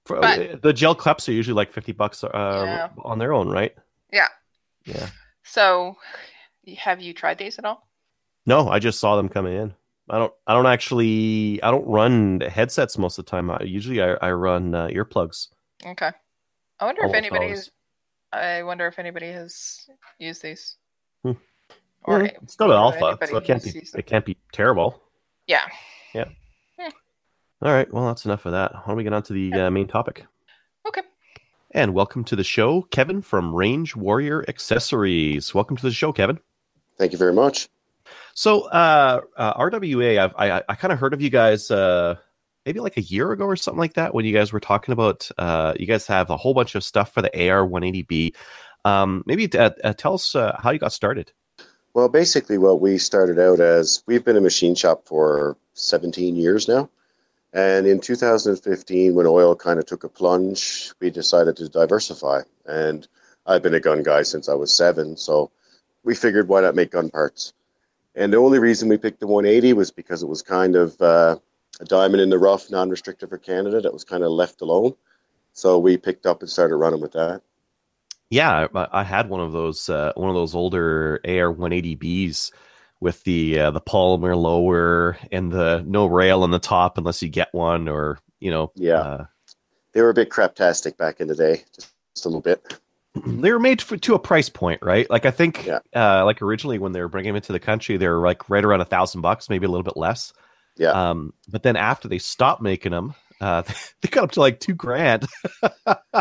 For, 0.04 0.20
But- 0.20 0.62
the 0.62 0.72
gel 0.72 0.94
cups 0.94 1.28
are 1.28 1.32
usually 1.32 1.54
like 1.54 1.72
fifty 1.72 1.92
bucks 1.92 2.24
uh, 2.24 2.30
Yeah. 2.34 2.88
on 3.04 3.18
their 3.18 3.32
own, 3.32 3.48
right? 3.48 3.74
Yeah. 4.12 4.28
Yeah. 4.84 5.08
So, 5.42 5.96
have 6.78 7.00
you 7.00 7.12
tried 7.14 7.38
these 7.38 7.58
at 7.58 7.64
all? 7.64 7.86
No, 8.46 8.68
I 8.68 8.78
just 8.78 8.98
saw 8.98 9.16
them 9.16 9.28
coming 9.28 9.54
in. 9.56 9.74
I 10.08 10.18
don't. 10.18 10.32
I 10.46 10.54
don't 10.54 10.66
actually. 10.66 11.62
I 11.62 11.70
don't 11.70 11.86
run 11.86 12.40
headsets 12.40 12.98
most 12.98 13.18
of 13.18 13.24
the 13.26 13.30
time. 13.30 13.50
I, 13.50 13.62
usually, 13.62 14.02
I, 14.02 14.14
I 14.14 14.32
run 14.32 14.74
uh, 14.74 14.88
earplugs. 14.88 15.48
Okay. 15.86 16.10
I 16.80 16.84
wonder 16.84 17.04
if 17.04 17.14
anybody's 17.14 17.48
always. 17.50 17.70
Is. 18.32 18.38
I 18.38 18.62
wonder 18.62 18.86
if 18.86 18.98
anybody 18.98 19.28
has 19.32 19.88
used 20.18 20.42
these. 20.42 20.76
Hmm. 21.22 21.32
Or 22.04 22.22
Yeah, 22.22 22.30
it's 22.42 22.54
still 22.54 22.70
an 22.70 22.76
alpha, 22.76 23.18
so 23.26 23.36
it 23.36 23.44
can't 23.44 23.62
be. 23.62 23.82
It 23.94 24.06
can't 24.06 24.24
be 24.24 24.36
terrible. 24.52 25.02
Yeah. 25.46 25.66
Yeah. 26.14 26.24
All 27.62 27.72
right. 27.72 27.92
Well, 27.92 28.06
that's 28.06 28.24
enough 28.24 28.46
of 28.46 28.52
that. 28.52 28.72
Why 28.72 28.82
don't 28.86 28.96
we 28.96 29.04
get 29.04 29.12
on 29.12 29.22
to 29.24 29.32
the 29.34 29.52
uh, 29.52 29.70
main 29.70 29.86
topic? 29.86 30.24
Okay. 30.88 31.02
And 31.72 31.92
welcome 31.92 32.24
to 32.24 32.36
the 32.36 32.42
show, 32.42 32.82
Kevin 32.90 33.20
from 33.20 33.54
Range 33.54 33.94
Warrior 33.94 34.44
Accessories. 34.48 35.54
Welcome 35.54 35.76
to 35.76 35.82
the 35.82 35.92
show, 35.92 36.10
Kevin. 36.10 36.38
Thank 36.96 37.12
you 37.12 37.18
very 37.18 37.34
much. 37.34 37.68
So, 38.34 38.62
uh, 38.62 39.20
uh, 39.36 39.54
RWA, 39.54 40.18
I've, 40.18 40.34
I 40.36 40.62
I 40.68 40.74
kind 40.74 40.90
of 40.90 40.98
heard 40.98 41.12
of 41.12 41.20
you 41.20 41.28
guys 41.28 41.70
uh, 41.70 42.16
maybe 42.66 42.80
like 42.80 42.96
a 42.96 43.02
year 43.02 43.32
ago 43.32 43.44
or 43.44 43.56
something 43.56 43.78
like 43.78 43.94
that 43.94 44.14
when 44.14 44.24
you 44.24 44.32
guys 44.32 44.52
were 44.52 44.60
talking 44.60 44.92
about 44.92 45.30
uh, 45.38 45.74
you 45.78 45.86
guys 45.86 46.06
have 46.06 46.30
a 46.30 46.36
whole 46.36 46.54
bunch 46.54 46.74
of 46.74 46.84
stuff 46.84 47.12
for 47.12 47.22
the 47.22 47.50
AR 47.50 47.66
180B. 47.66 48.34
Um, 48.84 49.22
maybe 49.26 49.50
uh, 49.58 49.70
uh, 49.84 49.92
tell 49.92 50.14
us 50.14 50.34
uh, 50.34 50.58
how 50.62 50.70
you 50.70 50.78
got 50.78 50.92
started. 50.92 51.32
Well, 51.92 52.08
basically, 52.08 52.56
what 52.56 52.80
we 52.80 52.98
started 52.98 53.38
out 53.38 53.60
as 53.60 54.02
we've 54.06 54.24
been 54.24 54.36
a 54.36 54.40
machine 54.40 54.74
shop 54.74 55.06
for 55.06 55.56
17 55.74 56.36
years 56.36 56.68
now. 56.68 56.88
And 57.52 57.86
in 57.86 58.00
2015, 58.00 59.14
when 59.14 59.26
oil 59.26 59.56
kind 59.56 59.80
of 59.80 59.86
took 59.86 60.04
a 60.04 60.08
plunge, 60.08 60.92
we 61.00 61.10
decided 61.10 61.56
to 61.56 61.68
diversify. 61.68 62.42
And 62.66 63.08
I've 63.44 63.62
been 63.62 63.74
a 63.74 63.80
gun 63.80 64.04
guy 64.04 64.22
since 64.22 64.48
I 64.48 64.54
was 64.54 64.72
seven. 64.72 65.16
So 65.16 65.50
we 66.04 66.14
figured 66.14 66.46
why 66.46 66.60
not 66.60 66.76
make 66.76 66.92
gun 66.92 67.10
parts? 67.10 67.52
And 68.14 68.32
the 68.32 68.38
only 68.38 68.60
reason 68.60 68.88
we 68.88 68.98
picked 68.98 69.20
the 69.20 69.26
180 69.26 69.72
was 69.72 69.90
because 69.90 70.22
it 70.22 70.28
was 70.28 70.42
kind 70.42 70.76
of 70.76 71.00
uh, 71.00 71.38
a 71.80 71.84
diamond 71.84 72.20
in 72.20 72.30
the 72.30 72.38
rough, 72.38 72.70
non 72.70 72.88
restricted 72.90 73.28
for 73.28 73.38
Canada 73.38 73.80
that 73.80 73.92
was 73.92 74.04
kind 74.04 74.22
of 74.22 74.30
left 74.30 74.60
alone. 74.60 74.94
So 75.52 75.78
we 75.78 75.96
picked 75.96 76.26
up 76.26 76.40
and 76.42 76.50
started 76.50 76.76
running 76.76 77.00
with 77.00 77.12
that. 77.12 77.42
Yeah, 78.30 78.68
I, 78.74 78.88
I 78.92 79.02
had 79.04 79.28
one 79.28 79.40
of 79.40 79.52
those 79.52 79.88
uh, 79.88 80.12
one 80.14 80.28
of 80.28 80.36
those 80.36 80.54
older 80.54 81.20
AR 81.24 81.52
180Bs 81.52 82.52
with 83.00 83.24
the 83.24 83.58
uh, 83.58 83.70
the 83.72 83.80
polymer 83.80 84.36
lower 84.36 85.18
and 85.32 85.50
the 85.50 85.82
no 85.86 86.06
rail 86.06 86.42
on 86.44 86.50
the 86.50 86.58
top 86.60 86.98
unless 86.98 87.22
you 87.22 87.28
get 87.28 87.52
one 87.52 87.88
or 87.88 88.18
you 88.38 88.50
know 88.50 88.70
Yeah. 88.76 89.00
uh, 89.00 89.24
They 89.92 90.02
were 90.02 90.10
a 90.10 90.14
bit 90.14 90.30
craptastic 90.30 90.96
back 90.96 91.20
in 91.20 91.26
the 91.28 91.34
day, 91.34 91.64
just, 91.74 91.90
just 92.14 92.26
a 92.26 92.28
little 92.28 92.42
bit. 92.42 92.78
they 93.26 93.50
were 93.50 93.58
made 93.58 93.82
for, 93.82 93.96
to 93.96 94.14
a 94.14 94.18
price 94.20 94.48
point, 94.48 94.80
right? 94.82 95.10
Like 95.10 95.26
I 95.26 95.32
think, 95.32 95.66
Yeah. 95.66 95.80
uh, 95.96 96.24
like 96.24 96.42
originally 96.42 96.78
when 96.78 96.92
they 96.92 97.00
were 97.00 97.08
bringing 97.08 97.30
them 97.30 97.36
into 97.36 97.52
the 97.52 97.58
country, 97.58 97.96
they 97.96 98.06
were 98.06 98.20
like 98.24 98.48
right 98.48 98.64
around 98.64 98.82
a 98.82 98.84
thousand 98.84 99.22
bucks, 99.22 99.50
maybe 99.50 99.66
a 99.66 99.68
little 99.68 99.82
bit 99.82 99.96
less. 99.96 100.32
Yeah. 100.80 100.92
Um, 101.10 101.34
but 101.48 101.62
then 101.62 101.76
after 101.76 102.08
they 102.08 102.18
stopped 102.18 102.62
making 102.62 102.92
them, 102.92 103.14
uh, 103.40 103.62
they 104.02 104.08
got 104.08 104.24
up 104.24 104.30
to 104.32 104.40
like 104.40 104.58
two 104.60 104.74
grand. 104.74 105.26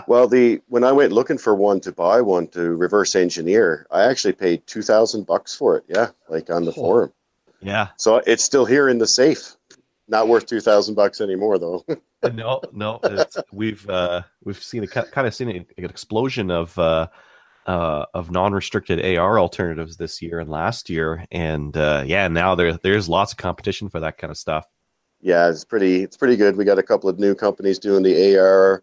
Well, 0.08 0.28
the 0.28 0.62
when 0.68 0.84
I 0.84 0.92
went 0.92 1.12
looking 1.12 1.38
for 1.40 1.56
one 1.56 1.80
to 1.82 1.92
buy 1.92 2.22
one 2.22 2.48
to 2.50 2.76
reverse 2.76 3.16
engineer, 3.16 3.88
I 3.92 4.04
actually 4.04 4.34
paid 4.34 4.66
two 4.68 4.82
thousand 4.84 5.26
bucks 5.26 5.56
for 5.56 5.78
it. 5.78 5.84
Yeah, 5.88 6.10
like 6.30 6.50
on 6.52 6.64
the 6.66 6.72
Oh. 6.72 6.76
forum. 6.76 7.14
yeah. 7.60 7.88
So 7.98 8.22
it's 8.28 8.44
still 8.44 8.66
here 8.66 8.88
in 8.90 9.00
the 9.00 9.08
safe. 9.08 9.56
Not 10.08 10.28
worth 10.28 10.46
two 10.46 10.62
thousand 10.62 10.94
bucks 10.96 11.22
anymore, 11.22 11.58
though. 11.58 11.86
no, 12.34 12.62
no. 12.72 13.00
It's, 13.04 13.38
we've 13.52 13.88
uh, 13.90 14.22
we've 14.44 14.62
seen 14.62 14.84
a 14.84 14.88
kind 14.88 15.28
of 15.28 15.34
seen 15.34 15.50
an 15.50 15.66
explosion 15.78 16.52
of 16.52 16.78
uh, 16.78 17.08
uh, 17.70 18.06
of 18.16 18.32
non-restricted 18.32 19.00
AR 19.16 19.40
alternatives 19.40 19.96
this 19.96 20.24
year 20.24 20.40
and 20.40 20.50
last 20.50 20.90
year, 20.90 21.24
and 21.32 21.78
uh, 21.78 22.04
yeah, 22.04 22.28
now 22.28 22.56
there 22.56 22.74
there's 22.74 23.08
lots 23.08 23.32
of 23.32 23.38
competition 23.38 23.90
for 23.90 24.00
that 24.00 24.18
kind 24.18 24.32
of 24.32 24.38
stuff. 24.38 24.66
yeah, 25.22 25.48
it's 25.50 25.64
pretty. 25.64 26.02
It's 26.02 26.18
pretty 26.18 26.36
good. 26.36 26.58
We 26.58 26.66
got 26.66 26.80
a 26.80 26.84
couple 26.84 27.10
of 27.12 27.20
new 27.20 27.36
companies 27.36 27.78
doing 27.78 28.02
the 28.02 28.38
AR 28.40 28.82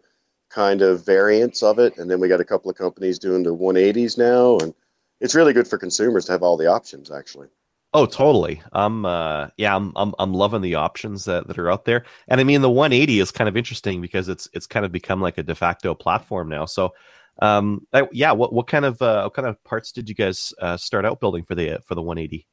kind 0.49 0.81
of 0.81 1.05
variants 1.05 1.61
of 1.63 1.79
it, 1.79 1.97
and 1.97 2.09
then 2.09 2.21
we 2.21 2.29
got 2.29 2.39
a 2.39 2.45
couple 2.45 2.71
of 2.71 2.77
companies 2.77 3.19
doing 3.19 3.43
the 3.43 3.53
one 3.53 3.75
eighties 3.75 4.17
now, 4.17 4.57
and 4.59 4.73
it's 5.19 5.35
really 5.35 5.51
good 5.51 5.67
for 5.67 5.77
consumers 5.77 6.23
to 6.25 6.31
have 6.31 6.43
all 6.43 6.55
the 6.55 6.67
options. 6.67 7.11
Actually, 7.11 7.49
Oh, 7.93 8.05
totally. 8.05 8.61
I'm 8.73 9.05
uh 9.05 9.47
yeah, 9.57 9.75
I'm 9.75 9.91
I'm 9.95 10.13
I'm 10.19 10.33
loving 10.33 10.61
the 10.61 10.75
options 10.75 11.25
that, 11.25 11.47
that 11.47 11.57
are 11.57 11.71
out 11.71 11.85
there. 11.85 12.05
And 12.27 12.39
I 12.39 12.43
mean 12.43 12.61
the 12.61 12.69
180 12.69 13.19
is 13.19 13.31
kind 13.31 13.47
of 13.47 13.57
interesting 13.57 14.01
because 14.01 14.29
it's 14.29 14.47
it's 14.53 14.67
kind 14.67 14.85
of 14.85 14.91
become 14.91 15.21
like 15.21 15.37
a 15.37 15.43
de 15.43 15.55
facto 15.55 15.95
platform 15.95 16.49
now. 16.49 16.65
So 16.65 16.93
um 17.39 17.85
I, 17.93 18.07
yeah, 18.11 18.31
what 18.31 18.53
what 18.53 18.67
kind 18.67 18.85
of 18.85 19.01
uh 19.01 19.23
what 19.23 19.33
kind 19.33 19.47
of 19.47 19.63
parts 19.63 19.91
did 19.91 20.09
you 20.09 20.15
guys 20.15 20.53
uh 20.61 20.77
start 20.77 21.05
out 21.05 21.19
building 21.19 21.43
for 21.43 21.55
the 21.55 21.79
for 21.85 21.95
the 21.95 22.01
180? 22.01 22.47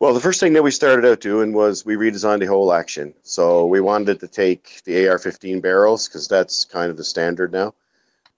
Well, 0.00 0.14
the 0.14 0.20
first 0.20 0.38
thing 0.38 0.52
that 0.52 0.62
we 0.62 0.70
started 0.70 1.04
out 1.04 1.20
doing 1.20 1.52
was 1.52 1.84
we 1.84 1.96
redesigned 1.96 2.38
the 2.38 2.46
whole 2.46 2.72
action. 2.72 3.14
So 3.24 3.66
we 3.66 3.80
wanted 3.80 4.20
to 4.20 4.28
take 4.28 4.80
the 4.84 5.08
AR-15 5.08 5.60
barrels 5.60 6.06
because 6.06 6.28
that's 6.28 6.64
kind 6.64 6.88
of 6.88 6.96
the 6.96 7.02
standard 7.02 7.52
now, 7.52 7.74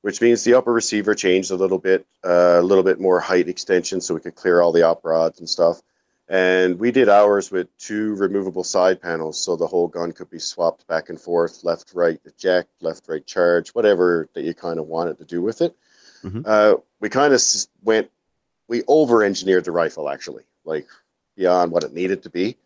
which 0.01 0.23
means 0.23 0.43
the 0.43 0.55
upper 0.55 0.73
receiver 0.73 1.15
changed 1.15 1.51
a 1.51 1.57
little 1.57 1.79
bit, 1.79 2.07
uh, 2.25 2.61
a 2.61 2.63
little 2.63 2.83
bit 2.83 2.99
more 2.99 3.21
height 3.21 3.47
extension, 3.47 4.01
so 4.01 4.15
we 4.15 4.21
could 4.21 4.37
clear 4.37 4.63
all 4.63 4.73
the 4.73 4.83
op 4.83 5.05
rods 5.05 5.39
and 5.39 5.49
stuff. 5.49 5.83
And 6.31 6.79
we 6.79 6.93
did 6.93 7.09
ours 7.09 7.51
with 7.51 7.77
two 7.77 8.15
removable 8.15 8.63
side 8.63 9.03
panels, 9.03 9.37
so 9.37 9.57
the 9.57 9.67
whole 9.67 9.89
gun 9.89 10.13
could 10.13 10.31
be 10.31 10.39
swapped 10.39 10.87
back 10.87 11.09
and 11.09 11.21
forth, 11.21 11.65
left, 11.65 11.91
right, 11.93 12.21
eject, 12.25 12.71
left, 12.81 13.09
right, 13.09 13.27
charge, 13.27 13.71
whatever 13.71 14.29
that 14.35 14.45
you 14.45 14.55
kind 14.55 14.79
of 14.79 14.87
wanted 14.87 15.19
to 15.19 15.25
do 15.25 15.43
with 15.43 15.61
it. 15.61 15.75
Mhm. 16.23 16.45
Uh, 16.47 16.77
we 17.01 17.09
kind 17.09 17.35
of 17.35 17.43
went, 17.83 18.13
we 18.69 18.85
over-engineered 18.87 19.65
the 19.65 19.73
rifle 19.73 20.09
actually, 20.09 20.45
like 20.65 20.87
beyond 21.35 21.73
what 21.73 21.83
it 21.83 21.93
needed 21.93 22.23
to 22.23 22.31
be. 22.31 22.57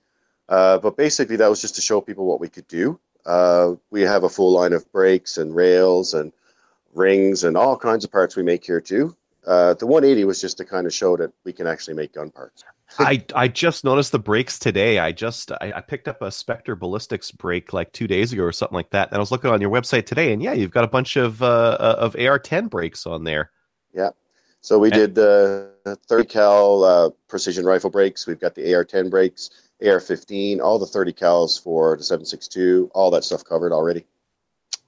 Uh, 0.47 0.77
but 0.77 0.95
basically, 0.99 1.37
that 1.37 1.49
was 1.49 1.63
just 1.63 1.75
to 1.77 1.81
show 1.81 2.03
people 2.03 2.27
what 2.27 2.41
we 2.41 2.51
could 2.51 2.69
do. 2.69 3.01
Uh, 3.25 3.77
we 3.91 4.03
have 4.03 4.25
a 4.25 4.29
full 4.29 4.53
line 4.53 4.75
of 4.75 4.93
brakes 4.93 5.39
and 5.39 5.57
rails 5.57 6.13
and 6.13 6.35
rings 6.93 7.45
and 7.45 7.57
all 7.57 7.79
kinds 7.79 8.05
of 8.05 8.13
parts 8.13 8.37
we 8.37 8.43
make 8.43 8.63
here 8.63 8.83
too. 8.83 9.17
Uh, 9.47 9.73
the 9.73 9.87
180 9.87 10.25
was 10.27 10.39
just 10.39 10.59
to 10.59 10.67
kind 10.67 10.87
of 10.87 10.93
show 10.93 11.17
that 11.17 11.33
we 11.45 11.53
can 11.55 11.67
actually 11.67 11.95
make 11.95 12.13
gun 12.13 12.31
parts. 12.31 12.63
I 12.99 13.25
I 13.35 13.49
just 13.49 13.85
noticed 13.85 14.13
the 14.13 14.19
brakes 14.19 14.59
today. 14.59 14.99
I 14.99 15.13
just 15.13 15.53
I, 15.53 15.73
I 15.77 15.81
picked 15.81 16.09
up 16.09 16.23
a 16.23 16.31
Spectre 16.31 16.77
ballistics 16.77 17.31
brake 17.31 17.73
like 17.73 17.93
2 17.93 18.07
days 18.07 18.33
ago 18.33 18.43
or 18.43 18.53
something 18.53 18.75
like 18.75 18.91
that. 18.91 19.09
And 19.09 19.17
I 19.17 19.21
was 19.21 19.31
looking 19.31 19.51
on 19.51 19.61
your 19.61 19.71
website 19.71 20.07
today 20.07 20.33
and 20.33 20.43
yeah, 20.43 20.53
you've 20.53 20.71
got 20.71 20.85
a 20.85 20.89
bunch 20.89 21.17
of 21.17 21.43
uh 21.43 21.97
of 21.99 22.15
AR10 22.15 22.71
brakes 22.71 23.07
on 23.07 23.25
there. 23.25 23.51
Yeah, 23.93 24.11
so 24.61 24.79
we 24.79 24.91
And- 24.91 25.15
did 25.15 25.19
uh, 25.19 25.97
30 26.09 26.27
cal 26.27 26.85
uh, 26.85 27.11
precision 27.29 27.67
rifle 27.67 27.91
brakes. 27.91 28.27
We've 28.27 28.41
got 28.41 28.55
the 28.55 28.75
AR-10 28.75 29.11
brakes, 29.11 29.51
AR-15, 29.83 30.61
all 30.61 30.79
the 30.79 30.87
30 30.87 31.13
cals 31.13 31.63
for 31.63 31.97
the 31.99 32.03
7.62, 32.03 32.89
all 32.95 33.11
that 33.11 33.25
stuff 33.25 33.45
covered 33.45 33.73
already. 33.73 34.07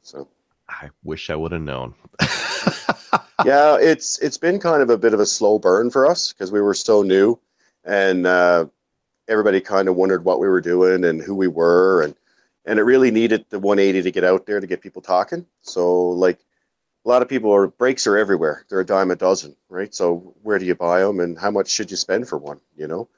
So 0.02 0.28
I 0.68 0.88
wish 1.04 1.28
I 1.28 1.36
would 1.36 1.52
have 1.52 1.60
known. 1.60 1.94
yeah, 3.44 3.76
it's 3.78 4.18
it's 4.20 4.38
been 4.38 4.58
kind 4.58 4.80
of 4.82 4.88
a 4.88 4.96
bit 4.96 5.12
of 5.12 5.20
a 5.20 5.26
slow 5.26 5.58
burn 5.58 5.90
for 5.90 6.06
us 6.06 6.32
because 6.32 6.50
we 6.50 6.60
were 6.62 6.74
so 6.74 7.02
new, 7.02 7.38
and 7.86 8.26
uh, 8.26 8.66
everybody 9.28 9.60
kind 9.60 9.88
of 9.88 9.96
wondered 9.96 10.24
what 10.24 10.40
we 10.40 10.48
were 10.48 10.60
doing 10.60 11.04
and 11.04 11.22
who 11.22 11.34
we 11.34 11.48
were, 11.48 12.02
and 12.02 12.14
and 12.66 12.78
it 12.78 12.82
really 12.82 13.10
needed 13.10 13.46
the 13.48 13.58
180 13.60 14.02
to 14.02 14.10
get 14.10 14.24
out 14.24 14.44
there 14.44 14.60
to 14.60 14.66
get 14.66 14.82
people 14.82 15.00
talking. 15.00 15.46
So 15.62 16.08
like 16.10 16.38
a 17.04 17.08
lot 17.08 17.22
of 17.22 17.28
people 17.28 17.54
are 17.54 17.68
brakes 17.68 18.06
are 18.06 18.18
everywhere. 18.18 18.64
They're 18.68 18.80
a 18.80 18.86
dime 18.86 19.12
a 19.12 19.16
dozen, 19.16 19.54
right? 19.68 19.94
So 19.94 20.34
where 20.42 20.58
do 20.58 20.66
you 20.66 20.74
buy 20.74 21.00
them, 21.00 21.20
and 21.20 21.38
how 21.38 21.50
much 21.50 21.70
should 21.70 21.90
you 21.90 21.96
spend 21.96 22.28
for 22.28 22.36
one? 22.36 22.60
You 22.76 22.88
know, 22.88 23.08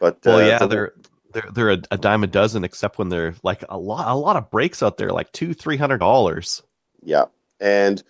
but 0.00 0.18
Well, 0.24 0.38
uh, 0.38 0.46
yeah, 0.46 0.58
the- 0.60 0.66
they're 0.68 0.92
they're 1.32 1.50
they're 1.52 1.70
a, 1.72 1.82
a 1.90 1.98
dime 1.98 2.22
a 2.22 2.28
dozen, 2.28 2.64
except 2.64 2.98
when 2.98 3.08
they're 3.08 3.34
like 3.42 3.64
a 3.68 3.76
lot 3.76 4.08
a 4.08 4.14
lot 4.14 4.36
of 4.36 4.50
brakes 4.50 4.82
out 4.82 4.96
there, 4.96 5.10
like 5.10 5.32
two 5.32 5.52
three 5.52 5.76
hundred 5.76 5.98
dollars. 5.98 6.62
Yeah. 7.02 7.24
And 7.60 8.02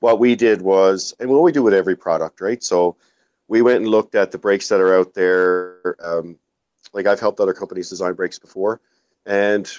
what 0.00 0.18
we 0.18 0.36
did 0.36 0.62
was, 0.62 1.14
and 1.18 1.30
what 1.30 1.42
we 1.42 1.52
do 1.52 1.62
with 1.62 1.74
every 1.74 1.96
product, 1.96 2.40
right? 2.40 2.62
So 2.62 2.96
we 3.48 3.62
went 3.62 3.78
and 3.78 3.88
looked 3.88 4.14
at 4.14 4.30
the 4.30 4.38
brakes 4.38 4.68
that 4.68 4.80
are 4.80 4.96
out 4.96 5.14
there. 5.14 5.96
Um, 6.02 6.38
like 6.92 7.06
I've 7.06 7.20
helped 7.20 7.40
other 7.40 7.54
companies 7.54 7.90
design 7.90 8.14
brakes 8.14 8.38
before. 8.38 8.80
And 9.26 9.70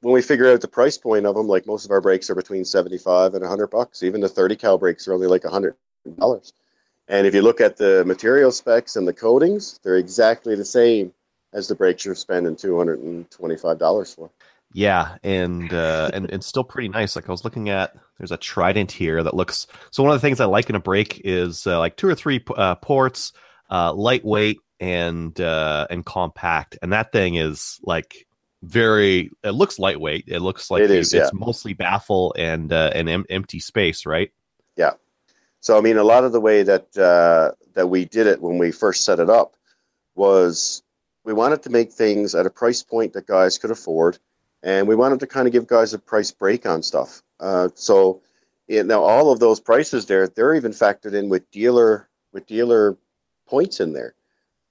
when 0.00 0.14
we 0.14 0.22
figure 0.22 0.50
out 0.52 0.60
the 0.60 0.68
price 0.68 0.98
point 0.98 1.26
of 1.26 1.34
them, 1.34 1.46
like 1.46 1.66
most 1.66 1.84
of 1.84 1.90
our 1.90 2.00
brakes 2.00 2.30
are 2.30 2.34
between 2.34 2.64
75 2.64 3.34
and 3.34 3.42
100 3.42 3.68
bucks. 3.68 4.02
Even 4.02 4.20
the 4.20 4.28
30 4.28 4.56
cal 4.56 4.78
brakes 4.78 5.06
are 5.06 5.12
only 5.12 5.26
like 5.26 5.42
$100. 5.42 5.74
And 7.08 7.26
if 7.26 7.34
you 7.34 7.42
look 7.42 7.60
at 7.60 7.76
the 7.76 8.04
material 8.04 8.52
specs 8.52 8.96
and 8.96 9.06
the 9.06 9.12
coatings, 9.12 9.80
they're 9.82 9.96
exactly 9.96 10.54
the 10.54 10.64
same 10.64 11.12
as 11.52 11.68
the 11.68 11.74
brakes 11.74 12.04
you're 12.04 12.14
spending 12.14 12.56
$225 12.56 14.14
for. 14.14 14.30
Yeah, 14.74 15.16
and 15.22 15.72
uh, 15.72 16.10
and 16.14 16.30
and 16.30 16.42
still 16.42 16.64
pretty 16.64 16.88
nice. 16.88 17.14
Like 17.14 17.28
I 17.28 17.32
was 17.32 17.44
looking 17.44 17.68
at, 17.68 17.94
there's 18.22 18.30
a 18.30 18.36
Trident 18.36 18.92
here 18.92 19.20
that 19.20 19.34
looks. 19.34 19.66
So 19.90 20.04
one 20.04 20.14
of 20.14 20.20
the 20.20 20.24
things 20.24 20.40
I 20.40 20.44
like 20.44 20.70
in 20.70 20.76
a 20.76 20.80
brake 20.80 21.20
is 21.24 21.66
uh, 21.66 21.80
like 21.80 21.96
two 21.96 22.06
or 22.06 22.14
three 22.14 22.42
uh, 22.56 22.76
ports, 22.76 23.32
uh, 23.68 23.92
lightweight 23.92 24.60
and 24.78 25.38
uh, 25.40 25.88
and 25.90 26.06
compact, 26.06 26.78
and 26.80 26.92
that 26.92 27.10
thing 27.10 27.34
is 27.34 27.80
like 27.82 28.28
very. 28.62 29.32
It 29.42 29.50
looks 29.50 29.80
lightweight. 29.80 30.26
It 30.28 30.38
looks 30.38 30.70
like 30.70 30.82
It 30.82 30.92
is, 30.92 31.12
it's 31.12 31.32
yeah. 31.32 31.38
mostly 31.38 31.72
baffle 31.72 32.32
and 32.38 32.72
uh, 32.72 32.92
an 32.94 33.08
em- 33.08 33.26
empty 33.28 33.58
space, 33.58 34.06
right? 34.06 34.30
Yeah. 34.76 34.92
So 35.58 35.76
I 35.76 35.80
mean, 35.80 35.96
a 35.96 36.04
lot 36.04 36.22
of 36.22 36.30
the 36.30 36.40
way 36.40 36.62
that 36.62 36.96
uh, 36.96 37.56
that 37.74 37.88
we 37.88 38.04
did 38.04 38.28
it 38.28 38.40
when 38.40 38.56
we 38.56 38.70
first 38.70 39.04
set 39.04 39.18
it 39.18 39.30
up 39.30 39.56
was 40.14 40.84
we 41.24 41.32
wanted 41.32 41.64
to 41.64 41.70
make 41.70 41.90
things 41.90 42.36
at 42.36 42.46
a 42.46 42.50
price 42.50 42.84
point 42.84 43.14
that 43.14 43.26
guys 43.26 43.58
could 43.58 43.72
afford, 43.72 44.18
and 44.62 44.86
we 44.86 44.94
wanted 44.94 45.20
to 45.20 45.26
kind 45.26 45.46
of 45.46 45.52
give 45.52 45.66
guys 45.66 45.94
a 45.94 45.98
price 45.98 46.30
break 46.30 46.66
on 46.66 46.82
stuff. 46.82 47.22
Uh, 47.40 47.68
so 47.74 48.20
yeah, 48.68 48.82
now 48.82 49.02
all 49.02 49.32
of 49.32 49.40
those 49.40 49.60
prices 49.60 50.06
there, 50.06 50.28
they're 50.28 50.54
even 50.54 50.72
factored 50.72 51.14
in 51.14 51.28
with 51.28 51.50
dealer 51.50 52.08
with 52.32 52.46
dealer 52.46 52.96
points 53.46 53.80
in 53.80 53.92
there. 53.92 54.14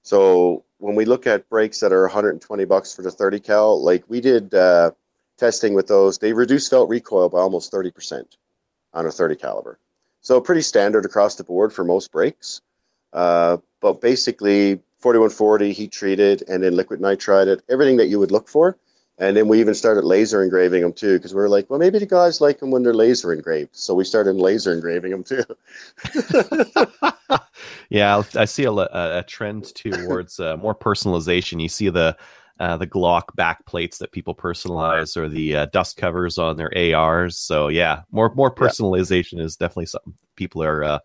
So 0.02 0.64
when 0.78 0.96
we 0.96 1.04
look 1.04 1.26
at 1.26 1.48
brakes 1.48 1.78
that 1.80 1.92
are 1.92 2.02
120 2.02 2.64
bucks 2.64 2.94
for 2.94 3.02
the 3.02 3.10
30 3.10 3.38
cal, 3.40 3.82
like 3.82 4.04
we 4.08 4.20
did 4.20 4.52
uh, 4.54 4.90
testing 5.36 5.74
with 5.74 5.86
those, 5.86 6.18
they 6.18 6.32
reduced 6.32 6.70
felt 6.70 6.88
recoil 6.88 7.28
by 7.28 7.38
almost 7.38 7.70
30 7.70 7.90
percent 7.90 8.36
on 8.94 9.06
a 9.06 9.10
30 9.10 9.36
caliber. 9.36 9.78
So 10.20 10.40
pretty 10.40 10.62
standard 10.62 11.04
across 11.04 11.34
the 11.34 11.44
board 11.44 11.72
for 11.72 11.84
most 11.84 12.12
brakes. 12.12 12.60
Uh, 13.12 13.58
but 13.80 14.00
basically, 14.00 14.80
4140 14.98 15.72
heat 15.72 15.92
treated 15.92 16.44
and 16.48 16.62
then 16.62 16.76
liquid 16.76 17.00
nitride 17.00 17.48
it, 17.48 17.62
everything 17.68 17.96
that 17.96 18.06
you 18.06 18.18
would 18.18 18.30
look 18.30 18.48
for. 18.48 18.76
And 19.18 19.36
then 19.36 19.46
we 19.46 19.60
even 19.60 19.74
started 19.74 20.04
laser 20.04 20.42
engraving 20.42 20.82
them 20.82 20.92
too, 20.92 21.18
because 21.18 21.34
we 21.34 21.40
were 21.40 21.48
like, 21.48 21.68
well, 21.68 21.78
maybe 21.78 21.98
the 21.98 22.06
guys 22.06 22.40
like 22.40 22.58
them 22.58 22.70
when 22.70 22.82
they're 22.82 22.94
laser 22.94 23.32
engraved. 23.32 23.76
So 23.76 23.94
we 23.94 24.04
started 24.04 24.36
laser 24.36 24.72
engraving 24.72 25.10
them 25.10 25.22
too. 25.22 25.44
yeah, 27.90 28.22
I 28.34 28.46
see 28.46 28.64
a, 28.64 28.72
a, 28.72 29.24
trend 29.26 29.74
towards 29.74 30.40
uh, 30.40 30.56
more 30.56 30.74
personalization. 30.74 31.60
You 31.60 31.68
see 31.68 31.88
the 31.90 32.16
uh, 32.58 32.76
the 32.76 32.86
Glock 32.86 33.34
back 33.34 33.64
plates 33.66 33.98
that 33.98 34.12
people 34.12 34.34
personalize, 34.34 35.16
or 35.16 35.28
the 35.28 35.56
uh, 35.56 35.66
dust 35.66 35.96
covers 35.96 36.38
on 36.38 36.56
their 36.56 36.72
ARs. 36.96 37.36
So 37.36 37.68
yeah, 37.68 38.02
more 38.10 38.32
more 38.34 38.54
Yeah. 38.56 38.68
personalization 38.68 39.40
is 39.40 39.56
definitely 39.56 39.86
something 39.86 40.14
people 40.36 40.62
are 40.62 40.84
uh, 40.84 40.98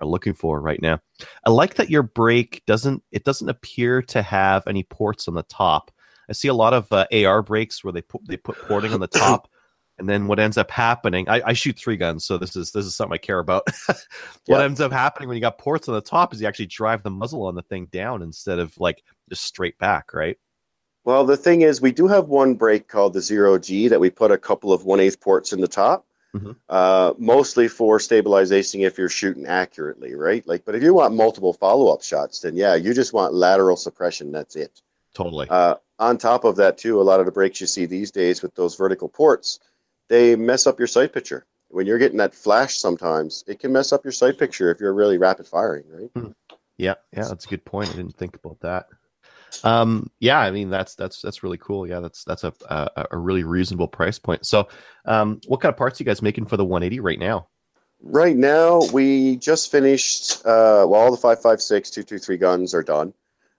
are 0.00 0.06
looking 0.06 0.34
for 0.34 0.60
right 0.60 0.80
now. 0.80 1.00
I 1.44 1.50
like 1.50 1.74
that 1.74 1.90
your 1.90 2.02
brake 2.02 2.62
doesn't 2.66 3.02
it 3.10 3.24
doesn't 3.24 3.48
appear 3.48 4.02
to 4.02 4.22
have 4.22 4.66
any 4.66 4.84
ports 4.84 5.28
on 5.28 5.34
the 5.34 5.42
top. 5.44 5.90
I 6.28 6.32
see 6.32 6.48
a 6.48 6.54
lot 6.54 6.74
of 6.74 6.92
uh, 6.92 7.06
AR 7.12 7.42
brakes 7.42 7.82
where 7.82 7.92
they 7.92 8.02
put 8.02 8.26
they 8.26 8.36
put 8.36 8.58
porting 8.58 8.92
on 8.92 9.00
the 9.00 9.06
top. 9.26 9.48
And 10.00 10.08
then 10.08 10.28
what 10.28 10.38
ends 10.38 10.56
up 10.56 10.70
happening, 10.70 11.28
I, 11.28 11.42
I 11.44 11.52
shoot 11.54 11.76
three 11.76 11.96
guns, 11.96 12.24
so 12.24 12.38
this 12.38 12.54
is 12.54 12.70
this 12.70 12.86
is 12.86 12.94
something 12.94 13.14
I 13.14 13.18
care 13.18 13.40
about. 13.40 13.66
what 13.88 14.06
Yeah. 14.46 14.62
ends 14.62 14.80
up 14.80 14.92
happening 14.92 15.28
when 15.28 15.36
you 15.36 15.40
got 15.40 15.58
ports 15.58 15.88
on 15.88 15.94
the 15.94 16.00
top 16.00 16.32
is 16.32 16.40
you 16.40 16.46
actually 16.46 16.66
drive 16.66 17.02
the 17.02 17.10
muzzle 17.10 17.46
on 17.46 17.56
the 17.56 17.62
thing 17.62 17.86
down 17.86 18.22
instead 18.22 18.60
of 18.60 18.78
like 18.78 19.02
just 19.28 19.42
straight 19.42 19.76
back, 19.78 20.14
right? 20.14 20.38
Well, 21.04 21.24
the 21.24 21.36
thing 21.36 21.62
is, 21.62 21.80
we 21.80 21.90
do 21.90 22.06
have 22.06 22.28
one 22.28 22.54
brake 22.54 22.86
called 22.86 23.12
the 23.14 23.20
Zero 23.20 23.58
G 23.58 23.88
that 23.88 23.98
we 23.98 24.08
put 24.08 24.30
a 24.30 24.38
couple 24.38 24.72
of 24.72 24.84
one 24.84 25.00
eighth 25.00 25.20
ports 25.20 25.52
in 25.52 25.60
the 25.60 25.66
top, 25.66 26.06
Mhm. 26.36 26.54
uh, 26.68 27.14
mostly 27.18 27.66
for 27.66 27.98
stabilization 27.98 28.82
if 28.82 28.98
you're 28.98 29.08
shooting 29.08 29.46
accurately, 29.46 30.14
right? 30.14 30.46
Like, 30.46 30.64
but 30.64 30.76
if 30.76 30.82
you 30.84 30.94
want 30.94 31.12
multiple 31.14 31.54
follow 31.54 31.92
up 31.92 32.04
shots, 32.04 32.38
then 32.38 32.56
yeah, 32.56 32.76
you 32.76 32.94
just 32.94 33.12
want 33.12 33.34
lateral 33.34 33.76
suppression. 33.76 34.30
That's 34.30 34.54
it. 34.54 34.80
Totally. 35.14 35.48
Uh, 35.50 35.74
on 35.98 36.18
top 36.18 36.44
of 36.44 36.56
that, 36.56 36.78
too, 36.78 37.00
a 37.00 37.02
lot 37.02 37.20
of 37.20 37.26
the 37.26 37.32
brakes 37.32 37.60
you 37.60 37.66
see 37.66 37.86
these 37.86 38.10
days 38.10 38.42
with 38.42 38.54
those 38.54 38.76
vertical 38.76 39.08
ports, 39.08 39.60
they 40.08 40.36
mess 40.36 40.66
up 40.66 40.78
your 40.78 40.88
sight 40.88 41.12
picture. 41.12 41.46
When 41.68 41.86
you're 41.86 41.98
getting 41.98 42.18
that 42.18 42.34
flash, 42.34 42.78
sometimes 42.78 43.44
it 43.46 43.58
can 43.58 43.72
mess 43.72 43.92
up 43.92 44.04
your 44.04 44.12
sight 44.12 44.38
picture 44.38 44.70
if 44.70 44.80
you're 44.80 44.94
really 44.94 45.18
rapid 45.18 45.46
firing, 45.46 45.84
right? 45.90 46.32
Yeah, 46.78 46.94
yeah, 47.12 47.24
that's 47.28 47.44
a 47.44 47.48
good 47.48 47.64
point. 47.64 47.90
I 47.90 47.96
didn't 47.96 48.16
think 48.16 48.36
about 48.36 48.60
that. 48.60 48.86
Um, 49.64 50.10
yeah, 50.20 50.38
I 50.38 50.50
mean 50.50 50.70
that's 50.70 50.94
that's 50.94 51.20
that's 51.20 51.42
really 51.42 51.58
cool. 51.58 51.86
Yeah, 51.86 52.00
that's 52.00 52.24
that's 52.24 52.44
a 52.44 52.52
a, 52.68 53.06
a 53.12 53.18
really 53.18 53.44
reasonable 53.44 53.88
price 53.88 54.18
point. 54.18 54.46
So, 54.46 54.68
um, 55.04 55.40
what 55.46 55.60
kind 55.60 55.72
of 55.72 55.76
parts 55.76 56.00
are 56.00 56.04
you 56.04 56.06
guys 56.06 56.22
making 56.22 56.46
for 56.46 56.56
the 56.56 56.64
180 56.64 57.00
right 57.00 57.18
now? 57.18 57.48
Right 58.00 58.36
now, 58.36 58.80
we 58.92 59.36
just 59.36 59.70
finished. 59.70 60.36
Uh, 60.46 60.86
well, 60.86 60.94
all 60.94 61.10
the 61.10 61.16
556, 61.16 61.90
223 61.90 62.36
guns 62.36 62.74
are 62.74 62.82
done. 62.82 63.12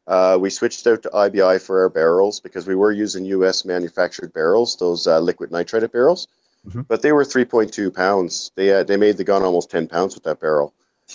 Uh, 0.10 0.36
we 0.42 0.50
switched 0.50 0.86
out 0.88 1.04
to 1.04 1.10
IBI 1.14 1.60
for 1.62 1.82
our 1.84 1.90
barrels 1.90 2.40
because 2.40 2.66
we 2.66 2.74
were 2.74 2.92
using 2.92 3.24
U.S. 3.26 3.64
manufactured 3.64 4.34
barrels, 4.34 4.76
those 4.76 5.06
uh, 5.06 5.20
liquid 5.20 5.52
nitrated 5.52 5.92
barrels, 5.92 6.28
Mhm. 6.68 6.86
but 6.88 7.02
they 7.04 7.12
were 7.14 7.24
3.2 7.24 7.94
pounds. 7.94 8.52
They 8.56 8.74
uh, 8.74 8.84
they 8.84 8.98
made 8.98 9.18
the 9.18 9.24
gun 9.24 9.44
almost 9.44 9.70
10 9.70 9.88
pounds 9.88 10.16
with 10.16 10.24
that 10.24 10.40
barrel. 10.42 10.74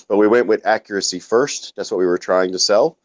But 0.08 0.16
we 0.16 0.28
went 0.28 0.46
with 0.46 0.64
accuracy 0.64 1.18
first. 1.20 1.74
That's 1.76 1.90
what 1.90 1.98
we 1.98 2.06
were 2.06 2.18
trying 2.18 2.52
to 2.52 2.58
sell. 2.58 2.96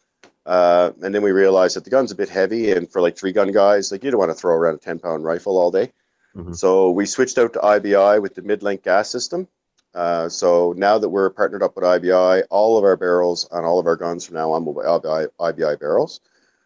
Uh, 0.46 0.92
and 1.02 1.12
then 1.14 1.22
we 1.22 1.32
realized 1.32 1.74
that 1.76 1.84
the 1.84 1.90
gun's 1.90 2.12
a 2.12 2.14
bit 2.14 2.28
heavy, 2.30 2.70
and 2.72 2.90
for 2.90 3.02
like 3.02 3.16
three 3.18 3.32
gun 3.32 3.50
guys, 3.52 3.90
like 3.92 4.02
you 4.04 4.10
don't 4.12 4.18
want 4.18 4.30
to 4.30 4.34
throw 4.40 4.54
around 4.54 4.76
a 4.76 4.78
10 4.78 5.00
pound 5.00 5.24
rifle 5.24 5.58
all 5.58 5.70
day. 5.72 5.92
Mhm. 6.36 6.56
So 6.56 6.90
we 6.92 7.04
switched 7.04 7.36
out 7.36 7.52
to 7.54 7.60
IBI 7.64 8.20
with 8.20 8.34
the 8.36 8.42
mid 8.42 8.62
length 8.62 8.84
gas 8.84 9.10
system. 9.10 9.48
Uh, 9.94 10.28
so 10.28 10.72
now 10.76 10.98
that 10.98 11.08
we're 11.08 11.30
partnered 11.30 11.62
up 11.62 11.74
with 11.74 11.84
IBI, 11.84 12.44
all 12.50 12.78
of 12.78 12.84
our 12.84 12.96
barrels 12.96 13.48
on 13.50 13.64
all 13.64 13.78
of 13.78 13.86
our 13.86 13.96
guns 13.96 14.24
from 14.24 14.36
now 14.36 14.52
on 14.52 14.64
will 14.64 14.74
be 14.74 14.80
IBI, 14.80 15.28
IBI 15.40 15.76
barrels. 15.80 16.20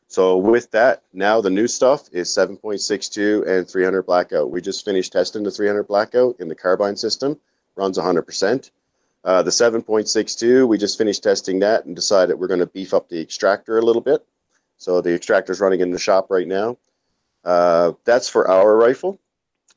So 0.09 0.37
with 0.37 0.71
that, 0.73 1.03
now 1.13 1.41
the 1.41 1.51
new 1.51 1.67
stuff 1.67 2.09
is 2.13 2.29
7.62 2.29 3.49
and 3.49 3.69
300 3.69 4.03
blackout. 4.03 4.51
We 4.51 4.61
just 4.61 4.85
finished 4.85 5.13
testing 5.13 5.43
the 5.43 5.51
300 5.51 5.85
blackout 5.85 6.37
in 6.39 6.49
the 6.49 6.55
carbine 6.55 6.97
system, 6.97 7.41
runs 7.77 7.99
100%. 7.99 8.71
Uh, 9.25 9.43
the 9.43 9.51
7.62, 9.51 10.69
we 10.69 10.77
just 10.77 10.99
finished 10.99 11.23
testing 11.23 11.59
that 11.61 11.87
and 11.87 11.97
decided 11.97 12.39
we're 12.39 12.47
going 12.47 12.61
to 12.61 12.67
beef 12.67 12.93
up 12.93 13.09
the 13.09 13.21
extractor 13.21 13.79
a 13.79 13.83
little 13.83 14.03
bit. 14.03 14.25
So 14.77 15.01
the 15.01 15.15
extractor's 15.15 15.61
running 15.61 15.81
in 15.81 15.91
the 15.91 15.99
shop 15.99 16.27
right 16.29 16.47
now. 16.47 16.77
Uh, 17.43 17.93
that's 18.05 18.29
for 18.29 18.49
our 18.49 18.77
rifle. 18.77 19.19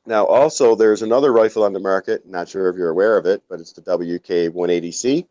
Now, 0.06 0.24
also, 0.24 0.74
there's 0.74 1.02
another 1.02 1.32
rifle 1.32 1.64
on 1.64 1.72
the 1.72 1.80
market. 1.80 2.26
Not 2.26 2.48
sure 2.48 2.68
if 2.68 2.76
you're 2.76 2.88
aware 2.88 3.18
of 3.18 3.26
it, 3.26 3.42
but 3.48 3.60
it's 3.60 3.72
the 3.72 3.82
WK 3.82 4.54
180C. 4.54 5.26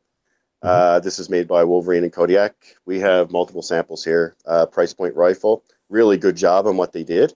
Uh, 0.61 0.99
this 0.99 1.19
is 1.19 1.29
made 1.29 1.47
by 1.47 1.63
Wolverine 1.63 2.03
and 2.03 2.13
Kodiak. 2.13 2.55
We 2.85 2.99
have 2.99 3.31
multiple 3.31 3.61
samples 3.61 4.03
here. 4.03 4.35
Uh, 4.45 4.65
price 4.65 4.93
point 4.93 5.15
rifle. 5.15 5.63
Really 5.89 6.17
good 6.17 6.35
job 6.35 6.67
on 6.67 6.77
what 6.77 6.93
they 6.93 7.03
did. 7.03 7.33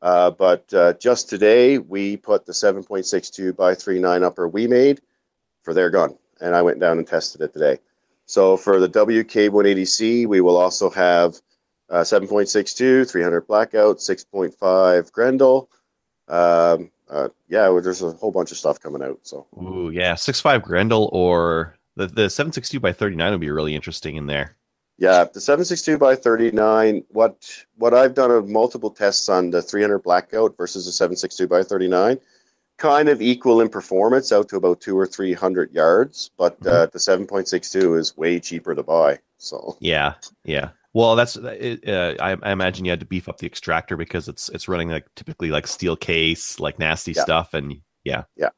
Uh, 0.00 0.30
but 0.30 0.72
uh, 0.74 0.92
just 0.94 1.28
today, 1.28 1.78
we 1.78 2.16
put 2.16 2.46
the 2.46 2.52
7.62 2.52 3.54
by 3.54 3.74
39 3.74 4.24
upper 4.24 4.48
we 4.48 4.66
made 4.66 5.00
for 5.62 5.74
their 5.74 5.90
gun, 5.90 6.16
and 6.40 6.56
I 6.56 6.62
went 6.62 6.80
down 6.80 6.98
and 6.98 7.06
tested 7.06 7.40
it 7.40 7.52
today. 7.52 7.78
So 8.26 8.56
for 8.56 8.80
the 8.80 8.88
WK 8.88 9.52
180C, 9.52 10.26
we 10.26 10.40
will 10.40 10.56
also 10.56 10.90
have 10.90 11.36
uh, 11.88 12.00
7.62, 12.00 13.08
300 13.08 13.46
blackout, 13.46 13.98
6.5 13.98 15.12
Grendel. 15.12 15.68
Um, 16.32 16.90
uh, 17.10 17.28
yeah, 17.48 17.68
well, 17.68 17.82
there's 17.82 18.02
a 18.02 18.12
whole 18.12 18.32
bunch 18.32 18.50
of 18.52 18.56
stuff 18.56 18.80
coming 18.80 19.02
out. 19.02 19.18
So 19.22 19.46
Ooh, 19.62 19.90
yeah, 19.90 20.14
six 20.14 20.40
five 20.40 20.62
Grendel 20.62 21.10
or 21.12 21.76
the 21.96 22.06
the 22.06 22.30
762 22.30 22.80
by 22.80 22.92
39 22.92 23.32
would 23.32 23.40
be 23.40 23.50
really 23.50 23.74
interesting 23.74 24.16
in 24.16 24.26
there. 24.26 24.56
yeah, 24.98 25.24
the 25.24 25.40
7.62 25.40 25.98
by 25.98 26.16
39. 26.16 27.04
What 27.08 27.64
what 27.76 27.92
I've 27.92 28.14
done 28.14 28.30
of 28.30 28.48
multiple 28.48 28.90
tests 28.90 29.28
on 29.28 29.50
the 29.50 29.60
300 29.60 29.98
blackout 29.98 30.56
versus 30.56 30.86
the 30.86 31.08
7.62 31.08 31.48
by 31.48 31.62
39, 31.62 32.18
kind 32.78 33.08
of 33.10 33.20
equal 33.20 33.60
in 33.60 33.68
performance 33.68 34.32
out 34.32 34.48
to 34.48 34.56
about 34.56 34.80
two 34.80 34.98
or 34.98 35.06
three 35.06 35.34
hundred 35.34 35.70
yards, 35.72 36.30
but 36.38 36.54
uh, 36.66 36.86
the 36.86 36.98
7.62 36.98 37.98
is 37.98 38.16
way 38.16 38.40
cheaper 38.40 38.74
to 38.74 38.82
buy. 38.82 39.18
So 39.36 39.76
Yeah, 39.80 40.14
yeah. 40.44 40.70
Well, 40.94 41.16
that's 41.16 41.36
uh, 41.38 42.14
I, 42.20 42.36
I 42.42 42.52
imagine 42.52 42.84
you 42.84 42.90
had 42.90 43.00
to 43.00 43.06
beef 43.06 43.28
up 43.28 43.38
the 43.38 43.46
extractor 43.46 43.96
because 43.96 44.28
it's 44.28 44.48
it's 44.50 44.68
running 44.68 44.90
like 44.90 45.06
typically 45.14 45.50
like 45.50 45.66
steel 45.66 45.96
case, 45.96 46.60
like 46.60 46.78
nasty 46.78 47.12
Yeah. 47.12 47.22
stuff, 47.22 47.54
and 47.54 47.80
yeah, 48.04 48.24
yeah. 48.36 48.50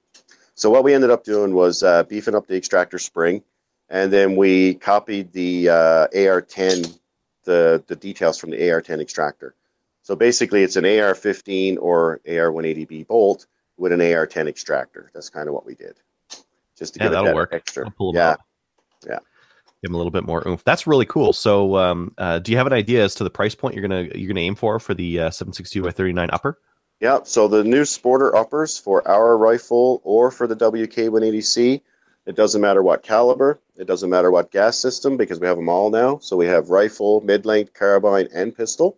So 0.56 0.68
what 0.70 0.82
we 0.84 0.94
ended 0.94 1.10
up 1.10 1.24
doing 1.24 1.54
was 1.54 1.82
uh, 1.82 2.02
beefing 2.04 2.34
up 2.34 2.46
the 2.46 2.56
extractor 2.56 2.98
spring, 2.98 3.42
and 3.88 4.12
then 4.12 4.34
we 4.34 4.74
copied 4.74 5.32
the 5.32 5.68
uh, 5.68 6.08
AR10, 6.08 6.98
the 7.44 7.82
the 7.86 7.96
details 7.96 8.38
from 8.38 8.50
the 8.50 8.58
AR10 8.58 9.00
extractor. 9.00 9.54
So 10.02 10.16
basically, 10.16 10.62
it's 10.64 10.76
an 10.76 10.84
AR15 10.84 11.78
or 11.80 12.20
AR180B 12.26 13.06
bolt 13.06 13.46
with 13.78 13.92
an 13.92 14.00
AR10 14.00 14.48
extractor. 14.48 15.10
That's 15.14 15.30
kind 15.30 15.48
of 15.48 15.54
what 15.54 15.64
we 15.64 15.74
did, 15.76 15.96
just 16.76 16.94
to 16.94 17.00
Yeah, 17.00 17.04
give 17.04 17.12
it 17.12 17.14
that'll 17.14 17.26
that 17.26 17.34
work. 17.34 17.50
extra. 17.52 17.90
Pull 17.92 18.10
'em 18.10 18.36
yeah. 19.06 19.18
Give 19.84 19.90
them 19.90 19.94
a 19.94 19.98
little 19.98 20.10
bit 20.10 20.24
more 20.24 20.46
oomph. 20.48 20.64
That's 20.64 20.86
really 20.86 21.04
cool. 21.04 21.34
So, 21.34 21.76
um, 21.76 22.14
uh, 22.16 22.38
do 22.38 22.50
you 22.50 22.56
have 22.58 22.66
an 22.66 22.72
idea 22.72 23.04
as 23.04 23.14
to 23.16 23.24
the 23.24 23.30
price 23.30 23.54
point 23.54 23.74
you're 23.74 23.86
gonna 23.86 24.08
you're 24.14 24.28
gonna 24.28 24.40
aim 24.40 24.54
for 24.54 24.80
for 24.80 24.94
the 24.94 25.20
uh, 25.20 25.30
762 25.30 25.82
by 25.82 25.90
39 25.90 26.30
upper? 26.32 26.58
yeah. 27.00 27.18
So 27.24 27.48
the 27.48 27.62
new 27.62 27.82
Sporter 27.82 28.34
uppers 28.34 28.78
for 28.78 29.06
our 29.06 29.36
rifle 29.36 30.00
or 30.04 30.30
for 30.30 30.46
the 30.46 30.56
WK180C, 30.56 31.82
it 32.24 32.34
doesn't 32.34 32.62
matter 32.62 32.82
what 32.82 33.02
caliber, 33.02 33.58
it 33.76 33.86
doesn't 33.86 34.08
matter 34.08 34.30
what 34.30 34.50
gas 34.50 34.78
system 34.78 35.18
because 35.18 35.38
we 35.38 35.46
have 35.46 35.56
them 35.56 35.68
all 35.68 35.90
now. 35.90 36.16
So 36.18 36.34
we 36.36 36.46
have 36.46 36.70
rifle, 36.70 37.20
mid-length, 37.20 37.74
carbine, 37.74 38.28
and 38.34 38.56
pistol. 38.56 38.96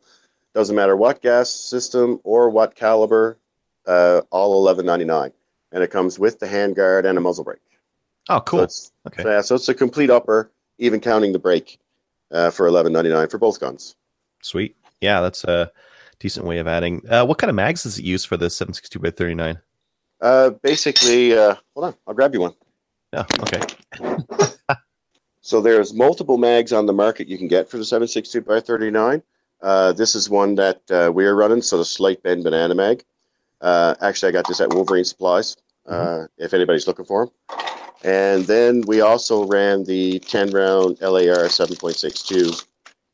Doesn't 0.55 0.77
matter 0.77 0.97
what 0.97 1.21
gas 1.21 1.51
system 1.51 2.21
or 2.23 2.49
what 2.49 2.77
caliber, 2.77 3.39
uh, 3.87 4.21
all 4.31 4.65
11.99, 4.73 5.33
and 5.73 5.83
it 5.83 5.91
comes 5.91 6.19
with 6.19 6.39
the 6.39 6.47
handguard 6.47 7.07
and 7.07 7.19
a 7.19 7.21
muzzle 7.21 7.45
brake. 7.45 7.59
Oh, 8.29 8.41
cool. 8.41 8.61
it's, 8.63 8.93
Okay. 9.07 9.23
so, 9.23 9.31
yeah, 9.31 9.41
so 9.41 9.55
it's 9.57 9.69
a 9.69 9.75
complete 9.75 10.11
upper, 10.11 10.51
even 10.79 11.01
counting 11.01 11.33
the 11.33 11.39
brake 11.39 11.79
uh, 12.31 12.51
for 12.51 12.69
11.99 12.69 13.31
for 13.31 13.39
both 13.39 13.61
guns. 13.61 13.97
Sweet. 14.43 14.77
Yeah, 15.01 15.21
that's 15.21 15.45
a 15.45 15.71
decent 16.19 16.47
way 16.47 16.59
of 16.59 16.67
adding. 16.67 17.03
Uh, 17.09 17.25
what 17.25 17.39
kind 17.39 17.51
of 17.51 17.55
mags 17.55 17.83
does 17.83 17.99
it 17.99 18.05
use 18.05 18.25
for 18.25 18.37
the 18.37 18.51
762 18.51 18.99
by 18.99 19.11
39? 19.11 19.59
Uh, 20.21 20.51
basically, 20.63 21.37
uh, 21.37 21.55
hold 21.75 21.87
on, 21.87 21.95
I'll 22.07 22.15
grab 22.15 22.35
you 22.35 22.41
one. 22.41 22.55
Yeah. 23.13 23.25
Okay. 23.41 23.61
So 25.47 25.61
there's 25.61 25.95
multiple 25.95 26.39
mags 26.39 26.73
on 26.73 26.87
the 26.87 26.93
market 26.93 27.29
you 27.29 27.39
can 27.39 27.47
get 27.47 27.71
for 27.71 27.77
the 27.79 27.85
762 27.85 28.41
by 28.41 28.59
39. 28.59 29.23
Uh, 29.63 29.93
this 29.93 30.17
is 30.17 30.29
one 30.29 30.57
that 30.57 30.81
uh, 30.91 31.13
we're 31.15 31.37
running, 31.37 31.63
so 31.63 31.79
the 31.79 31.85
Slight 31.85 32.21
Bend 32.25 32.43
Banana 32.43 32.75
Mag. 32.75 33.05
Uh, 33.61 33.95
actually, 34.01 34.31
I 34.31 34.33
got 34.33 34.49
this 34.49 34.61
at 34.61 34.75
Wolverine 34.75 35.05
Supplies, 35.05 35.57
uh, 35.87 36.25
if 36.37 36.53
anybody's 36.53 36.89
looking 36.89 37.05
for 37.05 37.27
them. 37.27 37.66
And 38.05 38.45
then 38.45 38.83
we 38.87 39.01
also 39.01 39.47
ran 39.47 39.85
the 39.85 40.19
10 40.21 40.51
round 40.51 41.01
LAR 41.01 41.49
7.62 41.49 42.65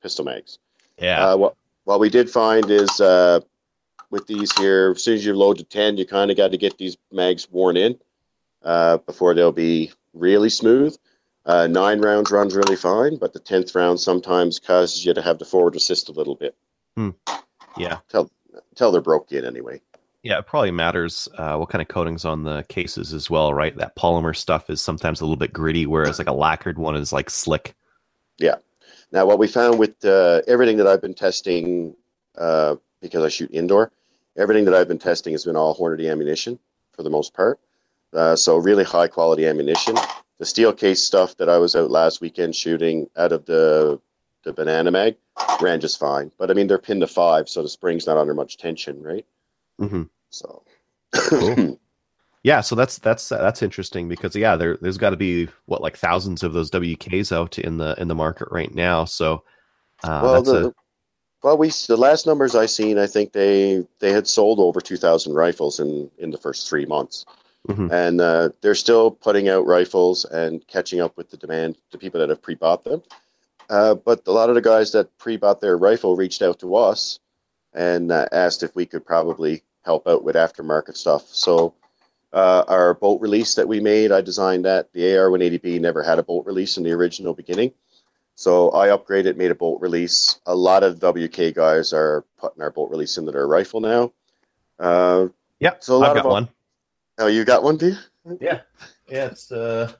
pistol 0.02 0.24
mags. 0.24 0.58
Yeah. 0.98 1.24
Uh, 1.24 1.36
what, 1.36 1.56
what 1.84 2.00
we 2.00 2.10
did 2.10 2.28
find 2.28 2.70
is 2.70 3.00
uh, 3.00 3.40
with 4.10 4.26
these 4.26 4.52
here, 4.58 4.92
as 4.94 5.02
soon 5.02 5.14
as 5.14 5.24
you 5.24 5.34
load 5.34 5.58
to 5.58 5.64
10, 5.64 5.96
you 5.96 6.06
kind 6.06 6.30
of 6.30 6.36
got 6.36 6.50
to 6.50 6.58
get 6.58 6.78
these 6.78 6.96
mags 7.10 7.48
worn 7.50 7.76
in 7.76 7.98
uh, 8.62 8.98
before 8.98 9.34
they'll 9.34 9.52
be 9.52 9.92
really 10.12 10.50
smooth. 10.50 10.96
Uh, 11.46 11.66
nine 11.66 12.00
rounds 12.00 12.30
runs 12.30 12.54
really 12.54 12.76
fine, 12.76 13.16
but 13.16 13.32
the 13.32 13.40
10th 13.40 13.74
round 13.74 13.98
sometimes 13.98 14.60
causes 14.60 15.04
you 15.04 15.12
to 15.14 15.22
have 15.22 15.38
to 15.38 15.44
forward 15.44 15.74
assist 15.74 16.08
a 16.08 16.12
little 16.12 16.36
bit 16.36 16.54
yeah. 17.76 17.98
Tell 18.08 18.30
until 18.70 18.92
they're 18.92 19.00
broke 19.00 19.32
in 19.32 19.44
anyway. 19.44 19.80
Yeah. 20.22 20.38
It 20.38 20.46
probably 20.46 20.70
matters 20.70 21.28
uh, 21.36 21.56
what 21.56 21.68
kind 21.68 21.82
of 21.82 21.88
coatings 21.88 22.24
on 22.24 22.44
the 22.44 22.64
cases 22.68 23.12
as 23.12 23.28
well, 23.28 23.52
right? 23.52 23.76
That 23.76 23.96
polymer 23.96 24.36
stuff 24.36 24.70
is 24.70 24.80
sometimes 24.80 25.20
a 25.20 25.24
little 25.24 25.36
bit 25.36 25.52
gritty, 25.52 25.86
whereas 25.86 26.18
like 26.18 26.28
a 26.28 26.32
lacquered 26.32 26.78
one 26.78 26.96
is 26.96 27.12
like 27.12 27.30
slick. 27.30 27.74
Yeah. 28.38 28.56
Now, 29.12 29.26
what 29.26 29.38
we 29.38 29.46
found 29.46 29.78
with 29.78 30.02
uh, 30.04 30.40
everything 30.46 30.78
that 30.78 30.86
I've 30.86 31.02
been 31.02 31.14
testing, 31.14 31.94
uh, 32.38 32.76
because 33.00 33.24
I 33.24 33.28
shoot 33.28 33.50
indoor, 33.52 33.92
everything 34.36 34.64
that 34.64 34.74
I've 34.74 34.88
been 34.88 34.98
testing 34.98 35.34
has 35.34 35.44
been 35.44 35.56
all 35.56 35.76
Hornady 35.76 36.10
ammunition 36.10 36.58
for 36.92 37.02
the 37.02 37.10
most 37.10 37.34
part. 37.34 37.60
Uh, 38.12 38.36
so 38.36 38.56
really 38.56 38.84
high 38.84 39.08
quality 39.08 39.46
ammunition. 39.46 39.96
The 40.38 40.46
steel 40.46 40.72
case 40.72 41.02
stuff 41.02 41.36
that 41.36 41.48
I 41.48 41.58
was 41.58 41.76
out 41.76 41.90
last 41.90 42.20
weekend 42.20 42.56
shooting 42.56 43.08
out 43.16 43.32
of 43.32 43.44
the 43.46 44.00
the 44.44 44.52
banana 44.52 44.90
mag 44.90 45.16
ran 45.60 45.80
just 45.80 46.00
fine. 46.00 46.32
But 46.36 46.50
I 46.50 46.54
mean, 46.54 46.66
they're 46.66 46.78
pinned 46.78 47.02
to 47.02 47.06
five, 47.06 47.48
so 47.48 47.62
the 47.62 47.68
spring's 47.68 48.06
not 48.06 48.16
under 48.16 48.34
much 48.34 48.56
tension, 48.56 49.00
right? 49.02 49.24
Hmm 49.78 50.02
So. 50.30 50.62
Cool. 51.14 51.78
Yeah, 52.44 52.60
so 52.60 52.74
that's 52.74 52.98
that's 52.98 53.28
that's 53.28 53.62
interesting 53.62 54.08
because 54.08 54.34
yeah, 54.34 54.56
there 54.56 54.76
there's 54.80 54.98
got 54.98 55.10
to 55.10 55.16
be 55.16 55.48
what 55.66 55.80
like 55.80 55.96
thousands 55.96 56.42
of 56.42 56.52
those 56.52 56.70
WKs 56.72 57.30
out 57.30 57.58
in 57.58 57.76
the 57.76 57.94
in 58.00 58.08
the 58.08 58.16
market 58.16 58.48
right 58.50 58.74
now. 58.74 59.04
So 59.04 59.44
uh, 60.02 60.20
well, 60.22 60.32
that's 60.32 60.50
the, 60.50 60.66
a, 60.68 60.72
well, 61.44 61.56
we 61.56 61.68
the 61.86 61.96
last 61.96 62.26
numbers 62.26 62.56
I 62.56 62.66
seen, 62.66 62.98
I 62.98 63.06
think 63.06 63.32
they 63.32 63.86
they 64.00 64.10
had 64.10 64.26
sold 64.26 64.58
over 64.58 64.80
two 64.80 64.96
thousand 64.96 65.34
rifles 65.34 65.78
in 65.78 66.10
in 66.18 66.32
the 66.32 66.38
first 66.38 66.68
three 66.68 66.84
months, 66.84 67.24
Mhm. 67.68 67.92
and 67.92 68.20
uh, 68.20 68.48
they're 68.60 68.74
still 68.74 69.12
putting 69.12 69.48
out 69.48 69.64
rifles 69.64 70.24
and 70.24 70.66
catching 70.66 71.00
up 71.00 71.16
with 71.16 71.30
the 71.30 71.36
demand. 71.36 71.78
The 71.92 71.98
people 71.98 72.18
that 72.18 72.28
have 72.28 72.42
pre-bought 72.42 72.82
them, 72.82 73.02
uh, 73.70 73.94
but 73.94 74.26
a 74.26 74.32
lot 74.32 74.48
of 74.48 74.56
the 74.56 74.62
guys 74.62 74.90
that 74.92 75.16
pre-bought 75.18 75.60
their 75.60 75.76
rifle 75.76 76.16
reached 76.16 76.42
out 76.42 76.58
to 76.58 76.74
us 76.74 77.20
and 77.74 78.12
uh, 78.12 78.26
asked 78.32 78.62
if 78.62 78.74
we 78.74 78.86
could 78.86 79.04
probably 79.04 79.62
help 79.84 80.06
out 80.06 80.24
with 80.24 80.36
aftermarket 80.36 80.96
stuff. 80.96 81.28
So. 81.28 81.74
Uh, 82.34 82.64
our 82.66 82.94
bolt 82.94 83.20
release 83.20 83.54
that 83.56 83.68
we 83.68 83.78
made, 83.78 84.10
I 84.10 84.22
designed 84.22 84.64
that. 84.64 84.90
The 84.94 85.02
AR180B 85.02 85.78
never 85.78 86.02
had 86.02 86.18
a 86.18 86.22
bolt 86.22 86.46
release 86.46 86.78
in 86.78 86.82
the 86.82 86.92
original 86.92 87.34
beginning. 87.34 87.74
So 88.34 88.72
I 88.72 88.88
upgraded, 88.88 89.36
made 89.36 89.50
a 89.50 89.54
bolt 89.54 89.80
release. 89.80 90.40
A 90.46 90.54
lot 90.54 90.82
of 90.82 90.98
WK 90.98 91.54
guys 91.54 91.92
are 91.92 92.24
putting 92.38 92.62
our 92.62 92.70
bolt 92.70 92.90
release 92.90 93.18
into 93.18 93.32
their 93.32 93.46
rifle 93.46 93.80
now. 93.80 94.12
Uh, 94.78 95.28
yeah. 95.60 95.74
so 95.80 96.02
I've 96.02 96.14
got 96.14 96.24
of- 96.24 96.32
one. 96.32 96.48
oh, 97.18 97.26
you 97.26 97.44
got 97.44 97.62
one, 97.62 97.76
do 97.76 97.88
you? 97.88 98.38
Yeah, 98.40 98.60
yeah. 99.08 99.26
It's 99.26 99.50
uh, 99.50 99.92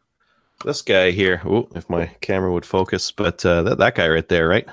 this 0.64 0.83
guy 0.83 1.11
here. 1.11 1.43
Ooh, 1.45 1.68
if 1.75 1.91
my 1.91 2.07
camera 2.20 2.53
would 2.53 2.64
focus, 2.64 3.11
but 3.11 3.45
uh, 3.45 3.62
that 3.62 3.79
that 3.79 3.95
guy 3.97 4.09
right 4.09 4.29
there, 4.29 4.49
right? 4.49 4.66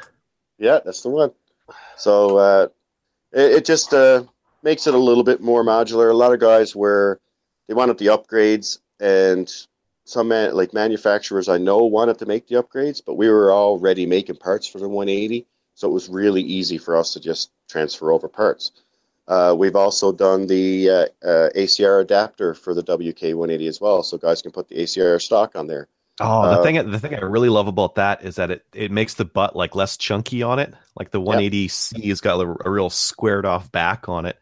Yeah, 0.57 0.79
that's 0.85 1.01
the 1.01 1.09
one. 1.09 1.31
So 1.97 2.37
uh, 2.37 2.67
it, 3.31 3.51
it 3.51 3.65
just 3.65 3.93
uh, 3.93 4.23
makes 4.63 4.87
it 4.87 4.93
a 4.93 4.97
little 4.97 5.23
bit 5.23 5.41
more 5.41 5.63
modular. 5.63 6.09
A 6.09 6.13
lot 6.13 6.33
of 6.33 6.39
guys 6.39 6.75
where 6.75 7.19
they 7.67 7.73
wanted 7.73 7.97
the 7.97 8.07
upgrades, 8.07 8.79
and 8.99 9.51
some 10.05 10.29
man, 10.29 10.55
like 10.55 10.73
manufacturers 10.73 11.47
I 11.47 11.57
know 11.57 11.85
wanted 11.85 12.17
to 12.19 12.25
make 12.25 12.47
the 12.47 12.55
upgrades, 12.61 13.01
but 13.05 13.15
we 13.15 13.29
were 13.29 13.51
already 13.51 14.05
making 14.05 14.37
parts 14.37 14.67
for 14.67 14.79
the 14.79 14.89
180, 14.89 15.45
so 15.75 15.87
it 15.87 15.93
was 15.93 16.09
really 16.09 16.41
easy 16.41 16.77
for 16.77 16.95
us 16.95 17.13
to 17.13 17.19
just 17.19 17.51
transfer 17.69 18.11
over 18.11 18.27
parts. 18.27 18.71
Uh, 19.27 19.55
we've 19.55 19.75
also 19.75 20.11
done 20.11 20.47
the 20.47 20.89
uh, 20.89 21.05
uh, 21.23 21.49
ACR 21.55 22.01
adapter 22.01 22.55
for 22.55 22.73
the 22.73 22.83
WK180 22.83 23.67
as 23.67 23.79
well, 23.79 24.01
so 24.01 24.17
guys 24.17 24.41
can 24.41 24.51
put 24.51 24.67
the 24.67 24.75
ACR 24.75 25.21
stock 25.21 25.55
on 25.55 25.67
there. 25.67 25.87
Oh, 26.21 26.49
the 26.49 26.59
Uh, 26.59 26.63
thing 26.63 26.91
the 26.91 26.99
thing 26.99 27.15
I 27.15 27.19
really 27.21 27.49
love 27.49 27.67
about 27.67 27.95
that 27.95 28.23
is 28.23 28.35
that 28.35 28.51
it 28.51 28.65
it 28.73 28.91
makes 28.91 29.13
the 29.13 29.25
butt 29.25 29.55
like 29.55 29.75
less 29.75 29.97
chunky 29.97 30.43
on 30.43 30.59
it. 30.59 30.73
Like 30.97 31.11
the 31.11 31.21
180C 31.21 32.09
has 32.09 32.21
got 32.21 32.39
a, 32.39 32.55
a 32.65 32.69
real 32.69 32.89
squared 32.89 33.45
off 33.45 33.71
back 33.71 34.09
on 34.09 34.25
it. 34.25 34.37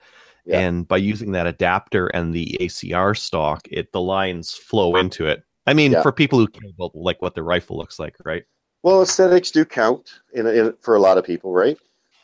Yeah. 0.46 0.60
And 0.62 0.88
by 0.88 0.98
using 0.98 1.34
that 1.34 1.46
adapter 1.48 2.08
and 2.08 2.34
the 2.34 2.58
ACR 2.62 3.18
stock, 3.18 3.68
it 3.70 3.92
the 3.92 4.02
lines 4.02 4.54
flow 4.54 4.96
into 4.96 5.26
it. 5.28 5.44
I 5.68 5.74
mean, 5.74 5.92
Yeah. 5.92 6.02
for 6.02 6.12
people 6.12 6.40
who 6.40 6.48
care 6.48 6.70
about 6.70 6.96
like 6.96 7.22
what 7.22 7.36
the 7.36 7.44
rifle 7.44 7.78
looks 7.78 8.00
like, 8.00 8.16
right? 8.26 8.44
Well, 8.84 9.02
aesthetics 9.02 9.52
do 9.52 9.66
count 9.66 10.10
in, 10.34 10.48
in 10.48 10.74
for 10.80 10.96
a 10.96 11.00
lot 11.00 11.18
of 11.18 11.26
people, 11.26 11.52
right? 11.54 11.78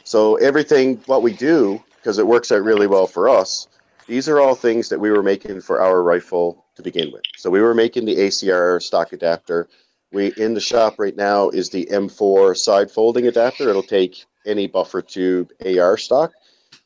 So 0.06 0.36
everything 0.38 0.98
what 1.06 1.22
we 1.22 1.34
do 1.34 1.84
because 1.98 2.18
it 2.20 2.28
works 2.28 2.52
out 2.52 2.64
really 2.64 2.88
well 2.88 3.08
for 3.08 3.28
us. 3.30 3.68
These 4.08 4.28
are 4.30 4.40
all 4.40 4.56
things 4.56 4.90
that 4.90 5.00
we 5.00 5.12
were 5.12 5.24
making 5.24 5.62
for 5.62 5.82
our 5.82 6.04
rifle 6.04 6.63
to 6.76 6.82
begin 6.82 7.12
with. 7.12 7.24
So 7.38 7.50
we 7.50 7.62
were 7.62 7.74
making 7.74 8.06
the 8.06 8.16
ACR 8.16 8.82
stock 8.82 9.14
adapter. 9.14 9.68
We 10.12 10.34
in 10.38 10.54
the 10.54 10.60
shop 10.60 10.96
right 11.00 11.16
now 11.16 11.50
is 11.50 11.70
the 11.70 11.86
M4 11.92 12.58
side 12.58 12.92
folding 12.92 13.28
adapter. 13.28 13.70
It'll 13.70 13.84
take 13.84 14.26
any 14.46 14.68
buffer 14.68 15.02
tube 15.02 15.52
AR 15.66 15.98
stock, 15.98 16.32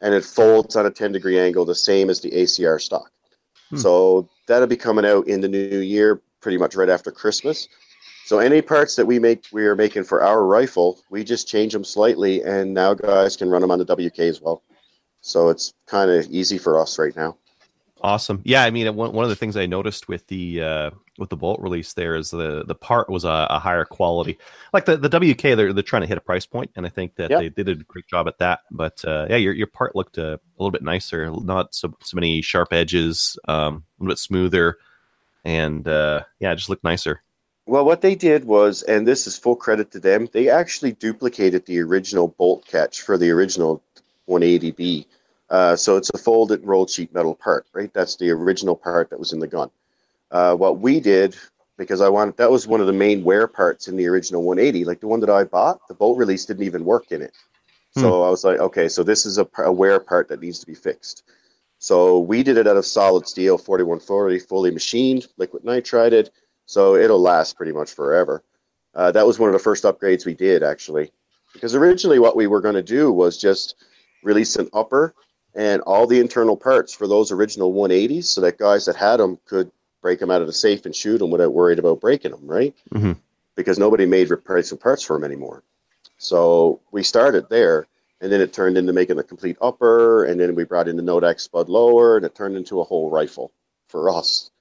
and 0.02 0.14
it 0.14 0.24
folds 0.24 0.76
on 0.76 0.86
a 0.86 0.92
10 0.92 1.12
degree 1.12 1.40
angle, 1.40 1.66
the 1.66 1.76
same 1.76 2.10
as 2.10 2.22
the 2.22 2.32
ACR 2.32 2.82
stock. 2.82 3.12
Hmm. 3.70 3.78
So 3.78 4.30
that'll 4.48 4.68
be 4.68 4.78
coming 4.78 5.06
out 5.06 5.28
in 5.28 5.42
the 5.42 5.48
new 5.48 5.80
year, 5.80 6.22
pretty 6.42 6.58
much 6.58 6.76
right 6.76 6.90
after 6.90 7.12
Christmas. 7.12 7.68
So 8.26 8.40
any 8.40 8.62
parts 8.62 8.98
that 8.98 9.06
we 9.06 9.20
make, 9.20 9.46
we 9.54 9.66
are 9.66 9.76
making 9.76 10.04
for 10.04 10.22
our 10.22 10.44
rifle, 10.46 11.00
we 11.10 11.24
just 11.24 11.48
change 11.48 11.72
them 11.72 11.86
slightly, 11.86 12.44
and 12.44 12.74
now 12.74 12.94
guys 12.94 13.38
can 13.38 13.50
run 13.50 13.62
them 13.62 13.72
on 13.72 13.80
the 13.80 13.86
WK 13.86 14.20
as 14.20 14.42
well. 14.42 14.64
So 15.22 15.50
it's 15.50 15.74
kind 15.86 16.12
of 16.12 16.28
easy 16.30 16.58
for 16.58 16.80
us 16.80 17.00
right 17.00 17.16
now. 17.16 17.38
Awesome. 18.02 18.42
Yeah, 18.46 18.64
I 18.64 18.70
mean, 18.70 18.94
one, 18.96 19.12
one 19.14 19.24
of 19.24 19.30
the 19.30 19.36
things 19.36 19.58
I 19.58 19.66
noticed 19.66 20.08
with 20.08 20.28
the 20.28 20.62
uh, 20.62 20.92
with 21.18 21.30
the 21.30 21.36
bolt 21.36 21.60
release 21.60 21.94
there 21.94 22.16
is 22.16 22.30
the 22.30 22.64
the 22.66 22.76
part 22.76 23.10
was 23.10 23.24
a, 23.24 23.48
a 23.50 23.60
higher 23.60 23.86
quality. 23.86 24.38
Like 24.72 24.86
the, 24.86 24.98
the 24.98 25.10
WK, 25.10 25.42
they're 25.42 25.74
they're 25.74 25.84
trying 25.84 26.04
to 26.04 26.08
hit 26.08 26.18
a 26.18 26.22
price 26.22 26.46
point, 26.46 26.72
and 26.76 26.86
I 26.86 26.90
think 26.90 27.16
that 27.16 27.32
Yeah. 27.32 27.40
they, 27.40 27.50
they 27.50 27.64
did 27.64 27.82
a 27.82 27.84
great 27.84 28.08
job 28.08 28.28
at 28.28 28.38
that. 28.38 28.60
But 28.72 29.04
uh, 29.04 29.28
yeah, 29.30 29.38
your 29.38 29.54
your 29.54 29.68
part 29.68 29.96
looked 29.96 30.18
uh, 30.18 30.38
a 30.38 30.58
little 30.60 30.72
bit 30.72 30.84
nicer, 30.84 31.32
not 31.32 31.74
so 31.74 31.96
so 32.04 32.16
many 32.16 32.42
sharp 32.42 32.72
edges, 32.72 33.38
um, 33.48 33.84
a 34.00 34.04
little 34.04 34.12
bit 34.12 34.20
smoother, 34.20 34.78
and 35.44 35.88
uh, 35.88 36.22
yeah, 36.40 36.52
it 36.52 36.58
just 36.58 36.70
looked 36.70 36.84
nicer. 36.84 37.24
Well, 37.66 37.84
what 37.84 38.02
they 38.02 38.16
did 38.16 38.46
was, 38.46 38.84
and 38.84 39.06
this 39.06 39.28
is 39.28 39.38
full 39.38 39.58
credit 39.58 39.92
to 39.92 40.00
them, 40.00 40.30
they 40.32 40.48
actually 40.50 40.94
duplicated 40.94 41.66
the 41.66 41.80
original 41.80 42.30
bolt 42.30 42.66
catch 42.66 43.02
for 43.02 43.18
the 43.18 43.30
original 43.30 43.84
180B. 44.30 45.06
Uh, 45.50 45.76
so 45.76 45.96
it's 45.96 46.10
a 46.14 46.18
folded 46.18 46.66
rolled 46.66 46.90
sheet 46.90 47.14
metal 47.14 47.36
part, 47.36 47.66
right? 47.74 47.94
That's 47.94 48.16
the 48.16 48.30
original 48.32 48.76
part 48.76 49.10
that 49.10 49.20
was 49.20 49.34
in 49.34 49.40
the 49.40 49.48
gun. 49.48 49.70
Uh, 50.30 50.56
what 50.56 50.80
we 50.80 51.00
did, 51.00 51.36
because 51.78 52.02
I 52.02 52.10
wanted, 52.10 52.36
that 52.38 52.52
was 52.52 52.68
one 52.68 52.82
of 52.82 52.88
the 52.88 52.94
main 52.94 53.24
wear 53.24 53.48
parts 53.48 53.88
in 53.88 53.96
the 53.96 54.08
original 54.08 54.44
180. 54.44 54.84
Like 54.84 55.00
the 55.00 55.08
one 55.08 55.22
that 55.22 55.30
I 55.30 55.46
bought, 55.46 55.88
the 55.88 55.94
bolt 55.94 56.18
release 56.18 56.46
didn't 56.46 56.66
even 56.66 56.84
work 56.84 57.12
in 57.12 57.22
it. 57.22 57.34
So 58.02 58.22
I 58.22 58.30
was 58.30 58.44
like, 58.44 58.60
okay, 58.60 58.88
so 58.90 59.02
this 59.02 59.26
is 59.26 59.40
a, 59.40 59.48
a 59.58 59.72
wear 59.72 60.00
part 60.00 60.28
that 60.28 60.40
needs 60.40 60.60
to 60.60 60.68
be 60.68 60.76
fixed. 60.76 61.24
So 61.80 62.20
we 62.20 62.44
did 62.44 62.58
it 62.58 62.68
out 62.68 62.78
of 62.78 62.86
solid 62.86 63.28
steel, 63.28 63.58
4140, 63.58 64.40
fully 64.40 64.72
machined, 64.72 65.28
liquid 65.38 65.64
nitrided. 65.64 66.30
So 66.68 66.96
it'll 66.96 67.20
last 67.20 67.56
pretty 67.56 67.72
much 67.72 67.92
forever. 67.92 68.44
Uh, 68.94 69.12
that 69.12 69.26
was 69.26 69.40
one 69.40 69.50
of 69.50 69.54
the 69.54 69.60
first 69.60 69.84
upgrades 69.84 70.26
we 70.26 70.36
did, 70.36 70.62
actually. 70.62 71.12
Because 71.54 71.74
originally 71.74 72.20
what 72.20 72.36
we 72.36 72.46
were 72.46 72.62
going 72.62 72.76
to 72.76 72.84
do 72.84 73.12
was 73.12 73.38
just 73.38 73.76
release 74.24 74.56
an 74.58 74.70
upper 74.74 75.16
and 75.58 75.82
all 75.82 76.06
the 76.06 76.20
internal 76.20 76.56
parts 76.56 76.94
for 76.94 77.08
those 77.08 77.32
original 77.32 77.74
180s 77.74 78.26
so 78.26 78.40
that 78.42 78.60
guys 78.60 78.86
that 78.86 78.96
had 78.96 79.18
them 79.18 79.40
could 79.46 79.72
break 80.04 80.20
them 80.20 80.30
out 80.30 80.40
of 80.40 80.48
the 80.48 80.54
safe 80.54 80.86
and 80.86 80.96
shoot 80.96 81.18
them 81.18 81.32
without 81.32 81.52
worried 81.52 81.80
about 81.80 82.00
breaking 82.00 82.32
them, 82.32 82.46
right? 82.46 82.76
Mhm. 82.94 83.18
Because 83.56 83.80
nobody 83.80 84.06
made 84.06 84.30
replacement 84.30 84.82
parts 84.82 85.02
for 85.02 85.18
them 85.18 85.24
anymore. 85.24 85.64
So 86.20 86.80
we 86.92 87.02
started 87.02 87.50
there, 87.50 87.88
and 88.22 88.32
then 88.32 88.40
it 88.40 88.54
turned 88.54 88.78
into 88.78 88.94
making 88.94 89.18
the 89.18 89.24
complete 89.24 89.58
upper, 89.60 90.26
and 90.26 90.40
then 90.40 90.54
we 90.54 90.64
brought 90.64 90.88
in 90.88 90.96
the 90.96 91.04
Nodak 91.04 91.40
Spud 91.40 91.70
lower, 91.70 92.18
and 92.18 92.26
it 92.26 92.36
turned 92.36 92.56
into 92.56 92.80
a 92.80 92.84
whole 92.84 93.10
rifle 93.10 93.52
for 93.88 94.12
us. 94.12 94.52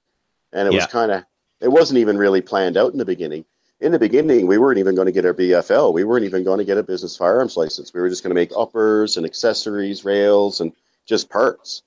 And 0.51 0.67
it 0.67 0.73
was 0.73 0.87
kind 0.87 1.11
of, 1.11 1.23
it 1.61 1.67
wasn't 1.67 1.99
even 1.99 2.17
really 2.17 2.41
planned 2.41 2.75
out 2.75 2.91
in 2.91 2.97
the 2.97 3.05
beginning. 3.05 3.45
In 3.81 3.91
the 3.91 3.99
beginning, 3.99 4.47
we 4.47 4.57
weren't 4.57 4.79
even 4.79 4.95
going 4.95 5.05
to 5.05 5.11
get 5.11 5.25
our 5.25 5.33
BFL. 5.35 5.93
We 5.93 6.03
weren't 6.03 6.25
even 6.25 6.43
going 6.43 6.57
to 6.57 6.65
get 6.65 6.79
a 6.79 6.83
business 6.83 7.15
firearms 7.15 7.55
license. 7.55 7.93
We 7.93 8.01
were 8.01 8.09
just 8.09 8.23
going 8.23 8.31
to 8.31 8.41
make 8.41 8.51
uppers 8.57 9.17
and 9.17 9.25
accessories, 9.25 10.03
rails, 10.03 10.61
and 10.61 10.71
just 11.07 11.29
parts. 11.29 11.83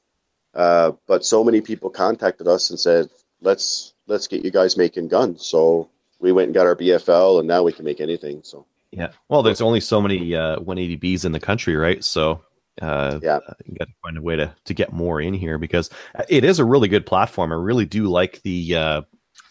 Uh, 0.54 0.92
but 1.06 1.24
so 1.24 1.44
many 1.44 1.60
people 1.60 1.90
contacted 1.90 2.48
us 2.48 2.70
and 2.70 2.78
said, 2.80 3.08
"Let's 3.40 3.94
let's 4.08 4.26
get 4.26 4.44
you 4.44 4.50
guys 4.50 4.76
making 4.76 5.08
guns." 5.08 5.46
So 5.46 5.90
we 6.18 6.32
went 6.32 6.46
and 6.46 6.54
got 6.54 6.66
our 6.66 6.74
BFL, 6.76 7.38
and 7.38 7.46
now 7.48 7.62
we 7.62 7.72
can 7.72 7.84
make 7.84 8.00
anything. 8.00 8.40
So 8.42 8.66
Yeah. 8.90 9.10
Well, 9.28 9.42
there's 9.42 9.60
only 9.60 9.80
so 9.80 10.00
many 10.00 10.34
uh, 10.34 10.56
180Bs 10.58 11.24
in 11.24 11.32
the 11.32 11.40
country, 11.40 11.76
right? 11.76 12.02
So 12.02 12.42
uh, 12.82 13.20
Yeah. 13.22 13.38
you 13.64 13.76
got 13.78 13.86
to 13.86 13.94
find 14.02 14.18
a 14.18 14.22
way 14.22 14.36
to 14.36 14.52
to 14.64 14.74
get 14.74 14.92
more 14.92 15.20
in 15.20 15.34
here 15.34 15.58
because 15.58 15.88
it 16.28 16.44
is 16.44 16.58
a 16.58 16.64
really 16.64 16.88
good 16.88 17.06
platform. 17.06 17.52
I 17.52 17.56
really 17.56 17.86
do 17.86 18.08
like 18.08 18.42
the 18.42 18.74
uh, 18.74 19.02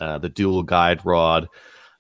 uh, 0.02 0.18
the 0.18 0.30
dual 0.30 0.64
guide 0.64 1.06
rod 1.06 1.48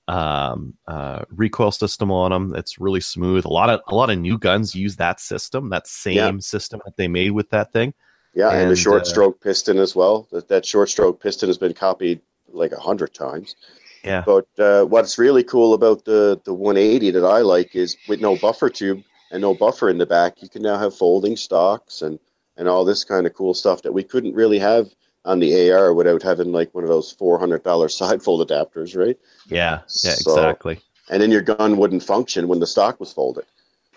um, 0.09 0.73
uh, 0.87 1.23
recoil 1.29 1.71
system 1.71 2.11
on 2.11 2.31
them. 2.31 2.55
It's 2.55 2.79
really 2.79 2.99
smooth. 2.99 3.45
A 3.45 3.49
lot 3.49 3.69
of 3.69 3.79
a 3.87 3.95
lot 3.95 4.09
of 4.09 4.17
new 4.17 4.37
guns 4.37 4.73
use 4.73 4.95
that 4.95 5.19
system, 5.19 5.69
that 5.69 5.87
same 5.87 6.15
Yeah. 6.15 6.31
system 6.39 6.81
that 6.85 6.97
they 6.97 7.07
made 7.07 7.31
with 7.31 7.49
that 7.51 7.71
thing. 7.71 7.93
yeah, 8.33 8.51
and, 8.51 8.71
the 8.71 8.75
short 8.75 9.03
uh, 9.03 9.05
stroke 9.05 9.39
piston 9.41 9.77
as 9.77 9.95
well. 9.95 10.27
That 10.31 10.47
that 10.47 10.65
short 10.65 10.89
stroke 10.89 11.21
piston 11.21 11.47
has 11.49 11.57
been 11.57 11.73
copied 11.73 12.21
like 12.51 12.71
a 12.71 12.79
hundred 12.79 13.13
times. 13.13 13.55
Yeah. 14.03 14.23
But 14.25 14.47
uh, 14.57 14.85
what's 14.85 15.17
really 15.19 15.43
cool 15.43 15.73
about 15.73 16.05
the 16.05 16.39
the 16.43 16.53
180 16.53 17.11
that 17.11 17.25
I 17.25 17.39
like 17.41 17.75
is 17.75 17.95
with 18.07 18.19
no 18.21 18.35
buffer 18.37 18.69
tube 18.69 19.01
and 19.31 19.41
no 19.41 19.53
buffer 19.53 19.89
in 19.89 19.99
the 19.99 20.05
back, 20.07 20.41
you 20.41 20.49
can 20.49 20.63
now 20.63 20.77
have 20.79 20.95
folding 20.95 21.37
stocks 21.37 22.01
and 22.01 22.17
and 22.57 22.67
all 22.67 22.83
this 22.83 23.03
kind 23.03 23.27
of 23.27 23.33
cool 23.35 23.53
stuff 23.53 23.81
that 23.83 23.93
we 23.93 24.03
couldn't 24.03 24.33
really 24.33 24.59
have 24.59 24.87
on 25.29 25.39
the 25.39 25.69
AR 25.71 25.93
without 25.93 26.23
having 26.23 26.51
like 26.51 26.73
one 26.73 26.83
of 26.83 26.89
those 26.89 27.11
four 27.11 27.37
hundred 27.39 27.63
dollar 27.63 27.87
side 27.87 28.21
fold 28.23 28.47
adapters, 28.49 28.97
right? 28.97 29.17
Yeah. 29.47 29.81
Yeah. 30.03 30.15
So- 30.15 30.33
Exactly. 30.35 30.79
And 31.11 31.21
then 31.21 31.31
your 31.31 31.41
gun 31.41 31.77
wouldn't 31.77 32.03
function 32.03 32.47
when 32.47 32.59
the 32.59 32.67
stock 32.67 32.99
was 32.99 33.11
folded. 33.13 33.45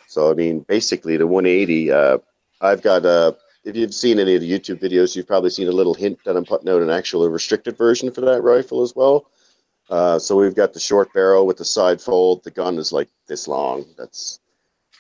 So 0.09 0.31
I 0.31 0.35
mean, 0.35 0.61
basically 0.61 1.17
the 1.17 1.27
180. 1.27 1.91
Uh, 1.91 2.19
I've 2.61 2.83
got 2.83 3.05
uh, 3.05 3.33
if 3.65 3.77
you've 3.77 3.95
seen 3.95 4.19
any 4.19 4.35
of 4.35 4.41
the 4.41 4.51
YouTube 4.51 4.81
videos, 4.81 5.15
you've 5.17 5.27
probably 5.27 5.51
seen 5.51 5.69
a 5.69 5.73
little 5.73 5.95
hint 5.95 6.19
that 6.25 6.37
I'm 6.37 6.45
putting 6.45 6.69
out 6.69 6.83
an 6.83 6.91
actual 6.91 7.29
restricted 7.29 7.77
version 7.77 8.11
for 8.11 8.21
that 8.23 8.43
rifle 8.43 8.83
as 8.83 8.95
well. 8.97 9.27
Uh, 9.91 10.19
so 10.19 10.37
we've 10.37 10.55
got 10.55 10.73
the 10.73 10.81
short 10.81 11.13
barrel 11.13 11.47
with 11.47 11.59
the 11.59 11.65
side 11.65 12.01
fold. 12.01 12.45
The 12.45 12.51
gun 12.51 12.79
is 12.79 12.93
like 12.93 13.09
this 13.27 13.47
long. 13.49 13.85
That's, 13.99 14.39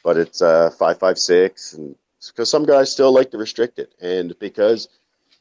but 0.04 0.16
it's 0.16 0.42
uh, 0.42 0.70
five 0.78 0.98
five 0.98 1.18
six, 1.18 1.72
and 1.74 1.94
because 2.26 2.50
some 2.50 2.64
guys 2.66 2.90
still 2.92 3.12
like 3.12 3.30
to 3.30 3.38
restrict 3.38 3.78
it, 3.78 3.94
and 4.02 4.38
because 4.38 4.88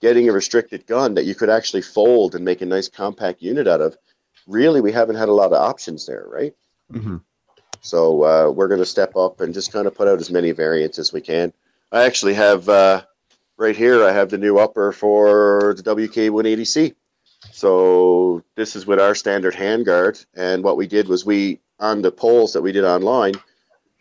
getting 0.02 0.28
a 0.28 0.34
restricted 0.34 0.86
gun 0.88 1.14
that 1.14 1.26
you 1.26 1.36
could 1.36 1.50
actually 1.50 1.82
fold 1.82 2.36
and 2.36 2.44
make 2.44 2.62
a 2.62 2.66
nice 2.66 2.90
compact 2.90 3.42
unit 3.42 3.68
out 3.68 3.82
of, 3.82 3.98
really 4.48 4.82
we 4.82 4.92
haven't 4.92 5.16
had 5.16 5.30
a 5.30 5.34
lot 5.34 5.54
of 5.54 5.62
options 5.62 6.06
there, 6.06 6.26
right? 6.28 6.54
hmm 6.92 7.18
So 7.82 8.24
uh, 8.24 8.52
we're 8.52 8.68
going 8.68 8.80
to 8.80 8.86
step 8.86 9.16
up 9.16 9.42
and 9.42 9.54
just 9.54 9.72
kind 9.72 9.88
of 9.88 9.96
put 9.96 10.08
out 10.08 10.20
as 10.20 10.32
many 10.32 10.52
variants 10.52 11.00
as 11.00 11.14
we 11.14 11.22
can. 11.22 11.54
I 11.92 12.04
actually 12.04 12.34
have 12.34 12.68
uh, 12.68 13.04
right 13.58 13.76
here. 13.76 14.04
I 14.04 14.12
have 14.12 14.30
the 14.30 14.38
new 14.38 14.58
upper 14.58 14.92
for 14.92 15.76
the 15.78 15.84
WK180C. 15.84 16.96
So 17.52 18.44
this 18.56 18.76
is 18.76 18.86
with 18.86 19.00
our 19.00 19.14
standard 19.14 19.54
handguard, 19.54 20.26
and 20.36 20.64
what 20.64 20.78
we 20.78 20.88
did 20.88 21.08
was 21.08 21.26
we 21.26 21.60
on 21.80 22.02
the 22.02 22.12
polls 22.12 22.54
that 22.54 22.62
we 22.62 22.72
did 22.72 22.86
online, 22.86 23.34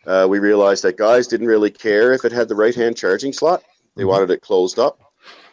uh, 0.05 0.25
we 0.29 0.39
realized 0.39 0.83
that 0.83 0.95
guys 0.97 1.27
didn't 1.27 1.47
really 1.47 1.69
care 1.69 2.13
if 2.13 2.23
it 2.23 2.31
had 2.31 2.47
the 2.47 2.55
right 2.55 2.73
hand 2.73 2.95
charging 2.95 3.33
slot. 3.33 3.63
They 3.95 4.03
Mhm. 4.03 4.07
wanted 4.07 4.31
it 4.31 4.41
closed 4.41 4.79
up. 4.79 5.10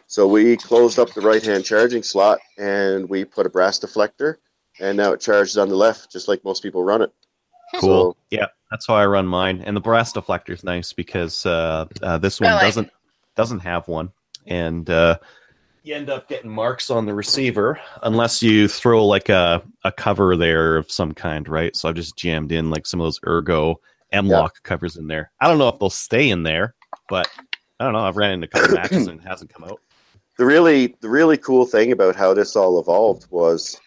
So 0.09 0.27
we 0.27 0.57
closed 0.57 0.97
up 0.97 1.13
the 1.13 1.21
right 1.21 1.43
hand 1.43 1.63
charging 1.63 2.01
slot 2.01 2.39
and 2.57 3.07
we 3.07 3.23
put 3.23 3.45
a 3.45 3.49
brass 3.49 3.79
deflector, 3.79 4.37
and 4.79 4.97
now 4.97 5.11
it 5.13 5.21
charges 5.21 5.55
on 5.55 5.69
the 5.69 5.75
left, 5.75 6.11
just 6.11 6.27
like 6.27 6.43
most 6.43 6.63
people 6.63 6.83
run 6.83 7.03
it. 7.03 7.13
Cool. 7.75 8.13
So- 8.13 8.17
yeah, 8.31 8.47
that's 8.71 8.87
how 8.87 8.95
I 8.95 9.05
run 9.05 9.27
mine. 9.27 9.61
And 9.63 9.77
the 9.77 9.81
brass 9.81 10.11
deflector 10.11 10.49
is 10.49 10.63
nice 10.63 10.93
because 10.93 11.45
uh, 11.45 11.85
uh, 12.01 12.17
this 12.17 12.41
one 12.41 12.49
I 12.49 12.53
like 12.55 12.63
doesn't 12.63 12.89
doesn't 13.35 13.59
have 13.59 13.87
one, 13.87 14.11
and 14.47 14.89
uh, 14.89 15.19
you 15.83 15.93
end 15.93 16.09
up 16.09 16.27
getting 16.27 16.49
marks 16.49 16.89
on 16.89 17.05
the 17.05 17.13
receiver 17.13 17.79
unless 18.01 18.41
you 18.41 18.67
throw 18.67 19.05
like 19.05 19.29
a 19.29 19.61
a 19.83 19.91
cover 19.91 20.35
there 20.35 20.75
of 20.77 20.89
some 20.91 21.13
kind, 21.13 21.47
right? 21.47 21.75
So 21.75 21.87
I've 21.87 21.93
just 21.95 22.17
jammed 22.17 22.51
in 22.51 22.71
like 22.71 22.87
some 22.87 22.99
of 22.99 23.05
those 23.05 23.19
ergo 23.27 23.79
M-LOK 24.11 24.63
covers 24.63 24.97
in 24.97 25.05
there. 25.05 25.31
I 25.39 25.47
don't 25.47 25.59
know 25.59 25.69
if 25.69 25.77
they'll 25.77 25.91
stay 25.91 26.31
in 26.31 26.41
there, 26.41 26.73
but 27.09 27.29
I 27.79 27.83
don't 27.83 27.93
know. 27.93 27.99
I've 27.99 28.17
ran 28.17 28.31
into 28.31 28.47
a 28.47 28.49
couple 28.49 28.75
matches 28.81 29.05
and 29.05 29.19
it 29.21 29.27
hasn't 29.27 29.53
come 29.53 29.65
out. 29.65 29.79
The 30.39 30.45
really 30.45 30.95
the 31.01 31.09
really 31.09 31.37
cool 31.37 31.65
thing 31.65 31.91
about 31.91 32.15
how 32.15 32.33
this 32.33 32.55
all 32.55 32.79
evolved 32.79 33.27
was 33.29 33.77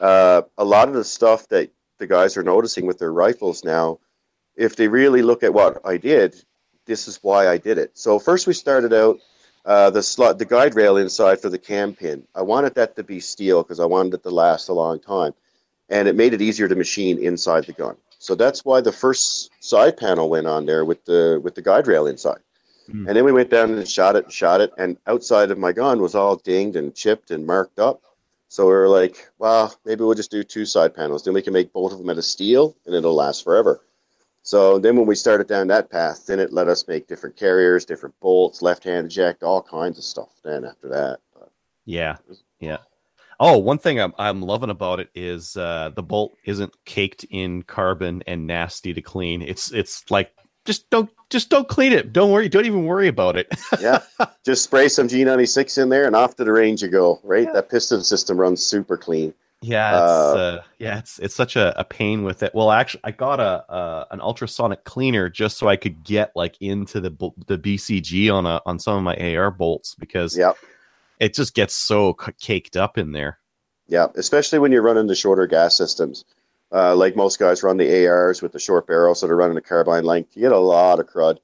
uh, 0.00 0.42
a 0.58 0.64
lot 0.64 0.88
of 0.88 0.94
the 0.94 1.04
stuff 1.04 1.46
that 1.48 1.70
the 1.98 2.06
guys 2.06 2.36
are 2.36 2.42
noticing 2.42 2.84
with 2.84 2.98
their 2.98 3.12
rifles 3.12 3.62
now 3.62 3.96
if 4.56 4.74
they 4.74 4.88
really 4.88 5.22
look 5.22 5.44
at 5.44 5.54
what 5.54 5.80
i 5.84 5.96
did 5.96 6.44
this 6.84 7.06
is 7.06 7.20
why 7.22 7.46
i 7.48 7.56
did 7.56 7.78
it. 7.78 7.96
So 7.96 8.18
first 8.18 8.48
we 8.48 8.54
started 8.54 8.92
out 8.92 9.20
uh, 9.64 9.90
the 9.90 10.02
slot 10.02 10.38
the 10.38 10.44
guide 10.44 10.74
rail 10.74 10.96
inside 10.96 11.40
for 11.40 11.48
the 11.48 11.58
cam 11.58 11.94
pin. 11.94 12.26
I 12.34 12.42
wanted 12.42 12.74
that 12.74 12.96
to 12.96 13.04
be 13.04 13.20
steel 13.20 13.62
because 13.62 13.78
i 13.78 13.84
wanted 13.84 14.14
it 14.14 14.24
to 14.24 14.30
last 14.30 14.68
a 14.68 14.72
long 14.72 14.98
time 14.98 15.32
and 15.90 16.08
it 16.08 16.16
made 16.16 16.34
it 16.34 16.42
easier 16.42 16.66
to 16.66 16.74
machine 16.74 17.22
inside 17.22 17.66
the 17.66 17.72
gun. 17.72 17.96
So 18.18 18.34
that's 18.34 18.64
why 18.64 18.80
the 18.80 18.90
first 19.04 19.50
side 19.60 19.96
panel 19.96 20.28
went 20.28 20.48
on 20.48 20.66
there 20.66 20.84
with 20.84 21.04
the 21.04 21.40
with 21.44 21.54
the 21.54 21.62
guide 21.62 21.86
rail 21.86 22.08
inside 22.08 22.40
Hmm. 22.90 23.06
and 23.06 23.16
then 23.16 23.24
we 23.24 23.32
went 23.32 23.50
down 23.50 23.72
and 23.72 23.88
shot 23.88 24.16
it 24.16 24.24
and 24.24 24.32
shot 24.32 24.60
it. 24.60 24.72
And 24.78 24.96
outside 25.06 25.50
of 25.50 25.58
my 25.58 25.72
gun 25.72 26.00
was 26.00 26.14
all 26.14 26.36
dinged 26.36 26.76
and 26.76 26.94
chipped 26.94 27.30
and 27.30 27.46
marked 27.46 27.78
up. 27.78 28.02
So 28.48 28.66
we 28.66 28.72
were 28.72 28.88
like, 28.88 29.30
well, 29.38 29.74
maybe 29.84 30.02
we'll 30.02 30.14
just 30.14 30.30
do 30.30 30.42
two 30.42 30.66
side 30.66 30.94
panels. 30.94 31.22
Then 31.22 31.34
we 31.34 31.42
can 31.42 31.52
make 31.52 31.72
both 31.72 31.92
of 31.92 31.98
them 31.98 32.10
out 32.10 32.18
of 32.18 32.24
steel 32.24 32.76
and 32.84 32.94
it'll 32.94 33.14
last 33.14 33.44
forever. 33.44 33.80
So 34.42 34.78
then 34.78 34.96
when 34.96 35.06
we 35.06 35.14
started 35.14 35.46
down 35.46 35.68
that 35.68 35.90
path, 35.90 36.26
then 36.26 36.40
it 36.40 36.52
let 36.52 36.68
us 36.68 36.88
make 36.88 37.06
different 37.06 37.36
carriers, 37.36 37.84
different 37.84 38.18
bolts, 38.20 38.62
left 38.62 38.84
hand 38.84 39.06
eject, 39.06 39.42
all 39.42 39.62
kinds 39.62 39.98
of 39.98 40.04
stuff 40.04 40.30
then 40.42 40.64
after 40.64 40.88
that. 40.88 41.18
But 41.32 41.52
Yeah, 41.84 42.16
yeah. 42.58 42.78
Oh, 43.38 43.56
one 43.56 43.78
thing 43.78 43.98
I'm 44.00 44.12
I'm 44.18 44.42
loving 44.42 44.68
about 44.68 45.00
it 45.00 45.08
is 45.14 45.56
uh, 45.56 45.90
the 45.94 46.02
bolt 46.02 46.36
isn't 46.44 46.72
caked 46.84 47.24
in 47.30 47.62
carbon 47.62 48.22
and 48.26 48.46
nasty 48.46 48.92
to 48.92 49.00
clean. 49.00 49.40
It's 49.42 49.72
it's 49.72 50.10
like 50.10 50.32
just 50.64 50.88
don't 50.90 51.10
just 51.30 51.48
don't 51.50 51.68
clean 51.68 51.92
it. 51.92 52.12
Don't 52.12 52.30
worry. 52.30 52.48
Don't 52.48 52.66
even 52.66 52.84
worry 52.86 53.08
about 53.08 53.36
it. 53.36 53.48
yeah, 53.80 54.00
just 54.44 54.64
spray 54.64 54.88
some 54.88 55.08
G96 55.08 55.82
in 55.82 55.88
there 55.88 56.06
and 56.06 56.14
off 56.16 56.36
to 56.36 56.44
the 56.44 56.52
range 56.52 56.82
you 56.82 56.88
go, 56.88 57.20
right? 57.22 57.44
Yeah. 57.44 57.52
That 57.52 57.70
piston 57.70 58.02
system 58.02 58.38
runs 58.38 58.62
super 58.64 58.96
clean. 58.96 59.32
Yeah, 59.62 59.90
it's 59.90 60.10
Uh, 60.10 60.34
uh, 60.36 60.62
yeah, 60.78 60.98
it's 60.98 61.18
it's 61.18 61.34
such 61.34 61.54
a, 61.56 61.78
a 61.78 61.84
pain 61.84 62.24
with 62.24 62.42
it. 62.42 62.54
Well, 62.54 62.70
actually, 62.70 63.02
I 63.04 63.10
got 63.10 63.40
a 63.40 63.70
uh, 63.70 64.04
an 64.10 64.20
ultrasonic 64.20 64.84
cleaner 64.84 65.28
just 65.28 65.58
so 65.58 65.68
I 65.68 65.76
could 65.76 66.02
get 66.02 66.32
like 66.34 66.56
into 66.60 67.00
the 67.00 67.10
the 67.46 67.58
BCG 67.58 68.32
on 68.32 68.46
a 68.46 68.62
on 68.64 68.78
some 68.78 68.96
of 68.96 69.02
my 69.02 69.16
AR 69.36 69.50
bolts 69.50 69.94
because 69.94 70.36
Yep. 70.36 70.56
it 71.18 71.34
just 71.34 71.54
gets 71.54 71.74
so 71.74 72.16
c- 72.24 72.32
caked 72.40 72.76
up 72.76 72.96
in 72.96 73.12
there. 73.12 73.38
Yeah, 73.86 74.06
especially 74.14 74.60
when 74.60 74.72
you're 74.72 74.82
running 74.82 75.08
the 75.08 75.14
shorter 75.14 75.46
gas 75.46 75.76
systems. 75.76 76.24
Uh, 76.72 76.94
like 76.94 77.16
most 77.16 77.38
guys 77.38 77.62
run 77.62 77.76
the 77.76 78.06
ARs 78.06 78.42
with 78.42 78.52
the 78.52 78.58
short 78.58 78.86
barrel, 78.86 79.14
so 79.14 79.26
they're 79.26 79.36
running 79.36 79.56
a 79.56 79.60
carbine 79.62 80.04
length. 80.04 80.36
You 80.36 80.42
get 80.42 80.52
a 80.52 80.58
lot 80.58 81.00
of 81.00 81.06
crud. 81.08 81.38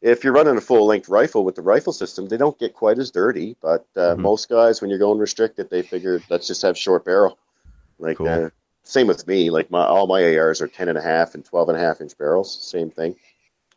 If 0.00 0.22
you're 0.22 0.32
running 0.32 0.56
a 0.56 0.60
full 0.60 0.86
length 0.86 1.08
rifle 1.08 1.44
with 1.44 1.56
the 1.56 1.62
rifle 1.62 1.92
system, 1.92 2.28
they 2.28 2.36
don't 2.36 2.56
get 2.60 2.74
quite 2.74 2.98
as 3.00 3.10
dirty. 3.10 3.56
But 3.60 3.84
uh, 3.96 4.14
Mhm. 4.14 4.18
most 4.18 4.48
guys, 4.48 4.80
when 4.80 4.88
you're 4.90 4.98
going 5.00 5.18
restricted, 5.18 5.68
they 5.70 5.82
figure 5.82 6.20
let's 6.30 6.46
just 6.46 6.62
have 6.62 6.78
short 6.78 7.04
barrel. 7.04 7.36
Like, 7.98 8.18
Cool. 8.18 8.28
uh, 8.28 8.50
same 8.84 9.08
with 9.08 9.26
me. 9.26 9.50
Like 9.50 9.70
my 9.72 9.84
all 9.84 10.06
my 10.06 10.22
ARs 10.36 10.62
are 10.62 10.68
10 10.68 10.88
and 10.88 10.96
a 10.96 11.02
half 11.02 11.34
and 11.34 11.44
12 11.44 11.68
and 11.70 11.76
a 11.76 11.80
half 11.80 12.00
inch 12.00 12.16
barrels. 12.16 12.56
Same 12.62 12.90
thing. 12.90 13.16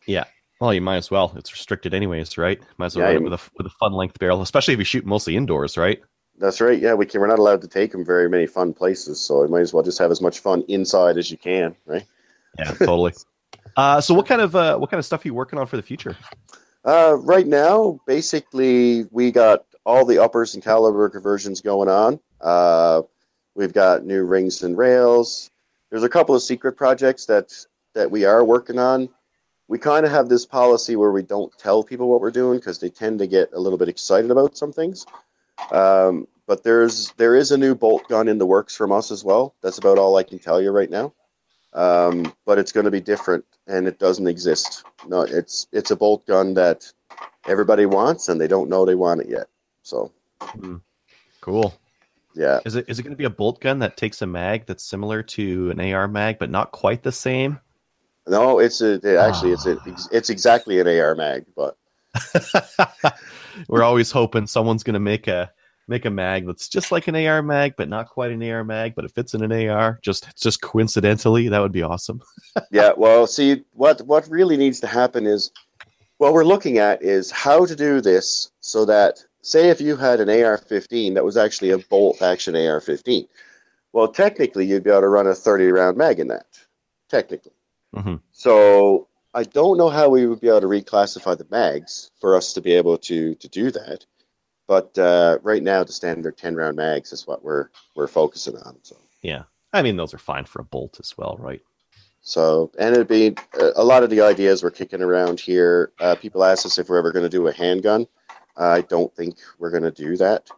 Yeah. 0.06 0.26
Well, 0.60 0.76
you 0.76 0.82
might 0.82 0.98
as 0.98 1.10
well. 1.10 1.34
It's 1.36 1.52
restricted 1.52 1.96
anyways, 1.96 2.38
right? 2.38 2.62
Might 2.78 2.86
as 2.88 2.96
well 2.96 3.06
Yeah, 3.06 3.14
run 3.16 3.24
it 3.24 3.24
with 3.24 3.34
a 3.34 3.50
with 3.58 3.66
a 3.66 3.72
fun 3.80 3.94
length 3.94 4.20
barrel, 4.20 4.44
especially 4.44 4.76
if 4.76 4.80
you 4.80 4.86
shoot 4.86 5.06
mostly 5.08 5.36
indoors, 5.36 5.76
right? 5.76 6.00
That's 6.42 6.60
right. 6.60 6.82
Yeah, 6.82 6.96
we 6.96 7.06
can. 7.06 7.22
We're 7.22 7.28
not 7.28 7.38
allowed 7.38 7.62
to 7.62 7.68
take 7.68 7.92
them 7.92 8.04
very 8.04 8.28
many 8.28 8.48
fun 8.48 8.74
places, 8.74 9.20
so 9.20 9.44
it 9.44 9.52
might 9.52 9.60
as 9.62 9.74
well 9.74 9.84
just 9.84 10.00
have 10.00 10.10
as 10.10 10.22
much 10.22 10.40
fun 10.40 10.64
inside 10.68 11.20
as 11.20 11.30
you 11.30 11.38
can, 11.38 11.76
right? 11.86 12.04
Yeah, 12.58 12.72
totally. 12.72 13.14
uh, 13.78 14.02
so 14.02 14.16
what 14.16 14.26
kind 14.26 14.42
of 14.42 14.56
uh, 14.56 14.76
what 14.80 14.90
kind 14.90 14.98
of 14.98 15.06
stuff 15.06 15.24
are 15.24 15.28
you 15.28 15.36
working 15.36 15.60
on 15.60 15.68
for 15.68 15.78
the 15.78 15.84
future? 15.84 16.18
Uh, 16.84 17.16
right 17.20 17.46
now, 17.46 18.00
basically, 18.08 19.06
we 19.12 19.30
got 19.30 19.66
all 19.86 20.04
the 20.04 20.18
uppers 20.18 20.56
and 20.56 20.64
caliber 20.64 21.08
conversions 21.10 21.62
going 21.62 21.88
on. 21.88 22.20
Uh, 22.42 23.04
we've 23.54 23.74
got 23.74 24.04
new 24.04 24.24
rings 24.24 24.64
and 24.64 24.76
rails. 24.80 25.52
There's 25.92 26.04
a 26.04 26.10
couple 26.10 26.34
of 26.34 26.42
secret 26.42 26.74
projects 26.74 27.28
that 27.28 27.54
that 27.94 28.10
we 28.10 28.26
are 28.26 28.44
working 28.44 28.80
on. 28.80 29.10
We 29.68 29.78
kind 29.78 30.08
of 30.08 30.12
have 30.12 30.28
this 30.28 30.48
policy 30.48 30.96
where 30.96 31.12
we 31.12 31.22
don't 31.22 31.56
tell 31.60 31.84
people 31.84 32.10
what 32.10 32.20
we're 32.20 32.32
doing 32.32 32.58
because 32.58 32.80
they 32.80 32.90
tend 32.90 33.20
to 33.20 33.28
get 33.28 33.54
a 33.54 33.60
little 33.60 33.78
bit 33.78 33.90
excited 33.90 34.32
about 34.32 34.58
some 34.58 34.74
things. 34.74 35.06
Um, 35.70 36.28
but 36.48 36.64
there's 36.64 37.12
there 37.18 37.36
is 37.36 37.52
a 37.52 37.58
new 37.58 37.76
bolt 37.76 38.08
gun 38.10 38.28
in 38.28 38.38
the 38.38 38.46
works 38.46 38.76
from 38.76 38.92
us 38.92 39.12
as 39.12 39.24
well. 39.24 39.56
That's 39.62 39.78
about 39.78 39.98
all 39.98 40.18
I 40.18 40.24
can 40.24 40.40
tell 40.40 40.62
you 40.62 40.72
right 40.72 40.90
now. 40.90 41.14
Um, 41.74 42.34
but 42.46 42.60
it's 42.60 42.72
going 42.74 42.84
to 42.86 42.92
be 42.92 43.00
different, 43.02 43.46
and 43.68 43.88
it 43.88 43.98
doesn't 44.00 44.28
exist. 44.28 44.84
No, 45.08 45.22
it's 45.22 45.68
it's 45.72 45.92
a 45.92 45.96
bolt 45.96 46.26
gun 46.28 46.54
that 46.56 46.92
everybody 47.48 47.86
wants, 47.86 48.28
and 48.30 48.40
they 48.42 48.48
don't 48.48 48.70
know 48.70 48.86
they 48.86 48.96
want 48.96 49.22
it 49.22 49.30
yet. 49.30 49.48
So 49.84 50.12
Cool. 51.40 51.74
yeah, 52.36 52.60
Is 52.66 52.76
it 52.76 52.86
is 52.90 53.00
it 53.00 53.04
going 53.04 53.14
to 53.14 53.18
be 53.18 53.24
a 53.26 53.30
bolt 53.30 53.62
gun 53.62 53.80
that 53.80 53.98
takes 53.98 54.22
a 54.22 54.28
mag 54.28 54.66
that's 54.66 54.84
similar 54.84 55.24
to 55.24 55.72
an 55.72 55.80
AR 55.80 56.08
mag, 56.08 56.40
but 56.40 56.50
not 56.50 56.72
quite 56.72 57.04
the 57.04 57.12
same? 57.12 57.60
no, 58.28 58.60
it's 58.60 58.82
a 58.82 58.94
it- 58.96 59.18
actually 59.18 59.52
it's 59.52 59.66
a, 59.66 59.78
it's 60.12 60.30
exactly 60.30 60.80
an 60.80 60.88
AR 60.88 61.16
mag, 61.16 61.46
but 61.56 61.78
We're 63.68 63.84
always 63.84 64.12
hoping 64.12 64.48
someone's 64.48 64.84
going 64.84 64.94
to 64.96 65.00
make 65.00 65.28
a 65.28 65.52
make 65.92 66.06
a 66.06 66.10
mag 66.10 66.48
that's 66.48 66.68
just 66.68 66.92
like 66.92 67.08
an 67.08 67.16
AR 67.16 67.44
mag, 67.44 67.76
but 67.78 67.90
not 67.90 68.10
quite 68.10 68.32
an 68.32 68.42
AR 68.42 68.64
mag, 68.64 68.96
but 68.96 69.06
it 69.06 69.12
fits 69.12 69.36
in 69.36 69.44
an 69.44 69.70
AR. 69.70 70.00
Just 70.02 70.36
just 70.36 70.62
coincidentally, 70.62 71.48
that 71.50 71.60
would 71.60 71.72
be 71.72 71.84
awesome. 71.84 72.22
yeah. 72.72 72.94
Well, 72.98 73.28
see 73.28 73.64
what 73.74 74.02
what 74.02 74.28
really 74.28 74.58
needs 74.58 74.80
to 74.80 74.88
happen 74.88 75.28
is 75.28 75.52
what 76.18 76.34
we're 76.34 76.46
looking 76.46 76.78
at 76.80 77.04
is 77.04 77.30
how 77.30 77.66
to 77.66 77.76
do 77.76 78.02
this 78.02 78.52
so 78.62 78.86
that 78.86 79.24
say 79.42 79.70
if 79.70 79.82
you 79.82 79.96
had 79.96 80.20
an 80.20 80.30
AR-15 80.30 81.16
that 81.16 81.26
was 81.26 81.38
actually 81.38 81.72
a 81.72 81.80
bolt 81.80 82.22
action 82.22 82.56
AR-15, 82.56 83.28
well, 83.94 84.08
technically 84.08 84.66
you'd 84.66 84.84
be 84.84 84.90
able 84.90 85.02
to 85.02 85.08
run 85.08 85.28
a 85.28 85.36
30 85.36 85.72
round 85.72 85.98
mag 85.98 86.20
in 86.20 86.28
that, 86.28 86.46
technically. 87.10 87.54
Mhm. 87.96 88.22
So 88.32 89.08
I 89.34 89.44
don't 89.44 89.78
know 89.78 89.90
how 89.90 90.10
we 90.10 90.28
would 90.28 90.42
be 90.42 90.48
able 90.48 90.62
to 90.62 90.68
reclassify 90.68 91.38
the 91.38 91.48
mags 91.50 92.12
for 92.20 92.36
us 92.36 92.54
to 92.54 92.62
be 92.62 92.74
able 92.74 92.98
to 93.00 93.36
to 93.36 93.48
do 93.48 93.72
that. 93.72 94.06
But 94.72 94.98
uh, 94.98 95.38
right 95.44 95.62
now, 95.62 95.84
the 95.84 95.92
standard 95.92 96.38
10 96.38 96.56
round 96.56 96.78
mags 96.78 97.12
is 97.12 97.28
what 97.28 97.44
we're 97.44 97.68
we're 97.94 98.08
focusing 98.08 98.56
on. 98.56 98.78
So. 98.84 98.96
Yeah, 99.22 99.44
I 99.74 99.82
mean 99.82 99.98
those 99.98 100.14
are 100.14 100.18
fine 100.18 100.46
for 100.46 100.62
a 100.62 100.64
bolt 100.64 100.98
as 101.02 101.18
well, 101.18 101.36
right? 101.42 101.60
So, 102.22 102.72
and 102.80 102.96
it'd 102.96 103.10
be 103.10 103.36
uh, 103.60 103.72
a 103.76 103.84
lot 103.84 104.04
of 104.04 104.10
the 104.10 104.22
ideas 104.22 104.64
we're 104.64 104.72
kicking 104.72 105.02
around 105.02 105.42
here. 105.42 105.92
Uh, 106.00 106.16
people 106.16 106.46
ask 106.46 106.66
us 106.66 106.80
if 106.80 106.88
we're 106.88 107.00
ever 107.00 107.12
going 107.12 107.26
to 107.26 107.30
do 107.30 107.48
a 107.48 107.54
handgun. 107.54 108.08
I 108.56 108.80
don't 108.80 109.14
think 109.14 109.40
we're 109.60 109.72
going 109.72 109.84
to 109.84 109.92
do 109.92 110.16
that. 110.16 110.50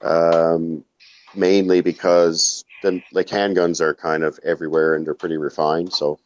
Um, 0.00 0.84
mainly 1.36 1.82
because 1.82 2.64
the 2.82 3.00
like 3.12 3.28
handguns 3.28 3.80
are 3.80 3.94
kind 3.94 4.24
of 4.24 4.40
everywhere 4.42 4.96
and 4.96 5.06
they're 5.06 5.14
pretty 5.14 5.36
refined. 5.36 5.92
So, 5.92 6.18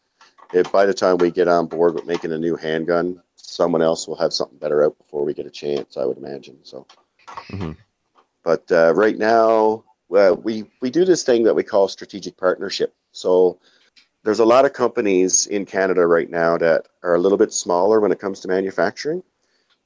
if 0.55 0.73
by 0.73 0.87
the 0.87 0.95
time 0.95 1.19
we 1.19 1.31
get 1.31 1.49
on 1.49 1.67
board 1.67 1.97
with 1.97 2.07
making 2.07 2.33
a 2.33 2.39
new 2.39 2.57
handgun, 2.57 3.21
someone 3.35 3.83
else 3.83 4.09
will 4.09 4.17
have 4.17 4.33
something 4.33 4.57
better 4.57 4.83
out 4.83 4.97
before 4.97 5.23
we 5.23 5.35
get 5.35 5.45
a 5.45 5.51
chance. 5.51 5.99
I 5.99 6.07
would 6.07 6.17
imagine. 6.17 6.57
So, 6.63 6.87
Mhm. 7.51 7.77
but 8.43 8.71
uh, 8.71 8.93
right 8.95 9.19
now, 9.19 9.85
we 10.09 10.65
we 10.81 10.91
do 10.91 11.05
this 11.05 11.25
thing 11.25 11.45
that 11.45 11.55
we 11.55 11.63
call 11.63 11.89
strategic 11.89 12.37
partnership. 12.37 12.95
So 13.13 13.59
there's 14.25 14.41
a 14.41 14.45
lot 14.45 14.65
of 14.65 14.73
companies 14.73 15.47
in 15.47 15.67
Canada 15.67 16.07
right 16.07 16.31
now 16.31 16.59
that 16.59 16.87
are 17.03 17.15
a 17.15 17.19
little 17.19 17.39
bit 17.39 17.53
smaller 17.53 18.01
when 18.01 18.13
it 18.13 18.19
comes 18.19 18.41
to 18.41 18.49
manufacturing, 18.49 19.23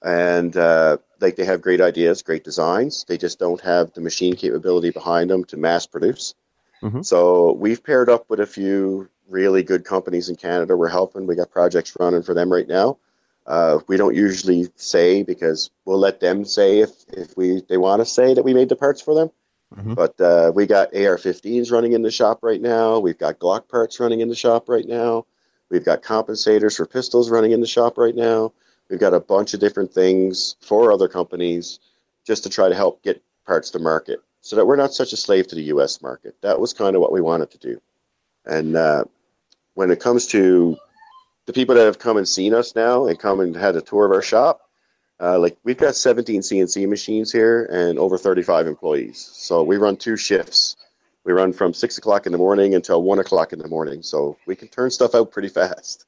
and 0.02 0.56
uh, 0.56 0.98
like 1.20 1.36
they 1.36 1.44
have 1.44 1.60
great 1.60 1.80
ideas, 1.80 2.22
great 2.22 2.44
designs. 2.44 3.04
They 3.04 3.18
just 3.18 3.38
don't 3.38 3.60
have 3.60 3.92
the 3.92 4.00
machine 4.00 4.36
capability 4.36 4.90
behind 4.90 5.30
them 5.30 5.44
to 5.44 5.56
mass 5.56 5.86
produce. 5.86 6.34
Mhm. 6.82 7.04
So 7.04 7.52
we've 7.52 7.82
paired 7.82 8.08
up 8.08 8.28
with 8.30 8.40
a 8.40 8.46
few 8.46 9.08
really 9.28 9.62
good 9.62 9.84
companies 9.84 10.28
in 10.28 10.36
Canada. 10.36 10.76
We're 10.76 10.88
helping. 10.88 11.26
We 11.26 11.36
got 11.36 11.50
projects 11.50 11.96
running 12.00 12.22
for 12.22 12.34
them 12.34 12.50
right 12.50 12.66
now. 12.68 12.98
Uh, 13.50 13.80
we 13.88 13.96
don't 13.96 14.14
usually 14.14 14.68
say 14.76 15.24
because 15.24 15.70
we'll 15.84 15.98
let 15.98 16.20
them 16.20 16.44
say 16.44 16.78
if, 16.78 16.90
if 17.08 17.36
we 17.36 17.62
they 17.68 17.76
want 17.78 18.00
to 18.00 18.06
say 18.06 18.32
that 18.32 18.44
we 18.44 18.54
made 18.54 18.68
the 18.68 18.76
parts 18.76 19.00
for 19.02 19.12
them. 19.12 19.28
Mhm. 19.76 19.96
But 19.96 20.20
uh, 20.20 20.52
we 20.54 20.66
got 20.66 20.94
AR-15s 20.94 21.72
running 21.72 21.92
in 21.92 22.02
the 22.02 22.12
shop 22.12 22.38
right 22.42 22.60
now. 22.60 23.00
We've 23.00 23.18
got 23.18 23.40
Glock 23.40 23.68
parts 23.68 23.98
running 23.98 24.20
in 24.20 24.28
the 24.28 24.36
shop 24.36 24.68
right 24.68 24.86
now. 24.86 25.26
We've 25.68 25.84
got 25.84 26.02
compensators 26.02 26.76
for 26.76 26.86
pistols 26.86 27.28
running 27.28 27.50
in 27.50 27.60
the 27.60 27.66
shop 27.66 27.98
right 27.98 28.14
now. 28.14 28.52
We've 28.88 29.00
got 29.00 29.14
a 29.14 29.20
bunch 29.20 29.52
of 29.52 29.60
different 29.60 29.92
things 29.92 30.56
for 30.60 30.92
other 30.92 31.08
companies 31.08 31.80
just 32.24 32.44
to 32.44 32.50
try 32.50 32.68
to 32.68 32.74
help 32.74 33.02
get 33.02 33.22
parts 33.46 33.70
to 33.70 33.80
market 33.80 34.20
so 34.42 34.54
that 34.54 34.66
we're 34.66 34.76
not 34.76 34.94
such 34.94 35.12
a 35.12 35.16
slave 35.16 35.48
to 35.48 35.56
the 35.56 35.64
US 35.74 36.00
market. 36.02 36.36
That 36.42 36.60
was 36.60 36.72
kind 36.72 36.94
of 36.94 37.02
what 37.02 37.12
we 37.12 37.20
wanted 37.20 37.50
to 37.50 37.58
do. 37.58 37.80
And 38.46 38.76
uh, 38.76 39.04
when 39.74 39.90
it 39.90 39.98
comes 40.00 40.26
to 40.28 40.76
the 41.50 41.60
people 41.60 41.74
that 41.74 41.84
have 41.84 41.98
come 41.98 42.16
and 42.16 42.28
seen 42.28 42.54
us 42.54 42.76
now 42.76 43.08
and 43.08 43.18
come 43.18 43.40
and 43.40 43.56
had 43.56 43.74
a 43.74 43.80
tour 43.80 44.06
of 44.06 44.12
our 44.12 44.22
shop, 44.22 44.68
uh, 45.20 45.36
like 45.36 45.58
we've 45.64 45.76
got 45.76 45.96
17 45.96 46.42
CNC 46.42 46.88
machines 46.88 47.32
here 47.32 47.64
and 47.64 47.98
over 47.98 48.16
35 48.16 48.68
employees. 48.68 49.32
So 49.34 49.64
we 49.64 49.76
run 49.76 49.96
two 49.96 50.16
shifts. 50.16 50.76
We 51.24 51.32
run 51.32 51.52
from 51.52 51.74
six 51.74 51.98
o'clock 51.98 52.26
in 52.26 52.30
the 52.30 52.38
morning 52.38 52.76
until 52.76 53.02
one 53.02 53.18
o'clock 53.18 53.52
in 53.52 53.58
the 53.58 53.66
morning. 53.66 54.00
So 54.00 54.36
we 54.46 54.54
can 54.54 54.68
turn 54.68 54.92
stuff 54.92 55.12
out 55.16 55.32
pretty 55.32 55.48
fast. 55.48 56.06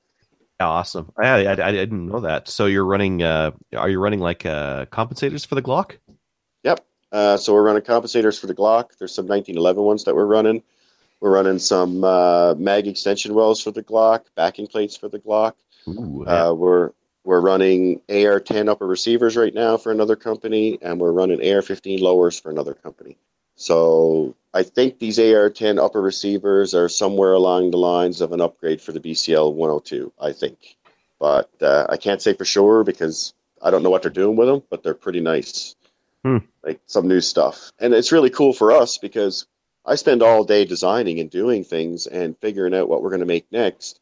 Awesome. 0.60 1.12
I, 1.18 1.44
I, 1.44 1.50
I 1.50 1.72
didn't 1.72 2.06
know 2.06 2.20
that. 2.20 2.46
So 2.46 2.66
you're 2.66 2.86
running? 2.86 3.24
Uh, 3.24 3.50
are 3.76 3.88
you 3.90 3.98
running 3.98 4.20
like 4.20 4.46
uh, 4.46 4.86
compensators 4.86 5.44
for 5.44 5.56
the 5.56 5.62
Glock? 5.62 5.96
Yep. 6.62 6.86
Uh, 7.10 7.36
so 7.36 7.52
we're 7.52 7.64
running 7.64 7.82
compensators 7.82 8.38
for 8.38 8.46
the 8.46 8.54
Glock. 8.54 8.90
There's 8.96 9.12
some 9.12 9.26
1911 9.26 9.82
ones 9.82 10.04
that 10.04 10.14
we're 10.14 10.24
running. 10.24 10.62
We're 11.22 11.30
running 11.30 11.60
some 11.60 12.02
uh, 12.02 12.56
mag 12.56 12.88
extension 12.88 13.32
wells 13.32 13.62
for 13.62 13.70
the 13.70 13.84
Glock, 13.84 14.24
backing 14.34 14.66
plates 14.66 14.96
for 14.96 15.08
the 15.08 15.20
Glock. 15.20 15.52
Ooh, 15.86 16.24
yeah. 16.26 16.46
Uh, 16.48 16.52
we're 16.54 16.90
we're 17.22 17.40
running 17.40 18.00
AR-10 18.08 18.68
upper 18.68 18.88
receivers 18.88 19.36
right 19.36 19.54
now 19.54 19.76
for 19.76 19.92
another 19.92 20.16
company, 20.16 20.80
and 20.82 21.00
we're 21.00 21.12
running 21.12 21.38
AR-15 21.38 22.00
lowers 22.00 22.40
for 22.40 22.50
another 22.50 22.74
company. 22.74 23.16
So 23.54 24.34
I 24.52 24.64
think 24.64 24.98
these 24.98 25.20
AR-10 25.20 25.78
upper 25.80 26.02
receivers 26.02 26.74
are 26.74 26.88
somewhere 26.88 27.34
along 27.34 27.70
the 27.70 27.78
lines 27.78 28.20
of 28.20 28.32
an 28.32 28.40
upgrade 28.40 28.80
for 28.80 28.90
the 28.90 28.98
BCL 28.98 29.54
102. 29.54 30.12
I 30.20 30.32
think, 30.32 30.76
but 31.20 31.50
uh, 31.62 31.86
I 31.88 31.98
can't 31.98 32.20
say 32.20 32.32
for 32.34 32.44
sure 32.44 32.82
because 32.82 33.32
I 33.62 33.70
don't 33.70 33.84
know 33.84 33.90
what 33.90 34.02
they're 34.02 34.10
doing 34.10 34.34
with 34.34 34.48
them. 34.48 34.64
But 34.70 34.82
they're 34.82 34.94
pretty 34.94 35.20
nice, 35.20 35.76
Hmm. 36.24 36.38
like 36.64 36.80
some 36.86 37.06
new 37.06 37.20
stuff, 37.20 37.70
and 37.78 37.94
it's 37.94 38.10
really 38.10 38.30
cool 38.30 38.52
for 38.52 38.72
us 38.72 38.98
because 38.98 39.46
I 39.84 39.94
spend 39.96 40.22
all 40.22 40.44
day 40.44 40.64
designing 40.64 41.18
and 41.20 41.30
doing 41.30 41.64
things 41.64 42.06
and 42.06 42.36
figuring 42.38 42.74
out 42.74 42.88
what 42.88 43.02
we're 43.02 43.10
going 43.10 43.20
to 43.20 43.26
make 43.26 43.50
next, 43.50 44.00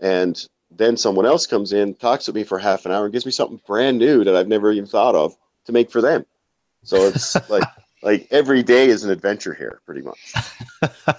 and 0.00 0.42
then 0.70 0.96
someone 0.96 1.26
else 1.26 1.46
comes 1.46 1.72
in, 1.72 1.94
talks 1.94 2.26
with 2.26 2.36
me 2.36 2.44
for 2.44 2.58
half 2.58 2.84
an 2.86 2.92
hour, 2.92 3.04
and 3.04 3.12
gives 3.12 3.26
me 3.26 3.32
something 3.32 3.60
brand 3.66 3.98
new 3.98 4.24
that 4.24 4.36
I've 4.36 4.48
never 4.48 4.70
even 4.72 4.86
thought 4.86 5.14
of 5.14 5.36
to 5.66 5.72
make 5.72 5.90
for 5.90 6.00
them. 6.00 6.24
So 6.82 6.96
it's 7.08 7.34
like 7.50 7.64
like 8.02 8.28
every 8.30 8.62
day 8.62 8.88
is 8.88 9.04
an 9.04 9.10
adventure 9.10 9.54
here, 9.54 9.80
pretty 9.84 10.02
much. 10.02 10.34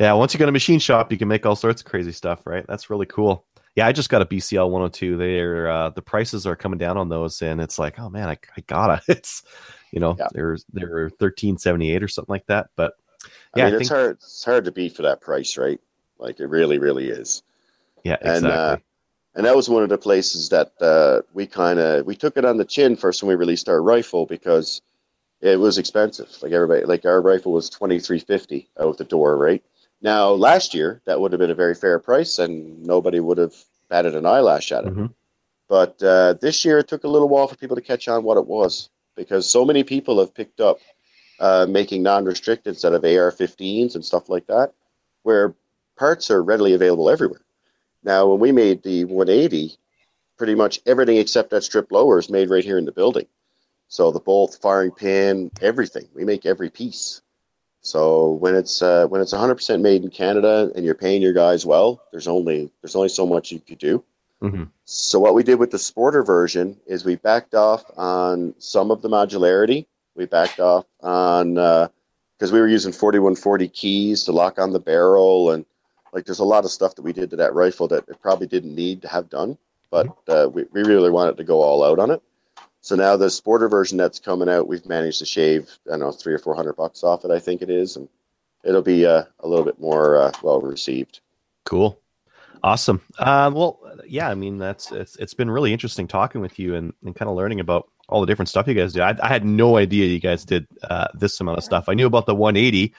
yeah, 0.00 0.12
once 0.14 0.32
you 0.34 0.38
go 0.38 0.46
to 0.46 0.52
machine 0.52 0.78
shop, 0.78 1.12
you 1.12 1.18
can 1.18 1.28
make 1.28 1.44
all 1.46 1.56
sorts 1.56 1.82
of 1.82 1.86
crazy 1.86 2.12
stuff, 2.12 2.46
right? 2.46 2.64
That's 2.66 2.88
really 2.90 3.06
cool. 3.06 3.44
Yeah, 3.76 3.86
I 3.86 3.92
just 3.92 4.08
got 4.08 4.22
a 4.22 4.26
BCL 4.26 4.70
102. 4.70 5.16
They're 5.16 5.68
uh, 5.68 5.90
the 5.90 6.02
prices 6.02 6.46
are 6.46 6.56
coming 6.56 6.78
down 6.78 6.96
on 6.96 7.08
those, 7.08 7.42
and 7.42 7.60
it's 7.60 7.78
like, 7.78 7.98
oh 7.98 8.08
man, 8.08 8.28
I, 8.28 8.38
I 8.56 8.60
gotta. 8.66 9.02
It's 9.08 9.42
you 9.92 10.00
know, 10.00 10.16
Yeah. 10.18 10.28
they're 10.32 10.58
they're 10.72 11.10
thirteen 11.10 11.58
seventy 11.58 11.92
eight 11.92 12.02
or 12.02 12.08
something 12.08 12.32
like 12.32 12.46
that. 12.46 12.68
But 12.76 12.94
I 13.54 13.58
yeah, 13.60 13.66
I 13.66 13.70
mean, 13.70 13.80
it's 13.80 13.88
think- 13.88 13.98
hard. 13.98 14.16
It's 14.16 14.44
hard 14.44 14.64
to 14.66 14.72
beat 14.72 14.96
for 14.96 15.02
that 15.02 15.20
price, 15.20 15.56
right? 15.56 15.80
Like 16.18 16.40
it 16.40 16.46
really, 16.46 16.78
really 16.78 17.08
is. 17.08 17.42
yeah, 18.04 18.16
And 18.20 18.44
exactly. 18.46 18.50
uh, 18.52 18.76
and 19.36 19.46
that 19.46 19.56
was 19.56 19.68
one 19.68 19.82
of 19.82 19.88
the 19.88 19.98
places 19.98 20.48
that 20.50 20.72
uh, 20.80 21.22
we 21.34 21.46
kind 21.46 21.78
of 21.80 22.06
we 22.06 22.14
took 22.16 22.36
it 22.36 22.44
on 22.44 22.56
the 22.56 22.64
chin 22.64 22.96
first 22.96 23.22
when 23.22 23.28
we 23.28 23.34
released 23.34 23.68
our 23.68 23.82
rifle 23.82 24.26
because 24.26 24.80
it 25.40 25.58
was 25.58 25.76
expensive. 25.78 26.30
Like 26.40 26.52
everybody, 26.52 26.84
like 26.84 27.04
our 27.04 27.20
rifle 27.20 27.52
was 27.52 27.68
twenty 27.68 27.98
three 28.00 28.20
fifty 28.20 28.68
out 28.80 28.96
the 28.98 29.04
door, 29.04 29.36
right? 29.36 29.62
Now 30.00 30.30
last 30.30 30.74
year 30.74 31.00
that 31.06 31.20
would 31.20 31.32
have 31.32 31.38
been 31.40 31.50
a 31.50 31.54
very 31.54 31.74
fair 31.74 31.98
price, 31.98 32.38
and 32.38 32.82
nobody 32.84 33.20
would 33.20 33.38
have 33.38 33.54
batted 33.88 34.14
an 34.14 34.24
eyelash 34.26 34.70
at 34.72 34.84
it. 34.84 34.94
Mhm. 34.94 35.12
But 35.68 36.00
uh, 36.02 36.34
this 36.34 36.64
year 36.64 36.78
it 36.78 36.88
took 36.88 37.04
a 37.04 37.08
little 37.08 37.28
while 37.28 37.48
for 37.48 37.56
people 37.56 37.76
to 37.76 37.82
catch 37.82 38.06
on 38.08 38.22
what 38.22 38.36
it 38.36 38.46
was 38.46 38.90
because 39.16 39.48
so 39.48 39.64
many 39.64 39.82
people 39.82 40.18
have 40.20 40.34
picked 40.34 40.60
up 40.60 40.78
uh, 41.40 41.66
making 41.68 42.02
non-restricted 42.02 42.74
instead 42.74 42.92
of 42.94 43.04
AR-15s 43.04 43.94
and 43.94 44.04
stuff 44.04 44.28
like 44.28 44.46
that. 44.46 44.72
where 45.22 45.54
parts 45.96 46.30
are 46.30 46.42
readily 46.42 46.74
available 46.74 47.08
everywhere. 47.08 47.40
Now, 48.02 48.26
when 48.26 48.40
we 48.40 48.52
made 48.52 48.82
the 48.82 49.04
180, 49.04 49.76
pretty 50.36 50.54
much 50.54 50.80
everything 50.86 51.16
except 51.16 51.50
that 51.50 51.62
strip 51.64 51.90
lower 51.92 52.18
is 52.18 52.28
made 52.28 52.50
right 52.50 52.64
here 52.64 52.76
in 52.78 52.84
the 52.84 52.92
building. 52.92 53.26
So 53.88 54.10
the 54.10 54.20
bolt, 54.20 54.58
firing 54.60 54.90
pin, 54.90 55.50
everything. 55.62 56.08
We 56.14 56.24
make 56.24 56.44
every 56.46 56.68
piece. 56.68 57.22
So 57.80 58.32
when 58.32 58.54
it's 58.54 58.82
uh, 58.82 59.06
when 59.08 59.20
it's 59.20 59.32
100% 59.32 59.80
made 59.80 60.02
in 60.04 60.10
Canada 60.10 60.70
and 60.74 60.84
you're 60.84 60.94
paying 60.94 61.22
your 61.22 61.32
guys 61.34 61.64
well, 61.66 62.02
there's 62.10 62.28
only 62.28 62.70
there's 62.82 62.96
only 62.96 63.08
so 63.10 63.26
much 63.26 63.52
you 63.52 63.60
could 63.60 63.78
do. 63.78 64.02
Mhm. 64.42 64.68
So 64.84 65.18
what 65.20 65.34
we 65.34 65.42
did 65.42 65.58
with 65.58 65.70
the 65.70 65.78
Sporter 65.78 66.24
version 66.26 66.78
is 66.86 67.04
we 67.04 67.16
backed 67.16 67.54
off 67.54 67.84
on 67.96 68.54
some 68.58 68.90
of 68.90 69.00
the 69.02 69.08
modularity. 69.08 69.86
We 70.16 70.26
backed 70.26 70.60
off 70.60 70.86
on 71.00 71.54
because 71.54 72.52
we 72.52 72.60
were 72.60 72.68
using 72.68 72.92
4140 72.92 73.68
keys 73.68 74.24
to 74.24 74.32
lock 74.32 74.58
on 74.58 74.72
the 74.72 74.80
barrel 74.80 75.50
and 75.50 75.64
like 76.14 76.24
there's 76.24 76.38
a 76.38 76.44
lot 76.44 76.64
of 76.64 76.70
stuff 76.70 76.94
that 76.94 77.02
we 77.02 77.12
did 77.12 77.30
to 77.30 77.36
that 77.36 77.54
rifle 77.54 77.88
that 77.88 78.08
it 78.08 78.22
probably 78.22 78.46
didn't 78.46 78.74
need 78.74 79.02
to 79.02 79.08
have 79.08 79.28
done, 79.28 79.58
but 79.90 80.06
uh, 80.28 80.48
we, 80.50 80.64
we 80.72 80.82
really 80.84 81.10
wanted 81.10 81.36
to 81.36 81.44
go 81.44 81.60
all 81.60 81.84
out 81.84 81.98
on 81.98 82.10
it. 82.10 82.22
So 82.80 82.94
now 82.94 83.16
the 83.16 83.26
Sporter 83.26 83.68
version 83.68 83.98
that's 83.98 84.20
coming 84.20 84.48
out, 84.48 84.68
we've 84.68 84.86
managed 84.86 85.18
to 85.18 85.26
shave 85.26 85.76
I 85.86 85.92
don't 85.92 86.00
know 86.00 86.12
three 86.12 86.32
or 86.32 86.38
four 86.38 86.54
hundred 86.54 86.74
bucks 86.74 87.02
off 87.02 87.24
it. 87.24 87.30
I 87.30 87.40
think 87.40 87.62
it 87.62 87.70
is, 87.70 87.96
and 87.96 88.08
it'll 88.62 88.82
be 88.82 89.04
uh, 89.04 89.24
a 89.40 89.48
little 89.48 89.64
bit 89.64 89.80
more 89.80 90.18
uh, 90.18 90.32
well 90.42 90.60
received. 90.60 91.20
Cool. 91.64 91.98
Awesome. 92.62 93.00
Uh, 93.18 93.50
well, 93.54 93.80
yeah, 94.06 94.28
I 94.28 94.34
mean, 94.34 94.58
that's 94.58 94.92
it's 94.92 95.16
it's 95.16 95.34
been 95.34 95.50
really 95.50 95.72
interesting 95.72 96.06
talking 96.06 96.40
with 96.40 96.58
you 96.58 96.76
and, 96.76 96.92
and 97.04 97.16
kind 97.16 97.28
of 97.28 97.36
learning 97.36 97.60
about 97.60 97.88
all 98.08 98.20
the 98.20 98.26
different 98.26 98.48
stuff 98.48 98.66
you 98.66 98.74
guys 98.74 98.92
do. 98.92 99.00
I, 99.00 99.16
I 99.22 99.28
had 99.28 99.44
no 99.44 99.76
idea 99.76 100.06
you 100.06 100.20
guys 100.20 100.44
did 100.44 100.66
uh, 100.90 101.08
this 101.14 101.40
amount 101.40 101.58
of 101.58 101.64
stuff. 101.64 101.88
I 101.88 101.94
knew 101.94 102.06
about 102.06 102.26
the 102.26 102.34
180. 102.34 102.94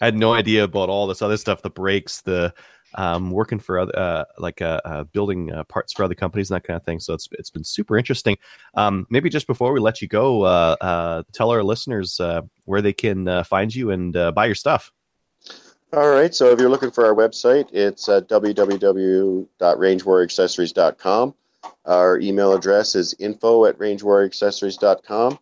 I 0.00 0.04
had 0.04 0.16
no 0.16 0.34
idea 0.34 0.64
about 0.64 0.88
all 0.88 1.06
this 1.06 1.22
other 1.22 1.36
stuff, 1.36 1.62
the 1.62 1.70
brakes, 1.70 2.20
the 2.20 2.52
um, 2.96 3.30
working 3.30 3.58
for 3.58 3.78
other, 3.78 3.98
uh, 3.98 4.24
like 4.38 4.62
uh, 4.62 4.80
uh, 4.84 5.04
building 5.04 5.52
uh, 5.52 5.64
parts 5.64 5.92
for 5.92 6.04
other 6.04 6.14
companies 6.14 6.50
and 6.50 6.56
that 6.56 6.66
kind 6.66 6.76
of 6.76 6.84
thing. 6.84 7.00
So 7.00 7.14
it's 7.14 7.28
it's 7.32 7.50
been 7.50 7.64
super 7.64 7.96
interesting. 7.98 8.36
Um, 8.74 9.06
maybe 9.10 9.28
just 9.28 9.46
before 9.46 9.72
we 9.72 9.80
let 9.80 10.00
you 10.00 10.08
go, 10.08 10.42
uh, 10.42 10.76
uh, 10.80 11.22
tell 11.32 11.50
our 11.50 11.62
listeners 11.62 12.20
where 12.64 12.82
they 12.82 12.92
can 12.92 13.44
find 13.44 13.74
you 13.74 13.90
and 13.90 14.12
buy 14.34 14.46
your 14.46 14.54
stuff. 14.54 14.92
All 15.92 16.08
right. 16.10 16.34
So 16.34 16.50
if 16.50 16.58
you're 16.58 16.70
looking 16.70 16.90
for 16.90 17.06
our 17.06 17.14
website, 17.14 17.68
it's 17.72 18.08
uh, 18.08 18.20
our 21.84 22.18
email 22.18 22.52
address 22.52 22.94
is 22.94 23.14
info 23.18 23.66
at 23.66 23.78
rangewarriorsaccessories.com. 23.78 25.38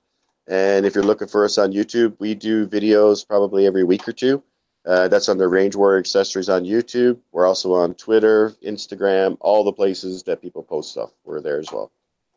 And 0.48 0.84
if 0.84 0.94
you're 0.94 1.04
looking 1.04 1.28
for 1.28 1.44
us 1.44 1.58
on 1.58 1.72
YouTube, 1.72 2.16
we 2.18 2.34
do 2.34 2.66
videos 2.66 3.26
probably 3.26 3.66
every 3.66 3.84
week 3.84 4.06
or 4.08 4.12
two. 4.12 4.42
Uh, 4.84 5.06
that's 5.06 5.28
on 5.28 5.38
the 5.38 5.46
Range 5.46 5.76
Warrior 5.76 6.00
Accessories 6.00 6.48
on 6.48 6.64
YouTube. 6.64 7.18
We're 7.30 7.46
also 7.46 7.72
on 7.72 7.94
Twitter, 7.94 8.52
Instagram, 8.66 9.36
all 9.40 9.62
the 9.62 9.72
places 9.72 10.24
that 10.24 10.42
people 10.42 10.62
post 10.64 10.90
stuff. 10.90 11.10
We're 11.24 11.40
there 11.40 11.60
as 11.60 11.70
well. 11.70 11.92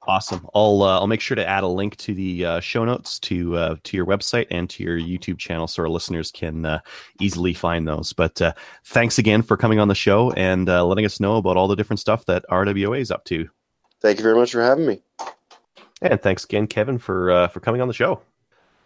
Awesome. 0.08 0.48
I'll 0.54 0.84
uh, 0.84 1.00
I'll 1.00 1.08
make 1.08 1.22
sure 1.22 1.34
to 1.36 1.48
add 1.48 1.64
a 1.64 1.68
link 1.68 1.96
to 1.98 2.14
the 2.14 2.46
uh, 2.46 2.60
show 2.60 2.86
notes 2.86 3.18
to 3.22 3.58
uh, 3.58 3.76
to 3.84 3.98
your 3.98 4.06
website 4.06 4.46
and 4.52 4.70
to 4.70 4.84
your 4.84 5.00
YouTube 5.00 5.40
channel, 5.40 5.68
so 5.68 5.82
our 5.82 5.90
listeners 5.90 6.32
can 6.32 6.64
uh, 6.64 6.80
easily 7.20 7.56
find 7.56 7.88
those. 7.88 8.14
But 8.14 8.40
uh, 8.40 8.54
thanks 8.86 9.18
again 9.18 9.42
for 9.42 9.58
coming 9.58 9.80
on 9.80 9.88
the 9.88 9.96
show 9.96 10.32
and 10.32 10.70
uh, 10.70 10.86
letting 10.86 11.06
us 11.06 11.20
know 11.20 11.38
about 11.38 11.58
all 11.58 11.68
the 11.68 11.76
different 11.76 12.00
stuff 12.00 12.26
that 12.26 12.46
RWA 12.52 13.00
is 13.00 13.10
up 13.10 13.24
to. 13.26 13.50
Thank 14.06 14.20
you 14.20 14.24
very 14.24 14.36
much 14.36 14.52
for 14.52 14.62
having 14.62 14.86
me. 14.86 15.02
And 16.04 16.22
thanks 16.22 16.44
again, 16.44 16.68
Kevin, 16.68 17.00
for 17.00 17.32
uh, 17.32 17.48
for 17.48 17.60
coming 17.60 17.82
on 17.82 17.88
the 17.88 17.94
show. 17.96 18.22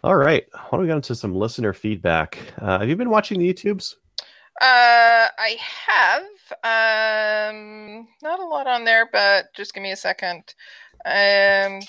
All 0.02 0.16
right, 0.16 0.46
why 0.50 0.68
don't 0.72 0.80
we 0.80 0.86
get 0.86 0.96
into 0.96 1.14
some 1.14 1.34
listener 1.34 1.74
feedback? 1.74 2.38
Uh, 2.58 2.78
have 2.78 2.88
you 2.88 2.96
been 2.96 3.10
watching 3.10 3.38
the 3.38 3.52
YouTubes? 3.52 3.96
Uh, 4.62 5.28
I 5.38 5.58
have 5.86 6.22
um 7.52 8.08
not 8.22 8.40
a 8.40 8.46
lot 8.46 8.66
on 8.66 8.84
there, 8.84 9.10
but 9.12 9.52
just 9.54 9.74
give 9.74 9.82
me 9.82 9.92
a 9.92 9.96
second. 9.96 10.54
Um, 11.04 11.82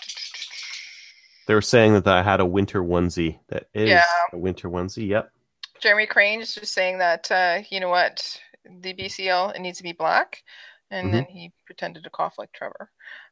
They 1.48 1.54
were 1.54 1.62
saying 1.62 1.94
that 1.94 2.08
I 2.08 2.24
had 2.24 2.42
a 2.42 2.46
winter 2.46 2.84
onesie. 2.84 3.40
That 3.48 3.70
is 3.74 3.92
Yeah. 3.92 4.04
a 4.34 4.38
winter 4.38 4.70
onesie. 4.70 5.08
Yep. 5.08 5.32
Jeremy 5.80 6.06
Crane 6.06 6.42
is 6.42 6.54
just 6.54 6.74
saying 6.74 6.98
that 6.98 7.32
uh, 7.32 7.62
you 7.70 7.80
know 7.80 7.88
what, 7.88 8.42
the 8.82 8.94
BCL 8.94 9.52
it 9.56 9.62
needs 9.62 9.78
to 9.78 9.84
be 9.84 9.94
black, 9.94 10.44
and 10.90 11.08
Mhm. 11.08 11.12
then 11.14 11.26
he 11.26 11.54
pretended 11.66 12.04
to 12.04 12.10
cough 12.10 12.38
like 12.38 12.52
Trevor. 12.52 12.92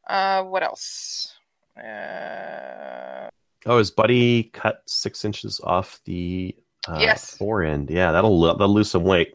Uh, 0.09 0.43
what 0.43 0.63
else? 0.63 1.35
Uh, 1.77 3.29
Oh, 3.65 3.77
his 3.77 3.91
buddy 3.91 4.43
cut 4.53 4.81
six 4.87 5.25
inches 5.25 5.59
off 5.63 5.99
the 6.05 6.55
uh, 6.87 6.97
Yes. 6.99 7.35
fore 7.37 7.61
end. 7.63 7.89
Yeah, 7.89 8.11
that'll 8.13 8.39
that'll 8.41 8.73
lose 8.73 8.89
some 8.89 9.03
weight. 9.03 9.33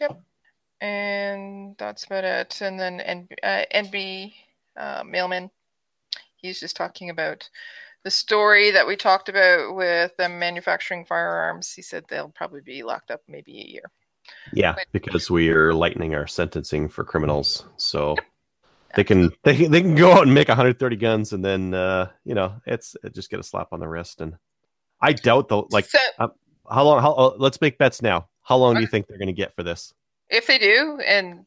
Yep, 0.00 0.20
and 0.80 1.76
that's 1.78 2.04
about 2.04 2.24
it. 2.24 2.60
And 2.60 2.78
then 2.80 3.00
N- 3.00 3.28
uh, 3.44 3.64
NB 3.72 4.34
uh, 4.76 5.04
Mailman, 5.06 5.50
he's 6.36 6.58
just 6.58 6.74
talking 6.76 7.10
about 7.10 7.48
the 8.02 8.10
story 8.10 8.72
that 8.72 8.86
we 8.88 8.96
talked 8.96 9.28
about 9.28 9.76
with 9.76 10.14
them 10.16 10.38
manufacturing 10.40 11.04
firearms. 11.04 11.72
He 11.72 11.80
said 11.80 12.04
they'll 12.08 12.30
probably 12.30 12.60
be 12.60 12.82
locked 12.82 13.12
up 13.12 13.22
maybe 13.28 13.52
a 13.60 13.66
year. 13.70 13.90
Yeah, 14.52 14.72
But- 14.72 14.86
because 14.92 15.30
we 15.30 15.50
are 15.50 15.72
lightening 15.72 16.14
our 16.16 16.26
sentencing 16.26 16.88
for 16.88 17.04
criminals, 17.04 17.66
so 17.76 18.16
they 18.96 19.04
can 19.04 19.30
they 19.42 19.66
they 19.66 19.80
can 19.80 19.94
go 19.94 20.12
out 20.12 20.22
and 20.22 20.34
make 20.34 20.48
130 20.48 20.96
guns, 20.96 21.32
and 21.32 21.44
then 21.44 21.74
uh, 21.74 22.10
you 22.24 22.34
know 22.34 22.54
it's 22.66 22.96
it 23.04 23.14
just 23.14 23.30
get 23.30 23.40
a 23.40 23.42
slap 23.42 23.68
on 23.72 23.80
the 23.80 23.88
wrist. 23.88 24.20
And 24.20 24.36
I 25.00 25.12
doubt 25.12 25.48
the 25.48 25.62
Like 25.70 25.86
so 25.86 25.98
how 26.70 26.84
long? 26.84 27.02
How 27.02 27.12
uh, 27.12 27.34
let's 27.38 27.60
make 27.60 27.78
bets 27.78 28.00
now. 28.02 28.28
How 28.42 28.56
long 28.56 28.74
do 28.74 28.80
you 28.80 28.86
think 28.86 29.06
they're 29.06 29.18
going 29.18 29.26
to 29.28 29.32
get 29.32 29.54
for 29.54 29.62
this? 29.62 29.92
if 30.30 30.46
they 30.46 30.58
do, 30.58 30.98
and 31.06 31.44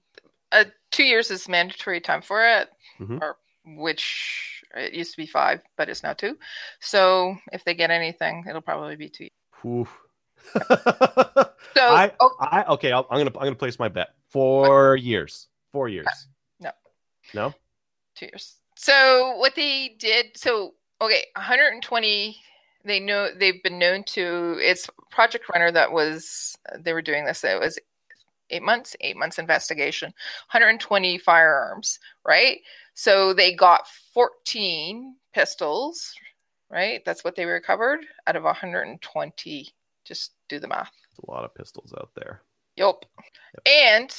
uh, 0.51 0.63
two 0.91 1.03
years 1.03 1.31
is 1.31 1.49
mandatory 1.49 1.99
time 1.99 2.21
for 2.21 2.45
it, 2.45 2.69
Mhm. 2.99 3.21
or 3.21 3.37
which 3.65 4.63
it 4.75 4.93
used 4.93 5.11
to 5.11 5.17
be 5.17 5.25
five, 5.25 5.61
but 5.75 5.89
it's 5.89 6.03
now 6.03 6.13
two. 6.13 6.37
So 6.79 7.35
if 7.51 7.65
they 7.65 7.73
get 7.73 7.89
anything, 7.89 8.45
it'll 8.47 8.61
probably 8.61 8.95
be 8.95 9.09
two. 9.09 9.27
Oof. 9.65 9.89
So 11.75 11.83
I, 11.93 12.11
oh, 12.19 12.31
I 12.39 12.63
okay. 12.73 12.91
I'll, 12.91 13.05
I'm 13.11 13.19
gonna 13.19 13.37
I'm 13.37 13.45
gonna 13.45 13.55
place 13.55 13.77
my 13.77 13.87
bet. 13.87 14.09
Four 14.29 14.95
years. 14.95 15.47
Four 15.71 15.89
years. 15.89 16.07
No. 17.33 17.53
Two 18.15 18.27
years. 18.27 18.55
So 18.75 19.35
what 19.37 19.55
they 19.55 19.95
did, 19.99 20.37
so 20.37 20.73
okay, 21.01 21.25
120. 21.35 22.37
They 22.85 22.99
know 23.01 23.29
they've 23.37 23.61
been 23.63 23.79
known 23.79 24.03
to. 24.05 24.57
It's 24.61 24.89
Project 25.11 25.49
Runner 25.49 25.71
that 25.71 25.91
was 25.91 26.57
they 26.79 26.93
were 26.93 27.01
doing 27.01 27.25
this. 27.25 27.43
It 27.43 27.59
was 27.59 27.77
eight 28.49 28.63
months, 28.63 28.95
eight 29.01 29.17
months 29.17 29.39
investigation, 29.39 30.07
120 30.51 31.17
firearms, 31.17 31.99
right? 32.25 32.59
So 32.93 33.33
they 33.33 33.53
got 33.53 33.87
14 34.13 35.15
pistols, 35.33 36.13
right? 36.69 37.03
That's 37.05 37.23
what 37.23 37.35
they 37.35 37.45
recovered 37.45 38.05
out 38.25 38.35
of 38.35 38.43
120. 38.43 39.69
Just 40.05 40.31
do 40.47 40.59
the 40.59 40.67
math. 40.67 40.91
There's 41.11 41.27
a 41.27 41.31
lot 41.31 41.43
of 41.43 41.53
pistols 41.53 41.93
out 41.97 42.09
there. 42.15 42.41
Yup. 42.77 43.05
And 43.65 44.15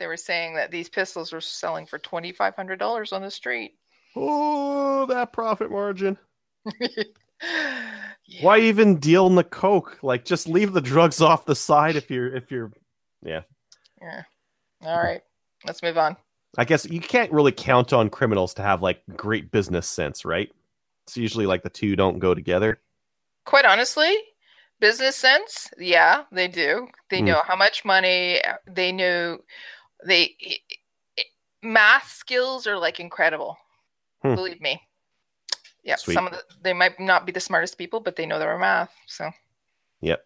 they 0.00 0.08
were 0.08 0.16
saying 0.16 0.54
that 0.56 0.72
these 0.72 0.88
pistols 0.88 1.32
were 1.32 1.40
selling 1.40 1.86
for 1.86 2.00
$2,500 2.00 3.12
on 3.12 3.22
the 3.22 3.30
street. 3.30 3.74
Oh, 4.16 5.06
that 5.06 5.32
profit 5.32 5.70
margin. 5.70 6.18
Yeah. 7.42 8.44
Why 8.44 8.58
even 8.58 8.98
deal 8.98 9.26
in 9.26 9.34
the 9.34 9.42
coke? 9.42 9.98
Like, 10.02 10.26
just 10.26 10.46
leave 10.46 10.72
the 10.74 10.80
drugs 10.82 11.20
off 11.22 11.46
the 11.46 11.54
side 11.56 11.96
if 11.96 12.10
you're 12.10 12.36
if 12.36 12.50
you're. 12.50 12.70
Yeah. 13.24 13.40
Yeah. 14.00 14.22
All 14.84 14.98
right. 14.98 15.22
Let's 15.66 15.82
move 15.82 15.96
on. 15.96 16.16
I 16.58 16.64
guess 16.66 16.84
you 16.84 17.00
can't 17.00 17.32
really 17.32 17.50
count 17.50 17.92
on 17.94 18.10
criminals 18.10 18.52
to 18.54 18.62
have 18.62 18.82
like 18.82 19.00
great 19.16 19.50
business 19.50 19.88
sense, 19.88 20.24
right? 20.26 20.50
It's 21.06 21.16
usually 21.16 21.46
like 21.46 21.62
the 21.62 21.70
two 21.70 21.96
don't 21.96 22.18
go 22.18 22.34
together. 22.34 22.78
Quite 23.46 23.64
honestly, 23.64 24.14
business 24.80 25.16
sense, 25.16 25.68
yeah, 25.78 26.24
they 26.30 26.46
do. 26.46 26.88
They 27.08 27.20
Hmm. 27.20 27.24
know 27.26 27.42
how 27.46 27.56
much 27.56 27.84
money. 27.86 28.40
They 28.66 28.92
know 28.92 29.38
they 30.04 30.36
math 31.62 32.08
skills 32.10 32.66
are 32.66 32.78
like 32.78 33.00
incredible. 33.00 33.56
Hmm. 34.22 34.34
Believe 34.34 34.60
me. 34.60 34.80
Yeah, 35.82 35.96
Sweet. 35.96 36.14
some 36.14 36.26
of 36.26 36.32
the, 36.32 36.42
they 36.62 36.72
might 36.72 37.00
not 37.00 37.24
be 37.24 37.32
the 37.32 37.40
smartest 37.40 37.78
people, 37.78 38.00
but 38.00 38.16
they 38.16 38.26
know 38.26 38.38
their 38.38 38.58
math. 38.58 38.92
So 39.06 39.30
Yep. 40.02 40.24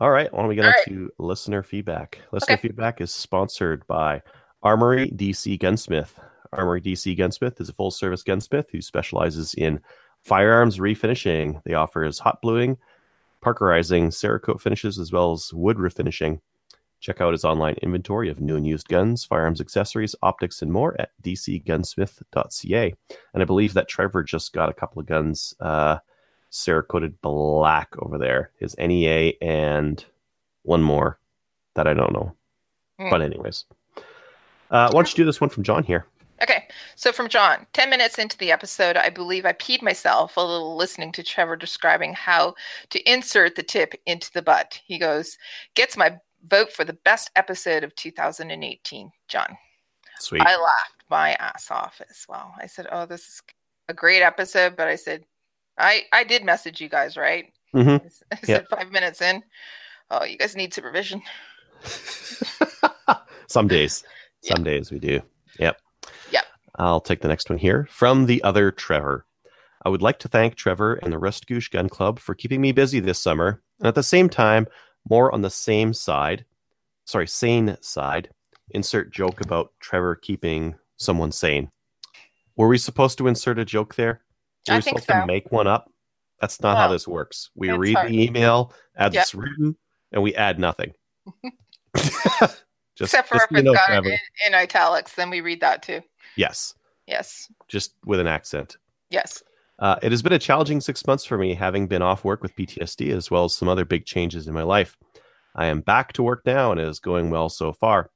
All 0.00 0.10
right. 0.10 0.32
Why 0.32 0.40
don't 0.40 0.48
we 0.48 0.56
get 0.56 0.62
All 0.64 0.68
on 0.68 0.74
right. 0.74 0.84
to 0.86 1.10
listener 1.18 1.62
feedback? 1.62 2.20
Listener 2.32 2.54
Okay. 2.54 2.62
feedback 2.62 3.00
is 3.00 3.12
sponsored 3.12 3.86
by 3.86 4.22
Armory 4.62 5.10
DC 5.10 5.58
Gunsmith. 5.58 6.18
Armory 6.52 6.80
DC 6.80 7.16
Gunsmith 7.16 7.60
is 7.60 7.68
a 7.68 7.72
full 7.72 7.90
service 7.90 8.22
gunsmith 8.22 8.66
who 8.70 8.80
specializes 8.80 9.54
in 9.54 9.80
firearms 10.22 10.78
refinishing. 10.78 11.62
They 11.64 11.74
offer 11.74 12.04
is 12.04 12.18
hot 12.18 12.40
bluing, 12.42 12.76
parkerizing, 13.40 14.08
Cerakote 14.08 14.60
finishes, 14.60 14.98
as 14.98 15.12
well 15.12 15.32
as 15.32 15.52
wood 15.52 15.76
refinishing. 15.76 16.40
Check 17.04 17.20
out 17.20 17.32
his 17.32 17.44
online 17.44 17.74
inventory 17.82 18.30
of 18.30 18.40
new 18.40 18.56
and 18.56 18.66
used 18.66 18.88
guns, 18.88 19.26
firearms 19.26 19.60
accessories, 19.60 20.14
optics, 20.22 20.62
and 20.62 20.72
more 20.72 20.98
at 20.98 21.10
dcgunsmith.ca. 21.22 22.94
And 23.34 23.42
I 23.42 23.44
believe 23.44 23.74
that 23.74 23.88
Trevor 23.88 24.22
just 24.22 24.54
got 24.54 24.70
a 24.70 24.72
couple 24.72 25.00
of 25.00 25.06
guns 25.06 25.52
uh, 25.60 25.98
Cerakoted 26.50 27.16
black 27.20 27.90
over 27.98 28.16
there. 28.16 28.52
His 28.58 28.74
NEA 28.78 29.34
and 29.42 30.02
one 30.62 30.82
more 30.82 31.18
that 31.74 31.86
I 31.86 31.92
don't 31.92 32.14
know. 32.14 32.34
Hmm. 32.98 33.10
But 33.10 33.20
anyways, 33.20 33.66
uh, 34.70 34.88
why 34.88 34.90
don't 34.90 35.12
you 35.12 35.16
do 35.22 35.26
this 35.26 35.42
one 35.42 35.50
from 35.50 35.62
John 35.62 35.84
here? 35.84 36.06
Okay, 36.42 36.66
so 36.96 37.12
from 37.12 37.28
John, 37.28 37.66
10 37.74 37.90
minutes 37.90 38.18
into 38.18 38.38
the 38.38 38.50
episode, 38.50 38.96
I 38.96 39.10
believe 39.10 39.44
I 39.44 39.52
peed 39.52 39.82
myself 39.82 40.38
a 40.38 40.40
little 40.40 40.74
listening 40.74 41.12
to 41.12 41.22
Trevor 41.22 41.56
describing 41.56 42.14
how 42.14 42.54
to 42.88 43.10
insert 43.10 43.56
the 43.56 43.62
tip 43.62 43.94
into 44.06 44.32
the 44.32 44.42
butt. 44.42 44.80
He 44.86 44.98
goes, 44.98 45.36
gets 45.74 45.98
my 45.98 46.18
vote 46.46 46.72
for 46.72 46.84
the 46.84 46.92
best 47.04 47.30
episode 47.36 47.84
of 47.84 47.94
2018, 47.94 49.10
John. 49.28 49.56
Sweet. 50.18 50.42
I 50.42 50.56
laughed 50.56 51.04
my 51.10 51.32
ass 51.34 51.70
off 51.70 52.00
as 52.08 52.24
well. 52.28 52.54
I 52.60 52.66
said, 52.66 52.86
"Oh, 52.90 53.06
this 53.06 53.22
is 53.22 53.42
a 53.88 53.94
great 53.94 54.22
episode," 54.22 54.76
but 54.76 54.88
I 54.88 54.96
said, 54.96 55.24
"I 55.78 56.02
I 56.12 56.24
did 56.24 56.44
message 56.44 56.80
you 56.80 56.88
guys, 56.88 57.16
right?" 57.16 57.52
Mhm. 57.74 58.00
I 58.32 58.36
said 58.44 58.66
five 58.68 58.92
minutes 58.92 59.20
in. 59.20 59.42
Oh, 60.10 60.24
you 60.24 60.38
guys 60.38 60.54
need 60.54 60.72
supervision. 60.72 61.22
Some 63.48 63.68
days. 63.68 64.04
Some 64.42 64.62
days 64.62 64.90
we 64.90 64.98
do. 64.98 65.20
Yep. 65.58 65.80
Yep. 66.30 66.44
I'll 66.76 67.00
take 67.00 67.20
the 67.20 67.28
next 67.28 67.48
one 67.50 67.58
here 67.58 67.86
from 67.90 68.26
the 68.26 68.42
other 68.42 68.70
Trevor. 68.70 69.26
I 69.84 69.88
would 69.88 70.02
like 70.02 70.18
to 70.20 70.28
thank 70.28 70.54
Trevor 70.54 70.94
and 70.94 71.12
the 71.12 71.18
Rescoosh 71.18 71.70
Gun 71.70 71.88
Club 71.88 72.18
for 72.18 72.34
keeping 72.34 72.60
me 72.60 72.72
busy 72.72 73.00
this 73.00 73.18
summer, 73.18 73.62
and 73.78 73.86
at 73.88 73.94
the 73.94 74.02
same 74.02 74.28
time, 74.28 74.66
more 75.08 75.32
on 75.32 75.42
the 75.42 75.50
same 75.50 75.92
side, 75.94 76.44
sorry, 77.04 77.26
sane 77.26 77.76
side. 77.80 78.30
Insert 78.70 79.12
joke 79.12 79.40
about 79.42 79.72
Trevor 79.80 80.16
keeping 80.16 80.74
someone 80.96 81.32
sane. 81.32 81.70
Were 82.56 82.68
we 82.68 82.78
supposed 82.78 83.18
to 83.18 83.26
insert 83.26 83.58
a 83.58 83.64
joke 83.64 83.94
there? 83.94 84.22
Were 84.68 84.74
I 84.74 84.76
we 84.78 84.82
think 84.82 85.00
supposed 85.00 85.20
to 85.20 85.26
make 85.26 85.52
one 85.52 85.66
up? 85.66 85.90
That's 86.40 86.60
not 86.62 86.76
how 86.78 86.88
this 86.88 87.06
works. 87.06 87.50
We 87.54 87.68
It's 87.70 87.78
read 87.78 87.94
hard. 87.96 88.10
the 88.10 88.22
email, 88.24 88.72
add 88.96 89.12
Yep. 89.14 89.22
this 89.22 89.34
written, 89.34 89.76
and 90.12 90.22
we 90.22 90.34
add 90.34 90.58
nothing. 90.58 90.92
just, 91.96 92.62
Except 93.00 93.28
for 93.28 93.36
if 93.36 93.42
so 93.42 93.46
it's 93.56 93.62
know, 93.64 93.74
got 93.74 93.86
Trevor. 93.86 94.08
it 94.08 94.20
in, 94.46 94.52
in 94.52 94.54
italics, 94.54 95.14
then 95.14 95.30
we 95.30 95.40
read 95.40 95.60
that 95.60 95.82
too. 95.82 96.00
Yes, 96.36 96.74
Yes, 97.06 97.48
just 97.68 97.92
with 98.06 98.18
an 98.20 98.26
accent. 98.26 98.76
yes. 99.10 99.42
Uh, 99.78 99.96
it 100.02 100.12
has 100.12 100.22
been 100.22 100.32
a 100.32 100.38
challenging 100.38 100.80
six 100.80 101.06
months 101.06 101.24
for 101.24 101.36
me, 101.36 101.54
having 101.54 101.86
been 101.86 102.02
off 102.02 102.24
work 102.24 102.42
with 102.42 102.54
PTSD 102.54 103.12
as 103.12 103.30
well 103.30 103.44
as 103.44 103.54
some 103.54 103.68
other 103.68 103.84
big 103.84 104.06
changes 104.06 104.46
in 104.46 104.54
my 104.54 104.62
life. 104.62 104.96
I 105.54 105.66
am 105.66 105.80
back 105.80 106.12
to 106.14 106.22
work 106.22 106.42
now 106.46 106.72
and 106.72 106.80
it 106.80 106.88
is 106.88 107.00
going 107.00 107.30
well 107.30 107.48
so 107.48 107.72
far. 107.72 108.10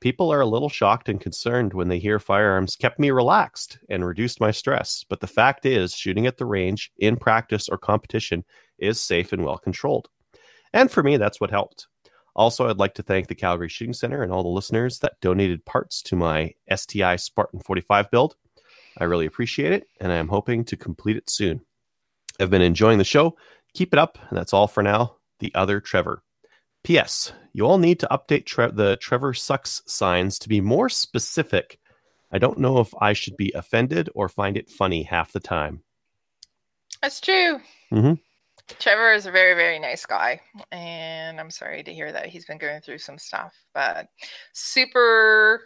People 0.00 0.32
are 0.32 0.40
a 0.40 0.46
little 0.46 0.68
shocked 0.68 1.08
and 1.08 1.20
concerned 1.20 1.74
when 1.74 1.88
they 1.88 1.98
hear 1.98 2.20
firearms 2.20 2.76
kept 2.76 3.00
me 3.00 3.10
relaxed 3.10 3.78
and 3.88 4.06
reduced 4.06 4.40
my 4.40 4.52
stress. 4.52 5.04
But 5.08 5.20
the 5.20 5.26
fact 5.26 5.66
is, 5.66 5.94
shooting 5.94 6.26
at 6.26 6.36
the 6.36 6.46
range 6.46 6.92
in 6.98 7.16
practice 7.16 7.68
or 7.68 7.78
competition 7.78 8.44
is 8.78 9.02
safe 9.02 9.32
and 9.32 9.44
well 9.44 9.58
controlled. 9.58 10.08
And 10.72 10.90
for 10.90 11.02
me, 11.02 11.16
that's 11.16 11.40
what 11.40 11.50
helped. 11.50 11.88
Also, 12.36 12.68
I'd 12.68 12.78
like 12.78 12.94
to 12.94 13.02
thank 13.02 13.26
the 13.26 13.34
Calgary 13.34 13.68
Shooting 13.68 13.92
Center 13.92 14.22
and 14.22 14.30
all 14.30 14.44
the 14.44 14.48
listeners 14.48 15.00
that 15.00 15.20
donated 15.20 15.64
parts 15.64 16.00
to 16.02 16.14
my 16.14 16.54
STI 16.72 17.16
Spartan 17.16 17.58
45 17.58 18.08
build. 18.12 18.36
I 18.98 19.04
really 19.04 19.26
appreciate 19.26 19.72
it, 19.72 19.86
and 20.00 20.12
I 20.12 20.16
am 20.16 20.28
hoping 20.28 20.64
to 20.66 20.76
complete 20.76 21.16
it 21.16 21.30
soon. 21.30 21.60
I've 22.40 22.50
been 22.50 22.62
enjoying 22.62 22.98
the 22.98 23.04
show. 23.04 23.36
Keep 23.74 23.92
it 23.92 23.98
up, 23.98 24.18
and 24.28 24.36
that's 24.36 24.52
all 24.52 24.66
for 24.66 24.82
now. 24.82 25.16
The 25.40 25.52
other 25.54 25.80
Trevor. 25.80 26.22
P.S. 26.84 27.32
You 27.52 27.66
all 27.66 27.78
need 27.78 28.00
to 28.00 28.08
update 28.10 28.46
tre- 28.46 28.70
the 28.70 28.96
Trevor 28.96 29.34
sucks 29.34 29.82
signs 29.86 30.38
to 30.40 30.48
be 30.48 30.60
more 30.60 30.88
specific. 30.88 31.78
I 32.30 32.38
don't 32.38 32.58
know 32.58 32.78
if 32.78 32.92
I 33.00 33.12
should 33.12 33.36
be 33.36 33.52
offended 33.54 34.10
or 34.14 34.28
find 34.28 34.56
it 34.56 34.70
funny 34.70 35.02
half 35.02 35.32
the 35.32 35.40
time. 35.40 35.82
That's 37.02 37.20
true. 37.20 37.60
Mhm. 37.92 38.20
Trevor 38.78 39.12
is 39.12 39.26
a 39.26 39.30
very, 39.30 39.54
very 39.54 39.78
nice 39.78 40.04
guy. 40.04 40.40
And 40.70 41.40
I'm 41.40 41.50
sorry 41.50 41.82
to 41.82 41.94
hear 41.94 42.12
that 42.12 42.26
he's 42.26 42.44
been 42.44 42.58
going 42.58 42.80
through 42.82 42.98
some 42.98 43.18
stuff, 43.18 43.54
but 43.72 44.08
super, 44.52 45.62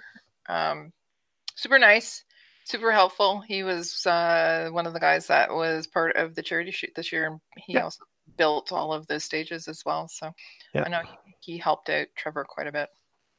um, 0.48 0.92
super 1.56 1.78
nice, 1.78 2.24
super 2.64 2.92
helpful. 2.92 3.40
He 3.40 3.62
was 3.62 4.06
uh, 4.06 4.68
one 4.72 4.86
of 4.86 4.92
the 4.92 5.00
guys 5.00 5.26
that 5.28 5.52
was 5.52 5.86
part 5.86 6.16
of 6.16 6.34
the 6.34 6.42
charity 6.42 6.70
shoot 6.70 6.90
this 6.96 7.12
year. 7.12 7.26
And 7.26 7.40
he 7.56 7.74
Yeah. 7.74 7.84
also 7.84 8.04
built 8.36 8.72
all 8.72 8.92
of 8.92 9.06
those 9.06 9.24
stages 9.24 9.68
as 9.68 9.82
well. 9.84 10.08
So 10.08 10.32
Yeah. 10.74 10.84
I 10.86 10.88
know 10.88 11.00
he, 11.40 11.52
he 11.54 11.58
helped 11.58 11.88
out 11.90 12.06
Trevor 12.16 12.44
quite 12.44 12.66
a 12.66 12.72
bit. 12.72 12.88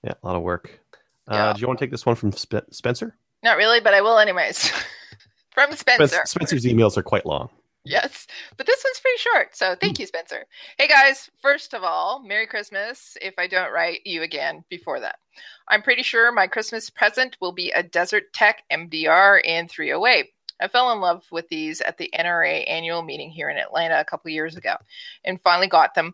Yeah, 0.03 0.13
a 0.21 0.27
lot 0.27 0.35
of 0.35 0.41
work. 0.43 0.79
Uh, 1.27 1.53
Do 1.53 1.61
you 1.61 1.67
want 1.67 1.79
to 1.79 1.85
take 1.85 1.91
this 1.91 2.05
one 2.05 2.15
from 2.15 2.31
Spe- 2.33 2.69
Spencer? 2.71 3.15
Not 3.43 3.57
really, 3.57 3.79
but 3.79 3.93
I 3.93 4.01
will 4.01 4.19
anyways. 4.19 4.71
From 5.51 5.71
Spencer. 5.73 6.21
Spencer's 6.25 6.65
emails 6.65 6.97
are 6.97 7.03
quite 7.03 7.25
long. 7.27 7.49
Yes, 7.85 8.27
but 8.55 8.65
this 8.65 8.81
one's 8.85 8.99
pretty 9.01 9.17
short. 9.17 9.55
So 9.57 9.75
thank 9.75 9.99
you, 9.99 10.05
Spencer. 10.05 10.45
Hey 10.77 10.87
guys, 10.87 11.29
first 11.41 11.73
of 11.73 11.83
all, 11.83 12.23
Merry 12.23 12.47
Christmas 12.47 13.17
if 13.21 13.33
I 13.37 13.45
don't 13.45 13.73
write 13.73 14.05
you 14.05 14.21
again 14.21 14.63
before 14.69 15.01
that. 15.01 15.17
I'm 15.67 15.81
pretty 15.81 16.03
sure 16.03 16.31
my 16.31 16.47
Christmas 16.47 16.89
present 16.89 17.35
will 17.41 17.51
be 17.51 17.71
a 17.71 17.83
Desert 17.83 18.31
Tech 18.31 18.63
MDR 18.71 19.41
in 19.43 19.67
308. 19.67 20.27
I 20.61 20.67
fell 20.69 20.93
in 20.93 21.01
love 21.01 21.25
with 21.29 21.49
these 21.49 21.81
at 21.81 21.97
the 21.97 22.09
NRA 22.17 22.63
annual 22.69 23.01
meeting 23.01 23.29
here 23.29 23.49
in 23.49 23.57
Atlanta 23.57 23.99
a 23.99 24.05
couple 24.05 24.31
years 24.31 24.55
ago 24.55 24.75
and 25.25 25.41
finally 25.41 25.67
got 25.67 25.93
them 25.93 26.13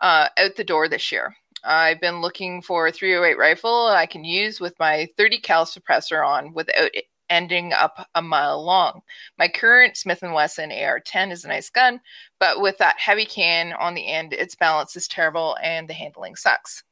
uh, 0.00 0.28
out 0.38 0.56
the 0.56 0.64
door 0.64 0.88
this 0.88 1.12
year. 1.12 1.36
I've 1.62 2.00
been 2.00 2.22
looking 2.22 2.62
for 2.62 2.86
a 2.86 2.92
308 2.92 3.36
rifle 3.36 3.88
I 3.88 4.06
can 4.06 4.24
use 4.24 4.58
with 4.58 4.78
my 4.78 5.06
30 5.18 5.40
cal 5.40 5.66
suppressor 5.66 6.26
on 6.26 6.54
without 6.54 6.94
it 6.94 7.04
ending 7.30 7.72
up 7.72 8.06
a 8.14 8.20
mile 8.20 8.62
long. 8.62 9.00
My 9.38 9.48
current 9.48 9.96
Smith 9.96 10.20
& 10.20 10.22
Wesson 10.22 10.70
AR-10 10.70 11.32
is 11.32 11.44
a 11.44 11.48
nice 11.48 11.70
gun, 11.70 12.00
but 12.38 12.60
with 12.60 12.76
that 12.78 12.98
heavy 12.98 13.24
can 13.24 13.72
on 13.74 13.94
the 13.94 14.06
end, 14.06 14.34
its 14.34 14.54
balance 14.54 14.96
is 14.96 15.08
terrible 15.08 15.56
and 15.62 15.88
the 15.88 15.94
handling 15.94 16.36
sucks. 16.36 16.82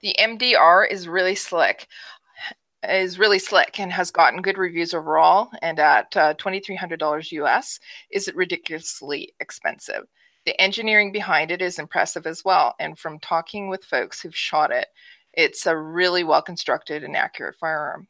The 0.00 0.16
MDR 0.18 0.90
is 0.90 1.08
really 1.08 1.34
slick. 1.34 1.88
Is 2.86 3.18
really 3.18 3.38
slick 3.38 3.80
and 3.80 3.90
has 3.90 4.10
gotten 4.10 4.42
good 4.42 4.58
reviews 4.58 4.92
overall. 4.92 5.48
And 5.62 5.78
at 5.78 6.14
uh, 6.16 6.34
$2,300 6.34 7.32
US, 7.32 7.80
is 8.10 8.28
it 8.28 8.36
ridiculously 8.36 9.32
expensive? 9.40 10.04
The 10.44 10.60
engineering 10.60 11.10
behind 11.10 11.50
it 11.50 11.62
is 11.62 11.78
impressive 11.78 12.26
as 12.26 12.44
well. 12.44 12.74
And 12.78 12.98
from 12.98 13.18
talking 13.20 13.68
with 13.68 13.86
folks 13.86 14.20
who've 14.20 14.36
shot 14.36 14.70
it, 14.70 14.88
it's 15.32 15.64
a 15.64 15.76
really 15.76 16.24
well 16.24 16.42
constructed 16.42 17.02
and 17.02 17.16
accurate 17.16 17.56
firearm. 17.56 18.06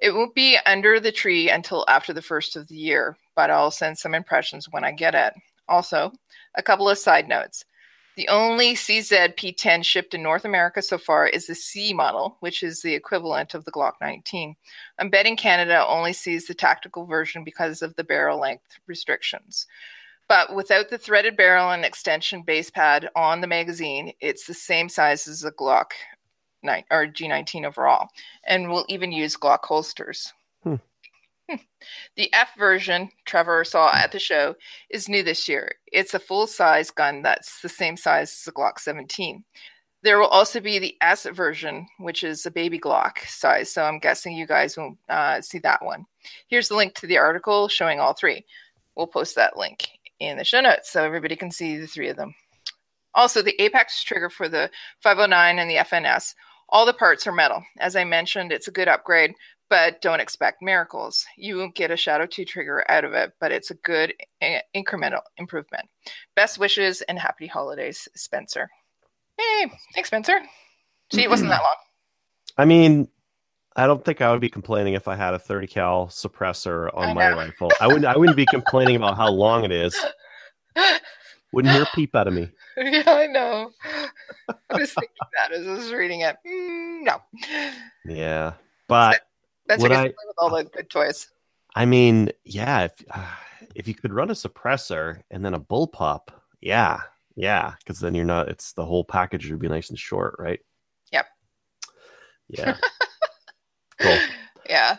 It 0.00 0.14
won't 0.14 0.34
be 0.34 0.58
under 0.66 1.00
the 1.00 1.12
tree 1.12 1.50
until 1.50 1.84
after 1.88 2.12
the 2.12 2.22
first 2.22 2.56
of 2.56 2.68
the 2.68 2.76
year, 2.76 3.16
but 3.34 3.50
I'll 3.50 3.70
send 3.70 3.98
some 3.98 4.14
impressions 4.14 4.68
when 4.70 4.84
I 4.84 4.92
get 4.92 5.14
it. 5.14 5.34
Also, 5.68 6.12
a 6.54 6.62
couple 6.62 6.88
of 6.88 6.98
side 6.98 7.28
notes. 7.28 7.64
The 8.16 8.28
only 8.28 8.74
CZ 8.74 9.36
P10 9.36 9.84
shipped 9.84 10.14
in 10.14 10.22
North 10.22 10.46
America 10.46 10.80
so 10.80 10.96
far 10.96 11.26
is 11.26 11.46
the 11.46 11.54
C 11.54 11.92
model, 11.92 12.38
which 12.40 12.62
is 12.62 12.80
the 12.80 12.94
equivalent 12.94 13.52
of 13.52 13.66
the 13.66 13.72
Glock 13.72 13.92
19. 14.00 14.56
I'm 14.98 15.10
betting 15.10 15.36
Canada 15.36 15.86
only 15.86 16.14
sees 16.14 16.46
the 16.46 16.54
tactical 16.54 17.04
version 17.04 17.44
because 17.44 17.82
of 17.82 17.94
the 17.96 18.04
barrel 18.04 18.40
length 18.40 18.78
restrictions. 18.86 19.66
But 20.28 20.54
without 20.54 20.88
the 20.88 20.96
threaded 20.96 21.36
barrel 21.36 21.70
and 21.70 21.84
extension 21.84 22.40
base 22.40 22.70
pad 22.70 23.10
on 23.14 23.42
the 23.42 23.46
magazine, 23.46 24.12
it's 24.20 24.46
the 24.46 24.54
same 24.54 24.88
size 24.88 25.28
as 25.28 25.42
the 25.42 25.52
Glock 25.52 25.90
9 26.66 26.84
or 26.90 27.06
G19 27.06 27.64
overall, 27.66 28.08
and 28.44 28.70
we'll 28.70 28.84
even 28.88 29.12
use 29.12 29.36
Glock 29.36 29.64
holsters. 29.64 30.32
Hmm. 30.62 30.76
Hmm. 31.48 31.56
The 32.16 32.32
F 32.34 32.50
version 32.58 33.10
Trevor 33.24 33.64
saw 33.64 33.92
at 33.94 34.12
the 34.12 34.18
show 34.18 34.56
is 34.90 35.08
new 35.08 35.22
this 35.22 35.48
year. 35.48 35.76
It's 35.92 36.14
a 36.14 36.18
full 36.18 36.46
size 36.46 36.90
gun 36.90 37.22
that's 37.22 37.60
the 37.62 37.68
same 37.68 37.96
size 37.96 38.32
as 38.32 38.44
the 38.44 38.52
Glock 38.52 38.78
17. 38.78 39.44
There 40.02 40.18
will 40.18 40.26
also 40.26 40.60
be 40.60 40.78
the 40.78 40.96
S 41.00 41.26
version, 41.26 41.86
which 41.98 42.22
is 42.22 42.46
a 42.46 42.50
baby 42.50 42.78
Glock 42.78 43.18
size. 43.26 43.72
So 43.72 43.82
I'm 43.82 43.98
guessing 43.98 44.36
you 44.36 44.46
guys 44.46 44.76
won't 44.76 44.98
uh, 45.08 45.40
see 45.40 45.58
that 45.60 45.84
one. 45.84 46.06
Here's 46.48 46.68
the 46.68 46.76
link 46.76 46.94
to 46.96 47.06
the 47.06 47.18
article 47.18 47.68
showing 47.68 48.00
all 48.00 48.12
three. 48.12 48.44
We'll 48.94 49.06
post 49.06 49.34
that 49.36 49.56
link 49.56 49.88
in 50.20 50.36
the 50.36 50.44
show 50.44 50.60
notes 50.60 50.90
so 50.90 51.02
everybody 51.04 51.36
can 51.36 51.50
see 51.50 51.76
the 51.76 51.86
three 51.86 52.08
of 52.08 52.16
them. 52.16 52.34
Also, 53.14 53.40
the 53.40 53.60
Apex 53.60 54.02
trigger 54.04 54.28
for 54.28 54.48
the 54.48 54.70
509 55.00 55.58
and 55.58 55.70
the 55.70 55.76
FNS, 55.76 56.34
all 56.68 56.86
the 56.86 56.92
parts 56.92 57.26
are 57.26 57.32
metal. 57.32 57.62
As 57.78 57.96
I 57.96 58.04
mentioned, 58.04 58.52
it's 58.52 58.68
a 58.68 58.72
good 58.72 58.88
upgrade, 58.88 59.34
but 59.68 60.00
don't 60.00 60.20
expect 60.20 60.62
miracles. 60.62 61.24
You 61.36 61.58
won't 61.58 61.74
get 61.74 61.90
a 61.90 61.96
Shadow 61.96 62.26
2 62.26 62.44
trigger 62.44 62.84
out 62.88 63.04
of 63.04 63.12
it, 63.12 63.32
but 63.40 63.52
it's 63.52 63.70
a 63.70 63.74
good 63.74 64.14
eh, 64.40 64.60
incremental 64.74 65.20
improvement. 65.36 65.88
Best 66.34 66.58
wishes 66.58 67.02
and 67.02 67.18
happy 67.18 67.46
holidays, 67.46 68.08
Spencer. 68.14 68.68
Hey, 69.38 69.70
thanks, 69.94 70.08
Spencer. 70.08 70.40
See, 71.12 71.22
it 71.22 71.30
wasn't 71.30 71.50
that 71.50 71.62
long. 71.62 71.76
I 72.58 72.64
mean, 72.64 73.08
I 73.76 73.86
don't 73.86 74.04
think 74.04 74.22
I 74.22 74.30
would 74.30 74.40
be 74.40 74.48
complaining 74.48 74.94
if 74.94 75.06
I 75.08 75.16
had 75.16 75.34
a 75.34 75.38
30 75.38 75.66
cal 75.66 76.06
suppressor 76.06 76.88
on 76.94 77.14
my 77.14 77.30
rifle. 77.32 77.70
I 77.80 77.86
wouldn't. 77.86 78.06
I 78.06 78.16
wouldn't 78.16 78.36
be 78.36 78.46
complaining 78.50 78.96
about 78.96 79.16
how 79.16 79.30
long 79.30 79.64
it 79.64 79.72
is. 79.72 79.94
Wouldn't 81.52 81.74
hear 81.74 81.82
a 81.82 81.88
peep 81.94 82.14
out 82.14 82.26
of 82.26 82.34
me. 82.34 82.50
yeah, 82.92 83.02
I 83.06 83.26
know. 83.26 83.70
I 84.70 84.78
was 84.78 84.92
thinking 84.92 85.16
that 85.34 85.52
as 85.52 85.66
I 85.66 85.72
was 85.72 85.92
reading 85.92 86.20
it. 86.20 86.36
Mm, 86.46 87.02
no. 87.04 87.22
Yeah, 88.04 88.54
but 88.88 89.22
That's 89.66 89.82
what 89.82 89.92
I- 89.92 90.04
with 90.04 90.14
all 90.38 90.50
the 90.54 90.64
good 90.64 90.90
toys. 90.90 91.28
I 91.74 91.84
mean, 91.84 92.30
yeah, 92.44 92.84
if 92.84 92.92
uh, 93.10 93.26
if 93.74 93.86
you 93.86 93.94
could 93.94 94.12
run 94.12 94.30
a 94.30 94.34
suppressor 94.34 95.20
and 95.30 95.44
then 95.44 95.54
a 95.54 95.60
bullpup, 95.60 96.28
yeah, 96.60 97.00
yeah, 97.34 97.74
because 97.78 98.00
then 98.00 98.14
you're 98.14 98.24
not. 98.24 98.48
It's 98.48 98.72
the 98.72 98.84
whole 98.84 99.04
package 99.04 99.50
would 99.50 99.60
be 99.60 99.68
nice 99.68 99.90
and 99.90 99.98
short, 99.98 100.36
right? 100.38 100.60
Yep. 101.12 101.26
Yeah. 102.48 102.76
cool. 104.00 104.18
Yeah. 104.68 104.96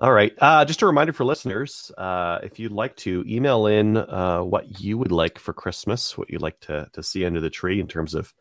All 0.00 0.12
right. 0.12 0.32
Uh, 0.38 0.64
just 0.64 0.80
a 0.80 0.86
reminder 0.86 1.12
for 1.12 1.24
listeners 1.26 1.92
uh, 1.98 2.38
if 2.42 2.58
you'd 2.58 2.72
like 2.72 2.96
to 2.96 3.22
email 3.28 3.66
in 3.66 3.98
uh, 3.98 4.40
what 4.40 4.80
you 4.80 4.96
would 4.96 5.12
like 5.12 5.38
for 5.38 5.52
Christmas, 5.52 6.16
what 6.16 6.30
you'd 6.30 6.40
like 6.40 6.58
to, 6.60 6.88
to 6.94 7.02
see 7.02 7.26
under 7.26 7.40
the 7.40 7.50
tree 7.50 7.80
in 7.80 7.86
terms 7.86 8.14
of 8.14 8.32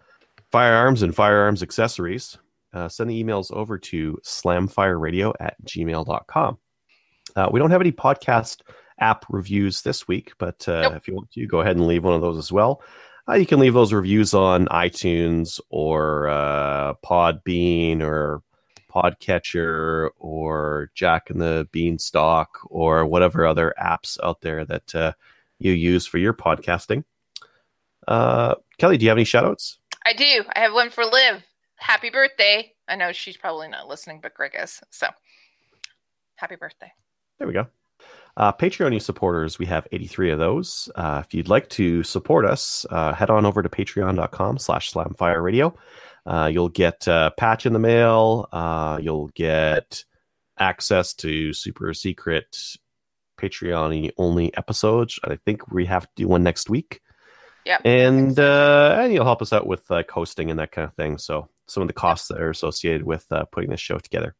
firearms 0.51 1.01
and 1.01 1.13
firearms 1.13 1.61
accessories, 1.61 2.37
uh, 2.73 2.87
send 2.87 3.09
the 3.09 3.21
emails 3.21 3.51
over 3.51 3.77
to 3.77 4.17
slamfireradio 4.23 5.33
at 5.41 5.61
gmail.com. 5.65 6.57
Uh, 7.35 7.49
we 7.51 7.59
don't 7.59 7.71
have 7.71 7.81
any 7.81 7.91
podcast 7.91 8.61
app 9.01 9.25
reviews 9.29 9.81
this 9.81 10.07
week, 10.07 10.31
but 10.37 10.65
uh, 10.69 10.83
Nope. 10.83 10.93
if 10.95 11.07
you 11.09 11.15
want 11.15 11.29
to, 11.31 11.45
go 11.45 11.59
ahead 11.59 11.75
and 11.75 11.87
leave 11.87 12.05
one 12.05 12.13
of 12.13 12.21
those 12.21 12.37
as 12.37 12.53
well. 12.53 12.81
Uh, 13.27 13.33
you 13.33 13.45
can 13.45 13.59
leave 13.59 13.73
those 13.73 13.91
reviews 13.91 14.33
on 14.33 14.65
iTunes 14.67 15.59
or 15.69 16.29
uh, 16.29 16.93
Podbean 17.05 18.01
or 18.01 18.41
Podcatcher 18.89 20.09
or 20.17 20.91
Jack 20.95 21.29
and 21.29 21.41
the 21.41 21.67
Beanstalk 21.71 22.59
or 22.65 23.05
whatever 23.05 23.45
other 23.45 23.73
apps 23.81 24.17
out 24.23 24.41
there 24.41 24.65
that 24.65 24.95
uh, 24.95 25.13
you 25.59 25.71
use 25.71 26.05
for 26.05 26.17
your 26.17 26.33
podcasting. 26.33 27.03
Uh, 28.07 28.55
Kelly, 28.77 28.97
do 28.97 29.05
you 29.05 29.09
have 29.09 29.17
any 29.17 29.25
shoutouts? 29.25 29.77
I 30.05 30.13
do. 30.13 30.43
I 30.55 30.59
have 30.59 30.73
one 30.73 30.89
for 30.89 31.05
Liv. 31.05 31.43
Happy 31.75 32.09
birthday. 32.09 32.73
I 32.87 32.95
know 32.95 33.11
she's 33.11 33.37
probably 33.37 33.67
not 33.67 33.87
listening, 33.87 34.19
but 34.21 34.33
Greg 34.33 34.55
is. 34.59 34.81
So 34.89 35.07
happy 36.35 36.55
birthday. 36.55 36.91
There 37.37 37.47
we 37.47 37.53
go. 37.53 37.67
Uh, 38.37 38.53
Patreon 38.53 39.01
supporters, 39.01 39.59
we 39.59 39.65
have 39.65 39.87
83 39.91 40.31
of 40.31 40.39
those. 40.39 40.89
Uh, 40.95 41.21
if 41.25 41.33
you'd 41.33 41.49
like 41.49 41.67
to 41.69 42.03
support 42.03 42.45
us, 42.45 42.85
uh, 42.89 43.13
head 43.13 43.29
on 43.29 43.45
over 43.45 43.61
to 43.61 43.69
patreon.com 43.69 44.57
slash 44.57 44.93
slamfireradio. 44.93 45.75
Uh, 46.25 46.49
you'll 46.51 46.69
get 46.69 47.07
a 47.07 47.31
patch 47.37 47.65
in 47.65 47.73
the 47.73 47.79
mail. 47.79 48.47
Uh, 48.51 48.99
you'll 49.01 49.29
get 49.29 50.03
access 50.57 51.13
to 51.15 51.53
super 51.53 51.93
secret 51.93 52.57
Patreon 53.37 54.11
only 54.17 54.55
episodes. 54.55 55.19
I 55.23 55.37
think 55.45 55.71
we 55.71 55.85
have 55.85 56.03
to 56.03 56.11
do 56.15 56.27
one 56.27 56.43
next 56.43 56.69
week. 56.69 57.01
Yep. 57.65 57.81
And, 57.85 58.39
uh, 58.39 58.97
and 58.99 59.13
you'll 59.13 59.25
help 59.25 59.41
us 59.41 59.53
out 59.53 59.67
with 59.67 59.89
like 59.89 60.09
hosting 60.09 60.49
and 60.49 60.59
that 60.59 60.71
kind 60.71 60.87
of 60.87 60.93
thing. 60.95 61.17
So 61.17 61.49
some 61.67 61.81
of 61.81 61.87
the 61.87 61.93
costs 61.93 62.27
that 62.27 62.41
are 62.41 62.49
associated 62.49 63.03
with 63.03 63.31
uh, 63.31 63.45
putting 63.45 63.69
this 63.69 63.79
show 63.79 63.97
together. 63.97 64.35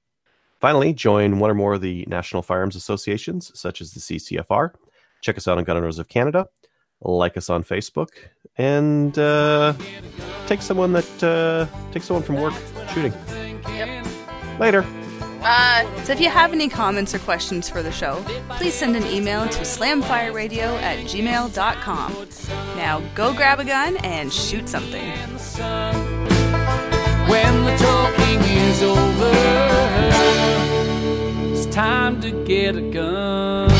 Finally, 0.59 0.93
join 0.93 1.39
one 1.39 1.49
or 1.49 1.53
more 1.53 1.75
of 1.75 1.81
the 1.81 2.05
National 2.09 2.41
Firearms 2.41 2.75
Associations, 2.75 3.51
such 3.57 3.79
as 3.79 3.91
the 3.91 3.99
CCFR. 3.99 4.71
Check 5.21 5.37
us 5.37 5.47
out 5.47 5.57
on 5.57 5.63
Gun 5.63 5.77
Owners 5.77 5.99
of 5.99 6.09
Canada. 6.09 6.47
Like 7.01 7.37
us 7.37 7.49
on 7.49 7.63
Facebook, 7.63 8.09
and 8.57 9.17
uh, 9.17 9.73
take 10.47 10.61
someone 10.61 10.91
that 10.93 11.23
uh, 11.23 11.65
take 11.93 12.03
someone 12.03 12.23
from 12.23 12.35
work 12.35 12.53
shooting. 12.93 13.13
Yep. 13.69 14.05
Later. 14.59 14.85
Uh, 15.41 15.85
So 16.03 16.11
if 16.11 16.19
you 16.19 16.29
have 16.29 16.51
any 16.51 16.67
comments 16.67 17.15
or 17.15 17.19
questions 17.19 17.69
for 17.69 17.81
the 17.81 17.91
show, 17.93 18.21
please 18.57 18.73
send 18.73 18.97
an 18.97 19.05
email 19.07 19.47
to 19.47 19.61
slamfireradio 19.61 20.67
at 20.81 20.97
gmail.com. 21.05 22.27
Now 22.75 22.99
go 23.15 23.33
grab 23.33 23.59
a 23.61 23.63
gun 23.65 23.95
and 23.97 24.33
shoot 24.33 24.67
something. 24.67 25.01
in 25.01 25.33
the 25.33 25.39
sun. 25.39 25.95
When 27.29 27.63
the 27.63 27.77
talking 27.77 28.41
is 28.67 28.83
over, 28.83 29.31
it's 31.53 31.65
time 31.73 32.19
to 32.19 32.31
get 32.43 32.75
a 32.75 32.81
gun. 32.81 33.78